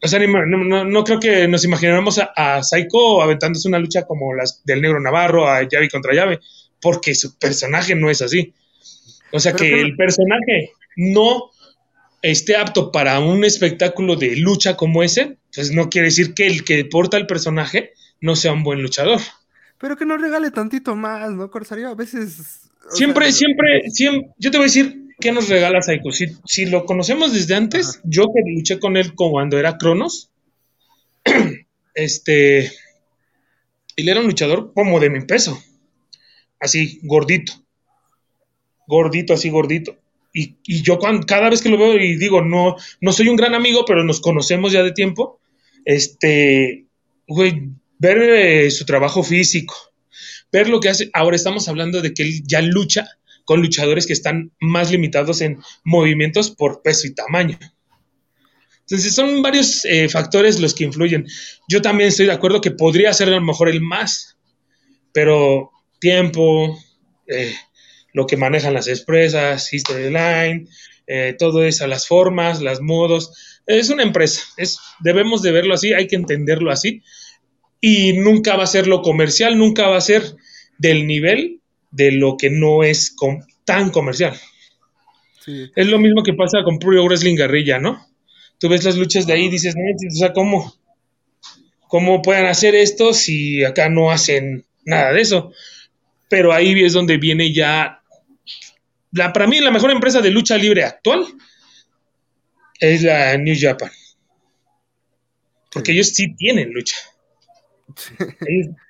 O 0.01 0.08
sea, 0.08 0.20
no, 0.20 0.86
no, 0.86 1.03
creo 1.03 1.20
que 1.20 1.47
nos 1.47 1.66
imagináramos 1.66 2.20
a, 2.20 2.32
a, 2.36 2.64
Psycho 2.64 3.22
aventándose 3.22 3.68
una 3.68 3.80
lucha 3.80 4.05
como 4.05 4.34
las 4.34 4.64
del 4.64 4.82
Negro 4.82 4.99
Navarro, 4.99 5.49
a 5.49 5.64
llave 5.64 5.89
contra 5.89 6.14
llave, 6.14 6.39
porque 6.82 7.16
su 7.16 7.38
personaje 7.38 7.95
no 7.95 8.10
es 8.10 8.22
así. 8.22 8.53
O 9.32 9.39
sea, 9.39 9.53
que 9.53 9.82
el 9.82 9.95
personaje 9.95 10.72
no 10.95 11.51
esté 12.22 12.55
apto 12.55 12.91
para 12.91 13.20
un 13.20 13.43
espectáculo 13.43 14.16
de 14.16 14.36
lucha 14.38 14.78
como 14.78 15.03
ese, 15.03 15.38
pues 15.53 15.72
no 15.72 15.89
quiere 15.89 16.08
decir 16.08 16.34
que 16.34 16.47
el 16.47 16.64
que 16.64 16.86
porta 16.86 17.18
el 17.18 17.28
personaje 17.28 17.93
no 18.22 18.36
sea 18.36 18.53
un 18.53 18.64
buen 18.64 18.82
luchador. 18.82 19.20
Pero 19.80 19.95
que 19.95 20.05
nos 20.05 20.19
regale 20.19 20.51
tantito 20.51 20.95
más, 20.95 21.32
¿no, 21.32 21.49
Corsario? 21.51 21.89
A 21.89 21.95
veces. 21.95 22.61
Siempre, 22.91 23.32
siempre, 23.32 23.89
siempre. 23.89 24.32
Yo 24.38 24.51
te 24.51 24.57
voy 24.57 24.65
a 24.65 24.71
decir 24.71 25.07
qué 25.19 25.32
nos 25.32 25.49
regala 25.49 25.82
Psycho. 25.82 26.11
Si, 26.45 26.65
lo 26.65 26.86
conocemos 26.86 27.34
desde 27.34 27.55
antes, 27.55 28.01
yo 28.03 28.25
que 28.34 28.41
luché 28.49 28.80
con 28.80 28.97
él 28.97 29.13
cuando 29.13 29.59
era 29.59 29.78
Cronos, 29.78 30.32
este. 31.93 32.71
Él 33.95 34.09
era 34.09 34.19
un 34.19 34.28
luchador 34.28 34.73
como 34.73 34.99
de 34.99 35.09
mi 35.09 35.21
peso. 35.21 35.61
Así, 36.59 36.99
gordito. 37.03 37.53
Gordito, 38.88 39.34
así 39.34 39.49
gordito. 39.49 39.97
Y, 40.34 40.55
y 40.63 40.82
yo 40.82 40.99
cuando, 40.99 41.25
cada 41.25 41.49
vez 41.49 41.61
que 41.61 41.69
lo 41.69 41.78
veo 41.78 41.97
y 41.97 42.15
digo, 42.15 42.41
no, 42.41 42.75
no 43.01 43.11
soy 43.11 43.28
un 43.28 43.36
gran 43.36 43.55
amigo, 43.55 43.86
pero 43.86 44.03
nos 44.03 44.21
conocemos 44.21 44.71
ya 44.71 44.84
de 44.84 44.91
tiempo. 44.91 45.39
Este, 45.84 46.86
güey, 47.28 47.71
ver 48.00 48.18
eh, 48.18 48.72
su 48.72 48.86
trabajo 48.86 49.24
físico, 49.24 49.76
ver 50.52 50.70
lo 50.70 50.80
que 50.80 50.89
hace. 50.89 51.10
Ahora 51.14 51.36
estamos 51.36 51.68
hablando 51.68 52.02
de 52.02 52.14
que 52.14 52.24
él 52.24 52.43
ya 52.45 52.62
lucha 52.62 53.08
con 53.45 53.62
luchadores 53.62 54.06
que 54.06 54.14
están 54.14 54.52
más 54.60 54.91
limitados 54.91 55.41
en 55.41 55.60
movimientos 55.84 56.52
por 56.52 56.82
peso 56.82 57.08
y 57.08 57.14
tamaño. 57.14 57.58
Entonces 58.82 59.14
son 59.14 59.41
varios 59.41 59.84
eh, 59.86 60.08
factores 60.10 60.60
los 60.60 60.74
que 60.74 60.86
influyen. 60.86 61.26
Yo 61.68 61.82
también 61.82 62.10
estoy 62.10 62.26
de 62.26 62.34
acuerdo 62.34 62.62
que 62.62 62.72
podría 62.72 63.14
ser 63.14 63.30
a 63.30 63.32
lo 63.32 63.41
mejor 63.41 63.70
el 63.70 63.82
más, 63.82 64.38
pero 65.12 65.72
tiempo, 66.00 66.78
eh, 67.28 67.54
lo 68.14 68.26
que 68.26 68.38
manejan 68.38 68.74
las 68.74 68.88
expresas, 68.88 69.74
history 69.74 70.10
line, 70.10 70.68
todo 71.39 71.64
eso, 71.64 71.88
las 71.88 72.08
formas, 72.08 72.62
los 72.62 72.82
modos. 72.82 73.62
Es 73.66 73.89
una 73.89 74.04
empresa, 74.04 74.41
es, 74.58 74.78
debemos 75.00 75.41
de 75.41 75.52
verlo 75.52 75.74
así, 75.74 75.93
hay 75.93 76.08
que 76.08 76.18
entenderlo 76.18 76.72
así 76.72 77.02
y 77.82 78.13
nunca 78.13 78.55
va 78.55 78.63
a 78.63 78.67
ser 78.67 78.88
lo 78.88 79.01
comercial, 79.01 79.57
nunca 79.57 79.88
va 79.88 79.97
a 79.97 80.01
ser 80.01 80.36
del 80.78 81.07
nivel 81.07 81.61
de 81.91 82.11
lo 82.11 82.38
que 82.38 82.49
no 82.49 82.84
es 82.84 83.15
tan 83.65 83.91
comercial. 83.91 84.39
Es 85.75 85.88
lo 85.88 85.97
mismo 85.97 86.23
que 86.23 86.34
pasa 86.34 86.63
con 86.63 86.78
Pro 86.78 87.05
Wrestling 87.05 87.38
Guerrilla, 87.38 87.80
¿no? 87.80 88.05
Tú 88.59 88.67
ves 88.67 88.84
las 88.84 88.97
luchas 88.97 89.25
de 89.25 89.34
ahí 89.34 89.45
y 89.45 89.49
dices, 89.49 89.75
no, 89.75 89.84
o 89.84 90.11
sea, 90.11 90.34
¿cómo? 90.34 90.75
¿Cómo 91.88 92.21
pueden 92.21 92.47
hacer 92.47 92.75
esto 92.75 93.13
si 93.13 93.63
acá 93.63 93.88
no 93.88 94.11
hacen 94.11 94.65
nada 94.84 95.13
de 95.13 95.21
eso? 95.21 95.53
Pero 96.28 96.51
ahí 96.51 96.84
es 96.84 96.91
donde 96.91 97.17
viene 97.17 97.53
ya, 97.53 98.01
la, 99.11 99.32
para 99.32 99.47
mí 99.47 99.59
la 99.61 99.71
mejor 99.71 99.91
empresa 99.91 100.19
de 100.19 100.32
lucha 100.32 100.57
libre 100.57 100.84
actual 100.84 101.25
es 102.80 103.03
la 103.03 103.38
New 103.38 103.55
Japan. 103.57 103.91
Porque 105.71 105.93
ellos 105.93 106.09
sí 106.09 106.36
tienen 106.36 106.73
lucha 106.73 106.97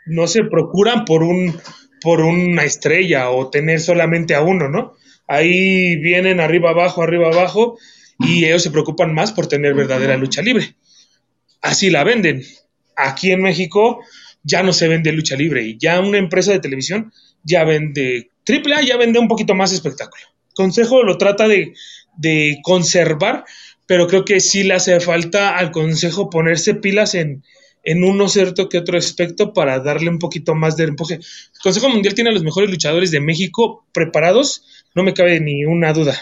no 0.05 0.27
se 0.27 0.43
procuran 0.43 1.05
por 1.05 1.23
un 1.23 1.59
por 2.01 2.21
una 2.21 2.63
estrella 2.63 3.29
o 3.31 3.49
tener 3.49 3.79
solamente 3.79 4.35
a 4.35 4.41
uno, 4.41 4.69
¿no? 4.69 4.95
Ahí 5.27 5.95
vienen 5.97 6.39
arriba 6.39 6.69
abajo, 6.69 7.01
arriba 7.01 7.27
abajo 7.27 7.77
y 8.19 8.45
ellos 8.45 8.63
se 8.63 8.71
preocupan 8.71 9.13
más 9.13 9.31
por 9.31 9.47
tener 9.47 9.73
verdadera 9.73 10.15
lucha 10.17 10.41
libre. 10.41 10.75
Así 11.61 11.89
la 11.89 12.03
venden. 12.03 12.43
Aquí 12.95 13.31
en 13.31 13.41
México 13.41 13.99
ya 14.43 14.63
no 14.63 14.73
se 14.73 14.87
vende 14.87 15.11
lucha 15.11 15.35
libre 15.35 15.63
y 15.63 15.77
ya 15.77 15.99
una 15.99 16.17
empresa 16.17 16.51
de 16.51 16.59
televisión 16.59 17.11
ya 17.43 17.63
vende 17.63 18.31
triple 18.43 18.75
A, 18.75 18.81
ya 18.81 18.97
vende 18.97 19.19
un 19.19 19.27
poquito 19.27 19.53
más 19.55 19.73
espectáculo. 19.73 20.23
Consejo 20.53 21.03
lo 21.03 21.17
trata 21.17 21.47
de, 21.47 21.73
de 22.17 22.59
conservar, 22.63 23.43
pero 23.85 24.07
creo 24.07 24.23
que 24.23 24.39
sí 24.39 24.63
le 24.63 24.75
hace 24.75 24.99
falta 24.99 25.57
al 25.57 25.71
consejo 25.71 26.29
ponerse 26.29 26.75
pilas 26.75 27.15
en, 27.15 27.43
en 27.88 28.03
uno 28.03 28.27
cierto 28.27 28.67
que 28.67 28.79
otro 28.79 28.97
aspecto 28.97 29.53
para 29.53 29.79
darle 29.79 30.09
un 30.09 30.19
poquito 30.19 30.53
más 30.55 30.75
de 30.75 30.83
empuje. 30.83 31.13
El 31.15 31.61
Consejo 31.63 31.88
Mundial 31.88 32.15
tiene 32.15 32.31
a 32.31 32.33
los 32.33 32.43
mejores 32.43 32.69
luchadores 32.69 33.11
de 33.11 33.21
México 33.21 33.85
preparados, 33.93 34.65
no 34.93 35.03
me 35.03 35.13
cabe 35.13 35.39
ni 35.39 35.63
una 35.63 35.93
duda. 35.93 36.19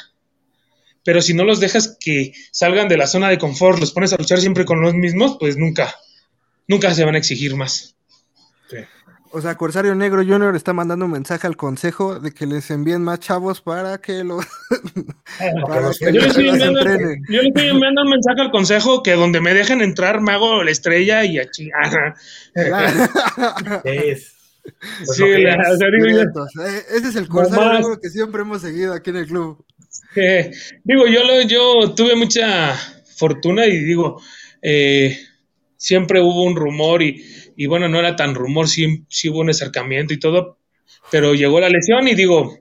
Pero 1.03 1.23
si 1.23 1.33
no 1.33 1.43
los 1.43 1.59
dejas 1.59 1.97
que 1.99 2.33
salgan 2.51 2.87
de 2.87 2.97
la 2.97 3.07
zona 3.07 3.29
de 3.29 3.39
confort, 3.39 3.79
los 3.79 3.93
pones 3.93 4.13
a 4.13 4.17
luchar 4.17 4.39
siempre 4.39 4.63
con 4.63 4.79
los 4.79 4.93
mismos, 4.93 5.37
pues 5.39 5.57
nunca, 5.57 5.95
nunca 6.67 6.93
se 6.93 7.03
van 7.03 7.15
a 7.15 7.17
exigir 7.17 7.55
más. 7.55 7.95
O 9.35 9.41
sea, 9.41 9.55
Corsario 9.55 9.93
Negro 9.95 10.23
Junior 10.23 10.55
está 10.55 10.71
mandando 10.71 11.03
un 11.03 11.11
mensaje 11.11 11.45
al 11.45 11.57
consejo 11.57 12.21
de 12.21 12.31
que 12.31 12.45
les 12.45 12.71
envíen 12.71 13.03
más 13.03 13.19
chavos 13.19 13.59
para 13.59 13.97
que 13.97 14.23
lo. 14.23 14.37
para 15.67 15.91
que 15.91 16.13
yo, 16.13 16.21
le 16.21 16.27
estoy 16.27 16.47
enviando, 16.47 16.79
yo 16.81 17.41
le 17.41 17.49
estoy 17.49 17.67
enviando 17.67 18.03
un 18.03 18.11
mensaje 18.11 18.39
al 18.39 18.49
consejo 18.49 19.03
que 19.03 19.11
donde 19.11 19.41
me 19.41 19.53
dejen 19.53 19.81
entrar 19.81 20.21
me 20.21 20.31
hago 20.31 20.63
la 20.63 20.71
estrella 20.71 21.25
y 21.25 21.37
a 21.37 21.41
es. 23.83 24.35
Pues 25.05 25.17
sí, 25.17 25.25
la, 25.43 25.57
o 25.69 25.75
sea, 25.75 25.87
digo, 25.91 26.21
eh, 26.65 26.83
ese 26.91 27.09
es 27.09 27.15
el 27.17 27.27
Corsario 27.27 27.73
Negro 27.73 27.99
que 27.99 28.09
siempre 28.09 28.41
hemos 28.41 28.61
seguido 28.61 28.93
aquí 28.93 29.09
en 29.09 29.17
el 29.17 29.27
club. 29.27 29.65
Eh, 30.15 30.49
digo, 30.85 31.07
yo, 31.07 31.25
lo, 31.25 31.41
yo 31.41 31.93
tuve 31.93 32.15
mucha 32.15 32.73
fortuna 33.17 33.65
y 33.65 33.79
digo, 33.79 34.21
eh, 34.61 35.19
siempre 35.85 36.19
hubo 36.19 36.43
un 36.43 36.55
rumor 36.55 37.03
y, 37.03 37.23
y, 37.55 37.67
bueno, 37.67 37.87
no 37.87 37.99
era 37.99 38.15
tan 38.15 38.33
rumor, 38.33 38.67
sí, 38.67 39.05
hubo 39.29 39.41
un 39.41 39.51
acercamiento 39.51 40.15
y 40.15 40.19
todo, 40.19 40.57
pero 41.11 41.35
llegó 41.35 41.59
la 41.59 41.69
lesión 41.69 42.07
y 42.07 42.15
digo, 42.15 42.57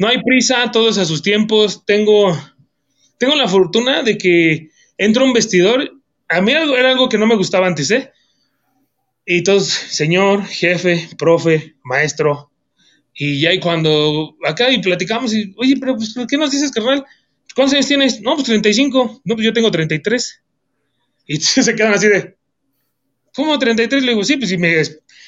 no 0.00 0.08
hay 0.08 0.20
prisa, 0.20 0.68
todos 0.72 0.98
a 0.98 1.04
sus 1.04 1.22
tiempos, 1.22 1.84
tengo, 1.86 2.36
tengo 3.18 3.36
la 3.36 3.46
fortuna 3.46 4.02
de 4.02 4.18
que 4.18 4.70
entro 4.98 5.24
un 5.24 5.32
vestidor, 5.32 5.92
a 6.28 6.40
mí 6.40 6.50
era 6.50 6.90
algo 6.90 7.08
que 7.08 7.18
no 7.18 7.26
me 7.28 7.36
gustaba 7.36 7.68
antes, 7.68 7.88
¿eh? 7.92 8.10
Y 9.24 9.44
todos, 9.44 9.68
señor, 9.68 10.44
jefe, 10.44 11.08
profe, 11.16 11.76
maestro, 11.84 12.50
y 13.14 13.40
ya 13.40 13.52
y 13.52 13.60
cuando 13.60 14.34
acá 14.44 14.72
y 14.72 14.80
platicamos, 14.80 15.32
y, 15.34 15.54
oye, 15.56 15.76
pero 15.78 15.94
pues, 15.94 16.16
¿qué 16.28 16.36
nos 16.36 16.50
dices, 16.50 16.72
carnal? 16.72 17.04
¿Cuántos 17.54 17.74
años 17.74 17.86
tienes? 17.86 18.20
No, 18.22 18.34
pues 18.34 18.46
35. 18.46 19.20
No, 19.24 19.34
pues 19.36 19.44
yo 19.44 19.52
tengo 19.52 19.70
33. 19.70 20.42
Y 21.26 21.36
se 21.40 21.74
quedan 21.76 21.94
así 21.94 22.08
de, 22.08 22.39
¿cómo 23.34 23.58
33? 23.58 24.02
Le 24.02 24.10
digo, 24.10 24.24
sí, 24.24 24.36
pues 24.36 24.50
si, 24.50 24.58
me, 24.58 24.82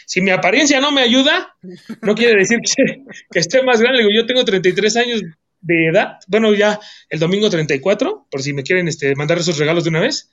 si 0.06 0.20
mi 0.20 0.30
apariencia 0.30 0.80
no 0.80 0.92
me 0.92 1.02
ayuda, 1.02 1.54
no 2.02 2.14
quiere 2.14 2.38
decir 2.38 2.58
que, 2.58 3.02
que, 3.30 3.38
esté 3.38 3.62
más 3.62 3.80
grande. 3.80 3.98
Le 3.98 4.08
digo, 4.08 4.22
yo 4.22 4.26
tengo 4.26 4.44
33 4.44 4.96
años 4.96 5.22
de 5.60 5.88
edad. 5.88 6.18
Bueno, 6.26 6.52
ya 6.54 6.78
el 7.08 7.18
domingo 7.18 7.48
34, 7.48 8.26
por 8.30 8.42
si 8.42 8.52
me 8.52 8.62
quieren 8.62 8.88
este, 8.88 9.14
mandar 9.14 9.38
esos 9.38 9.58
regalos 9.58 9.84
de 9.84 9.90
una 9.90 10.00
vez. 10.00 10.30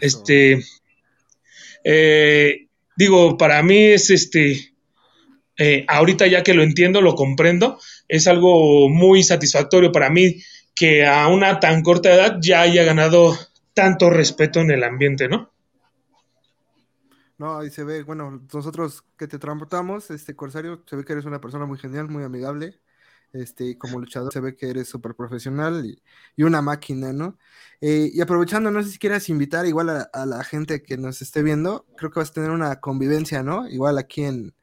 Este, 0.00 0.62
eh, 1.84 2.66
digo, 2.96 3.38
para 3.38 3.62
mí 3.62 3.84
es 3.84 4.10
este, 4.10 4.74
eh, 5.56 5.84
ahorita 5.88 6.26
ya 6.26 6.42
que 6.42 6.54
lo 6.54 6.62
entiendo, 6.62 7.00
lo 7.00 7.14
comprendo, 7.14 7.78
es 8.08 8.26
algo 8.26 8.88
muy 8.88 9.22
satisfactorio 9.22 9.92
para 9.92 10.10
mí 10.10 10.42
que 10.74 11.06
a 11.06 11.28
una 11.28 11.60
tan 11.60 11.82
corta 11.82 12.12
edad 12.12 12.38
ya 12.40 12.62
haya 12.62 12.82
ganado 12.82 13.38
tanto 13.72 14.10
respeto 14.10 14.60
en 14.60 14.72
el 14.72 14.82
ambiente, 14.82 15.28
¿no? 15.28 15.53
No, 17.44 17.58
ahí 17.58 17.68
se 17.68 17.84
ve, 17.84 18.02
bueno, 18.04 18.42
nosotros 18.54 19.04
que 19.18 19.28
te 19.28 19.38
transportamos, 19.38 20.10
este 20.10 20.34
Corsario, 20.34 20.82
se 20.88 20.96
ve 20.96 21.04
que 21.04 21.12
eres 21.12 21.26
una 21.26 21.42
persona 21.42 21.66
muy 21.66 21.76
genial, 21.76 22.08
muy 22.08 22.24
amigable, 22.24 22.80
este, 23.34 23.76
como 23.76 24.00
luchador 24.00 24.32
se 24.32 24.40
ve 24.40 24.56
que 24.56 24.70
eres 24.70 24.88
súper 24.88 25.14
profesional 25.14 25.84
y, 25.84 26.42
una 26.42 26.62
máquina, 26.62 27.12
¿no? 27.12 27.36
Eh, 27.82 28.10
y 28.14 28.22
aprovechando, 28.22 28.70
no 28.70 28.82
sé 28.82 28.92
si 28.92 28.98
quieras 28.98 29.28
invitar 29.28 29.66
igual 29.66 29.90
a, 29.90 30.08
a, 30.14 30.24
la 30.24 30.42
gente 30.42 30.82
que 30.82 30.96
nos 30.96 31.20
esté 31.20 31.42
viendo, 31.42 31.84
creo 31.98 32.10
que 32.10 32.20
vas 32.20 32.30
a 32.30 32.32
tener 32.32 32.50
una 32.50 32.80
convivencia, 32.80 33.42
¿no? 33.42 33.68
Igual 33.68 33.98
aquí 33.98 34.22
en, 34.22 34.54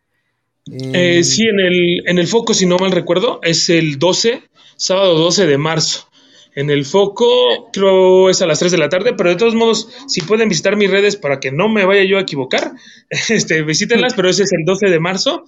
eh, 0.72 1.24
sí, 1.24 1.44
en 1.44 1.60
el, 1.60 2.08
en 2.08 2.18
el 2.18 2.28
foco, 2.28 2.56
si 2.56 2.66
no 2.66 2.78
mal 2.78 2.92
recuerdo, 2.92 3.42
es 3.44 3.70
el 3.70 4.00
12, 4.00 4.42
sábado 4.76 5.20
12 5.20 5.46
de 5.46 5.58
marzo. 5.60 6.11
En 6.54 6.70
el 6.70 6.86
foco, 6.86 7.70
creo 7.72 8.30
es 8.30 8.42
a 8.42 8.46
las 8.46 8.60
3 8.60 8.74
de 8.74 8.78
la 8.78 8.90
tarde, 8.90 9.14
pero 9.14 9.30
de 9.30 9.38
todos 9.38 9.56
modos, 9.56 9.88
si 10.08 10.22
pueden 10.22 10.50
visitar 10.50 10.76
mis 10.76 10.92
redes 10.92 11.16
para 11.16 11.40
que 11.40 11.52
no 11.52 11.70
me 11.70 11.86
vaya 11.86 12.04
yo 12.04 12.18
a 12.18 12.22
equivocar, 12.22 12.74
este, 13.30 13.64
visítenlas, 13.64 14.14
pero 14.14 14.30
ese 14.30 14.44
es 14.44 14.52
el 14.52 14.66
12 14.66 14.88
de 14.88 15.00
marzo, 15.00 15.46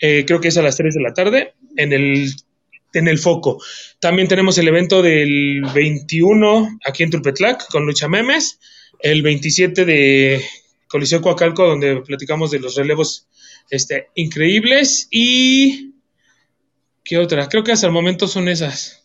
eh, 0.00 0.24
creo 0.26 0.40
que 0.40 0.48
es 0.48 0.56
a 0.58 0.62
las 0.62 0.76
3 0.76 0.94
de 0.94 1.02
la 1.02 1.14
tarde, 1.14 1.54
en 1.76 1.92
el, 1.92 2.32
en 2.94 3.08
el 3.08 3.18
foco. 3.18 3.62
También 4.00 4.28
tenemos 4.28 4.58
el 4.58 4.68
evento 4.68 5.02
del 5.02 5.62
21 5.72 6.78
aquí 6.84 7.04
en 7.04 7.10
Tulpetlac 7.10 7.68
con 7.68 7.86
Lucha 7.86 8.08
Memes, 8.08 8.58
el 9.02 9.22
27 9.22 9.84
de 9.84 10.44
Coliseo 10.88 11.20
Coacalco, 11.20 11.66
donde 11.66 12.00
platicamos 12.00 12.50
de 12.50 12.58
los 12.58 12.74
relevos 12.74 13.28
este, 13.70 14.08
increíbles. 14.14 15.08
Y. 15.10 15.94
¿Qué 17.04 17.18
otra? 17.18 17.48
Creo 17.48 17.64
que 17.64 17.72
hasta 17.72 17.86
el 17.86 17.92
momento 17.92 18.26
son 18.28 18.48
esas. 18.48 18.99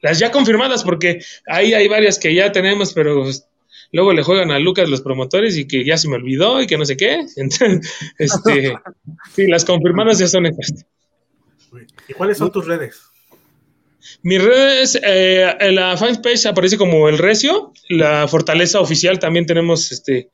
Las 0.00 0.18
ya 0.18 0.30
confirmadas, 0.30 0.84
porque 0.84 1.22
ahí 1.46 1.74
hay 1.74 1.88
varias 1.88 2.18
que 2.18 2.34
ya 2.34 2.52
tenemos, 2.52 2.92
pero 2.92 3.24
luego 3.92 4.12
le 4.12 4.22
juegan 4.22 4.50
a 4.50 4.58
Lucas 4.58 4.88
los 4.88 5.00
promotores 5.00 5.56
y 5.56 5.66
que 5.66 5.84
ya 5.84 5.96
se 5.96 6.08
me 6.08 6.16
olvidó 6.16 6.62
y 6.62 6.66
que 6.66 6.78
no 6.78 6.84
sé 6.84 6.96
qué. 6.96 7.24
Entonces, 7.36 7.92
este, 8.18 8.74
sí, 9.34 9.46
las 9.46 9.64
confirmadas 9.64 10.18
ya 10.18 10.28
son 10.28 10.46
esas. 10.46 10.86
¿Y 12.08 12.14
cuáles 12.14 12.38
son 12.38 12.50
tus 12.50 12.66
redes? 12.66 13.02
Mis 14.22 14.42
redes, 14.42 14.98
eh, 15.02 15.54
en 15.60 15.74
la 15.74 15.96
fanpage 15.96 16.46
aparece 16.46 16.78
como 16.78 17.08
El 17.08 17.18
Recio, 17.18 17.72
la 17.88 18.26
Fortaleza 18.26 18.80
Oficial 18.80 19.18
también 19.18 19.46
tenemos 19.46 19.92
este 19.92 20.30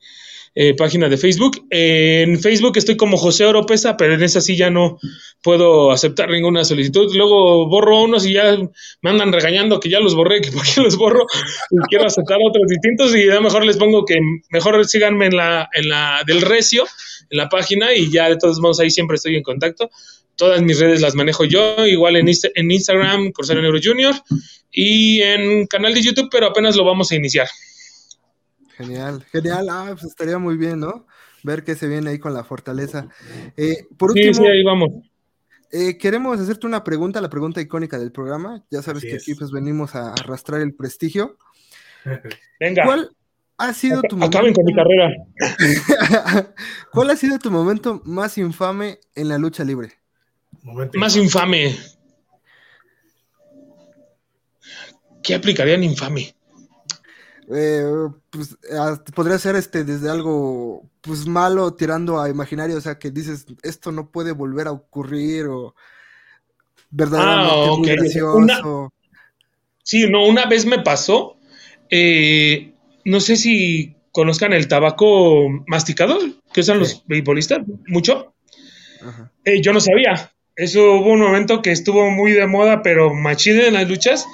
eh, 0.57 0.73
página 0.73 1.09
de 1.09 1.17
Facebook. 1.17 1.67
en 1.69 2.39
Facebook 2.39 2.77
estoy 2.77 2.95
como 2.95 3.17
José 3.17 3.45
Oropesa, 3.45 3.97
pero 3.97 4.13
en 4.13 4.23
esa 4.23 4.39
sí 4.39 4.55
ya 4.55 4.69
no 4.69 4.97
puedo 5.43 5.91
aceptar 5.91 6.29
ninguna 6.29 6.63
solicitud. 6.63 7.13
Luego 7.13 7.67
borro 7.67 8.03
unos 8.03 8.25
y 8.25 8.33
ya 8.33 8.57
me 9.01 9.09
andan 9.09 9.33
regañando 9.33 9.81
que 9.81 9.89
ya 9.89 9.99
los 9.99 10.15
borré, 10.15 10.39
que 10.39 10.51
por 10.53 10.63
qué 10.63 10.79
los 10.79 10.95
borro 10.95 11.25
y 11.69 11.77
quiero 11.89 12.05
aceptar 12.05 12.37
otros 12.41 12.67
distintos 12.69 13.13
y 13.13 13.29
a 13.29 13.41
mejor 13.41 13.65
les 13.65 13.75
pongo 13.75 14.05
que 14.05 14.15
mejor 14.49 14.85
síganme 14.87 15.25
en 15.25 15.35
la, 15.35 15.67
en 15.73 15.89
la 15.89 16.23
del 16.25 16.41
Recio, 16.41 16.85
en 17.29 17.37
la 17.37 17.49
página 17.49 17.93
y 17.93 18.09
ya 18.09 18.29
de 18.29 18.37
todos 18.37 18.59
modos 18.61 18.79
ahí 18.79 18.89
siempre 18.89 19.15
estoy 19.15 19.35
en 19.35 19.43
contacto. 19.43 19.89
Todas 20.37 20.61
mis 20.61 20.79
redes 20.79 21.01
las 21.01 21.15
manejo 21.15 21.43
yo, 21.43 21.85
igual 21.85 22.15
en, 22.15 22.29
en 22.29 22.71
Instagram, 22.71 23.31
Corsario 23.31 23.61
Negro 23.61 23.79
Junior, 23.83 24.15
y 24.71 25.21
en 25.21 25.65
canal 25.67 25.93
de 25.93 26.01
YouTube, 26.01 26.29
pero 26.31 26.47
apenas 26.47 26.75
lo 26.75 26.85
vamos 26.85 27.11
a 27.11 27.15
iniciar. 27.15 27.47
Genial, 28.77 29.23
genial. 29.31 29.67
Ah, 29.69 29.89
pues 29.91 30.05
estaría 30.05 30.37
muy 30.37 30.57
bien, 30.57 30.79
¿no? 30.79 31.07
Ver 31.43 31.63
qué 31.63 31.75
se 31.75 31.87
viene 31.87 32.09
ahí 32.09 32.19
con 32.19 32.33
la 32.33 32.43
fortaleza. 32.43 33.07
Eh, 33.55 33.87
por 33.97 34.11
último, 34.11 34.33
sí, 34.33 34.41
sí, 34.41 34.47
ahí 34.47 34.63
vamos. 34.63 34.91
Eh, 35.71 35.97
queremos 35.97 36.39
hacerte 36.39 36.67
una 36.67 36.83
pregunta, 36.83 37.21
la 37.21 37.29
pregunta 37.29 37.61
icónica 37.61 37.97
del 37.97 38.11
programa. 38.11 38.63
Ya 38.69 38.81
sabes 38.81 39.03
que 39.03 39.15
aquí 39.15 39.35
pues 39.35 39.51
venimos 39.51 39.95
a 39.95 40.13
arrastrar 40.13 40.61
el 40.61 40.73
prestigio. 40.73 41.37
Venga. 42.59 42.83
¿Cuál 42.83 43.11
ha 43.57 43.73
sido 43.73 44.01
tu 44.01 44.17
momento? 44.17 44.37
Acaben 44.37 44.53
con 44.53 44.65
mi 44.65 44.73
carrera. 44.73 45.11
¿Cuál 46.91 47.09
ha 47.09 47.15
sido 47.15 47.39
tu 47.39 47.51
momento 47.51 48.01
más 48.05 48.37
infame 48.37 48.99
en 49.15 49.29
la 49.29 49.37
lucha 49.37 49.63
libre? 49.63 49.93
más 50.93 51.15
infame. 51.15 51.75
¿Qué 55.23 55.33
aplicarían 55.33 55.83
infame? 55.83 56.34
Eh, 57.53 57.83
pues 58.31 58.57
podría 59.13 59.37
ser 59.37 59.55
este 59.55 59.83
desde 59.83 60.09
algo 60.09 60.89
pues 61.01 61.27
malo 61.27 61.75
tirando 61.75 62.19
a 62.19 62.29
imaginario, 62.29 62.77
o 62.77 62.81
sea 62.81 62.97
que 62.97 63.11
dices 63.11 63.45
esto 63.61 63.91
no 63.91 64.09
puede 64.09 64.31
volver 64.31 64.67
a 64.67 64.71
ocurrir 64.71 65.45
o 65.45 65.75
verdaderamente 66.89 67.91
ah, 67.91 67.95
gracioso. 67.95 68.93
sí, 69.83 70.09
no, 70.09 70.25
una 70.25 70.47
vez 70.47 70.65
me 70.65 70.79
pasó, 70.79 71.37
eh, 71.91 72.73
no 73.03 73.19
sé 73.19 73.35
si 73.35 73.95
conozcan 74.11 74.53
el 74.53 74.67
tabaco 74.67 75.49
masticado 75.67 76.17
que 76.51 76.61
usan 76.61 76.79
los 76.79 77.05
beisbolistas 77.05 77.59
mucho. 77.87 78.33
Eh, 79.43 79.61
yo 79.61 79.73
no 79.73 79.79
sabía. 79.79 80.31
Eso 80.55 80.93
hubo 80.93 81.11
un 81.11 81.19
momento 81.19 81.61
que 81.61 81.71
estuvo 81.71 82.09
muy 82.09 82.31
de 82.31 82.47
moda, 82.47 82.81
pero 82.81 83.13
machine 83.13 83.67
en 83.67 83.73
las 83.73 83.89
luchas. 83.89 84.25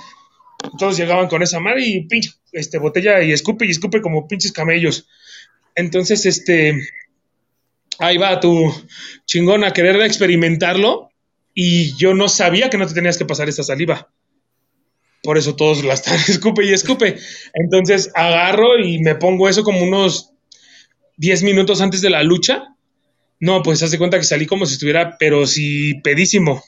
Todos 0.77 0.97
llegaban 0.97 1.27
con 1.27 1.43
esa 1.43 1.59
madre 1.59 1.85
y 1.85 2.07
pinche 2.07 2.31
este, 2.51 2.77
botella 2.77 3.21
y 3.21 3.31
escupe 3.31 3.65
y 3.65 3.71
escupe 3.71 4.01
como 4.01 4.27
pinches 4.27 4.51
camellos. 4.51 5.07
Entonces, 5.75 6.25
este, 6.25 6.79
ahí 7.99 8.17
va 8.17 8.39
tu 8.39 8.73
chingón 9.25 9.63
a 9.63 9.71
querer 9.71 10.01
experimentarlo 10.01 11.09
y 11.53 11.95
yo 11.97 12.13
no 12.13 12.29
sabía 12.29 12.69
que 12.69 12.77
no 12.77 12.87
te 12.87 12.93
tenías 12.93 13.17
que 13.17 13.25
pasar 13.25 13.49
esta 13.49 13.63
saliva. 13.63 14.11
Por 15.23 15.37
eso 15.37 15.55
todos 15.55 15.83
la 15.83 15.93
están 15.93 16.19
escupe 16.27 16.65
y 16.65 16.73
escupe. 16.73 17.17
Entonces 17.53 18.11
agarro 18.15 18.79
y 18.79 18.99
me 18.99 19.15
pongo 19.15 19.49
eso 19.49 19.63
como 19.63 19.83
unos 19.83 20.33
10 21.17 21.43
minutos 21.43 21.81
antes 21.81 22.01
de 22.01 22.09
la 22.09 22.23
lucha. 22.23 22.75
No, 23.39 23.63
pues 23.63 23.81
hace 23.81 23.97
cuenta 23.97 24.17
que 24.17 24.23
salí 24.23 24.45
como 24.45 24.65
si 24.65 24.73
estuviera, 24.73 25.17
pero 25.17 25.47
sí 25.47 25.95
pedísimo. 26.03 26.63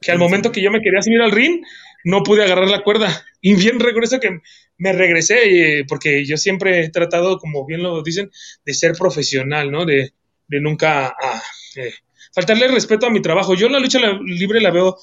Que 0.00 0.12
al 0.12 0.18
momento 0.18 0.52
que 0.52 0.60
yo 0.60 0.70
me 0.70 0.80
quería 0.80 1.00
subir 1.00 1.22
al 1.22 1.30
ring, 1.30 1.62
no 2.06 2.22
pude 2.22 2.44
agarrar 2.44 2.68
la 2.68 2.84
cuerda. 2.84 3.26
Y 3.40 3.56
bien 3.56 3.80
recuerdo 3.80 4.20
que 4.20 4.38
me 4.78 4.92
regresé, 4.92 5.80
eh, 5.80 5.84
porque 5.88 6.24
yo 6.24 6.36
siempre 6.36 6.84
he 6.84 6.88
tratado, 6.90 7.36
como 7.38 7.66
bien 7.66 7.82
lo 7.82 8.00
dicen, 8.00 8.30
de 8.64 8.74
ser 8.74 8.92
profesional, 8.92 9.72
¿no? 9.72 9.84
De, 9.84 10.12
nunca 10.48 11.08
ah, 11.08 11.42
eh, 11.74 11.92
faltarle 12.32 12.68
respeto 12.68 13.06
a 13.06 13.10
mi 13.10 13.20
trabajo. 13.20 13.54
Yo 13.56 13.68
la 13.68 13.80
lucha 13.80 13.98
libre 14.24 14.60
la 14.60 14.70
veo 14.70 14.96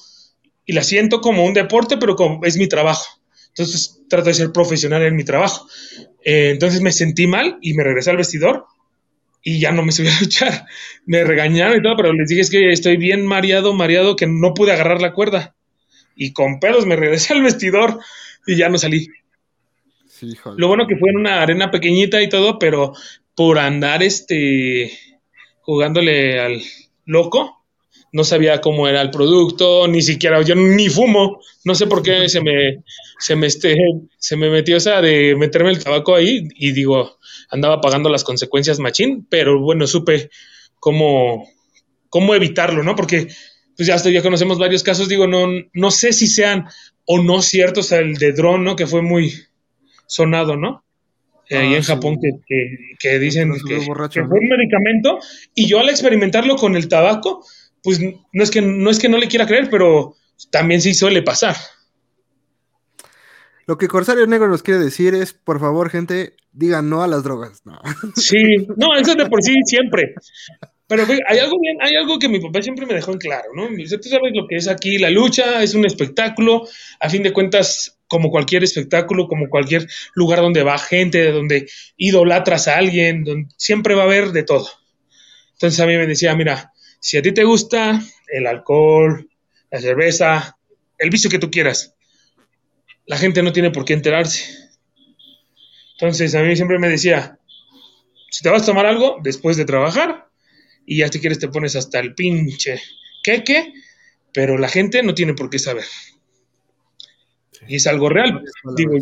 y 0.64 0.72
la 0.72 0.82
siento 0.82 1.20
como 1.20 1.44
un 1.44 1.52
deporte, 1.52 1.98
pero 1.98 2.16
como 2.16 2.42
es 2.42 2.56
mi 2.56 2.68
trabajo. 2.68 3.04
Entonces 3.48 4.00
trato 4.08 4.30
de 4.30 4.34
ser 4.34 4.50
profesional 4.50 5.02
en 5.02 5.14
mi 5.14 5.24
trabajo. 5.24 5.68
Eh, 6.24 6.48
entonces 6.52 6.80
me 6.80 6.90
sentí 6.90 7.26
mal 7.26 7.58
y 7.60 7.74
me 7.74 7.84
regresé 7.84 8.10
al 8.10 8.16
vestidor 8.16 8.64
y 9.42 9.60
ya 9.60 9.72
no 9.72 9.82
me 9.82 9.92
subí 9.92 10.08
a 10.08 10.18
luchar. 10.20 10.64
Me 11.04 11.22
regañaron 11.22 11.76
y 11.76 11.82
todo, 11.82 11.96
pero 11.98 12.14
les 12.14 12.30
dije 12.30 12.40
es 12.40 12.50
que 12.50 12.70
estoy 12.70 12.96
bien 12.96 13.26
mareado, 13.26 13.74
mareado, 13.74 14.16
que 14.16 14.26
no 14.26 14.54
pude 14.54 14.72
agarrar 14.72 15.02
la 15.02 15.12
cuerda. 15.12 15.54
Y 16.14 16.32
con 16.32 16.60
pedos 16.60 16.86
me 16.86 16.96
regresé 16.96 17.32
al 17.34 17.42
vestidor 17.42 17.98
y 18.46 18.56
ya 18.56 18.68
no 18.68 18.78
salí. 18.78 19.08
Sí. 20.08 20.34
Lo 20.56 20.68
bueno 20.68 20.86
que 20.86 20.96
fue 20.96 21.10
en 21.10 21.18
una 21.18 21.42
arena 21.42 21.70
pequeñita 21.70 22.22
y 22.22 22.28
todo, 22.28 22.58
pero 22.58 22.92
por 23.34 23.58
andar 23.58 24.02
este 24.02 24.92
jugándole 25.60 26.38
al 26.38 26.62
loco, 27.04 27.64
no 28.14 28.22
sabía 28.22 28.60
cómo 28.60 28.86
era 28.86 29.02
el 29.02 29.10
producto, 29.10 29.88
ni 29.88 30.00
siquiera 30.00 30.40
yo 30.42 30.54
ni 30.54 30.88
fumo, 30.88 31.40
no 31.64 31.74
sé 31.74 31.88
por 31.88 32.00
qué 32.02 32.28
se 32.28 32.40
me 32.40 32.84
se 33.18 33.34
me 33.34 33.48
este 33.48 33.76
se 34.18 34.36
me 34.36 34.50
metió 34.50 34.76
esa 34.76 35.00
de 35.00 35.34
meterme 35.36 35.70
el 35.70 35.82
tabaco 35.82 36.14
ahí 36.14 36.46
y 36.54 36.70
digo, 36.70 37.18
andaba 37.50 37.80
pagando 37.80 38.08
las 38.08 38.22
consecuencias 38.22 38.78
machín, 38.78 39.26
pero 39.28 39.60
bueno, 39.60 39.86
supe 39.88 40.30
cómo 40.78 41.48
cómo 42.08 42.36
evitarlo, 42.36 42.84
¿no? 42.84 42.94
Porque 42.94 43.26
pues 43.76 43.86
ya, 43.86 43.94
estoy- 43.96 44.12
ya 44.12 44.22
conocemos 44.22 44.58
varios 44.58 44.82
casos, 44.82 45.08
digo, 45.08 45.26
no, 45.26 45.46
no 45.72 45.90
sé 45.90 46.12
si 46.12 46.26
sean 46.26 46.66
o 47.06 47.22
no 47.22 47.42
ciertos, 47.42 47.86
o 47.86 47.88
sea, 47.90 47.98
el 47.98 48.14
de 48.14 48.32
dron, 48.32 48.64
¿no? 48.64 48.76
Que 48.76 48.86
fue 48.86 49.02
muy 49.02 49.32
sonado, 50.06 50.56
¿no? 50.56 50.84
Eh, 51.50 51.58
ahí 51.58 51.74
Ah, 51.74 51.76
en 51.76 51.82
sí. 51.82 51.92
Japón 51.92 52.18
que, 52.20 52.30
que- 52.46 52.78
que 52.98 53.18
dicen 53.18 53.52
que, 53.66 53.76
borracho, 53.86 54.22
que 54.22 54.26
fue 54.28 54.38
un 54.38 54.48
medicamento 54.48 55.18
y 55.54 55.66
yo 55.68 55.78
al 55.80 55.90
experimentarlo 55.90 56.56
con 56.56 56.74
el 56.76 56.88
tabaco, 56.88 57.44
pues 57.82 58.00
no 58.00 58.42
es 58.42 58.50
que 58.50 58.62
no 58.62 58.88
es 58.90 58.98
que 58.98 59.10
no 59.10 59.18
le 59.18 59.28
quiera 59.28 59.46
creer, 59.46 59.68
pero 59.70 60.14
también 60.50 60.80
sí 60.80 60.94
suele 60.94 61.22
pasar. 61.22 61.54
Lo 63.66 63.78
que 63.78 63.88
Corsario 63.88 64.26
Negro 64.26 64.48
nos 64.48 64.62
quiere 64.62 64.80
decir 64.80 65.14
es, 65.14 65.32
por 65.32 65.58
favor, 65.60 65.88
gente, 65.90 66.34
digan 66.52 66.88
no 66.90 67.02
a 67.02 67.06
las 67.08 67.24
drogas. 67.24 67.62
No. 67.64 67.78
Sí, 68.14 68.66
no, 68.76 68.94
eso 68.94 69.10
es 69.12 69.16
de 69.16 69.26
por 69.26 69.42
sí 69.42 69.54
siempre. 69.66 70.14
Pero 70.86 71.06
hay 71.28 71.38
algo 71.38 71.58
bien, 71.60 71.78
hay 71.80 71.96
algo 71.96 72.18
que 72.18 72.28
mi 72.28 72.40
papá 72.40 72.60
siempre 72.60 72.84
me 72.84 72.94
dejó 72.94 73.12
en 73.12 73.18
claro, 73.18 73.48
¿no? 73.54 73.68
Tú 73.68 74.08
sabes 74.08 74.32
lo 74.34 74.46
que 74.46 74.56
es 74.56 74.68
aquí 74.68 74.98
la 74.98 75.08
lucha, 75.08 75.62
es 75.62 75.74
un 75.74 75.86
espectáculo, 75.86 76.68
a 77.00 77.08
fin 77.08 77.22
de 77.22 77.32
cuentas, 77.32 77.98
como 78.06 78.30
cualquier 78.30 78.64
espectáculo, 78.64 79.26
como 79.26 79.48
cualquier 79.48 79.88
lugar 80.14 80.40
donde 80.40 80.62
va 80.62 80.76
gente, 80.78 81.32
donde 81.32 81.68
idolatras 81.96 82.68
a 82.68 82.76
alguien, 82.76 83.24
donde 83.24 83.48
siempre 83.56 83.94
va 83.94 84.02
a 84.02 84.04
haber 84.04 84.32
de 84.32 84.42
todo. 84.42 84.68
Entonces 85.54 85.80
a 85.80 85.86
mí 85.86 85.96
me 85.96 86.06
decía, 86.06 86.34
mira, 86.36 86.72
si 87.00 87.16
a 87.16 87.22
ti 87.22 87.32
te 87.32 87.44
gusta 87.44 88.02
el 88.28 88.46
alcohol, 88.46 89.30
la 89.70 89.80
cerveza, 89.80 90.58
el 90.98 91.08
vicio 91.08 91.30
que 91.30 91.38
tú 91.38 91.50
quieras, 91.50 91.94
la 93.06 93.16
gente 93.16 93.42
no 93.42 93.52
tiene 93.52 93.70
por 93.70 93.86
qué 93.86 93.94
enterarse. 93.94 94.44
Entonces 95.94 96.34
a 96.34 96.42
mí 96.42 96.54
siempre 96.56 96.78
me 96.78 96.90
decía, 96.90 97.38
si 98.30 98.42
te 98.42 98.50
vas 98.50 98.62
a 98.62 98.66
tomar 98.66 98.84
algo 98.84 99.16
después 99.22 99.56
de 99.56 99.64
trabajar 99.64 100.28
y 100.86 100.98
ya 100.98 101.08
si 101.08 101.20
quieres 101.20 101.38
te 101.38 101.48
pones 101.48 101.76
hasta 101.76 101.98
el 102.00 102.14
pinche 102.14 102.80
queque, 103.22 103.72
pero 104.32 104.58
la 104.58 104.68
gente 104.68 105.02
no 105.02 105.14
tiene 105.14 105.34
por 105.34 105.48
qué 105.50 105.58
saber. 105.58 105.84
Y 107.68 107.76
es 107.76 107.86
algo 107.86 108.08
real. 108.08 108.42
Digo, 108.76 108.92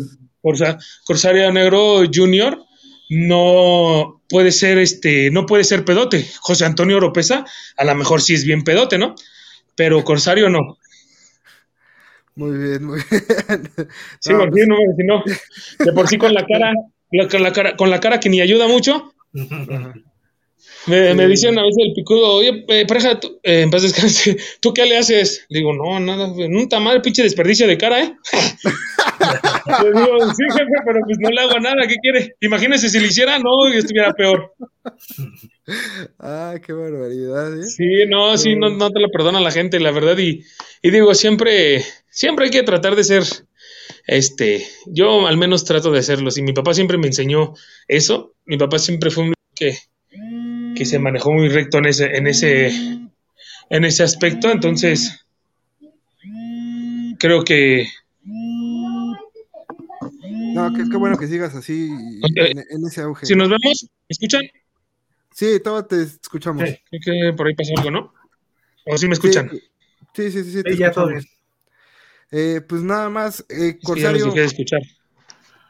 Corsa- 0.41 0.77
Corsario 1.05 1.51
Negro 1.51 2.03
Junior 2.13 2.57
no 3.09 4.21
puede 4.29 4.51
ser 4.51 4.77
este, 4.77 5.29
no 5.31 5.45
puede 5.45 5.63
ser 5.63 5.83
pedote. 5.85 6.25
José 6.39 6.65
Antonio 6.65 6.97
Oropesa, 6.97 7.45
a 7.77 7.83
lo 7.83 7.95
mejor 7.95 8.21
sí 8.21 8.33
es 8.33 8.45
bien 8.45 8.63
pedote, 8.63 8.97
¿no? 8.97 9.15
Pero 9.75 10.03
Corsario 10.03 10.49
no. 10.49 10.77
Muy 12.35 12.57
bien, 12.57 12.83
muy 12.85 12.99
bien. 12.99 13.69
Sí, 14.19 14.31
No, 14.31 14.39
porque 14.39 14.51
pues, 14.51 14.67
no, 14.67 14.77
si 14.97 15.03
no, 15.05 15.23
de 15.85 15.93
por 15.93 16.07
sí 16.07 16.17
con 16.17 16.33
la 16.33 16.45
cara, 16.45 16.71
la- 17.11 17.27
con 17.27 17.43
la 17.43 17.51
cara, 17.53 17.75
con 17.75 17.89
la 17.89 17.99
cara 17.99 18.19
que 18.19 18.29
ni 18.29 18.39
ayuda 18.41 18.67
mucho, 18.67 19.13
Me, 20.87 21.13
me 21.13 21.27
dicen 21.27 21.57
a 21.57 21.63
veces 21.63 21.77
el 21.87 21.93
picudo, 21.93 22.33
oye, 22.33 22.65
eh, 22.67 22.85
pareja, 22.85 23.19
tú, 23.19 23.39
eh, 23.43 23.61
en 23.61 23.71
paz 23.71 23.83
descanse, 23.83 24.37
¿tú 24.61 24.73
qué 24.73 24.85
le 24.85 24.97
haces? 24.97 25.45
Le 25.49 25.59
digo, 25.59 25.73
no, 25.73 25.99
nada, 25.99 26.27
nunca 26.49 26.79
madre, 26.79 27.01
pinche 27.01 27.23
desperdicio 27.23 27.67
de 27.67 27.77
cara, 27.77 28.03
¿eh? 28.03 28.13
le 29.83 29.99
digo, 29.99 30.33
sí, 30.33 30.43
jefe, 30.51 30.71
pero 30.85 30.99
pues 31.05 31.17
no 31.19 31.29
le 31.29 31.41
hago 31.41 31.59
nada, 31.59 31.87
¿qué 31.87 31.95
quiere? 31.95 32.35
Imagínese 32.41 32.89
si 32.89 32.99
le 32.99 33.07
hiciera, 33.07 33.39
no, 33.39 33.69
y 33.73 33.77
estuviera 33.77 34.13
peor. 34.13 34.53
Ah, 36.19 36.55
qué 36.61 36.73
barbaridad, 36.73 37.57
¿eh? 37.57 37.63
Sí, 37.63 38.05
no, 38.09 38.37
sí, 38.37 38.53
no, 38.57 38.69
no 38.69 38.91
te 38.91 38.99
lo 38.99 39.09
perdona 39.09 39.39
la 39.39 39.49
gente, 39.49 39.79
la 39.79 39.91
verdad, 39.91 40.17
y, 40.17 40.43
y 40.81 40.91
digo, 40.91 41.15
siempre, 41.15 41.85
siempre 42.09 42.45
hay 42.45 42.51
que 42.51 42.63
tratar 42.63 42.97
de 42.97 43.05
ser, 43.05 43.23
este, 44.05 44.67
yo 44.87 45.25
al 45.25 45.37
menos 45.37 45.63
trato 45.63 45.89
de 45.89 45.99
hacerlo, 45.99 46.31
y 46.35 46.41
mi 46.41 46.51
papá 46.51 46.73
siempre 46.73 46.97
me 46.97 47.07
enseñó 47.07 47.53
eso, 47.87 48.35
mi 48.43 48.57
papá 48.57 48.77
siempre 48.77 49.09
fue 49.09 49.23
un 49.23 49.33
que, 49.55 49.77
que 50.75 50.85
se 50.85 50.99
manejó 50.99 51.31
muy 51.31 51.49
recto 51.49 51.77
en 51.77 51.85
ese, 51.85 52.15
en 52.17 52.27
ese, 52.27 52.67
en 53.69 53.85
ese 53.85 54.03
aspecto, 54.03 54.49
entonces, 54.51 55.25
creo 57.19 57.43
que, 57.43 57.87
No, 60.53 60.71
qué, 60.73 60.83
qué 60.89 60.97
bueno 60.97 61.17
que 61.17 61.27
sigas 61.27 61.55
así 61.55 61.89
en, 62.35 62.59
en 62.59 62.85
ese 62.87 63.01
auge. 63.01 63.25
si 63.25 63.35
nos 63.35 63.49
vemos, 63.49 63.83
¿me 63.83 63.89
escuchan? 64.09 64.41
Sí, 65.33 65.59
todo 65.63 65.83
te 65.85 66.03
escuchamos. 66.03 66.69
Sí. 66.69 66.77
Creo 67.01 67.31
que 67.31 67.33
por 67.35 67.47
ahí 67.47 67.55
pasó 67.55 67.73
algo, 67.77 67.89
¿no? 67.89 68.13
¿O 68.85 68.97
sí 68.97 69.07
me 69.07 69.13
escuchan? 69.13 69.49
Sí, 70.13 70.31
sí, 70.31 70.43
sí, 70.43 70.51
sí, 70.51 70.63
te 70.63 70.77
ya 70.77 70.91
todo. 70.91 71.09
Eh, 72.29 72.61
pues 72.67 72.81
nada 72.83 73.09
más, 73.09 73.41
eh, 73.49 73.77
Es 73.81 73.93
que 73.93 74.01
ya 74.01 74.11
los 74.11 74.21
Corsario. 74.21 74.25
dejé 74.25 74.39
de 74.41 74.45
escuchar. 74.45 74.81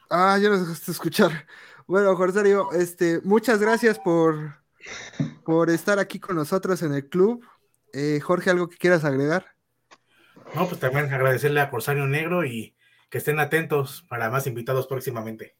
Ah, 0.09 0.37
ya 0.41 0.49
nos 0.49 0.61
dejaste 0.61 0.91
escuchar. 0.91 1.45
Bueno, 1.87 2.15
Corsario, 2.15 2.71
este, 2.73 3.21
muchas 3.23 3.59
gracias 3.59 3.99
por, 3.99 4.55
por 5.45 5.69
estar 5.69 5.99
aquí 5.99 6.19
con 6.19 6.35
nosotros 6.35 6.81
en 6.83 6.93
el 6.93 7.07
club. 7.07 7.45
Eh, 7.93 8.19
Jorge, 8.21 8.49
¿algo 8.49 8.67
que 8.69 8.77
quieras 8.77 9.03
agregar? 9.05 9.45
No, 10.55 10.67
pues 10.67 10.79
también 10.79 11.11
agradecerle 11.13 11.61
a 11.61 11.69
Corsario 11.69 12.05
Negro 12.07 12.45
y 12.45 12.75
que 13.09 13.17
estén 13.19 13.39
atentos 13.39 14.05
para 14.09 14.29
más 14.29 14.47
invitados 14.47 14.87
próximamente. 14.87 15.55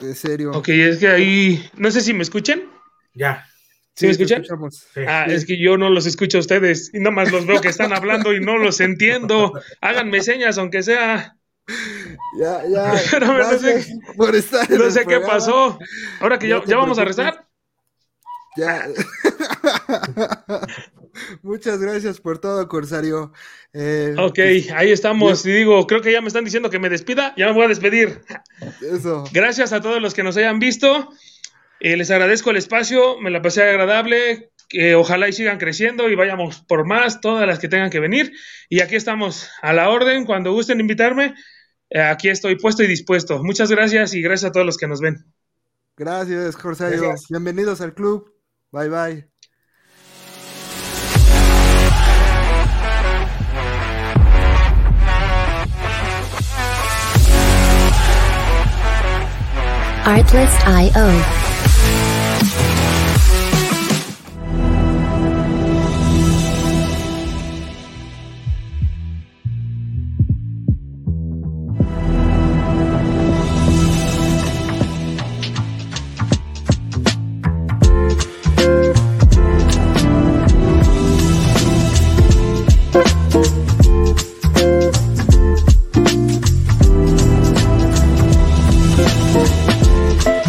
De 0.00 0.14
serio. 0.14 0.52
Ok, 0.52 0.68
es 0.68 0.98
que 0.98 1.08
ahí, 1.08 1.70
no 1.76 1.90
sé 1.90 2.00
si 2.00 2.12
me 2.14 2.22
escuchan. 2.22 2.62
Ya. 3.14 3.44
¿Sí 3.94 4.06
me 4.06 4.12
escuchan? 4.12 4.44
Sí. 4.44 5.00
Ah, 5.08 5.24
es 5.28 5.44
que 5.44 5.58
yo 5.60 5.76
no 5.76 5.90
los 5.90 6.06
escucho 6.06 6.38
a 6.38 6.40
ustedes 6.40 6.92
y 6.94 7.00
nomás 7.00 7.32
los 7.32 7.46
veo 7.46 7.60
que 7.60 7.68
están 7.68 7.92
hablando 7.92 8.32
y 8.32 8.40
no 8.40 8.56
los 8.56 8.80
entiendo. 8.80 9.52
Háganme 9.80 10.22
señas, 10.22 10.56
aunque 10.58 10.84
sea. 10.84 11.34
Ya, 12.38 12.62
ya. 12.68 12.94
Pero 13.10 13.26
no 13.38 13.58
sé- 13.58 13.86
por 14.16 14.36
estar 14.36 14.70
No 14.70 14.90
sé 14.90 15.04
qué 15.04 15.18
pasó. 15.20 15.78
Ahora 16.20 16.38
que 16.38 16.46
ya, 16.48 16.62
ya 16.64 16.76
vamos 16.76 16.98
a 17.00 17.04
rezar. 17.04 17.47
Ya. 18.58 18.88
Muchas 21.42 21.78
gracias 21.80 22.20
por 22.20 22.40
todo, 22.40 22.66
Corsario. 22.66 23.32
Eh, 23.72 24.16
Ok, 24.18 24.38
ahí 24.74 24.90
estamos. 24.90 25.46
Y 25.46 25.52
digo, 25.52 25.86
creo 25.86 26.00
que 26.00 26.10
ya 26.10 26.20
me 26.20 26.26
están 26.26 26.44
diciendo 26.44 26.68
que 26.68 26.80
me 26.80 26.88
despida. 26.88 27.34
Ya 27.36 27.46
me 27.46 27.52
voy 27.52 27.66
a 27.66 27.68
despedir. 27.68 28.20
Eso. 28.80 29.22
Gracias 29.32 29.72
a 29.72 29.80
todos 29.80 30.02
los 30.02 30.12
que 30.12 30.24
nos 30.24 30.36
hayan 30.36 30.58
visto. 30.58 31.08
Eh, 31.78 31.96
les 31.96 32.10
agradezco 32.10 32.50
el 32.50 32.56
espacio. 32.56 33.20
Me 33.20 33.30
la 33.30 33.40
pasé 33.40 33.62
agradable. 33.62 34.50
Que 34.68 34.96
ojalá 34.96 35.28
y 35.28 35.32
sigan 35.32 35.58
creciendo 35.58 36.10
y 36.10 36.16
vayamos 36.16 36.60
por 36.60 36.84
más, 36.84 37.22
todas 37.22 37.46
las 37.46 37.58
que 37.58 37.68
tengan 37.68 37.90
que 37.90 38.00
venir. 38.00 38.32
Y 38.68 38.80
aquí 38.80 38.96
estamos 38.96 39.48
a 39.62 39.72
la 39.72 39.88
orden. 39.88 40.26
Cuando 40.26 40.52
gusten 40.52 40.80
invitarme, 40.80 41.34
eh, 41.90 42.00
aquí 42.00 42.28
estoy 42.28 42.56
puesto 42.56 42.82
y 42.82 42.88
dispuesto. 42.88 43.42
Muchas 43.42 43.70
gracias 43.70 44.14
y 44.14 44.20
gracias 44.20 44.50
a 44.50 44.52
todos 44.52 44.66
los 44.66 44.76
que 44.76 44.88
nos 44.88 45.00
ven. 45.00 45.24
Gracias, 45.96 46.56
Corsario. 46.56 47.00
Gracias. 47.00 47.28
Bienvenidos 47.30 47.80
al 47.80 47.94
club. 47.94 48.37
Bye, 48.70 48.88
bye. 48.88 49.24
Artlist.io. 60.04 61.47